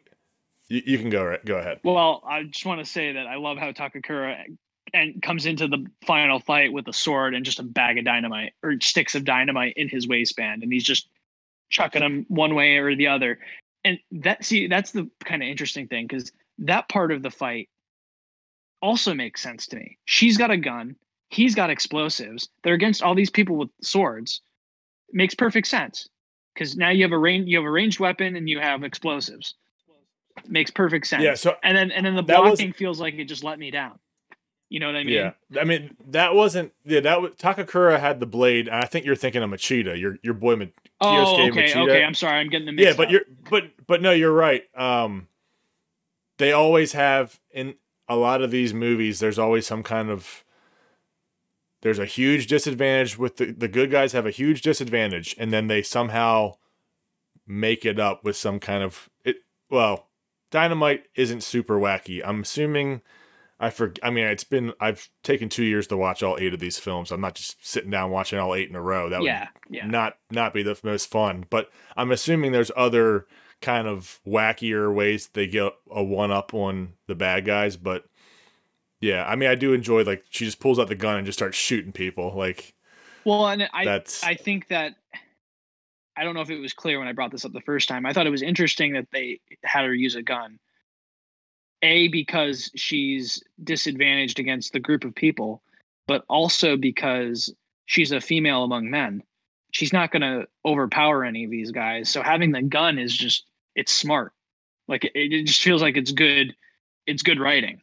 you, 0.73 0.81
you 0.85 0.97
can 0.97 1.09
go 1.09 1.23
right, 1.23 1.43
go 1.45 1.57
ahead. 1.57 1.79
well 1.83 2.21
i 2.27 2.43
just 2.43 2.65
want 2.65 2.79
to 2.79 2.85
say 2.85 3.13
that 3.13 3.27
i 3.27 3.35
love 3.35 3.57
how 3.57 3.71
takakura 3.71 4.45
and 4.93 5.21
comes 5.21 5.45
into 5.45 5.67
the 5.67 5.85
final 6.05 6.39
fight 6.39 6.71
with 6.71 6.87
a 6.87 6.93
sword 6.93 7.33
and 7.33 7.45
just 7.45 7.59
a 7.59 7.63
bag 7.63 7.97
of 7.97 8.05
dynamite 8.05 8.53
or 8.61 8.75
sticks 8.79 9.15
of 9.15 9.25
dynamite 9.25 9.73
in 9.75 9.89
his 9.89 10.07
waistband 10.07 10.61
and 10.61 10.71
he's 10.71 10.83
just 10.83 11.07
chucking 11.69 12.01
them 12.01 12.25
one 12.29 12.53
way 12.53 12.77
or 12.77 12.95
the 12.95 13.07
other. 13.07 13.39
And 13.83 13.99
that 14.11 14.45
see 14.45 14.67
that's 14.67 14.91
the 14.91 15.09
kind 15.25 15.41
of 15.41 15.49
interesting 15.49 15.87
thing 15.87 16.07
because 16.07 16.31
that 16.59 16.87
part 16.89 17.11
of 17.11 17.23
the 17.23 17.31
fight 17.31 17.69
also 18.81 19.13
makes 19.13 19.41
sense 19.41 19.65
to 19.67 19.77
me. 19.77 19.97
She's 20.05 20.37
got 20.37 20.51
a 20.51 20.57
gun 20.57 20.95
he's 21.29 21.55
got 21.55 21.71
explosives 21.71 22.47
they're 22.63 22.75
against 22.75 23.01
all 23.01 23.15
these 23.15 23.31
people 23.31 23.55
with 23.55 23.69
swords. 23.81 24.41
Makes 25.11 25.33
perfect 25.33 25.67
sense 25.67 26.07
because 26.53 26.77
now 26.77 26.89
you 26.89 27.03
have 27.03 27.11
a 27.11 27.17
range 27.17 27.47
you 27.47 27.57
have 27.57 27.65
a 27.65 27.71
ranged 27.71 27.99
weapon 27.99 28.35
and 28.35 28.47
you 28.47 28.59
have 28.59 28.83
explosives 28.83 29.55
makes 30.47 30.71
perfect 30.71 31.07
sense 31.07 31.23
Yeah. 31.23 31.35
So 31.35 31.55
and 31.63 31.77
then 31.77 31.91
and 31.91 32.05
then 32.05 32.15
the 32.15 32.23
That 32.23 32.41
was- 32.41 32.59
blocking 32.59 32.73
feels 32.73 32.99
like 32.99 33.15
it 33.15 33.25
just 33.25 33.43
let 33.43 33.59
me 33.59 33.71
down. 33.71 33.99
You 34.69 34.79
know 34.79 34.87
what 34.87 34.95
I 34.95 35.03
mean? 35.03 35.13
yeah, 35.13 35.31
I 35.61 35.65
mean 35.65 35.95
that 36.07 36.33
wasn't 36.33 36.73
yeah 36.83 36.99
that 37.01 37.21
was 37.21 37.33
Takakura 37.33 37.99
had 37.99 38.19
the 38.19 38.25
blade, 38.25 38.67
I 38.69 38.85
think 38.85 39.05
you're 39.05 39.15
thinking 39.15 39.43
of 39.43 39.49
Machida, 39.51 39.99
your 39.99 40.17
your 40.23 40.33
boy. 40.33 40.55
Ma- 40.55 40.65
Oh, 41.01 41.07
Kyosuke 41.07 41.51
okay, 41.51 41.63
Machida. 41.73 41.83
okay. 41.89 42.03
I'm 42.03 42.13
sorry, 42.15 42.39
I'm 42.39 42.49
getting 42.49 42.75
the 42.75 42.81
yeah, 42.81 42.93
but 42.95 43.11
you're 43.11 43.21
but 43.49 43.65
but 43.85 44.01
no, 44.01 44.11
you're 44.11 44.31
right. 44.33 44.63
Um, 44.75 45.27
they 46.37 46.51
always 46.53 46.93
have 46.93 47.39
in 47.51 47.75
a 48.07 48.15
lot 48.15 48.41
of 48.41 48.49
these 48.51 48.73
movies. 48.73 49.19
There's 49.19 49.37
always 49.37 49.67
some 49.67 49.83
kind 49.83 50.09
of 50.09 50.43
there's 51.81 51.99
a 51.99 52.05
huge 52.05 52.47
disadvantage 52.47 53.17
with 53.17 53.37
the 53.37 53.51
the 53.51 53.67
good 53.67 53.91
guys 53.91 54.13
have 54.13 54.25
a 54.25 54.31
huge 54.31 54.61
disadvantage, 54.61 55.35
and 55.37 55.51
then 55.53 55.67
they 55.67 55.81
somehow 55.81 56.53
make 57.45 57.85
it 57.85 57.99
up 57.99 58.23
with 58.23 58.37
some 58.37 58.59
kind 58.59 58.83
of 58.83 59.09
it. 59.25 59.37
Well, 59.69 60.07
dynamite 60.53 61.05
isn't 61.15 61.41
super 61.41 61.79
wacky. 61.79 62.21
I'm 62.23 62.41
assuming. 62.41 63.01
I 63.59 63.69
for 63.69 63.93
I 64.03 64.11
mean 64.11 64.25
it's 64.25 64.43
been 64.43 64.73
I've 64.79 65.09
taken 65.23 65.49
two 65.49 65.63
years 65.63 65.87
to 65.87 65.97
watch 65.97 66.21
all 66.21 66.37
eight 66.39 66.53
of 66.53 66.59
these 66.59 66.77
films. 66.77 67.11
I'm 67.11 67.21
not 67.21 67.35
just 67.35 67.65
sitting 67.65 67.89
down 67.89 68.11
watching 68.11 68.37
all 68.37 68.53
eight 68.53 68.69
in 68.69 68.75
a 68.75 68.81
row. 68.81 69.09
That 69.09 69.23
yeah, 69.23 69.47
would 69.67 69.75
yeah. 69.75 69.87
not 69.87 70.17
not 70.29 70.53
be 70.53 70.61
the 70.61 70.77
most 70.83 71.09
fun. 71.09 71.45
But 71.49 71.69
I'm 71.97 72.11
assuming 72.11 72.51
there's 72.51 72.71
other 72.75 73.25
kind 73.61 73.87
of 73.87 74.19
wackier 74.27 74.93
ways 74.93 75.27
they 75.27 75.47
get 75.47 75.73
a 75.89 76.03
one 76.03 76.31
up 76.31 76.53
on 76.53 76.93
the 77.07 77.15
bad 77.15 77.45
guys. 77.45 77.77
But 77.77 78.05
yeah, 78.99 79.25
I 79.25 79.35
mean 79.35 79.49
I 79.49 79.55
do 79.55 79.73
enjoy 79.73 80.03
like 80.03 80.23
she 80.29 80.45
just 80.45 80.59
pulls 80.59 80.77
out 80.77 80.87
the 80.87 80.95
gun 80.95 81.17
and 81.17 81.25
just 81.25 81.39
starts 81.39 81.57
shooting 81.57 81.93
people. 81.93 82.33
Like 82.35 82.75
Well, 83.23 83.47
and 83.47 83.69
I 83.73 83.85
that's 83.85 84.23
I 84.23 84.35
think 84.35 84.67
that 84.67 84.95
I 86.15 86.23
don't 86.23 86.35
know 86.35 86.41
if 86.41 86.49
it 86.49 86.59
was 86.59 86.73
clear 86.73 86.99
when 86.99 87.07
I 87.07 87.13
brought 87.13 87.31
this 87.31 87.45
up 87.45 87.53
the 87.53 87.61
first 87.61 87.87
time. 87.87 88.05
I 88.05 88.13
thought 88.13 88.27
it 88.27 88.31
was 88.31 88.41
interesting 88.41 88.93
that 88.93 89.07
they 89.11 89.39
had 89.63 89.85
her 89.85 89.93
use 89.93 90.15
a 90.15 90.21
gun. 90.21 90.59
A 91.81 92.07
because 92.09 92.71
she's 92.75 93.43
disadvantaged 93.63 94.39
against 94.39 94.73
the 94.73 94.79
group 94.79 95.03
of 95.03 95.15
people, 95.15 95.61
but 96.07 96.23
also 96.29 96.77
because 96.77 97.53
she's 97.85 98.11
a 98.11 98.21
female 98.21 98.63
among 98.63 98.89
men. 98.89 99.23
She's 99.71 99.91
not 99.91 100.11
going 100.11 100.21
to 100.21 100.47
overpower 100.65 101.25
any 101.25 101.45
of 101.45 101.51
these 101.51 101.71
guys. 101.71 102.09
So 102.09 102.21
having 102.21 102.51
the 102.51 102.61
gun 102.61 102.99
is 102.99 103.15
just 103.15 103.45
it's 103.75 103.91
smart. 103.91 104.33
Like 104.87 105.03
it, 105.05 105.11
it 105.15 105.45
just 105.45 105.61
feels 105.61 105.81
like 105.81 105.97
it's 105.97 106.11
good 106.11 106.55
it's 107.05 107.23
good 107.23 107.39
writing. 107.39 107.81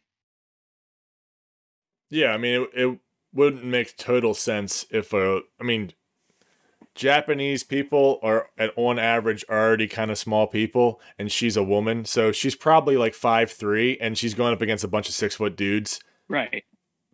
Yeah, 2.09 2.33
I 2.33 2.37
mean, 2.37 2.61
it, 2.61 2.69
it 2.73 2.99
wouldn't 3.33 3.63
make 3.63 3.97
total 3.97 4.33
sense 4.33 4.85
if 4.89 5.13
a. 5.13 5.41
I 5.59 5.63
mean, 5.63 5.93
Japanese 6.95 7.63
people 7.63 8.19
are 8.21 8.47
at 8.57 8.71
on 8.75 8.99
average 8.99 9.43
already 9.49 9.87
kind 9.87 10.11
of 10.11 10.17
small 10.17 10.47
people, 10.47 10.99
and 11.17 11.31
she's 11.31 11.55
a 11.57 11.63
woman, 11.63 12.05
so 12.05 12.31
she's 12.31 12.55
probably 12.55 12.97
like 12.97 13.13
five 13.13 13.51
three, 13.51 13.97
and 13.99 14.17
she's 14.17 14.33
going 14.33 14.53
up 14.53 14.61
against 14.61 14.83
a 14.83 14.87
bunch 14.87 15.07
of 15.09 15.15
six 15.15 15.35
foot 15.35 15.55
dudes. 15.55 15.99
Right. 16.27 16.63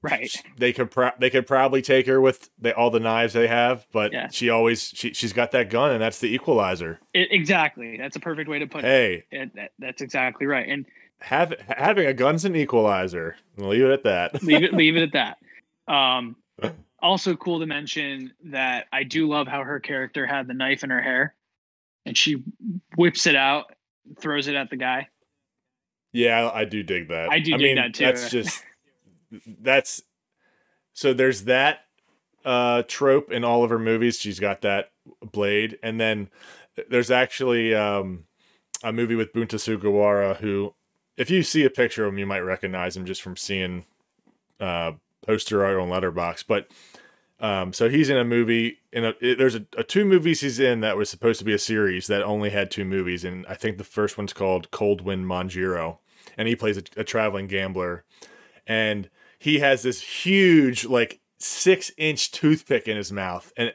Right. 0.02 0.32
They 0.58 0.74
could 0.74 0.91
pro- 0.91 1.12
they 1.20 1.30
could 1.32 1.48
probably 1.48 1.82
take 1.82 2.06
her 2.06 2.22
with 2.22 2.49
they, 2.60 2.72
all 2.72 2.91
the 2.91 2.99
knives 2.99 3.34
they 3.34 3.48
have, 3.48 3.88
but 3.91 4.14
Yeah. 4.14 4.30
she 4.30 4.49
always 4.49 4.84
she 4.95 5.12
she's 5.14 5.34
got 5.34 5.52
that 5.52 5.70
gun, 5.72 5.91
and 5.91 6.02
that's 6.02 6.20
the 6.20 6.34
equalizer. 6.34 6.99
It, 7.14 7.30
exactly. 7.32 7.98
That's 7.98 8.16
a 8.16 8.20
perfect 8.20 8.48
way 8.49 8.60
to 8.60 8.68
put 8.68 8.84
Hey, 8.84 9.26
it. 9.32 9.38
Hey, 9.38 9.52
that, 9.56 9.72
that's 9.80 10.02
exactly 10.02 10.45
right. 10.45 10.68
And 10.70 10.86
have 11.20 11.52
having 11.68 12.06
a 12.06 12.14
gun's 12.14 12.45
an 12.45 12.56
equalizer. 12.56 13.38
Leave 13.58 13.84
it 13.86 13.91
at 13.91 14.04
that. 14.04 14.44
leave 14.44 14.64
it 14.64 14.74
leave 14.74 14.95
it 14.95 15.14
at 15.16 15.36
that. 15.88 15.91
Um, 15.94 16.36
also 17.02 17.36
cool 17.36 17.60
to 17.60 17.65
mention 17.65 18.34
that 18.45 18.88
I 18.91 19.03
do 19.03 19.28
love 19.28 19.48
how 19.48 19.64
her 19.64 19.80
character 19.80 20.26
had 20.26 20.48
the 20.48 20.53
knife 20.53 20.84
in 20.84 20.90
her 20.90 21.02
hair, 21.02 21.36
and 22.06 22.18
she 22.18 22.44
whips 22.95 23.28
it 23.28 23.36
out, 23.36 23.74
throws 24.19 24.48
it 24.48 24.56
at 24.56 24.69
the 24.69 24.78
guy. 24.78 25.10
Yeah, 26.14 26.49
I 26.52 26.65
do 26.65 26.84
dig 26.84 27.10
that. 27.10 27.30
I 27.30 27.40
do 27.40 27.52
dig 27.52 27.61
mean, 27.61 27.76
that 27.76 27.94
too. 27.94 28.06
That's 28.06 28.30
just 28.30 28.64
that's 29.61 30.02
so 30.94 31.14
there's 31.14 31.44
that 31.44 31.82
uh 32.45 32.84
trope 32.88 33.32
in 33.32 33.44
all 33.44 33.64
of 33.64 33.69
her 33.69 33.80
movies. 33.80 34.19
She's 34.19 34.40
got 34.40 34.61
that 34.61 34.91
blade, 35.32 35.78
and 35.84 35.99
then 35.99 36.30
there's 36.90 37.11
actually 37.11 37.76
um 37.76 38.26
a 38.84 38.94
movie 38.94 39.15
with 39.15 39.34
Bunta 39.34 39.56
Sugawara 39.56 40.38
who, 40.38 40.74
if 41.18 41.30
you 41.30 41.44
see 41.44 41.65
a 41.65 41.69
picture 41.69 42.06
of 42.06 42.14
him, 42.14 42.19
you 42.19 42.26
might 42.26 42.40
recognize 42.40 42.95
him 42.95 43.06
just 43.06 43.22
from 43.22 43.36
seeing 43.36 43.86
uh 44.60 44.94
poster 45.28 45.64
art 45.64 45.78
on 45.78 45.90
Letterboxd. 45.90 46.45
But 46.48 46.68
um, 47.40 47.74
so 47.74 47.90
he's 47.90 48.10
in 48.10 48.18
a 48.18 48.24
movie. 48.24 48.80
In 48.91 49.14
there's 49.22 49.56
a, 49.56 49.66
a 49.78 49.84
two 49.84 50.06
movies 50.06 50.41
he's 50.41 50.60
in 50.60 50.80
that 50.82 50.98
was 50.98 51.10
supposed 51.10 51.40
to 51.40 51.45
be 51.45 51.54
a 51.54 51.60
series 51.60 52.08
that 52.08 52.24
only 52.24 52.49
had 52.49 52.72
two 52.72 52.86
movies, 52.86 53.24
and 53.24 53.45
I 53.48 53.54
think 53.54 53.78
the 53.78 53.84
first 53.84 54.18
one's 54.18 54.34
called 54.34 54.72
Cold 54.72 55.02
Wind 55.02 55.26
Manjiro, 55.26 55.98
and 56.38 56.48
he 56.48 56.56
plays 56.56 56.78
a, 56.78 56.84
a 56.95 57.04
traveling 57.04 57.48
gambler, 57.48 58.06
and 58.66 59.10
he 59.38 59.60
has 59.60 59.84
this 59.84 60.02
huge 60.02 60.86
like 60.86 61.20
six 61.38 61.91
inch 61.98 62.32
toothpick 62.32 62.88
in 62.88 62.98
his 62.98 63.12
mouth, 63.12 63.54
and 63.56 63.74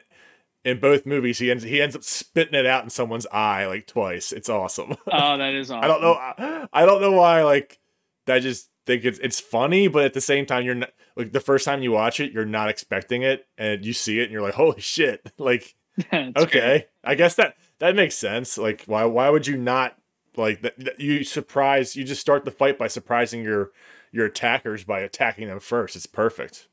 in 0.65 0.79
both 0.79 1.05
movies 1.05 1.39
he 1.39 1.51
ends 1.51 1.63
he 1.63 1.81
ends 1.81 1.95
up 1.95 2.03
spitting 2.03 2.55
it 2.55 2.65
out 2.65 2.83
in 2.83 2.89
someone's 2.89 3.27
eye 3.27 3.65
like 3.65 3.87
twice. 3.87 4.33
It's 4.33 4.49
awesome. 4.49 4.95
Oh, 5.09 5.37
that 5.37 5.53
is 5.53 5.71
awesome. 5.71 5.83
I 5.85 5.87
don't 5.87 6.01
know. 6.01 6.67
I 6.73 6.85
don't 6.85 7.01
know 7.01 7.11
why. 7.13 7.43
Like, 7.43 7.79
that 8.25 8.39
just 8.39 8.69
think 8.85 9.05
it's 9.05 9.19
it's 9.19 9.39
funny, 9.39 9.87
but 9.87 10.03
at 10.03 10.13
the 10.13 10.21
same 10.21 10.45
time, 10.45 10.65
you're 10.65 10.75
not 10.75 10.91
like 11.15 11.31
the 11.31 11.39
first 11.39 11.65
time 11.65 11.81
you 11.81 11.91
watch 11.91 12.19
it, 12.19 12.31
you're 12.31 12.45
not 12.45 12.69
expecting 12.69 13.21
it, 13.21 13.47
and 13.57 13.85
you 13.85 13.93
see 13.93 14.19
it, 14.19 14.23
and 14.23 14.31
you're 14.31 14.41
like, 14.41 14.55
holy 14.55 14.81
shit! 14.81 15.31
Like, 15.37 15.75
okay, 16.13 16.33
great. 16.35 16.85
I 17.03 17.15
guess 17.15 17.35
that 17.35 17.55
that 17.79 17.95
makes 17.95 18.15
sense. 18.15 18.57
Like, 18.57 18.83
why 18.85 19.05
why 19.05 19.29
would 19.29 19.47
you 19.47 19.57
not 19.57 19.97
like 20.35 20.61
that? 20.61 20.99
You 20.99 21.23
surprise. 21.23 21.95
You 21.95 22.03
just 22.03 22.21
start 22.21 22.45
the 22.45 22.51
fight 22.51 22.77
by 22.77 22.87
surprising 22.87 23.43
your 23.43 23.71
your 24.11 24.25
attackers 24.25 24.83
by 24.83 25.01
attacking 25.01 25.47
them 25.47 25.59
first. 25.59 25.95
It's 25.95 26.05
perfect. 26.05 26.67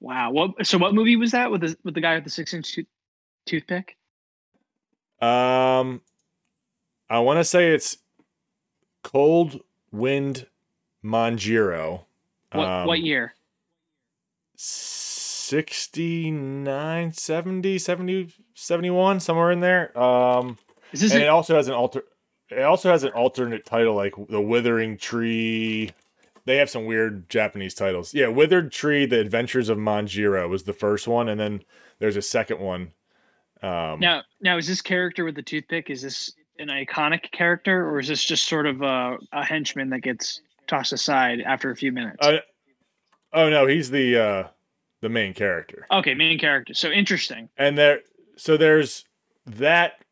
Wow. 0.00 0.30
What? 0.32 0.66
So 0.66 0.78
what 0.78 0.94
movie 0.94 1.16
was 1.16 1.32
that 1.32 1.50
with 1.50 1.60
the 1.60 1.76
with 1.84 1.94
the 1.94 2.00
guy 2.00 2.16
with 2.16 2.24
the 2.24 2.30
six 2.30 2.52
inch 2.52 2.72
tooth, 2.72 2.86
toothpick? 3.46 3.96
Um, 5.20 6.00
I 7.08 7.18
want 7.20 7.38
to 7.38 7.44
say 7.44 7.72
it's 7.72 7.98
Cold 9.02 9.60
Wind 9.92 10.46
Manjiro. 11.04 12.02
What 12.52 12.68
Um, 12.68 12.86
what 12.86 13.00
year? 13.00 13.34
69 14.56 17.12
70 17.12 17.78
70 17.78 18.32
71 18.54 19.20
somewhere 19.20 19.50
in 19.50 19.60
there 19.60 19.96
um 19.98 20.58
Is 20.92 21.00
this 21.00 21.12
and 21.12 21.22
a- 21.22 21.26
it 21.26 21.28
also 21.28 21.56
has 21.56 21.66
an 21.68 21.74
alter 21.74 22.04
it 22.50 22.62
also 22.62 22.90
has 22.90 23.04
an 23.04 23.12
alternate 23.12 23.64
title 23.64 23.94
like 23.94 24.14
the 24.28 24.40
withering 24.40 24.96
tree 24.96 25.90
they 26.44 26.56
have 26.58 26.70
some 26.70 26.84
weird 26.84 27.28
japanese 27.28 27.74
titles 27.74 28.14
yeah 28.14 28.28
withered 28.28 28.70
tree 28.70 29.06
the 29.06 29.18
adventures 29.18 29.68
of 29.68 29.78
manjiro 29.78 30.48
was 30.48 30.62
the 30.64 30.72
first 30.72 31.08
one 31.08 31.28
and 31.28 31.40
then 31.40 31.62
there's 31.98 32.16
a 32.16 32.22
second 32.22 32.60
one 32.60 32.92
um 33.62 33.98
now? 34.00 34.22
Now 34.40 34.56
is 34.56 34.66
this 34.68 34.80
character 34.82 35.24
with 35.24 35.34
the 35.34 35.42
toothpick? 35.42 35.90
Is 35.90 36.02
this 36.02 36.32
an 36.58 36.68
iconic 36.68 37.30
character, 37.32 37.88
or 37.88 37.98
is 37.98 38.08
this 38.08 38.22
just 38.24 38.46
sort 38.46 38.66
of 38.66 38.80
a, 38.82 39.16
a 39.32 39.44
henchman 39.44 39.88
that 39.90 40.00
gets 40.00 40.40
tossed 40.70 40.92
aside 40.92 41.40
after 41.40 41.70
a 41.70 41.76
few 41.76 41.92
minutes? 41.92 42.16
uh, 42.26 42.38
oh 43.32 43.50
no 43.50 43.66
he's 43.66 43.90
the 43.90 44.16
uh 44.16 44.48
the 45.02 45.08
main 45.08 45.34
character 45.34 45.86
okay, 45.90 46.14
main 46.14 46.38
character. 46.38 46.74
So 46.74 46.90
interesting. 46.90 47.48
and 47.58 47.76
there 47.76 48.00
so 48.36 48.56
there's 48.56 49.04
that 49.46 50.04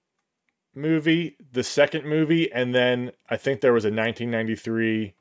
movie 0.75 1.37
the 1.53 1.63
second 1.65 2.05
movie 2.05 2.51
and 2.53 2.75
then 2.75 3.11
i 3.29 3.37
think 3.37 3.61
there 3.61 3.73
was 3.73 3.85
a 3.85 3.89
1993 3.89 5.15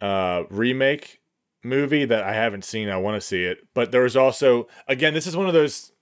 uh 0.00 0.44
remake 0.50 1.20
movie 1.64 2.04
that 2.04 2.22
i 2.22 2.32
haven't 2.32 2.64
seen 2.64 2.88
i 2.88 2.96
want 2.96 3.20
to 3.20 3.26
see 3.26 3.42
it 3.44 3.58
but 3.74 3.90
there 3.90 4.02
was 4.02 4.16
also 4.16 4.68
again 4.86 5.14
this 5.14 5.26
is 5.26 5.36
one 5.36 5.48
of 5.48 5.52
those 5.52 5.92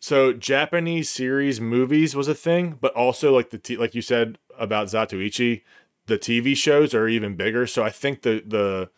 so 0.00 0.32
japanese 0.32 1.08
series 1.08 1.60
movies 1.60 2.16
was 2.16 2.26
a 2.26 2.34
thing 2.34 2.76
but 2.80 2.92
also 2.94 3.32
like 3.32 3.50
the 3.50 3.58
t- 3.58 3.76
like 3.76 3.94
you 3.94 4.02
said 4.02 4.38
about 4.58 4.88
zatoichi 4.88 5.62
the 6.06 6.18
tv 6.18 6.56
shows 6.56 6.94
are 6.94 7.08
even 7.08 7.36
bigger 7.36 7.66
so 7.66 7.82
i 7.82 7.90
think 7.90 8.22
the 8.22 8.42
the 8.46 8.90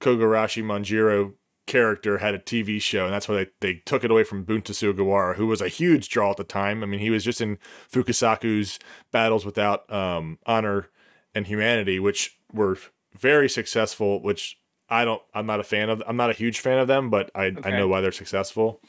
kogarashi 0.00 0.62
manjiro 0.62 1.34
character 1.66 2.18
had 2.18 2.34
a 2.34 2.38
TV 2.38 2.80
show, 2.80 3.04
and 3.04 3.14
that's 3.14 3.28
why 3.28 3.36
they, 3.36 3.46
they 3.60 3.74
took 3.84 4.04
it 4.04 4.10
away 4.10 4.24
from 4.24 4.44
Bunta 4.44 4.72
Sugawara, 4.72 5.36
who 5.36 5.46
was 5.46 5.60
a 5.60 5.68
huge 5.68 6.08
draw 6.08 6.30
at 6.30 6.36
the 6.36 6.44
time. 6.44 6.82
I 6.82 6.86
mean, 6.86 7.00
he 7.00 7.10
was 7.10 7.24
just 7.24 7.40
in 7.40 7.58
Fukasaku's 7.90 8.78
Battles 9.10 9.44
Without 9.44 9.90
um, 9.92 10.38
Honor 10.46 10.88
and 11.34 11.46
Humanity, 11.46 11.98
which 11.98 12.38
were 12.52 12.76
very 13.18 13.48
successful. 13.48 14.20
Which 14.22 14.58
I 14.88 15.04
don't, 15.04 15.22
I'm 15.34 15.46
not 15.46 15.60
a 15.60 15.64
fan 15.64 15.88
of. 15.88 16.02
I'm 16.06 16.16
not 16.16 16.30
a 16.30 16.34
huge 16.34 16.60
fan 16.60 16.78
of 16.78 16.88
them, 16.88 17.10
but 17.10 17.30
I 17.34 17.52
I 17.64 17.70
know 17.70 17.88
why 17.88 18.00
they're 18.00 18.12
successful. 18.12 18.80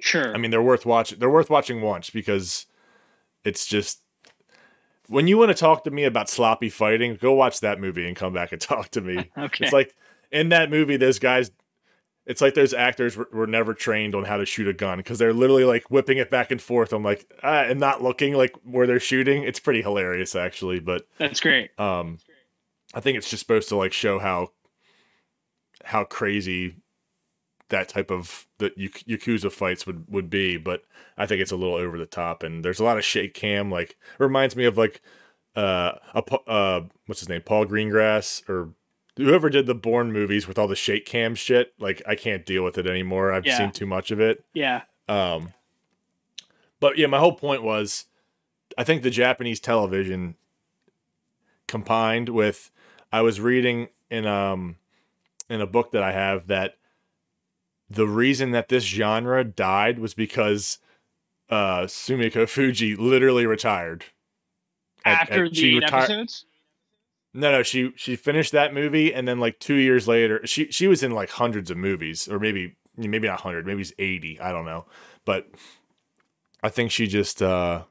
Sure. 0.00 0.34
I 0.34 0.38
mean, 0.38 0.50
they're 0.50 0.62
worth 0.62 0.86
watching. 0.86 1.18
They're 1.18 1.30
worth 1.30 1.50
watching 1.50 1.80
once 1.80 2.10
because 2.10 2.66
it's 3.44 3.66
just 3.66 4.02
when 5.08 5.26
you 5.26 5.38
want 5.38 5.50
to 5.50 5.54
talk 5.54 5.84
to 5.84 5.90
me 5.90 6.04
about 6.04 6.28
sloppy 6.28 6.68
fighting, 6.68 7.16
go 7.16 7.32
watch 7.32 7.60
that 7.60 7.80
movie 7.80 8.06
and 8.06 8.16
come 8.16 8.32
back 8.32 8.52
and 8.52 8.60
talk 8.60 8.90
to 8.90 9.00
me. 9.00 9.30
okay. 9.38 9.64
It's 9.64 9.72
like 9.72 9.94
in 10.30 10.50
that 10.50 10.70
movie, 10.70 10.96
those 10.96 11.18
guys. 11.18 11.50
It's 12.26 12.40
like 12.40 12.54
those 12.54 12.74
actors 12.74 13.16
were, 13.16 13.28
were 13.32 13.46
never 13.46 13.72
trained 13.72 14.16
on 14.16 14.24
how 14.24 14.36
to 14.36 14.44
shoot 14.44 14.66
a 14.66 14.72
gun 14.72 14.98
because 14.98 15.16
they're 15.16 15.32
literally 15.32 15.62
like 15.62 15.88
whipping 15.92 16.18
it 16.18 16.28
back 16.28 16.50
and 16.50 16.60
forth. 16.60 16.92
I'm 16.92 17.04
like, 17.04 17.24
ah, 17.44 17.62
and 17.62 17.78
not 17.78 18.02
looking 18.02 18.34
like 18.34 18.52
where 18.64 18.84
they're 18.88 18.98
shooting. 18.98 19.44
It's 19.44 19.60
pretty 19.60 19.80
hilarious 19.80 20.34
actually, 20.34 20.80
but 20.80 21.06
That's 21.18 21.38
great. 21.38 21.70
um, 21.78 22.18
I 22.94 22.98
think 22.98 23.16
it's 23.16 23.30
just 23.30 23.42
supposed 23.42 23.68
to 23.68 23.76
like 23.76 23.92
show 23.92 24.18
how 24.18 24.48
how 25.84 26.02
crazy 26.02 26.74
that 27.68 27.88
type 27.88 28.10
of 28.10 28.46
the 28.58 28.72
Yak- 28.76 29.04
Yakuza 29.08 29.50
fights 29.50 29.86
would 29.86 30.04
would 30.08 30.30
be. 30.30 30.56
But 30.56 30.82
I 31.18 31.26
think 31.26 31.40
it's 31.42 31.52
a 31.52 31.56
little 31.56 31.74
over 31.74 31.98
the 31.98 32.06
top, 32.06 32.42
and 32.42 32.64
there's 32.64 32.80
a 32.80 32.84
lot 32.84 32.98
of 32.98 33.04
shake 33.04 33.34
cam. 33.34 33.70
Like 33.70 33.90
it 33.90 33.96
reminds 34.22 34.54
me 34.56 34.64
of 34.64 34.76
like 34.78 35.00
uh 35.56 35.92
a 36.14 36.22
uh 36.48 36.82
what's 37.06 37.20
his 37.20 37.28
name 37.28 37.40
Paul 37.42 37.64
Greengrass 37.66 38.48
or 38.48 38.70
whoever 39.16 39.48
did 39.48 39.66
the 39.66 39.74
Bourne 39.74 40.12
movies 40.12 40.46
with 40.46 40.58
all 40.58 40.68
the 40.68 40.76
shake 40.76 41.06
cam 41.06 41.34
shit. 41.34 41.72
Like 41.78 42.02
I 42.06 42.14
can't 42.14 42.44
deal 42.44 42.62
with 42.64 42.76
it 42.78 42.86
anymore. 42.86 43.32
I've 43.32 43.46
Yeah. 43.46 43.56
seen 43.58 43.72
too 43.72 43.86
much 43.86 44.10
of 44.10 44.20
it. 44.20 44.44
Yeah. 44.52 44.82
Um, 45.08 45.54
but 46.80 46.98
yeah, 46.98 47.06
my 47.06 47.18
whole 47.18 47.32
point 47.34 47.62
was, 47.62 48.04
I 48.76 48.84
think 48.84 49.02
the 49.02 49.08
Japanese 49.10 49.60
television 49.60 50.34
combined 51.66 52.28
with, 52.28 52.70
I 53.12 53.22
was 53.22 53.40
reading 53.40 53.88
in 54.10 54.26
um 54.26 54.76
in 55.48 55.60
a 55.60 55.66
book 55.66 55.92
that 55.92 56.02
I 56.02 56.12
have 56.12 56.48
that 56.48 56.74
the 57.88 58.06
reason 58.06 58.50
that 58.52 58.68
this 58.68 58.84
genre 58.84 59.44
died 59.44 59.98
was 59.98 60.14
because 60.14 60.78
uh 61.50 61.82
Sumiko 61.82 62.48
Fuji 62.48 62.96
literally 62.96 63.46
retired. 63.46 64.04
At- 65.04 65.22
After 65.22 65.44
at- 65.44 65.52
the 65.52 65.76
reti- 65.80 65.92
episodes? 65.92 66.44
No, 67.34 67.52
no, 67.52 67.62
she 67.62 67.92
she 67.96 68.16
finished 68.16 68.52
that 68.52 68.72
movie 68.74 69.12
and 69.14 69.28
then 69.28 69.38
like 69.38 69.58
2 69.60 69.74
years 69.74 70.08
later 70.08 70.40
she 70.46 70.70
she 70.70 70.88
was 70.88 71.02
in 71.02 71.12
like 71.12 71.30
hundreds 71.30 71.70
of 71.70 71.76
movies 71.76 72.28
or 72.28 72.38
maybe 72.38 72.76
maybe 72.96 73.28
not 73.28 73.44
100, 73.44 73.66
maybe 73.66 73.82
it's 73.82 73.92
80, 73.98 74.40
I 74.40 74.52
don't 74.52 74.64
know. 74.64 74.86
But 75.26 75.48
I 76.62 76.70
think 76.70 76.90
she 76.90 77.06
just 77.06 77.42
uh 77.42 77.84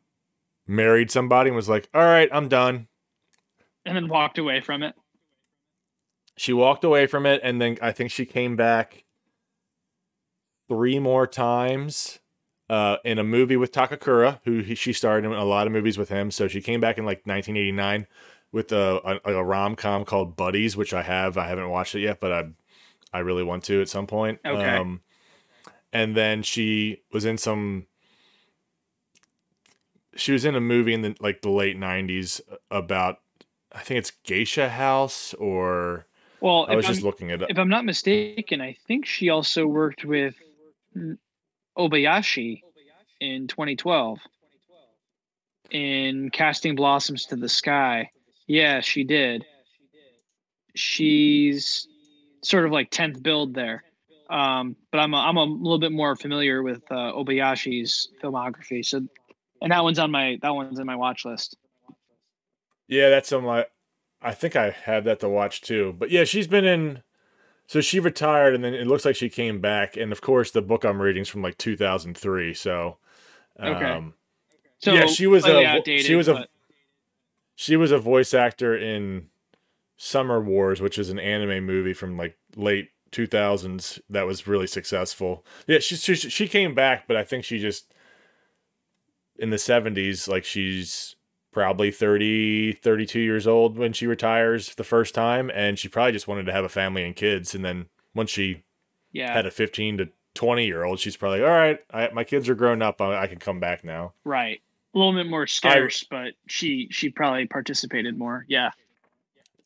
married 0.67 1.11
somebody 1.11 1.49
and 1.49 1.55
was 1.55 1.69
like, 1.69 1.87
"All 1.93 2.01
right, 2.03 2.27
I'm 2.31 2.49
done." 2.49 2.87
And 3.85 3.95
then 3.95 4.07
walked 4.07 4.39
away 4.39 4.61
from 4.61 4.81
it. 4.81 4.95
she 6.35 6.51
walked 6.51 6.83
away 6.83 7.05
from 7.07 7.25
it 7.25 7.39
and 7.43 7.61
then 7.61 7.77
i 7.81 7.91
think 7.93 8.11
she 8.11 8.25
came 8.25 8.55
back 8.57 9.04
three 10.67 10.99
more 10.99 11.27
times 11.27 12.19
uh, 12.69 12.97
in 13.05 13.19
a 13.19 13.23
movie 13.23 13.57
with 13.57 13.71
takakura 13.71 14.39
who 14.45 14.59
he, 14.59 14.73
she 14.75 14.91
starred 14.93 15.23
in 15.25 15.31
a 15.31 15.45
lot 15.45 15.67
of 15.67 15.73
movies 15.73 15.97
with 15.97 16.09
him 16.09 16.31
so 16.31 16.47
she 16.47 16.61
came 16.61 16.79
back 16.79 16.97
in 16.97 17.05
like 17.05 17.25
1989 17.25 18.07
with 18.51 18.71
a, 18.71 19.19
a, 19.25 19.33
a 19.33 19.43
rom-com 19.43 20.03
called 20.05 20.35
buddies 20.35 20.75
which 20.75 20.93
i 20.93 21.01
have 21.03 21.37
i 21.37 21.47
haven't 21.47 21.69
watched 21.69 21.93
it 21.95 21.99
yet 22.01 22.19
but 22.19 22.31
i 22.31 22.43
i 23.13 23.19
really 23.19 23.43
want 23.43 23.63
to 23.63 23.81
at 23.81 23.89
some 23.89 24.07
point 24.07 24.39
Okay. 24.45 24.77
um, 24.77 25.01
and 25.93 26.15
then 26.17 26.41
she 26.41 27.01
was 27.11 27.25
in 27.25 27.37
some 27.37 27.85
she 30.15 30.31
was 30.31 30.45
in 30.45 30.55
a 30.55 30.61
movie 30.61 30.93
in 30.93 31.01
the 31.01 31.15
like 31.19 31.41
the 31.41 31.49
late 31.49 31.77
90s 31.77 32.41
about 32.71 33.19
i 33.71 33.79
think 33.79 33.99
it's 33.99 34.11
geisha 34.23 34.69
house 34.69 35.33
or 35.35 36.07
Well, 36.39 36.65
I 36.69 36.75
was 36.75 36.85
I'm, 36.85 36.93
just 36.93 37.03
looking 37.03 37.29
it 37.29 37.41
up. 37.43 37.49
if 37.51 37.57
I'm 37.57 37.69
not 37.69 37.85
mistaken, 37.85 38.61
I 38.61 38.75
think 38.87 39.05
she 39.05 39.29
also 39.29 39.67
worked 39.67 40.05
with 40.05 40.35
Obayashi 41.77 42.61
in 43.19 43.47
2012 43.47 44.19
in 45.71 46.29
Casting 46.31 46.75
Blossoms 46.75 47.25
to 47.25 47.35
the 47.35 47.49
Sky. 47.49 48.11
Yeah, 48.47 48.81
she 48.81 49.03
did. 49.03 49.45
She's 50.75 51.87
sort 52.43 52.65
of 52.65 52.71
like 52.71 52.91
10th 52.91 53.21
build 53.21 53.53
there. 53.53 53.83
Um, 54.29 54.75
but 54.91 54.99
I'm 54.99 55.13
a, 55.13 55.17
I'm 55.17 55.37
a 55.37 55.43
little 55.43 55.79
bit 55.79 55.91
more 55.91 56.15
familiar 56.15 56.63
with 56.63 56.81
uh, 56.91 57.13
Obayashi's 57.13 58.09
filmography. 58.21 58.83
So, 58.85 59.05
and 59.61 59.71
that 59.71 59.83
one's 59.83 59.99
on 59.99 60.11
my 60.11 60.37
that 60.41 60.53
one's 60.53 60.79
in 60.79 60.85
my 60.85 60.95
watch 60.95 61.25
list. 61.25 61.57
Yeah, 62.87 63.09
that's 63.09 63.31
on 63.31 63.43
my. 63.43 63.65
I 64.21 64.33
think 64.33 64.55
I 64.55 64.71
have 64.71 65.03
that 65.03 65.19
to 65.19 65.29
watch 65.29 65.61
too. 65.61 65.95
But 65.97 66.09
yeah, 66.09 66.23
she's 66.23 66.47
been 66.47 66.65
in. 66.65 67.03
So 67.67 67.81
she 67.81 67.99
retired, 67.99 68.53
and 68.53 68.63
then 68.63 68.73
it 68.73 68.85
looks 68.87 69.05
like 69.05 69.15
she 69.15 69.29
came 69.29 69.59
back. 69.59 69.97
And 69.97 70.11
of 70.11 70.21
course, 70.21 70.51
the 70.51 70.61
book 70.61 70.83
I'm 70.83 71.01
reading 71.01 71.23
is 71.23 71.29
from 71.29 71.41
like 71.41 71.57
2003. 71.57 72.53
So, 72.53 72.97
um, 73.59 73.75
Okay. 73.75 74.05
So 74.79 74.93
Yeah, 74.93 75.05
she 75.07 75.25
was 75.27 75.45
a- 75.45 75.47
she 75.61 75.65
outdated, 75.65 76.15
was 76.17 76.27
a- 76.27 76.33
but- 76.33 76.49
she 77.55 77.75
was 77.77 77.91
a 77.91 77.97
voice 77.97 78.33
actor 78.33 78.77
in 78.77 79.29
Summer 79.97 80.41
Wars, 80.41 80.81
which 80.81 80.97
is 80.99 81.09
an 81.09 81.17
anime 81.19 81.65
movie 81.65 81.93
from 81.93 82.17
like 82.17 82.37
late 82.55 82.89
2000s 83.11 83.99
that 84.09 84.27
was 84.27 84.45
really 84.45 84.67
successful. 84.67 85.45
Yeah, 85.65 85.79
she 85.79 85.95
she, 85.95 86.15
she 86.15 86.47
came 86.47 86.75
back, 86.75 87.07
but 87.07 87.15
I 87.17 87.23
think 87.23 87.45
she 87.45 87.57
just 87.59 87.93
in 89.39 89.49
the 89.49 89.57
70s, 89.57 90.27
like 90.27 90.43
she's 90.45 91.15
probably 91.55 91.89
30, 91.89 92.73
32 92.73 93.17
years 93.17 93.47
old 93.47 93.77
when 93.77 93.93
she 93.93 94.05
retires 94.05 94.75
the 94.75 94.83
first 94.83 95.15
time, 95.15 95.49
and 95.55 95.79
she 95.79 95.87
probably 95.87 96.11
just 96.11 96.27
wanted 96.27 96.45
to 96.45 96.51
have 96.51 96.65
a 96.65 96.69
family 96.69 97.05
and 97.05 97.15
kids. 97.15 97.55
And 97.55 97.63
then 97.63 97.85
once 98.13 98.29
she 98.29 98.63
yeah, 99.13 99.33
had 99.33 99.45
a 99.45 99.51
15 99.51 99.99
to 99.99 100.09
20 100.33 100.65
year 100.65 100.83
old, 100.83 100.99
she's 100.99 101.15
probably 101.15 101.41
all 101.41 101.49
right. 101.49 101.79
I, 101.93 102.09
my 102.09 102.25
kids 102.25 102.49
are 102.49 102.55
grown 102.55 102.81
up. 102.81 102.99
I, 102.99 103.23
I 103.23 103.27
can 103.27 103.39
come 103.39 103.61
back 103.61 103.85
now. 103.85 104.11
right. 104.25 104.59
A 104.93 104.97
little 104.97 105.13
bit 105.13 105.29
more 105.29 105.45
scarce, 105.45 106.05
but 106.09 106.35
she 106.47 106.87
she 106.89 107.09
probably 107.09 107.47
participated 107.47 108.17
more. 108.17 108.45
Yeah. 108.47 108.71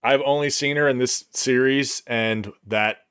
I've 0.04 0.22
only 0.26 0.50
seen 0.50 0.76
her 0.76 0.90
in 0.90 0.98
this 0.98 1.26
series, 1.32 2.02
and 2.08 2.52
that, 2.66 3.06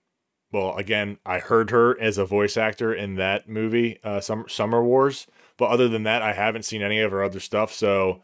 well, 0.50 0.76
again, 0.76 1.18
I 1.24 1.38
heard 1.38 1.70
her 1.70 2.00
as 2.00 2.18
a 2.18 2.24
voice 2.24 2.56
actor 2.56 2.92
in 2.92 3.14
that 3.16 3.48
movie, 3.48 4.00
uh, 4.02 4.20
Summer, 4.20 4.48
Summer 4.48 4.82
Wars. 4.82 5.28
But 5.56 5.66
other 5.66 5.86
than 5.88 6.02
that, 6.04 6.22
I 6.22 6.32
haven't 6.32 6.64
seen 6.64 6.82
any 6.82 6.98
of 7.00 7.12
her 7.12 7.22
other 7.22 7.38
stuff. 7.38 7.72
So, 7.72 8.22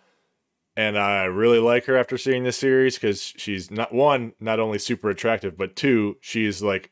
and 0.77 0.99
I 0.99 1.25
really 1.25 1.59
like 1.59 1.85
her 1.87 1.97
after 1.97 2.19
seeing 2.19 2.45
this 2.45 2.57
series 2.59 2.97
because 2.97 3.23
she's 3.23 3.71
not 3.71 3.93
one, 3.93 4.33
not 4.41 4.59
only 4.61 4.79
super 4.79 5.11
attractive, 5.11 5.57
but 5.57 5.77
two, 5.77 6.17
she's 6.21 6.63
like 6.63 6.91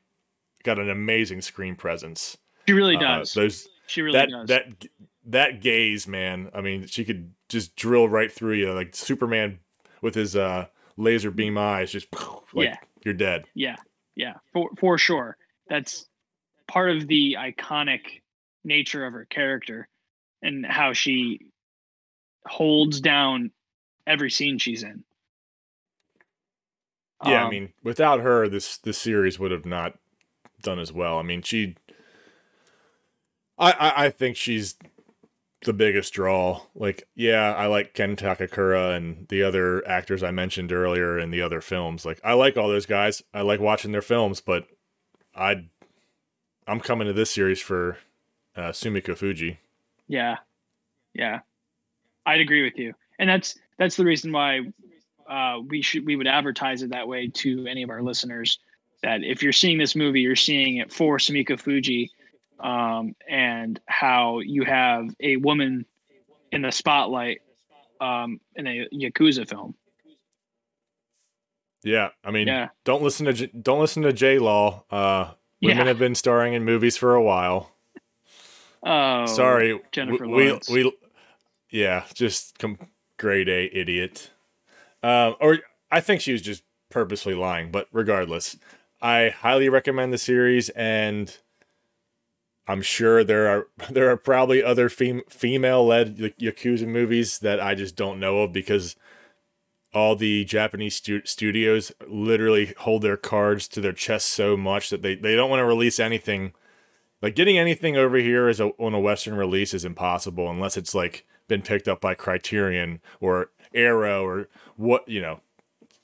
got 0.62 0.78
an 0.78 0.90
amazing 0.90 1.40
screen 1.42 1.74
presence. 1.74 2.36
She 2.66 2.72
really 2.74 2.96
Uh, 2.96 3.00
does. 3.00 3.34
those 3.34 3.68
she 3.86 4.02
really 4.02 4.18
that 4.18 4.30
does. 4.30 4.48
that 4.48 4.86
that 5.26 5.60
gaze, 5.60 6.06
man. 6.06 6.50
I 6.54 6.60
mean, 6.60 6.86
she 6.86 7.04
could 7.04 7.32
just 7.48 7.74
drill 7.76 8.08
right 8.08 8.30
through 8.32 8.54
you, 8.54 8.72
like 8.72 8.94
Superman 8.94 9.58
with 10.00 10.14
his 10.14 10.36
uh 10.36 10.66
laser 10.96 11.30
beam 11.30 11.58
eyes. 11.58 11.90
Just 11.92 12.06
like 12.52 12.68
Yeah. 12.68 12.76
you're 13.04 13.14
dead. 13.14 13.44
yeah. 13.54 13.76
Yeah. 14.14 14.34
For 14.52 14.70
for 14.78 14.98
sure. 14.98 15.36
That's 15.68 16.06
part 16.68 16.90
of 16.96 17.06
the 17.08 17.36
iconic 17.38 18.20
nature 18.64 19.04
of 19.06 19.12
her 19.14 19.24
character 19.24 19.88
and 20.42 20.64
how 20.66 20.92
she 20.92 21.40
holds 22.46 23.00
down 23.00 23.50
every 24.06 24.30
scene 24.30 24.58
she's 24.58 24.82
in. 24.82 25.04
Yeah, 27.24 27.42
I 27.42 27.44
Um, 27.44 27.50
mean, 27.50 27.72
without 27.84 28.20
her, 28.20 28.48
this 28.48 28.76
this 28.78 28.98
series 28.98 29.38
would 29.38 29.50
have 29.52 29.66
not 29.66 29.98
done 30.62 30.78
as 30.78 30.92
well. 30.92 31.18
I 31.18 31.22
mean, 31.22 31.42
she. 31.42 31.76
I, 33.58 33.70
I 33.72 34.04
I 34.06 34.10
think 34.10 34.36
she's 34.36 34.76
the 35.64 35.72
biggest 35.72 36.12
draw. 36.12 36.62
Like, 36.74 37.06
yeah, 37.14 37.54
I 37.54 37.66
like 37.66 37.94
Ken 37.94 38.16
Takakura 38.16 38.96
and 38.96 39.28
the 39.28 39.44
other 39.44 39.86
actors 39.86 40.22
I 40.22 40.32
mentioned 40.32 40.72
earlier 40.72 41.16
in 41.18 41.30
the 41.30 41.40
other 41.42 41.60
films. 41.60 42.04
Like, 42.04 42.20
I 42.24 42.32
like 42.32 42.56
all 42.56 42.68
those 42.68 42.86
guys. 42.86 43.22
I 43.32 43.42
like 43.42 43.60
watching 43.60 43.92
their 43.92 44.02
films, 44.02 44.40
but 44.40 44.66
I, 45.36 45.66
I'm 46.66 46.80
coming 46.80 47.06
to 47.06 47.12
this 47.12 47.30
series 47.30 47.60
for 47.60 47.98
uh, 48.56 48.70
Sumiko 48.70 49.16
Fuji. 49.16 49.60
Yeah. 50.08 50.38
Yeah. 51.14 51.40
I'd 52.26 52.40
agree 52.40 52.64
with 52.64 52.76
you. 52.76 52.94
And 53.20 53.30
that's 53.30 53.56
that's 53.82 53.96
the 53.96 54.04
reason 54.04 54.30
why 54.32 54.60
uh, 55.28 55.58
we 55.66 55.82
should 55.82 56.06
we 56.06 56.14
would 56.16 56.26
advertise 56.28 56.82
it 56.82 56.90
that 56.90 57.08
way 57.08 57.28
to 57.28 57.66
any 57.66 57.82
of 57.82 57.90
our 57.90 58.02
listeners 58.02 58.58
that 59.02 59.24
if 59.24 59.42
you're 59.42 59.52
seeing 59.52 59.78
this 59.78 59.96
movie, 59.96 60.20
you're 60.20 60.36
seeing 60.36 60.76
it 60.76 60.92
for 60.92 61.18
Sumiko 61.18 61.58
Fuji 61.58 62.10
um, 62.60 63.16
and 63.28 63.80
how 63.86 64.38
you 64.40 64.62
have 64.64 65.08
a 65.20 65.36
woman 65.38 65.84
in 66.52 66.62
the 66.62 66.70
spotlight 66.70 67.40
um, 68.00 68.40
in 68.54 68.66
a 68.68 68.86
Yakuza 68.94 69.48
film. 69.48 69.74
Yeah, 71.82 72.10
I 72.22 72.30
mean, 72.30 72.46
Yeah. 72.46 72.68
don't 72.84 73.02
listen 73.02 73.26
to 73.26 73.32
J- 73.32 73.50
don't 73.60 73.80
listen 73.80 74.02
to 74.04 74.12
J 74.12 74.38
Law. 74.38 74.84
Uh, 74.90 75.32
women 75.60 75.78
Yeah. 75.78 75.84
have 75.86 75.98
been 75.98 76.14
starring 76.14 76.54
in 76.54 76.64
movies 76.64 76.96
for 76.96 77.14
a 77.16 77.22
while. 77.22 77.72
Oh, 78.84 79.26
Sorry, 79.26 79.80
Jennifer 79.90 80.26
we, 80.28 80.46
Lawrence. 80.48 80.68
we, 80.68 80.84
we 80.84 80.92
yeah, 81.70 82.04
just 82.14 82.58
com- 82.58 82.78
grade 83.22 83.48
A 83.48 83.74
idiot. 83.74 84.30
Um, 85.02 85.36
or 85.40 85.60
I 85.90 86.00
think 86.00 86.20
she 86.20 86.32
was 86.32 86.42
just 86.42 86.64
purposely 86.90 87.34
lying, 87.34 87.70
but 87.70 87.88
regardless, 87.92 88.56
I 89.00 89.30
highly 89.30 89.68
recommend 89.68 90.12
the 90.12 90.18
series, 90.18 90.68
and 90.70 91.34
I'm 92.66 92.82
sure 92.82 93.24
there 93.24 93.48
are 93.48 93.66
there 93.90 94.10
are 94.10 94.16
probably 94.16 94.62
other 94.62 94.88
fem- 94.90 95.22
female 95.30 95.86
led 95.86 96.18
yakuza 96.18 96.86
movies 96.86 97.38
that 97.38 97.60
I 97.60 97.74
just 97.74 97.96
don't 97.96 98.20
know 98.20 98.40
of 98.40 98.52
because 98.52 98.96
all 99.94 100.16
the 100.16 100.44
Japanese 100.44 100.96
stu- 100.96 101.24
studios 101.24 101.92
literally 102.08 102.74
hold 102.78 103.02
their 103.02 103.16
cards 103.16 103.68
to 103.68 103.80
their 103.80 103.92
chest 103.92 104.26
so 104.26 104.56
much 104.56 104.88
that 104.90 105.02
they, 105.02 105.14
they 105.14 105.36
don't 105.36 105.50
want 105.50 105.60
to 105.60 105.66
release 105.66 106.00
anything 106.00 106.54
like 107.20 107.34
getting 107.34 107.58
anything 107.58 107.96
over 107.96 108.16
here 108.16 108.48
as 108.48 108.58
a 108.58 108.68
on 108.78 108.94
a 108.94 109.00
Western 109.00 109.34
release 109.34 109.74
is 109.74 109.84
impossible 109.84 110.50
unless 110.50 110.76
it's 110.76 110.94
like 110.94 111.26
been 111.52 111.60
picked 111.62 111.86
up 111.86 112.00
by 112.00 112.14
Criterion 112.14 113.00
or 113.20 113.50
Arrow 113.74 114.24
or 114.24 114.48
what 114.76 115.06
you 115.06 115.20
know. 115.20 115.40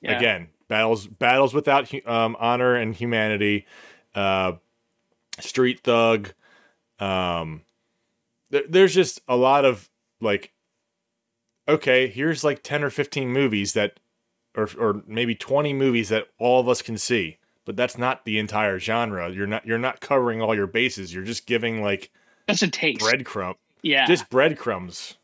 Yeah. 0.01 0.15
Again, 0.17 0.49
battles 0.67 1.07
battles 1.07 1.53
without 1.55 1.91
um, 2.07 2.37
honor 2.39 2.75
and 2.75 2.93
humanity, 2.95 3.65
uh, 4.13 4.53
Street 5.39 5.79
Thug. 5.81 6.33
Um, 6.99 7.63
there, 8.51 8.63
there's 8.69 8.93
just 8.93 9.21
a 9.27 9.35
lot 9.35 9.65
of 9.65 9.89
like, 10.21 10.51
okay, 11.67 12.07
here's 12.07 12.43
like 12.43 12.61
ten 12.61 12.83
or 12.83 12.91
fifteen 12.91 13.29
movies 13.29 13.73
that, 13.73 13.99
or 14.55 14.69
or 14.77 15.01
maybe 15.07 15.33
twenty 15.33 15.73
movies 15.73 16.09
that 16.09 16.27
all 16.37 16.59
of 16.59 16.69
us 16.69 16.81
can 16.83 16.97
see 16.97 17.37
but 17.65 17.75
that's 17.77 17.99
not 17.99 18.25
the 18.25 18.39
entire 18.39 18.79
genre. 18.79 19.29
You're 19.29 19.45
not 19.45 19.63
you're 19.63 19.77
not 19.77 19.99
covering 20.01 20.41
all 20.41 20.55
your 20.55 20.65
bases. 20.65 21.13
You're 21.13 21.23
just 21.23 21.45
giving 21.45 21.83
like 21.83 22.09
That's 22.47 22.63
a 22.63 22.67
taste. 22.67 22.99
breadcrumb, 22.99 23.53
Yeah. 23.83 24.07
just 24.07 24.27
breadcrumbs. 24.31 25.17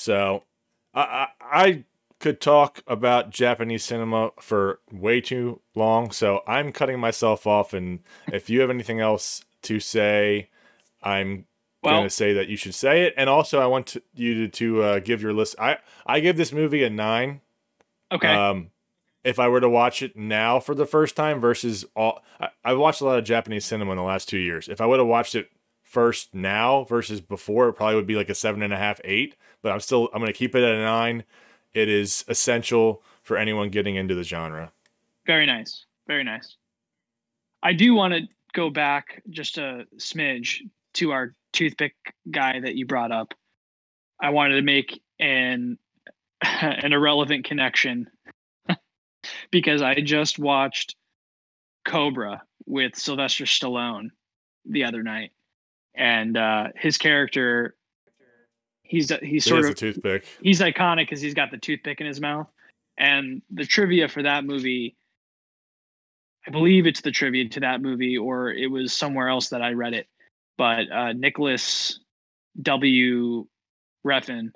So, 0.00 0.44
I 0.94 1.00
I 1.00 1.26
I, 1.40 1.84
could 2.20 2.40
talk 2.40 2.82
about 2.86 3.30
Japanese 3.30 3.82
cinema 3.82 4.30
for 4.40 4.80
way 4.92 5.20
too 5.22 5.60
long, 5.74 6.10
so 6.10 6.42
I'm 6.46 6.70
cutting 6.70 7.00
myself 7.00 7.46
off. 7.46 7.72
And 7.72 8.00
if 8.30 8.50
you 8.50 8.60
have 8.60 8.68
anything 8.68 9.00
else 9.00 9.42
to 9.62 9.80
say, 9.80 10.50
I'm 11.02 11.46
Well- 11.82 11.94
going 11.94 12.04
to 12.04 12.10
say 12.10 12.34
that 12.34 12.48
you 12.48 12.56
should 12.56 12.74
say 12.74 13.04
it. 13.04 13.14
And 13.16 13.30
also, 13.30 13.58
I 13.58 13.66
want 13.66 13.86
to, 13.88 14.02
you 14.14 14.34
to, 14.34 14.48
to 14.48 14.82
uh, 14.82 14.98
give 14.98 15.22
your 15.22 15.32
list. 15.32 15.54
I 15.58 15.78
I 16.06 16.20
give 16.20 16.36
this 16.36 16.52
movie 16.52 16.84
a 16.84 16.90
nine. 16.90 17.40
Okay. 18.12 18.28
Um, 18.28 18.70
if 19.24 19.38
I 19.38 19.48
were 19.48 19.60
to 19.60 19.68
watch 19.68 20.02
it 20.02 20.16
now 20.16 20.60
for 20.60 20.74
the 20.74 20.86
first 20.86 21.16
time 21.16 21.40
versus 21.40 21.84
all, 21.94 22.22
I, 22.38 22.48
I've 22.64 22.78
watched 22.78 23.00
a 23.00 23.04
lot 23.04 23.18
of 23.18 23.24
Japanese 23.24 23.64
cinema 23.64 23.92
in 23.92 23.96
the 23.96 24.02
last 24.02 24.28
two 24.28 24.38
years. 24.38 24.68
If 24.68 24.80
I 24.80 24.86
would 24.86 24.98
have 24.98 25.08
watched 25.08 25.34
it 25.34 25.50
first 25.82 26.34
now 26.34 26.84
versus 26.84 27.20
before, 27.20 27.68
it 27.68 27.74
probably 27.74 27.96
would 27.96 28.06
be 28.06 28.14
like 28.14 28.28
a 28.28 28.34
seven 28.34 28.62
and 28.62 28.72
a 28.72 28.76
half, 28.76 29.00
eight. 29.04 29.36
But 29.62 29.72
I'm 29.72 29.80
still, 29.80 30.08
I'm 30.12 30.20
going 30.20 30.32
to 30.32 30.38
keep 30.38 30.54
it 30.54 30.62
at 30.62 30.74
a 30.74 30.82
nine. 30.82 31.24
It 31.74 31.88
is 31.88 32.24
essential 32.28 33.02
for 33.22 33.36
anyone 33.36 33.70
getting 33.70 33.96
into 33.96 34.14
the 34.14 34.24
genre. 34.24 34.72
Very 35.26 35.46
nice. 35.46 35.84
Very 36.06 36.24
nice. 36.24 36.56
I 37.62 37.72
do 37.72 37.94
want 37.94 38.14
to 38.14 38.22
go 38.52 38.70
back 38.70 39.22
just 39.30 39.58
a 39.58 39.86
smidge 39.96 40.62
to 40.94 41.12
our 41.12 41.34
toothpick 41.52 41.94
guy 42.30 42.60
that 42.60 42.74
you 42.74 42.86
brought 42.86 43.12
up. 43.12 43.34
I 44.20 44.30
wanted 44.30 44.56
to 44.56 44.62
make 44.62 45.02
an 45.18 45.78
an 46.42 46.92
irrelevant 46.92 47.44
connection 47.44 48.08
because 49.50 49.82
I 49.82 50.00
just 50.00 50.38
watched 50.38 50.96
Cobra 51.84 52.42
with 52.66 52.96
Sylvester 52.96 53.44
Stallone 53.44 54.10
the 54.64 54.84
other 54.84 55.02
night, 55.02 55.32
and 55.94 56.36
uh, 56.36 56.68
his 56.76 56.98
character 56.98 57.74
he's 58.90 59.12
he's 59.22 59.44
sort 59.44 59.64
of 59.64 59.70
a 59.70 59.74
toothpick. 59.74 60.26
he's 60.42 60.60
iconic 60.60 61.02
because 61.02 61.20
he's 61.20 61.34
got 61.34 61.52
the 61.52 61.58
toothpick 61.58 62.00
in 62.00 62.06
his 62.06 62.20
mouth. 62.20 62.48
And 62.98 63.40
the 63.50 63.64
trivia 63.64 64.08
for 64.08 64.22
that 64.24 64.44
movie, 64.44 64.96
I 66.46 66.50
believe 66.50 66.86
it's 66.86 67.00
the 67.00 67.12
trivia 67.12 67.48
to 67.50 67.60
that 67.60 67.80
movie, 67.80 68.18
or 68.18 68.50
it 68.50 68.66
was 68.66 68.92
somewhere 68.92 69.28
else 69.28 69.50
that 69.50 69.62
I 69.62 69.72
read 69.72 69.94
it. 69.94 70.08
But 70.58 70.90
uh, 70.90 71.12
Nicolas 71.12 72.00
W. 72.60 73.46
Refn, 74.04 74.50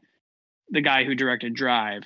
the 0.69 0.81
guy 0.81 1.05
who 1.05 1.15
directed 1.15 1.55
Drive, 1.55 2.03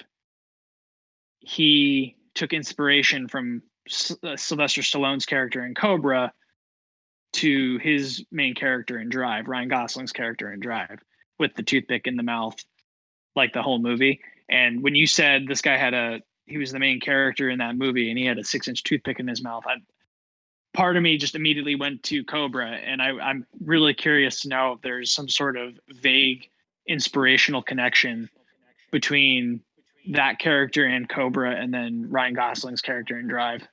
he 1.40 2.16
took 2.34 2.52
inspiration 2.52 3.26
from 3.26 3.62
S- 3.88 4.16
uh, 4.22 4.36
Sylvester 4.36 4.82
Stallone's 4.82 5.26
character 5.26 5.64
in 5.64 5.74
Cobra 5.74 6.32
to 7.34 7.78
his 7.78 8.24
main 8.30 8.54
character 8.54 9.00
in 9.00 9.08
Drive, 9.08 9.48
Ryan 9.48 9.68
Gosling's 9.68 10.12
character 10.12 10.52
in 10.52 10.60
Drive, 10.60 11.00
with 11.38 11.54
the 11.54 11.62
toothpick 11.62 12.06
in 12.06 12.16
the 12.16 12.22
mouth, 12.22 12.56
like 13.36 13.52
the 13.52 13.62
whole 13.62 13.78
movie. 13.78 14.20
And 14.48 14.82
when 14.82 14.94
you 14.94 15.06
said 15.06 15.46
this 15.46 15.60
guy 15.60 15.76
had 15.76 15.94
a, 15.94 16.20
he 16.46 16.58
was 16.58 16.72
the 16.72 16.78
main 16.78 17.00
character 17.00 17.50
in 17.50 17.58
that 17.58 17.76
movie, 17.76 18.10
and 18.10 18.18
he 18.18 18.24
had 18.24 18.38
a 18.38 18.44
six-inch 18.44 18.82
toothpick 18.82 19.20
in 19.20 19.28
his 19.28 19.42
mouth, 19.42 19.64
I, 19.66 19.76
part 20.72 20.96
of 20.96 21.02
me 21.02 21.18
just 21.18 21.34
immediately 21.34 21.74
went 21.74 22.02
to 22.04 22.24
Cobra, 22.24 22.70
and 22.70 23.02
I, 23.02 23.10
I'm 23.10 23.46
really 23.60 23.94
curious 23.94 24.40
to 24.42 24.48
know 24.48 24.72
if 24.72 24.80
there's 24.80 25.12
some 25.12 25.28
sort 25.28 25.56
of 25.56 25.78
vague 25.88 26.48
inspirational 26.86 27.62
connection 27.62 28.30
between 28.90 29.60
that 30.12 30.38
character 30.38 30.86
and 30.86 31.06
Cobra, 31.08 31.50
and 31.50 31.72
then 31.72 32.06
Ryan 32.08 32.34
Gosling's 32.34 32.80
character 32.80 33.18
in 33.18 33.28
Drive, 33.28 33.66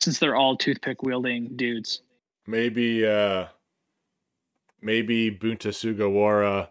since 0.00 0.18
they're 0.18 0.36
all 0.36 0.56
toothpick 0.56 1.02
wielding 1.02 1.56
dudes. 1.56 2.00
Maybe, 2.46 3.06
uh, 3.06 3.46
maybe 4.80 5.30
Bunta 5.30 5.68
Sugawara, 5.68 6.68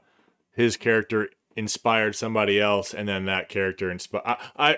his 0.55 0.77
character 0.77 1.29
inspired 1.55 2.15
somebody 2.15 2.59
else, 2.59 2.93
and 2.93 3.07
then 3.07 3.25
that 3.25 3.49
character 3.49 3.91
inspired. 3.91 4.23
I, 4.25 4.37
I, 4.57 4.77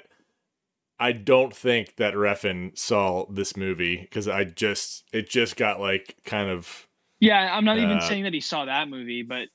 I 1.00 1.12
don't 1.12 1.56
think 1.56 1.96
that 1.98 2.14
Refn 2.14 2.78
saw 2.78 3.26
this 3.30 3.56
movie 3.56 3.98
because 3.98 4.28
I 4.28 4.44
just 4.44 5.04
it 5.14 5.30
just 5.30 5.56
got 5.56 5.80
like 5.80 6.18
kind 6.26 6.50
of 6.50 6.88
Yeah, 7.20 7.56
I'm 7.56 7.66
not 7.66 7.78
even 7.78 7.98
Uh, 7.98 8.02
saying 8.02 8.24
that 8.24 8.34
he 8.34 8.42
saw 8.42 8.66
that 8.66 8.90
movie, 8.90 9.24
but 9.24 9.48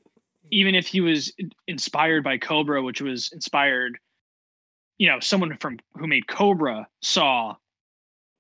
even 0.51 0.75
if 0.75 0.87
he 0.87 1.01
was 1.01 1.33
inspired 1.67 2.23
by 2.23 2.39
Cobra, 2.39 2.83
which 2.83 3.01
was 3.01 3.31
inspired, 3.33 3.99
you 4.99 5.09
know, 5.09 5.19
someone 5.19 5.57
from 5.59 5.79
who 5.97 6.07
made 6.07 6.27
Cobra 6.27 6.87
saw 7.01 7.57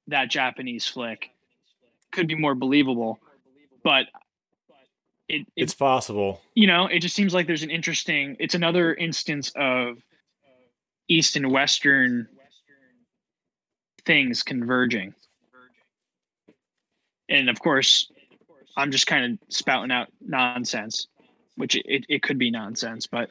that 0.08 0.30
Japanese 0.30 0.86
flick, 0.86 1.30
could 2.12 2.28
be 2.28 2.34
more 2.34 2.54
believable. 2.54 3.18
But 3.82 4.06
it, 5.32 5.40
it 5.40 5.46
it's 5.56 5.74
possible. 5.74 6.40
you 6.54 6.66
know, 6.66 6.86
it 6.86 7.00
just 7.00 7.14
seems 7.16 7.34
like 7.34 7.46
there's 7.46 7.62
an 7.62 7.70
interesting. 7.70 8.36
It's 8.38 8.54
another 8.54 8.94
instance 8.94 9.50
of 9.56 9.96
East 11.08 11.36
and 11.36 11.50
Western 11.50 12.28
things 14.04 14.42
converging, 14.42 15.14
and 17.28 17.48
of 17.48 17.58
course, 17.60 18.10
I'm 18.76 18.90
just 18.90 19.06
kind 19.06 19.32
of 19.32 19.38
spouting 19.54 19.90
out 19.90 20.08
nonsense, 20.20 21.06
which 21.56 21.76
it, 21.76 22.04
it 22.08 22.22
could 22.22 22.38
be 22.38 22.50
nonsense, 22.50 23.06
but 23.06 23.30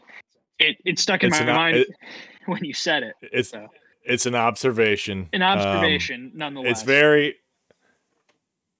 it, 0.59 0.77
it 0.85 0.99
stuck 0.99 1.23
in 1.23 1.29
It's 1.29 1.39
my 1.39 1.45
an- 1.47 1.55
mind 1.55 1.77
it- 1.77 1.87
when 2.45 2.63
you 2.63 2.73
said 2.73 3.03
it. 3.03 3.15
It's 3.21 3.49
So. 3.49 3.67
it's 4.03 4.25
an 4.25 4.35
observation. 4.35 5.29
An 5.33 5.41
Um, 5.41 5.57
observation, 5.59 6.31
nonetheless. 6.35 6.71
it's 6.71 6.83
very. 6.83 7.35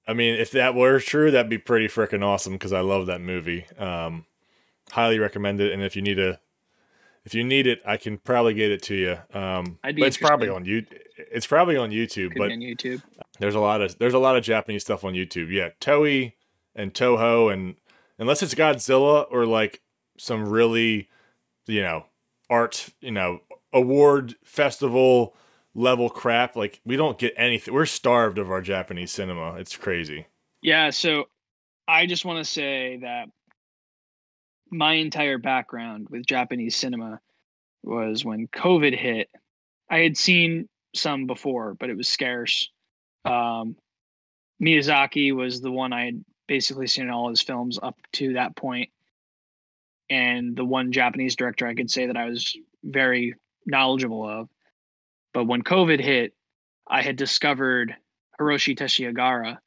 I 0.08 0.14
mean, 0.14 0.36
if 0.36 0.52
that 0.52 0.76
were 0.76 1.00
true, 1.00 1.32
that'd 1.32 1.50
be 1.50 1.58
pretty 1.58 1.88
freaking 1.88 2.24
awesome 2.24 2.54
because 2.54 2.74
I 2.74 2.82
love 2.82 3.06
that 3.06 3.22
movie. 3.22 3.66
Um, 3.78 4.26
highly 4.92 5.20
recommend 5.20 5.62
it, 5.62 5.72
and 5.74 5.84
if 5.84 5.96
you 5.96 6.02
need 6.02 6.20
a, 6.20 6.40
if 7.24 7.34
you 7.36 7.44
need 7.44 7.68
it, 7.68 7.82
I 7.86 7.98
can 7.98 8.18
probably 8.18 8.54
get 8.54 8.72
it 8.72 8.82
to 8.84 8.96
you. 8.96 9.40
Um, 9.40 9.78
but 9.84 9.98
it's 10.00 10.18
probably 10.18 10.50
on 10.50 10.66
you. 10.66 10.86
It's 11.18 11.46
probably 11.46 11.78
on 11.78 11.92
YouTube, 11.92 12.30
could 12.30 12.40
but 12.40 12.52
on 12.52 12.60
YouTube. 12.60 13.02
there's 13.40 13.56
a 13.56 13.60
lot 13.60 13.82
of 13.82 13.98
there's 14.00 14.16
a 14.16 14.20
lot 14.20 14.38
of 14.38 14.44
Japanese 14.44 14.82
stuff 14.82 15.04
on 15.04 15.14
YouTube. 15.14 15.52
Yeah, 15.52 15.70
Toei 15.80 16.34
and 16.76 16.94
Toho, 16.94 17.54
and 17.54 17.76
unless 18.18 18.42
it's 18.42 18.56
Godzilla 18.56 19.26
or 19.30 19.46
like 19.46 19.82
some 20.18 20.50
really, 20.50 21.10
you 21.68 21.82
know, 21.82 22.06
art, 22.50 22.90
you 23.02 23.12
know, 23.12 23.42
award 23.72 24.36
festival 24.44 25.36
level 25.74 26.10
crap, 26.10 26.56
like 26.56 26.82
we 26.86 26.96
don't 26.98 27.18
get 27.18 27.34
anything. 27.38 27.74
We're 27.74 27.86
starved 27.86 28.38
of 28.38 28.52
our 28.52 28.62
Japanese 28.62 29.12
cinema. 29.12 29.56
It's 29.56 29.76
crazy. 29.76 30.28
Yeah, 30.62 30.90
so 30.90 31.26
I 31.88 32.06
just 32.06 32.26
want 32.26 32.44
to 32.46 32.52
say 32.52 33.00
that 33.02 33.30
my 34.70 34.94
entire 34.94 35.38
background 35.38 36.08
with 36.10 36.26
Japanese 36.26 36.76
cinema 36.76 37.20
was 37.84 38.24
when 38.24 38.48
COVID 38.48 38.98
hit. 38.98 39.30
I 39.90 40.00
had 40.00 40.16
seen 40.16 40.70
some 40.96 41.26
before, 41.26 41.74
but 41.74 41.90
it 41.90 41.98
was 41.98 42.08
scarce. 42.08 42.70
Um, 43.26 43.76
Miyazaki 44.64 45.36
was 45.36 45.62
the 45.62 45.72
one 45.72 45.92
I 45.92 46.06
had 46.06 46.24
basically 46.48 46.88
seen 46.88 47.10
all 47.10 47.30
his 47.30 47.42
films 47.42 47.80
up 47.82 47.98
to 48.14 48.34
that 48.34 48.56
point, 48.56 48.90
and 50.10 50.56
the 50.56 50.66
one 50.66 50.92
Japanese 50.92 51.36
director 51.36 51.68
I 51.68 51.76
could 51.76 51.90
say 51.90 52.06
that 52.06 52.18
I 52.18 52.26
was 52.26 52.56
very 52.84 53.36
knowledgeable 53.66 54.28
of. 54.28 54.50
But 55.34 55.46
when 55.46 55.64
COVID 55.64 56.00
hit, 56.00 56.34
I 56.88 57.02
had 57.02 57.16
discovered 57.16 57.96
Hiroshi 58.40 58.78
Teshigahara, 58.78 59.58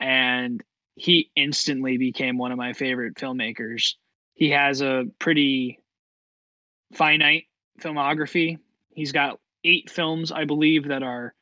and 0.00 0.62
he 0.96 1.30
instantly 1.36 1.98
became 1.98 2.38
one 2.38 2.52
of 2.52 2.58
my 2.58 2.72
favorite 2.72 3.14
filmmakers. 3.14 3.94
He 4.34 4.50
has 4.50 4.80
a 4.80 5.04
pretty 5.18 5.78
finite 6.92 7.44
filmography. 7.80 8.58
He's 8.90 9.12
got 9.12 9.38
eight 9.64 9.90
films, 9.90 10.32
I 10.32 10.44
believe, 10.44 10.88
that 10.88 11.02
are 11.02 11.34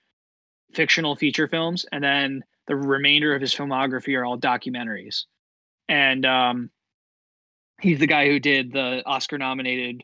fictional 0.73 1.15
feature 1.17 1.49
films, 1.49 1.87
and 1.93 2.03
then 2.03 2.45
the 2.67 2.77
remainder 2.77 3.35
of 3.35 3.41
his 3.41 3.55
filmography 3.55 4.19
are 4.19 4.25
all 4.25 4.39
documentaries. 4.39 5.25
And 5.89 6.25
um, 6.27 6.71
he's 7.81 7.99
the 7.99 8.07
guy 8.07 8.27
who 8.29 8.41
did 8.41 8.73
the 8.73 9.03
Oscar-nominated 9.07 10.03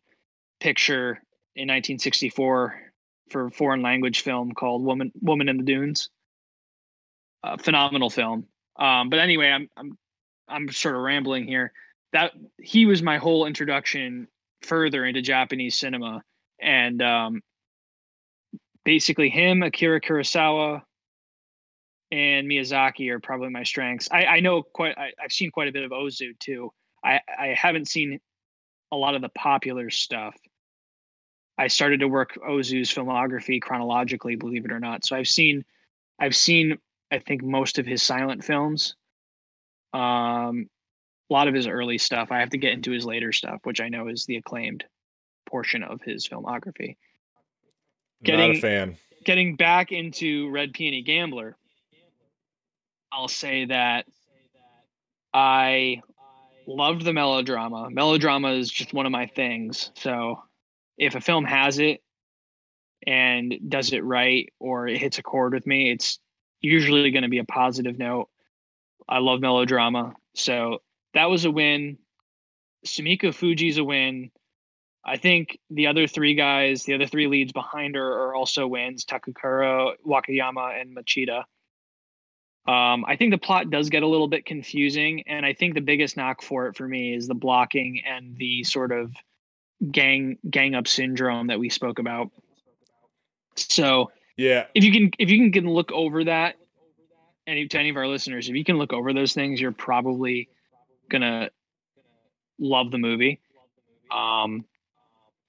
picture 0.61 1.23
in 1.57 1.69
1964 1.69 2.90
for 3.31 3.47
a 3.47 3.51
foreign 3.51 3.83
language 3.83 4.21
film 4.21 4.53
called 4.53 4.83
"Woman 4.85 5.13
Woman 5.21 5.49
in 5.49 5.57
the 5.57 5.65
Dunes." 5.65 6.11
Phenomenal 7.61 8.11
film. 8.11 8.47
Um, 8.77 9.09
but 9.09 9.19
anyway, 9.19 9.49
I'm 9.49 9.69
I'm 9.77 9.99
I'm 10.49 10.69
sort 10.71 10.97
of 10.97 11.03
rambling 11.03 11.47
here. 11.47 11.73
That 12.13 12.33
he 12.61 12.87
was 12.87 13.03
my 13.03 13.19
whole 13.19 13.47
introduction 13.47 14.27
further 14.63 15.05
into 15.05 15.23
Japanese 15.23 15.79
cinema, 15.79 16.23
and 16.61 17.01
um, 17.01 17.43
basically 18.85 19.31
him, 19.31 19.63
Akira 19.63 20.01
Kurosawa, 20.01 20.83
and 22.11 22.49
Miyazaki 22.49 23.11
are 23.11 23.21
probably 23.21 23.51
my 23.51 23.63
strengths. 23.63 24.09
I, 24.11 24.27
I 24.27 24.41
know 24.41 24.63
quite. 24.63 24.99
I, 24.99 25.13
I've 25.23 25.33
seen 25.33 25.51
quite 25.51 25.69
a 25.69 25.73
bit 25.73 25.85
of 25.85 25.93
Ozu 25.93 26.39
too. 26.39 26.73
I 27.05 27.21
I 27.39 27.55
haven't 27.57 27.89
seen 27.89 28.19
a 28.93 28.97
lot 28.97 29.15
of 29.15 29.23
the 29.23 29.29
popular 29.31 29.91
stuff. 29.91 30.35
I 31.59 31.67
started 31.67 32.01
to 32.01 32.09
work 32.09 32.37
Ozu's 32.47 32.93
filmography 32.93 33.61
chronologically, 33.61 34.37
believe 34.37 34.65
it 34.65 34.73
or 34.73 34.81
not. 34.81 35.05
So 35.05 35.15
I've 35.17 35.29
seen, 35.29 35.65
I've 36.19 36.35
seen, 36.37 36.79
I 37.13 37.19
think 37.19 37.43
most 37.43 37.79
of 37.79 37.87
his 37.87 38.03
silent 38.03 38.45
films. 38.45 38.95
Um, 39.93 40.69
a 41.29 41.33
lot 41.33 41.49
of 41.49 41.55
his 41.55 41.67
early 41.67 41.99
stuff. 41.99 42.33
I 42.33 42.41
have 42.41 42.51
to 42.51 42.59
get 42.59 42.73
into 42.73 42.91
his 42.93 43.05
later 43.05 43.33
stuff, 43.33 43.61
which 43.65 43.81
I 43.81 43.89
know 43.89 44.09
is 44.09 44.25
the 44.25 44.37
acclaimed 44.37 44.85
portion 45.47 45.83
of 45.83 46.01
his 46.03 46.29
filmography. 46.29 46.97
Getting- 48.23 48.49
Not 48.49 48.57
a 48.57 48.61
fan. 48.61 48.97
getting 49.25 49.57
back 49.57 49.93
into 49.93 50.49
Red 50.51 50.73
Peony 50.73 51.03
Gambler, 51.03 51.57
I'll 53.13 53.29
say 53.29 53.65
that 53.67 54.07
I 55.35 56.03
loved 56.67 57.05
the 57.05 57.13
melodrama. 57.13 57.91
Melodrama 57.91 58.53
is 58.53 58.71
just 58.71 58.93
one 58.93 59.07
of 59.07 59.13
my 59.13 59.27
things. 59.27 59.91
So 59.95 60.43
if 61.01 61.15
a 61.15 61.21
film 61.21 61.45
has 61.45 61.79
it 61.79 62.03
and 63.07 63.59
does 63.69 63.93
it 63.93 64.05
right 64.05 64.53
or 64.61 64.87
it 64.87 64.99
hits 64.99 65.19
a 65.19 65.23
chord 65.23 65.55
with 65.55 65.67
me, 65.67 65.91
it's 65.91 66.19
usually 66.61 67.11
going 67.11 67.23
to 67.23 67.29
be 67.31 67.39
a 67.39 67.45
positive 67.45 67.99
note. 67.99 68.29
I 69.09 69.19
love 69.19 69.41
melodrama. 69.41 70.13
So 70.35 70.83
that 71.15 71.31
was 71.31 71.47
a 71.47 71.51
win. 71.51 71.97
Sumiko 72.87 73.35
Fuji's 73.35 73.79
a 73.79 73.85
win. 73.85 74.31
I 75.03 75.17
think 75.17 75.59
the 75.71 75.87
other 75.87 76.07
three 76.07 76.35
guys, 76.35 76.85
the 76.85 76.93
other 76.93 77.07
three 77.07 77.27
leads 77.27 77.53
behind 77.53 77.95
her 77.95 78.07
are 78.07 78.35
also 78.35 78.67
wins 78.67 79.07
Takakura, 79.07 79.95
Wakayama, 80.07 80.79
and 80.79 80.95
Machida. 80.95 81.45
Um, 82.69 83.07
I 83.09 83.17
think 83.17 83.33
the 83.33 83.39
plot 83.39 83.71
does 83.71 83.89
get 83.89 84.03
a 84.03 84.07
little 84.07 84.29
bit 84.29 84.45
confusing, 84.45 85.23
and 85.27 85.47
I 85.47 85.55
think 85.55 85.73
the 85.73 85.81
biggest 85.81 86.19
knock 86.19 86.43
for 86.43 86.67
it 86.67 86.77
for 86.77 86.87
me 86.87 87.15
is 87.15 87.27
the 87.27 87.35
blocking 87.35 88.03
and 88.07 88.37
the 88.37 88.65
sort 88.65 88.93
of 88.93 89.11
gang 89.91 90.39
gang 90.49 90.75
up 90.75 90.87
syndrome 90.87 91.47
that 91.49 91.59
we 91.59 91.69
spoke 91.69 91.99
about. 91.99 92.31
So 93.57 94.11
Yeah, 94.37 94.67
if 94.75 94.85
you 94.85 94.93
can 94.93 95.11
if 95.19 95.31
you 95.31 95.39
can, 95.39 95.53
can 95.53 95.71
look 95.71 95.91
over 95.93 96.25
that, 96.25 96.57
any 97.47 97.67
to 97.69 97.79
any 97.79 97.91
of 97.91 97.97
our 97.97 98.07
listeners, 98.07 98.49
if 98.49 98.55
you 98.55 98.65
can 98.65 98.77
look 98.77 98.93
over 98.93 99.13
those 99.13 99.33
things, 99.33 99.61
you're 99.61 99.73
probably 99.73 100.49
gonna 101.09 101.51
love 102.59 102.91
the 102.91 102.99
movie. 102.99 103.41
Um, 104.11 104.65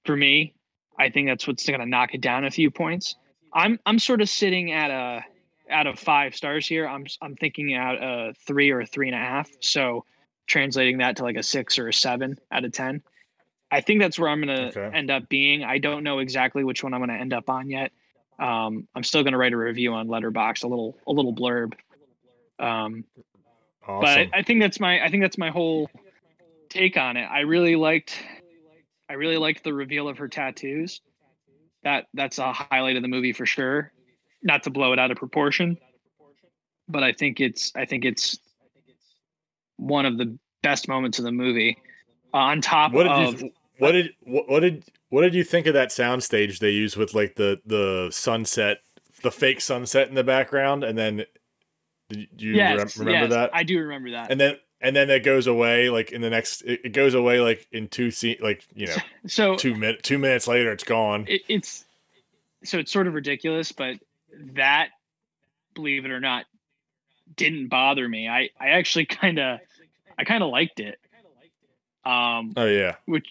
for 0.04 0.16
me, 0.16 0.54
I 0.98 1.10
think 1.10 1.28
that's 1.28 1.46
what's 1.46 1.68
gonna 1.68 1.86
knock 1.86 2.14
it 2.14 2.20
down 2.20 2.44
a 2.44 2.50
few 2.50 2.70
points. 2.70 3.16
I'm 3.52 3.78
I'm 3.86 3.98
sort 3.98 4.20
of 4.20 4.28
sitting 4.28 4.72
at 4.72 4.90
a 4.90 5.24
out 5.70 5.86
of 5.86 5.98
five 5.98 6.34
stars 6.34 6.66
here. 6.66 6.86
I'm 6.86 7.06
I'm 7.20 7.36
thinking 7.36 7.74
out 7.74 8.02
a 8.02 8.34
three 8.46 8.70
or 8.70 8.80
a 8.80 8.86
three 8.86 9.08
and 9.08 9.16
a 9.16 9.20
half. 9.20 9.50
So 9.60 10.04
translating 10.46 10.98
that 10.98 11.16
to 11.16 11.22
like 11.22 11.36
a 11.36 11.42
six 11.42 11.78
or 11.78 11.88
a 11.88 11.92
seven 11.92 12.38
out 12.50 12.64
of 12.64 12.72
ten. 12.72 13.02
I 13.72 13.80
think 13.80 14.00
that's 14.00 14.18
where 14.18 14.28
I'm 14.28 14.38
gonna 14.40 14.66
Okay. 14.66 14.90
end 14.94 15.10
up 15.10 15.28
being. 15.30 15.64
I 15.64 15.78
don't 15.78 16.04
know 16.04 16.18
exactly 16.18 16.62
which 16.62 16.84
one 16.84 16.92
I'm 16.92 17.00
gonna 17.00 17.14
end 17.14 17.32
up 17.32 17.48
on 17.48 17.70
yet. 17.70 17.90
Um, 18.38 18.86
I'm 18.94 19.02
still 19.02 19.24
gonna 19.24 19.38
write 19.38 19.54
a 19.54 19.56
review 19.56 19.94
on 19.94 20.08
Letterboxd, 20.08 20.64
a 20.64 20.68
little 20.68 20.98
a 21.06 21.12
little 21.12 21.34
blurb. 21.34 21.72
Um, 22.58 23.04
awesome. 23.88 24.28
but 24.30 24.38
I, 24.38 24.42
think 24.42 24.60
that's 24.60 24.78
my 24.78 25.02
I 25.02 25.10
think 25.10 25.22
that's 25.22 25.38
my 25.38 25.50
whole 25.50 25.90
take 26.68 26.98
on 26.98 27.16
it. 27.16 27.24
I 27.24 27.40
really 27.40 27.74
liked 27.74 28.22
I 29.08 29.14
really 29.14 29.38
liked 29.38 29.64
the 29.64 29.72
reveal 29.72 30.06
of 30.06 30.18
her 30.18 30.28
tattoos. 30.28 31.00
That 31.82 32.08
that's 32.12 32.38
a 32.38 32.52
highlight 32.52 32.96
of 32.96 33.02
the 33.02 33.08
movie 33.08 33.32
for 33.32 33.46
sure. 33.46 33.90
Not 34.42 34.64
to 34.64 34.70
blow 34.70 34.92
it 34.92 34.98
out 34.98 35.10
of 35.10 35.16
proportion, 35.16 35.78
but 36.88 37.02
I 37.02 37.12
think 37.12 37.40
it's 37.40 37.72
I 37.74 37.86
think 37.86 38.04
it's 38.04 38.38
one 39.76 40.04
of 40.04 40.18
the 40.18 40.38
best 40.62 40.88
moments 40.88 41.18
of 41.18 41.24
the 41.24 41.32
movie. 41.32 41.78
Uh, 42.34 42.38
on 42.38 42.60
top 42.60 42.94
of 42.94 43.40
you 43.42 43.52
what 43.78 43.92
did 43.92 44.10
what, 44.20 44.48
what 44.48 44.60
did 44.60 44.84
what 45.08 45.22
did 45.22 45.34
you 45.34 45.44
think 45.44 45.66
of 45.66 45.74
that 45.74 45.88
soundstage 45.88 46.58
they 46.58 46.70
use 46.70 46.96
with 46.96 47.14
like 47.14 47.36
the 47.36 47.60
the 47.66 48.08
sunset 48.10 48.78
the 49.22 49.30
fake 49.30 49.60
sunset 49.60 50.08
in 50.08 50.14
the 50.14 50.24
background 50.24 50.84
and 50.84 50.98
then 50.98 51.24
did 52.08 52.28
you 52.36 52.54
yes, 52.54 52.76
rem- 52.98 53.06
remember 53.06 53.26
yes, 53.26 53.30
that 53.30 53.50
I 53.54 53.62
do 53.62 53.78
remember 53.78 54.10
that. 54.10 54.30
and 54.30 54.40
then 54.40 54.56
and 54.80 54.94
then 54.96 55.08
it 55.10 55.22
goes 55.22 55.46
away 55.46 55.88
like 55.90 56.12
in 56.12 56.20
the 56.20 56.30
next 56.30 56.62
it, 56.62 56.80
it 56.84 56.92
goes 56.92 57.14
away 57.14 57.40
like 57.40 57.66
in 57.72 57.88
two 57.88 58.10
scene 58.10 58.36
like 58.40 58.66
you 58.74 58.86
know 58.86 58.96
so 59.26 59.56
two 59.56 59.74
minute 59.74 60.02
two 60.02 60.18
minutes 60.18 60.46
later 60.48 60.72
it's 60.72 60.84
gone 60.84 61.24
it, 61.28 61.42
it's 61.48 61.84
so 62.64 62.78
it's 62.78 62.92
sort 62.92 63.06
of 63.06 63.14
ridiculous, 63.14 63.72
but 63.72 63.96
that, 64.54 64.90
believe 65.74 66.04
it 66.04 66.10
or 66.10 66.20
not, 66.20 66.46
didn't 67.36 67.68
bother 67.68 68.08
me. 68.08 68.28
I 68.28 68.50
I 68.60 68.70
actually 68.70 69.06
kind 69.06 69.38
of 69.38 69.60
I 70.18 70.24
kind 70.24 70.42
of 70.42 70.50
liked 70.50 70.80
it. 70.80 70.98
Um, 72.04 72.52
oh 72.56 72.66
yeah 72.66 72.96
which 73.04 73.28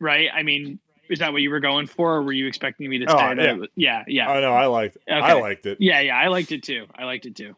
right? 0.00 0.28
I 0.34 0.42
mean, 0.42 0.78
is 1.08 1.18
that 1.20 1.32
what 1.32 1.42
you 1.42 1.50
were 1.50 1.60
going 1.60 1.86
for, 1.86 2.16
or 2.16 2.22
were 2.22 2.32
you 2.32 2.46
expecting 2.46 2.88
me 2.90 2.98
to 2.98 3.06
Oh, 3.12 3.16
say 3.18 3.34
that? 3.34 3.38
yeah. 3.38 3.50
it 3.52 3.58
was- 3.58 3.68
yeah, 3.76 4.04
yeah. 4.08 4.30
oh 4.32 4.40
no 4.40 4.52
i 4.52 4.66
liked 4.66 4.96
i 5.08 5.18
Okay. 5.32 5.40
liked 5.40 5.66
it 5.66 5.78
Yeah, 5.80 6.00
yeah, 6.00 6.16
I 6.16 6.28
liked 6.28 6.52
it 6.52 6.62
too. 6.62 6.86
I 6.96 7.04
liked 7.04 7.26
it 7.26 7.34
too. 7.36 7.54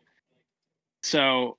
So, 1.03 1.57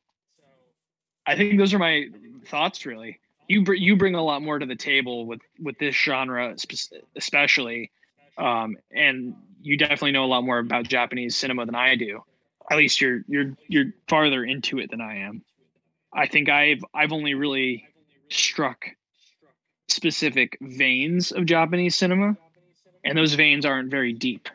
I 1.26 1.36
think 1.36 1.58
those 1.58 1.74
are 1.74 1.80
my 1.80 2.08
thoughts. 2.48 2.86
Really, 2.86 3.20
you 3.48 3.64
br- 3.64 3.74
you 3.76 3.96
bring 3.96 4.16
a 4.16 4.24
lot 4.24 4.42
more 4.42 4.60
to 4.60 4.66
the 4.66 4.76
table 4.76 5.26
with 5.26 5.42
with 5.60 5.78
this 5.80 5.96
genre, 5.96 6.54
spe- 6.58 6.94
especially, 7.16 7.92
um, 8.38 8.78
and 8.92 9.36
you 9.62 9.78
definitely 9.78 10.12
know 10.12 10.26
a 10.26 10.28
lot 10.28 10.44
more 10.44 10.60
about 10.60 10.88
Japanese 10.88 11.36
cinema 11.38 11.66
than 11.66 11.76
I 11.76 11.96
do. 11.96 12.24
At 12.72 12.78
least 12.78 13.00
you're 13.02 13.22
you're 13.28 13.56
you're 13.68 13.94
farther 14.08 14.44
into 14.44 14.80
it 14.80 14.90
than 14.92 15.02
I 15.02 15.20
am. 15.20 15.44
I 16.14 16.28
think 16.28 16.50
I've 16.50 16.84
I've 16.94 17.12
only 17.14 17.34
really 17.34 17.88
struck 18.30 18.86
specific 19.90 20.58
veins 20.62 21.32
of 21.32 21.46
Japanese 21.46 21.96
cinema, 21.96 22.38
and 23.04 23.18
those 23.18 23.34
veins 23.34 23.66
aren't 23.66 23.92
very 23.92 24.14
deep. 24.14 24.50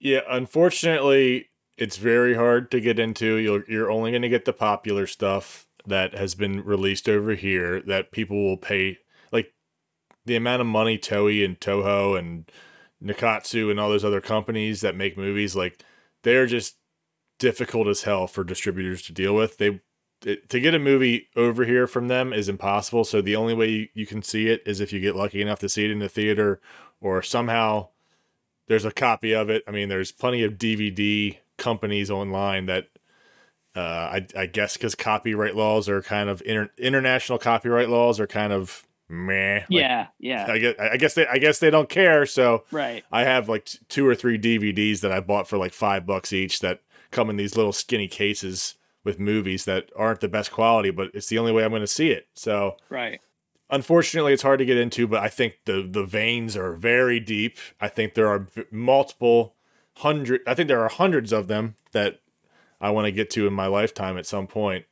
Yeah, 0.00 0.20
unfortunately, 0.28 1.50
it's 1.76 1.96
very 1.96 2.34
hard 2.34 2.70
to 2.70 2.80
get 2.80 2.98
into. 2.98 3.36
You're 3.36 3.64
you're 3.68 3.90
only 3.90 4.10
going 4.10 4.22
to 4.22 4.28
get 4.28 4.44
the 4.44 4.52
popular 4.52 5.06
stuff 5.06 5.66
that 5.86 6.14
has 6.14 6.34
been 6.34 6.64
released 6.64 7.08
over 7.08 7.34
here 7.34 7.80
that 7.82 8.12
people 8.12 8.44
will 8.44 8.56
pay. 8.56 8.98
Like 9.32 9.52
the 10.26 10.36
amount 10.36 10.60
of 10.60 10.66
money 10.66 10.98
Toei 10.98 11.44
and 11.44 11.58
Toho 11.58 12.18
and 12.18 12.50
Nikkatsu 13.02 13.70
and 13.70 13.80
all 13.80 13.88
those 13.88 14.04
other 14.04 14.20
companies 14.20 14.80
that 14.80 14.96
make 14.96 15.16
movies, 15.16 15.56
like 15.56 15.82
they're 16.22 16.46
just 16.46 16.76
difficult 17.38 17.86
as 17.86 18.02
hell 18.02 18.26
for 18.26 18.44
distributors 18.44 19.02
to 19.02 19.12
deal 19.12 19.34
with. 19.34 19.58
They 19.58 19.80
it, 20.24 20.48
to 20.50 20.60
get 20.60 20.74
a 20.74 20.78
movie 20.78 21.28
over 21.36 21.64
here 21.64 21.86
from 21.86 22.08
them 22.08 22.32
is 22.32 22.48
impossible. 22.48 23.04
So 23.04 23.20
the 23.20 23.36
only 23.36 23.54
way 23.54 23.68
you, 23.68 23.88
you 23.94 24.06
can 24.06 24.22
see 24.22 24.48
it 24.48 24.62
is 24.66 24.80
if 24.80 24.92
you 24.92 25.00
get 25.00 25.16
lucky 25.16 25.40
enough 25.40 25.60
to 25.60 25.68
see 25.68 25.84
it 25.84 25.90
in 25.90 25.98
the 25.98 26.08
theater 26.08 26.60
or 27.00 27.22
somehow 27.22 27.88
there's 28.66 28.84
a 28.84 28.90
copy 28.90 29.34
of 29.34 29.50
it. 29.50 29.62
I 29.66 29.70
mean, 29.70 29.88
there's 29.88 30.12
plenty 30.12 30.42
of 30.42 30.54
DVD 30.54 31.36
companies 31.56 32.10
online 32.10 32.66
that 32.66 32.88
uh, 33.76 33.80
I, 33.80 34.26
I 34.36 34.46
guess 34.46 34.76
because 34.76 34.94
copyright 34.94 35.54
laws 35.54 35.88
are 35.88 36.02
kind 36.02 36.28
of 36.28 36.42
inter- 36.44 36.70
international 36.78 37.38
copyright 37.38 37.88
laws 37.88 38.18
are 38.18 38.26
kind 38.26 38.52
of 38.52 38.86
meh. 39.08 39.60
Like, 39.60 39.66
yeah, 39.70 40.06
yeah, 40.18 40.46
I 40.48 40.58
guess 40.58 40.74
I 40.78 40.96
guess 40.96 41.14
they 41.14 41.26
I 41.26 41.38
guess 41.38 41.58
they 41.58 41.70
don't 41.70 41.88
care. 41.88 42.26
So 42.26 42.64
right. 42.70 43.04
I 43.12 43.22
have 43.24 43.48
like 43.48 43.68
two 43.88 44.06
or 44.06 44.14
three 44.14 44.38
DVDs 44.38 45.00
that 45.00 45.12
I 45.12 45.20
bought 45.20 45.48
for 45.48 45.58
like 45.58 45.72
five 45.72 46.06
bucks 46.06 46.32
each 46.32 46.60
that 46.60 46.80
come 47.10 47.30
in 47.30 47.36
these 47.36 47.56
little 47.56 47.72
skinny 47.72 48.08
cases 48.08 48.74
with 49.04 49.18
movies 49.18 49.64
that 49.64 49.90
aren't 49.96 50.20
the 50.20 50.28
best 50.28 50.50
quality, 50.52 50.90
but 50.90 51.10
it's 51.14 51.28
the 51.28 51.38
only 51.38 51.52
way 51.52 51.64
I'm 51.64 51.70
going 51.70 51.80
to 51.82 51.86
see 51.86 52.10
it. 52.10 52.28
So 52.34 52.76
Right. 52.90 53.20
unfortunately 53.70 54.32
it's 54.32 54.42
hard 54.42 54.58
to 54.58 54.64
get 54.64 54.78
into 54.78 55.06
but 55.06 55.22
i 55.22 55.28
think 55.28 55.58
the 55.66 55.86
the 55.86 56.04
veins 56.04 56.56
are 56.56 56.72
very 56.72 57.20
deep 57.20 57.58
i 57.82 57.86
think 57.86 58.14
there 58.14 58.26
are 58.26 58.46
multiple 58.70 59.54
hundred 59.98 60.40
i 60.46 60.54
think 60.54 60.68
there 60.68 60.80
are 60.82 60.88
hundreds 60.88 61.32
of 61.34 61.48
them 61.48 61.74
that 61.92 62.20
i 62.80 62.88
want 62.88 63.04
to 63.04 63.12
get 63.12 63.28
to 63.28 63.46
in 63.46 63.52
my 63.52 63.66
lifetime 63.66 64.16
at 64.16 64.24
some 64.24 64.46
point 64.46 64.86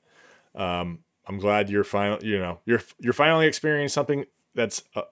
um 0.55 0.99
i'm 1.27 1.39
glad 1.39 1.71
you're 1.71 1.85
final 1.85 2.23
you 2.23 2.39
know 2.39 2.61
you're 2.67 2.83
you're 2.99 3.15
finally 3.15 3.47
experiencing 3.47 3.89
something 3.95 4.25
that's 4.55 4.83
uh, 4.95 5.03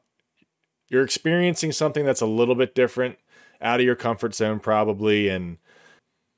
you're 0.91 1.05
experiencing 1.05 1.73
something 1.73 2.05
that's 2.05 2.21
a 2.21 2.27
little 2.27 2.55
bit 2.55 2.75
different 2.75 3.17
out 3.63 3.81
of 3.81 3.87
your 3.87 3.97
comfort 3.97 4.35
zone 4.35 4.61
probably 4.61 5.31
and 5.31 5.57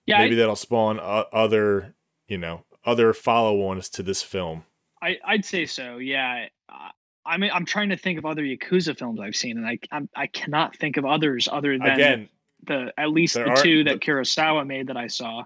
Yeah, 0.07 0.19
maybe 0.19 0.37
that'll 0.37 0.55
spawn 0.55 1.01
other 1.03 1.96
you 2.29 2.39
know 2.39 2.65
other 2.85 3.13
follow-ons 3.13 3.89
to 3.89 4.03
this 4.03 4.23
film 4.23 4.65
I, 5.03 5.19
I'd 5.27 5.45
say 5.45 5.67
so. 5.67 5.99
Yeah. 5.99 6.47
I 7.27 7.37
mean, 7.37 7.51
I'm 7.53 7.67
trying 7.67 7.91
to 7.91 7.97
think 7.99 8.19
of 8.19 8.25
other 8.25 8.43
Yakuza 8.43 8.97
films 8.99 9.21
I've 9.21 9.37
seen, 9.37 9.59
and 9.59 9.67
I 9.67 9.79
I'm, 9.93 10.09
I 10.17 10.27
cannot 10.27 10.75
think 10.77 10.97
of 10.97 11.05
others 11.05 11.49
other 11.53 11.77
than 11.77 11.87
again 11.87 12.29
the 12.67 12.93
at 12.97 13.11
least 13.11 13.35
the 13.35 13.47
are- 13.47 13.57
two 13.63 13.85
that 13.85 13.95
the- 13.95 13.99
Kurosawa 14.01 14.67
made 14.67 14.87
that 14.87 14.97
I 14.97 15.09
saw. 15.09 15.45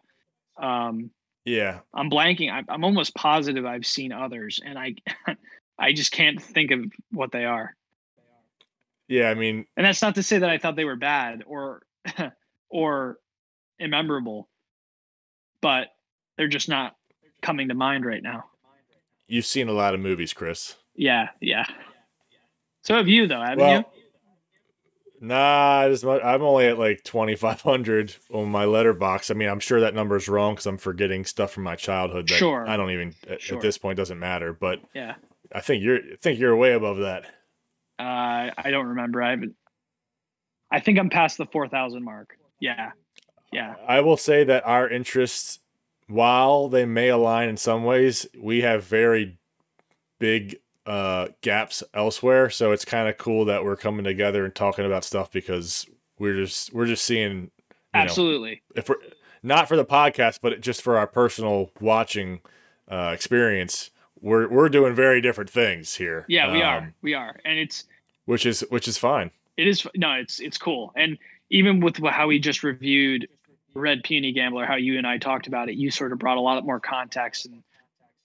Um, 0.57 1.11
yeah 1.45 1.81
I'm 1.93 2.09
blanking. 2.11 2.51
I'm, 2.53 2.65
I'm 2.69 2.85
almost 2.85 3.15
positive 3.15 3.67
I've 3.67 3.87
seen 3.87 4.13
others, 4.13 4.61
and 4.65 4.79
I 4.79 4.95
I 5.79 5.93
just 5.95 6.13
can't 6.13 6.41
think 6.41 6.71
of 6.71 6.85
what 7.11 7.33
they 7.33 7.45
are. 7.45 7.75
yeah 9.09 9.31
i 9.31 9.35
mean 9.35 9.67
And 9.77 9.85
that's 9.85 10.01
not 10.03 10.15
to 10.15 10.23
say 10.23 10.39
that 10.39 10.49
I 10.51 10.59
thought 10.59 10.77
they 10.77 10.85
were 10.85 10.97
bad 10.97 11.43
or 11.47 11.83
or 12.71 13.19
immemorable, 13.81 14.49
but 15.61 15.89
they're 16.41 16.49
just 16.49 16.71
not 16.71 16.97
coming 17.43 17.69
to 17.69 17.75
mind 17.75 18.07
right 18.07 18.23
now. 18.23 18.45
you've 19.29 19.45
seen 19.45 19.69
a 19.69 19.73
lot 19.73 19.93
of 19.95 20.01
movies 20.01 20.33
chris 20.33 20.75
Yeah, 20.97 21.29
yeah. 21.41 21.67
So 22.83 22.95
have 22.97 23.09
you 23.09 23.27
though, 23.27 23.41
haven't 23.43 23.59
Well, 23.59 23.77
you? 23.79 23.85
Nah, 25.23 25.83
as 25.83 26.03
much, 26.03 26.23
I'm 26.25 26.41
only 26.43 26.65
at 26.67 26.79
like 26.79 27.05
2,500 27.05 28.17
on 28.33 28.49
my 28.49 28.65
Letterboxd. 28.65 29.31
I 29.31 29.35
mean, 29.35 29.51
I'm 29.51 29.61
sure 29.61 29.81
that 29.81 29.95
number 29.95 30.17
is 30.17 30.31
wrong 30.31 30.55
because 30.55 30.65
I'm 30.65 30.79
forgetting 30.79 31.27
stuff 31.27 31.53
from 31.53 31.65
my 31.65 31.77
childhood 31.77 32.27
that 32.29 32.37
Sure. 32.37 32.67
I 32.67 32.79
don't 32.79 32.91
even 32.91 33.15
at, 33.29 33.43
Sure. 33.43 33.59
at 33.59 33.63
this 33.63 33.77
point 33.77 33.99
doesn't 33.99 34.19
matter. 34.19 34.55
But 34.55 34.81
Yeah. 34.95 35.17
I 35.55 35.61
think 35.61 35.85
you're 35.85 35.97
I 35.99 36.17
think 36.23 36.41
you're 36.41 36.57
way 36.57 36.73
above 36.73 36.99
that. 36.99 37.25
Uh, 37.99 38.51
I 38.57 38.71
don't 38.71 38.87
remember. 38.87 39.23
I 39.23 39.31
haven't. 39.31 39.57
I 40.73 40.81
think 40.81 40.99
I'm 40.99 41.11
past 41.11 41.37
the 41.37 41.45
four 41.47 41.69
thousand 41.69 42.03
mark. 42.03 42.39
Yeah, 42.61 42.93
yeah. 43.53 43.75
I 43.87 44.01
will 44.01 44.17
say 44.17 44.45
that 44.45 44.65
our 44.67 44.89
interests, 44.89 45.59
while 46.11 46.69
they 46.69 46.85
may 46.85 47.09
align 47.09 47.49
in 47.49 47.57
some 47.57 47.85
ways, 47.85 48.27
we 48.39 48.63
have 48.63 48.85
very 48.85 49.39
big 50.19 50.57
uh, 50.85 51.29
gaps 51.41 51.83
elsewhere. 51.95 52.51
So 52.51 52.73
it's 52.73 52.85
kind 52.85 53.09
of 53.09 53.17
cool 53.17 53.45
that 53.47 53.65
we're 53.65 53.77
coming 53.77 54.05
together 54.05 54.45
and 54.45 54.55
talking 54.55 54.85
about 54.85 55.05
stuff 55.05 55.31
because 55.31 55.87
we're 56.19 56.35
just 56.35 56.75
we're 56.75 56.87
just 56.87 57.05
seeing 57.05 57.33
you 57.33 57.49
know, 57.95 58.01
Absolutely. 58.01 58.63
if 58.75 58.89
we're 58.89 58.97
not 59.43 59.69
for 59.69 59.77
the 59.77 59.85
podcast, 59.85 60.41
but 60.43 60.61
just 60.61 60.83
for 60.83 60.99
our 60.99 61.07
personal 61.07 61.71
watching 61.81 62.41
uh, 62.91 63.13
experience, 63.15 63.91
we're 64.21 64.49
we're 64.49 64.69
doing 64.69 64.95
very 64.95 65.21
different 65.21 65.49
things 65.49 65.95
here. 65.95 66.27
Yeah, 66.29 66.53
we 66.53 66.63
um, 66.63 66.69
are. 66.69 66.95
We 67.03 67.15
are, 67.15 67.41
and 67.45 67.59
it's 67.59 67.85
which 68.27 68.47
is 68.47 68.65
which 68.71 68.89
is 68.89 68.99
fine. 68.99 69.31
it 69.57 69.67
is 69.67 69.87
no, 69.97 70.13
it's 70.13 70.41
it's 70.41 70.59
cool, 70.59 70.93
and 70.97 71.17
even 71.51 71.81
with 71.81 71.99
how 71.99 72.27
we 72.27 72.39
just 72.39 72.63
reviewed 72.63 73.29
Red 73.75 74.03
Peony 74.03 74.33
Gambler, 74.33 74.67
how 74.67 74.77
you 74.77 74.99
and 74.99 75.07
I 75.07 75.19
talked 75.19 75.47
about 75.47 75.69
it, 75.69 75.77
you 75.77 75.91
sort 75.91 76.13
of 76.13 76.19
brought 76.19 76.39
a 76.39 76.41
lot 76.41 76.65
more 76.65 76.81
context, 76.81 77.47
and 77.47 77.63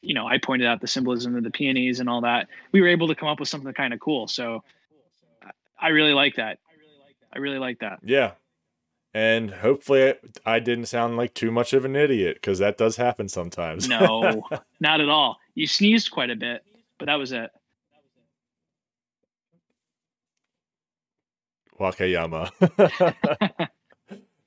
you 0.01 0.13
know, 0.13 0.27
I 0.27 0.37
pointed 0.37 0.67
out 0.67 0.81
the 0.81 0.87
symbolism 0.87 1.35
of 1.35 1.43
the 1.43 1.51
peonies 1.51 1.99
and 1.99 2.09
all 2.09 2.21
that. 2.21 2.47
We 2.71 2.81
were 2.81 2.87
able 2.87 3.07
to 3.07 3.15
come 3.15 3.27
up 3.27 3.39
with 3.39 3.49
something 3.49 3.73
kind 3.73 3.93
of 3.93 3.99
cool. 3.99 4.27
So 4.27 4.63
I 5.79 5.89
really 5.89 6.13
like 6.13 6.35
that. 6.35 6.59
I 7.33 7.39
really 7.39 7.59
like 7.59 7.79
that. 7.79 7.99
Yeah. 8.03 8.31
And 9.13 9.49
hopefully 9.49 10.13
I 10.45 10.59
didn't 10.59 10.85
sound 10.87 11.17
like 11.17 11.33
too 11.33 11.49
much 11.49 11.73
of 11.73 11.85
an 11.85 11.95
idiot 11.95 12.35
because 12.35 12.59
that 12.59 12.77
does 12.77 12.97
happen 12.97 13.29
sometimes. 13.29 13.87
No, 13.87 14.43
not 14.79 15.01
at 15.01 15.09
all. 15.09 15.37
You 15.53 15.67
sneezed 15.67 16.11
quite 16.11 16.29
a 16.29 16.35
bit, 16.35 16.63
but 16.99 17.05
that 17.05 17.15
was 17.15 17.31
it. 17.31 17.49
Wakayama. 21.79 22.51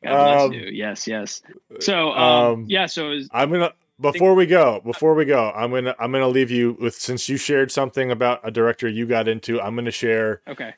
God 0.02 0.10
bless 0.10 0.42
Um, 0.42 0.52
you. 0.52 0.70
Yes, 0.72 1.06
yes. 1.06 1.42
So, 1.80 2.12
um, 2.12 2.52
um, 2.52 2.64
yeah. 2.68 2.86
So, 2.86 3.12
is, 3.12 3.28
I'm 3.32 3.50
gonna 3.50 3.72
before 4.00 4.34
we 4.34 4.46
go, 4.46 4.80
before 4.84 5.14
we 5.14 5.24
go, 5.24 5.50
I'm 5.54 5.70
gonna 5.70 5.94
I'm 5.98 6.12
gonna 6.12 6.28
leave 6.28 6.50
you 6.50 6.76
with 6.80 6.94
since 6.94 7.28
you 7.28 7.36
shared 7.36 7.72
something 7.72 8.10
about 8.10 8.40
a 8.44 8.50
director 8.50 8.88
you 8.88 9.06
got 9.06 9.28
into, 9.28 9.60
I'm 9.60 9.74
gonna 9.74 9.90
share 9.90 10.40
okay. 10.46 10.74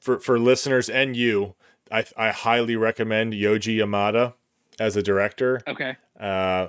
for 0.00 0.18
for 0.18 0.38
listeners 0.38 0.88
and 0.88 1.16
you. 1.16 1.54
I 1.90 2.04
I 2.16 2.30
highly 2.30 2.76
recommend 2.76 3.32
Yoji 3.32 3.76
Yamada 3.78 4.34
as 4.78 4.96
a 4.96 5.02
director. 5.02 5.60
Okay. 5.66 5.96
Uh, 6.18 6.68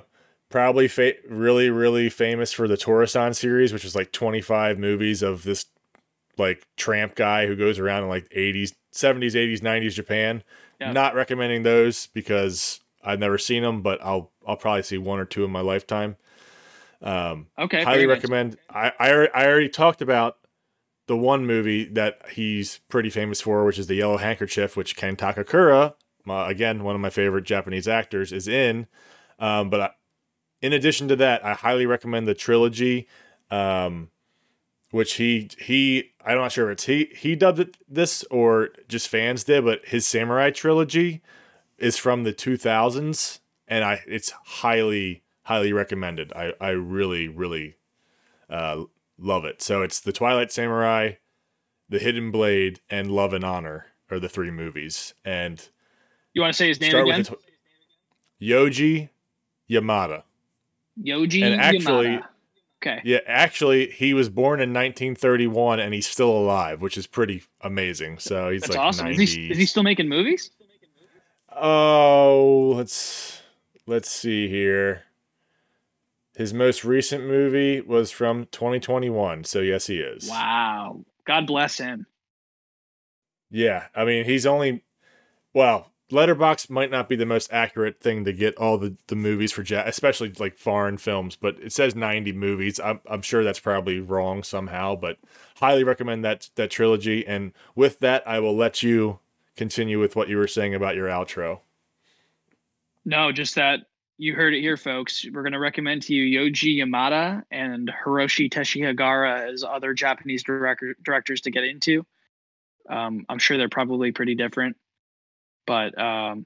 probably 0.49 0.87
fa- 0.87 1.13
really 1.29 1.69
really 1.69 2.09
famous 2.09 2.51
for 2.51 2.67
the 2.67 2.77
Tora-san 2.77 3.33
series, 3.33 3.71
which 3.71 3.85
is 3.85 3.95
like 3.95 4.11
25 4.11 4.79
movies 4.79 5.21
of 5.21 5.43
this 5.43 5.65
like 6.37 6.65
tramp 6.75 7.13
guy 7.13 7.45
who 7.45 7.55
goes 7.55 7.77
around 7.77 8.03
in 8.03 8.09
like 8.09 8.27
80s, 8.29 8.73
70s, 8.91 9.33
80s, 9.33 9.59
90s 9.59 9.93
Japan. 9.93 10.43
Yeah. 10.79 10.91
Not 10.91 11.15
recommending 11.15 11.63
those 11.63 12.07
because 12.07 12.81
I've 13.03 13.19
never 13.19 13.37
seen 13.37 13.63
them, 13.63 13.81
but 13.81 13.99
I'll 14.03 14.31
I'll 14.47 14.57
probably 14.57 14.83
see 14.83 14.97
one 14.97 15.19
or 15.19 15.25
two 15.25 15.43
in 15.45 15.51
my 15.51 15.61
lifetime. 15.61 16.17
Um, 17.01 17.47
Okay. 17.59 17.83
highly 17.83 18.05
very 18.05 18.07
nice. 18.07 18.15
recommend. 18.15 18.57
I, 18.69 18.91
I 18.99 19.09
I 19.33 19.45
already 19.47 19.69
talked 19.69 20.01
about 20.01 20.37
the 21.07 21.17
one 21.17 21.45
movie 21.45 21.85
that 21.85 22.21
he's 22.31 22.79
pretty 22.89 23.09
famous 23.09 23.41
for, 23.41 23.65
which 23.65 23.77
is 23.77 23.87
the 23.87 23.95
Yellow 23.95 24.17
Handkerchief, 24.17 24.77
which 24.77 24.95
Ken 24.95 25.15
Takakura, 25.17 25.95
my, 26.25 26.49
again 26.49 26.83
one 26.83 26.95
of 26.95 27.01
my 27.01 27.09
favorite 27.09 27.43
Japanese 27.43 27.87
actors, 27.87 28.31
is 28.31 28.47
in. 28.47 28.87
Um, 29.37 29.69
but 29.69 29.81
I, 29.81 29.89
in 30.61 30.71
addition 30.71 31.09
to 31.09 31.15
that, 31.17 31.43
I 31.45 31.53
highly 31.55 31.85
recommend 31.85 32.25
the 32.25 32.33
trilogy, 32.33 33.09
um, 33.51 34.09
which 34.93 35.13
he 35.15 35.49
he 35.59 36.11
I'm 36.23 36.37
not 36.37 36.51
sure 36.51 36.69
if 36.69 36.73
it's 36.73 36.85
he 36.85 37.09
he 37.15 37.35
dubbed 37.35 37.59
it 37.59 37.77
this 37.89 38.23
or 38.29 38.69
just 38.87 39.07
fans 39.07 39.43
did, 39.43 39.65
but 39.65 39.83
his 39.85 40.05
Samurai 40.05 40.51
trilogy 40.51 41.21
is 41.79 41.97
from 41.97 42.21
the 42.23 42.31
2000s, 42.31 43.39
and 43.67 43.83
I 43.83 44.01
it's 44.05 44.29
highly 44.45 45.23
highly 45.45 45.73
recommended. 45.73 46.31
I 46.33 46.53
I 46.61 46.69
really 46.69 47.27
really 47.27 47.77
uh, 48.51 48.83
love 49.17 49.45
it. 49.45 49.63
So 49.63 49.81
it's 49.81 49.99
the 49.99 50.11
Twilight 50.13 50.51
Samurai, 50.51 51.13
the 51.89 51.97
Hidden 51.97 52.29
Blade, 52.29 52.79
and 52.87 53.09
Love 53.11 53.33
and 53.33 53.43
Honor 53.43 53.87
are 54.11 54.19
the 54.19 54.29
three 54.29 54.51
movies. 54.51 55.15
And 55.25 55.67
You 56.33 56.43
want 56.43 56.53
to 56.53 56.57
say 56.57 56.67
his 56.67 56.79
name 56.79 56.95
again? 56.95 57.23
tw- 57.23 57.33
Yoji 58.39 59.09
Yamada. 59.67 60.21
Yoji 61.03 61.41
and 61.41 61.59
actually- 61.59 62.05
Yamada. 62.17 62.27
Okay. 62.85 62.99
Yeah, 63.05 63.19
actually, 63.25 63.91
he 63.91 64.13
was 64.13 64.27
born 64.27 64.59
in 64.59 64.73
1931 64.73 65.79
and 65.79 65.93
he's 65.93 66.05
still 66.05 66.29
alive, 66.29 66.81
which 66.81 66.97
is 66.97 67.07
pretty 67.07 67.43
amazing. 67.61 68.19
So 68.19 68.49
he's 68.49 68.61
That's 68.61 68.75
like 68.75 68.85
awesome. 68.85 69.05
90. 69.05 69.23
Is 69.23 69.33
he, 69.33 69.51
is 69.51 69.57
he 69.57 69.65
still 69.65 69.83
making 69.83 70.09
movies? 70.09 70.51
Oh, 71.55 72.73
let's 72.75 73.41
let's 73.87 74.09
see 74.09 74.49
here. 74.49 75.03
His 76.35 76.53
most 76.53 76.83
recent 76.83 77.25
movie 77.25 77.79
was 77.79 78.11
from 78.11 78.47
2021, 78.51 79.45
so 79.45 79.59
yes, 79.59 79.87
he 79.87 79.99
is. 79.99 80.27
Wow. 80.27 81.05
God 81.25 81.47
bless 81.47 81.77
him. 81.77 82.05
Yeah, 83.49 83.85
I 83.95 84.03
mean, 84.03 84.25
he's 84.25 84.45
only 84.45 84.83
well, 85.53 85.92
Letterboxd 86.13 86.69
might 86.69 86.91
not 86.91 87.09
be 87.09 87.15
the 87.15 87.25
most 87.25 87.51
accurate 87.51 87.99
thing 87.99 88.23
to 88.23 88.31
get 88.31 88.55
all 88.57 88.77
the, 88.77 88.95
the 89.07 89.15
movies 89.15 89.51
for 89.51 89.63
ja- 89.63 89.83
especially 89.85 90.31
like 90.39 90.55
foreign 90.55 90.97
films, 90.97 91.35
but 91.35 91.57
it 91.61 91.73
says 91.73 91.95
90 91.95 92.31
movies. 92.33 92.79
I'm 92.79 93.01
I'm 93.07 93.21
sure 93.21 93.43
that's 93.43 93.59
probably 93.59 93.99
wrong 93.99 94.43
somehow, 94.43 94.95
but 94.95 95.17
highly 95.57 95.83
recommend 95.83 96.23
that 96.23 96.49
that 96.55 96.71
trilogy 96.71 97.25
and 97.27 97.51
with 97.75 97.99
that 97.99 98.23
I 98.27 98.39
will 98.39 98.55
let 98.55 98.83
you 98.83 99.19
continue 99.57 99.99
with 99.99 100.15
what 100.15 100.29
you 100.29 100.37
were 100.37 100.47
saying 100.47 100.73
about 100.73 100.95
your 100.95 101.07
outro. 101.07 101.59
No, 103.05 103.31
just 103.31 103.55
that 103.55 103.81
you 104.17 104.35
heard 104.35 104.53
it 104.53 104.61
here, 104.61 104.77
folks. 104.77 105.25
We're 105.31 105.41
going 105.41 105.53
to 105.53 105.59
recommend 105.59 106.03
to 106.03 106.13
you 106.13 106.39
Yoji 106.39 106.77
Yamada 106.77 107.43
and 107.51 107.91
Hiroshi 108.05 108.51
Teshigahara 108.51 109.51
as 109.51 109.63
other 109.63 109.93
Japanese 109.93 110.43
director, 110.43 110.95
directors 111.03 111.41
to 111.41 111.51
get 111.51 111.63
into. 111.63 112.05
Um, 112.89 113.25
I'm 113.27 113.39
sure 113.39 113.57
they're 113.57 113.69
probably 113.69 114.11
pretty 114.11 114.35
different, 114.35 114.77
but 115.65 115.97
um, 115.99 116.45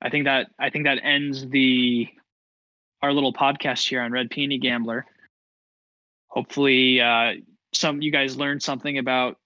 I 0.00 0.10
think 0.10 0.24
that 0.24 0.48
I 0.58 0.70
think 0.70 0.84
that 0.84 0.98
ends 1.02 1.46
the 1.48 2.08
our 3.02 3.12
little 3.12 3.32
podcast 3.32 3.88
here 3.88 4.00
on 4.00 4.12
Red 4.12 4.30
Peony 4.30 4.58
Gambler. 4.58 5.06
Hopefully, 6.28 7.00
uh, 7.00 7.32
some 7.72 8.02
you 8.02 8.10
guys 8.10 8.36
learned 8.36 8.62
something 8.62 8.98
about 8.98 9.36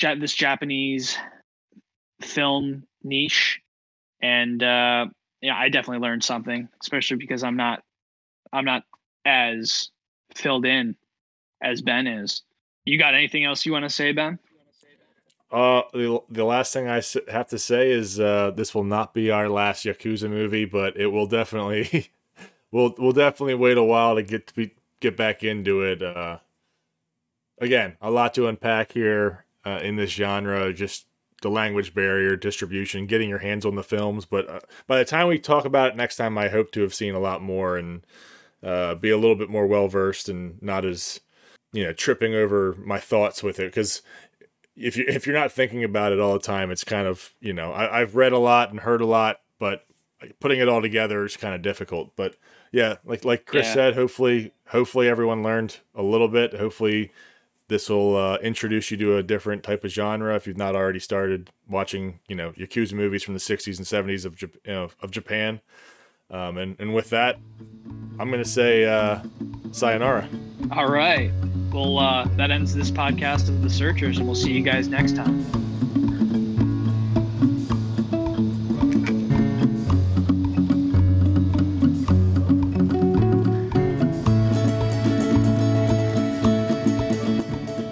ja- 0.00 0.14
this 0.14 0.34
Japanese 0.34 1.16
film 2.20 2.84
niche. 3.02 3.60
And 4.22 4.62
uh 4.62 5.06
yeah 5.40 5.56
i 5.56 5.68
definitely 5.68 6.06
learned 6.06 6.22
something 6.22 6.68
especially 6.82 7.16
because 7.16 7.42
i'm 7.42 7.56
not 7.56 7.82
i'm 8.52 8.64
not 8.64 8.82
as 9.24 9.90
filled 10.34 10.66
in 10.66 10.96
as 11.62 11.82
ben 11.82 12.06
is. 12.06 12.42
You 12.84 12.98
got 12.98 13.14
anything 13.14 13.44
else 13.44 13.66
you 13.66 13.72
want 13.72 13.84
to 13.84 13.90
say 13.90 14.12
ben 14.12 14.38
Uh, 15.50 15.82
the, 15.92 16.20
the 16.30 16.44
last 16.44 16.72
thing 16.72 16.88
I 16.88 17.02
have 17.28 17.48
to 17.48 17.58
say 17.58 17.90
is 17.90 18.20
uh, 18.20 18.52
this 18.54 18.74
will 18.74 18.84
not 18.84 19.12
be 19.12 19.30
our 19.30 19.48
last 19.48 19.84
Yakuza 19.84 20.30
movie, 20.30 20.64
but 20.64 20.96
it 20.96 21.08
will 21.08 21.26
definitely 21.26 22.10
we'll 22.70 22.94
we'll 22.98 23.12
definitely 23.12 23.54
wait 23.54 23.76
a 23.76 23.82
while 23.82 24.14
to 24.14 24.22
get 24.22 24.46
to 24.48 24.54
be, 24.54 24.74
get 25.00 25.16
back 25.16 25.42
into 25.42 25.82
it. 25.82 26.02
Uh, 26.02 26.38
again, 27.58 27.96
a 28.00 28.10
lot 28.10 28.34
to 28.34 28.46
unpack 28.46 28.92
here 28.92 29.44
uh, 29.64 29.80
in 29.82 29.96
this 29.96 30.10
genre. 30.10 30.72
Just 30.72 31.06
the 31.42 31.50
language 31.50 31.94
barrier, 31.94 32.36
distribution, 32.36 33.06
getting 33.06 33.28
your 33.28 33.38
hands 33.38 33.64
on 33.64 33.74
the 33.74 33.82
films. 33.82 34.26
But 34.26 34.48
uh, 34.48 34.60
by 34.86 34.98
the 34.98 35.04
time 35.04 35.26
we 35.26 35.38
talk 35.38 35.64
about 35.64 35.90
it 35.90 35.96
next 35.96 36.16
time, 36.16 36.38
I 36.38 36.48
hope 36.48 36.70
to 36.72 36.82
have 36.82 36.94
seen 36.94 37.14
a 37.14 37.20
lot 37.20 37.42
more 37.42 37.76
and 37.76 38.06
uh, 38.62 38.94
be 38.94 39.10
a 39.10 39.18
little 39.18 39.36
bit 39.36 39.50
more 39.50 39.66
well 39.66 39.88
versed 39.88 40.28
and 40.28 40.60
not 40.62 40.84
as 40.84 41.20
you 41.72 41.84
know 41.84 41.92
tripping 41.92 42.34
over 42.34 42.76
my 42.84 42.98
thoughts 42.98 43.42
with 43.42 43.58
it 43.58 43.66
because 43.66 44.02
if 44.80 44.96
you 44.96 45.04
if 45.06 45.26
you're 45.26 45.36
not 45.36 45.52
thinking 45.52 45.84
about 45.84 46.12
it 46.12 46.20
all 46.20 46.32
the 46.32 46.38
time, 46.38 46.70
it's 46.70 46.84
kind 46.84 47.06
of 47.06 47.34
you 47.40 47.52
know 47.52 47.72
I, 47.72 48.00
I've 48.00 48.16
read 48.16 48.32
a 48.32 48.38
lot 48.38 48.70
and 48.70 48.80
heard 48.80 49.00
a 49.00 49.06
lot, 49.06 49.40
but 49.58 49.84
putting 50.40 50.60
it 50.60 50.68
all 50.68 50.82
together 50.82 51.24
is 51.24 51.36
kind 51.36 51.54
of 51.54 51.62
difficult. 51.62 52.14
But 52.16 52.36
yeah, 52.72 52.96
like 53.04 53.24
like 53.24 53.46
Chris 53.46 53.66
Yeah. 53.68 53.74
said, 53.74 53.94
hopefully 53.94 54.52
hopefully 54.68 55.08
everyone 55.08 55.42
learned 55.42 55.78
a 55.94 56.02
little 56.02 56.28
bit. 56.28 56.54
Hopefully 56.54 57.10
this 57.68 57.88
will 57.88 58.16
uh, 58.16 58.36
introduce 58.38 58.90
you 58.90 58.96
to 58.96 59.16
a 59.16 59.22
different 59.22 59.62
type 59.62 59.84
of 59.84 59.92
genre 59.92 60.34
if 60.34 60.46
you've 60.46 60.56
not 60.56 60.74
already 60.74 60.98
started 60.98 61.50
watching 61.68 62.18
you 62.28 62.34
know 62.34 62.50
Yakuza 62.52 62.94
movies 62.94 63.22
from 63.22 63.34
the 63.34 63.40
60s 63.40 63.76
and 63.78 63.86
70s 63.86 64.24
of 64.24 64.40
you 64.42 64.48
know, 64.66 64.88
of 65.00 65.10
Japan. 65.10 65.60
Um, 66.30 66.58
and 66.58 66.76
and 66.78 66.94
with 66.94 67.10
that, 67.10 67.38
I'm 68.18 68.30
gonna 68.30 68.44
say 68.44 68.84
uh, 68.84 69.20
sayonara. 69.72 70.28
all 70.72 70.88
right 70.90 71.30
well 71.72 71.98
uh 71.98 72.24
that 72.36 72.50
ends 72.50 72.74
this 72.74 72.90
podcast 72.90 73.48
of 73.48 73.62
the 73.62 73.70
searchers 73.70 74.18
and 74.18 74.26
we'll 74.26 74.34
see 74.34 74.52
you 74.52 74.62
guys 74.62 74.88
next 74.88 75.14
time 75.16 75.44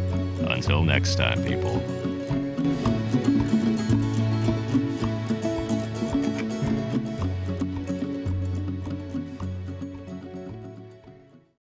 Until 0.51 0.83
next 0.83 1.15
time, 1.15 1.43
people. 1.43 1.83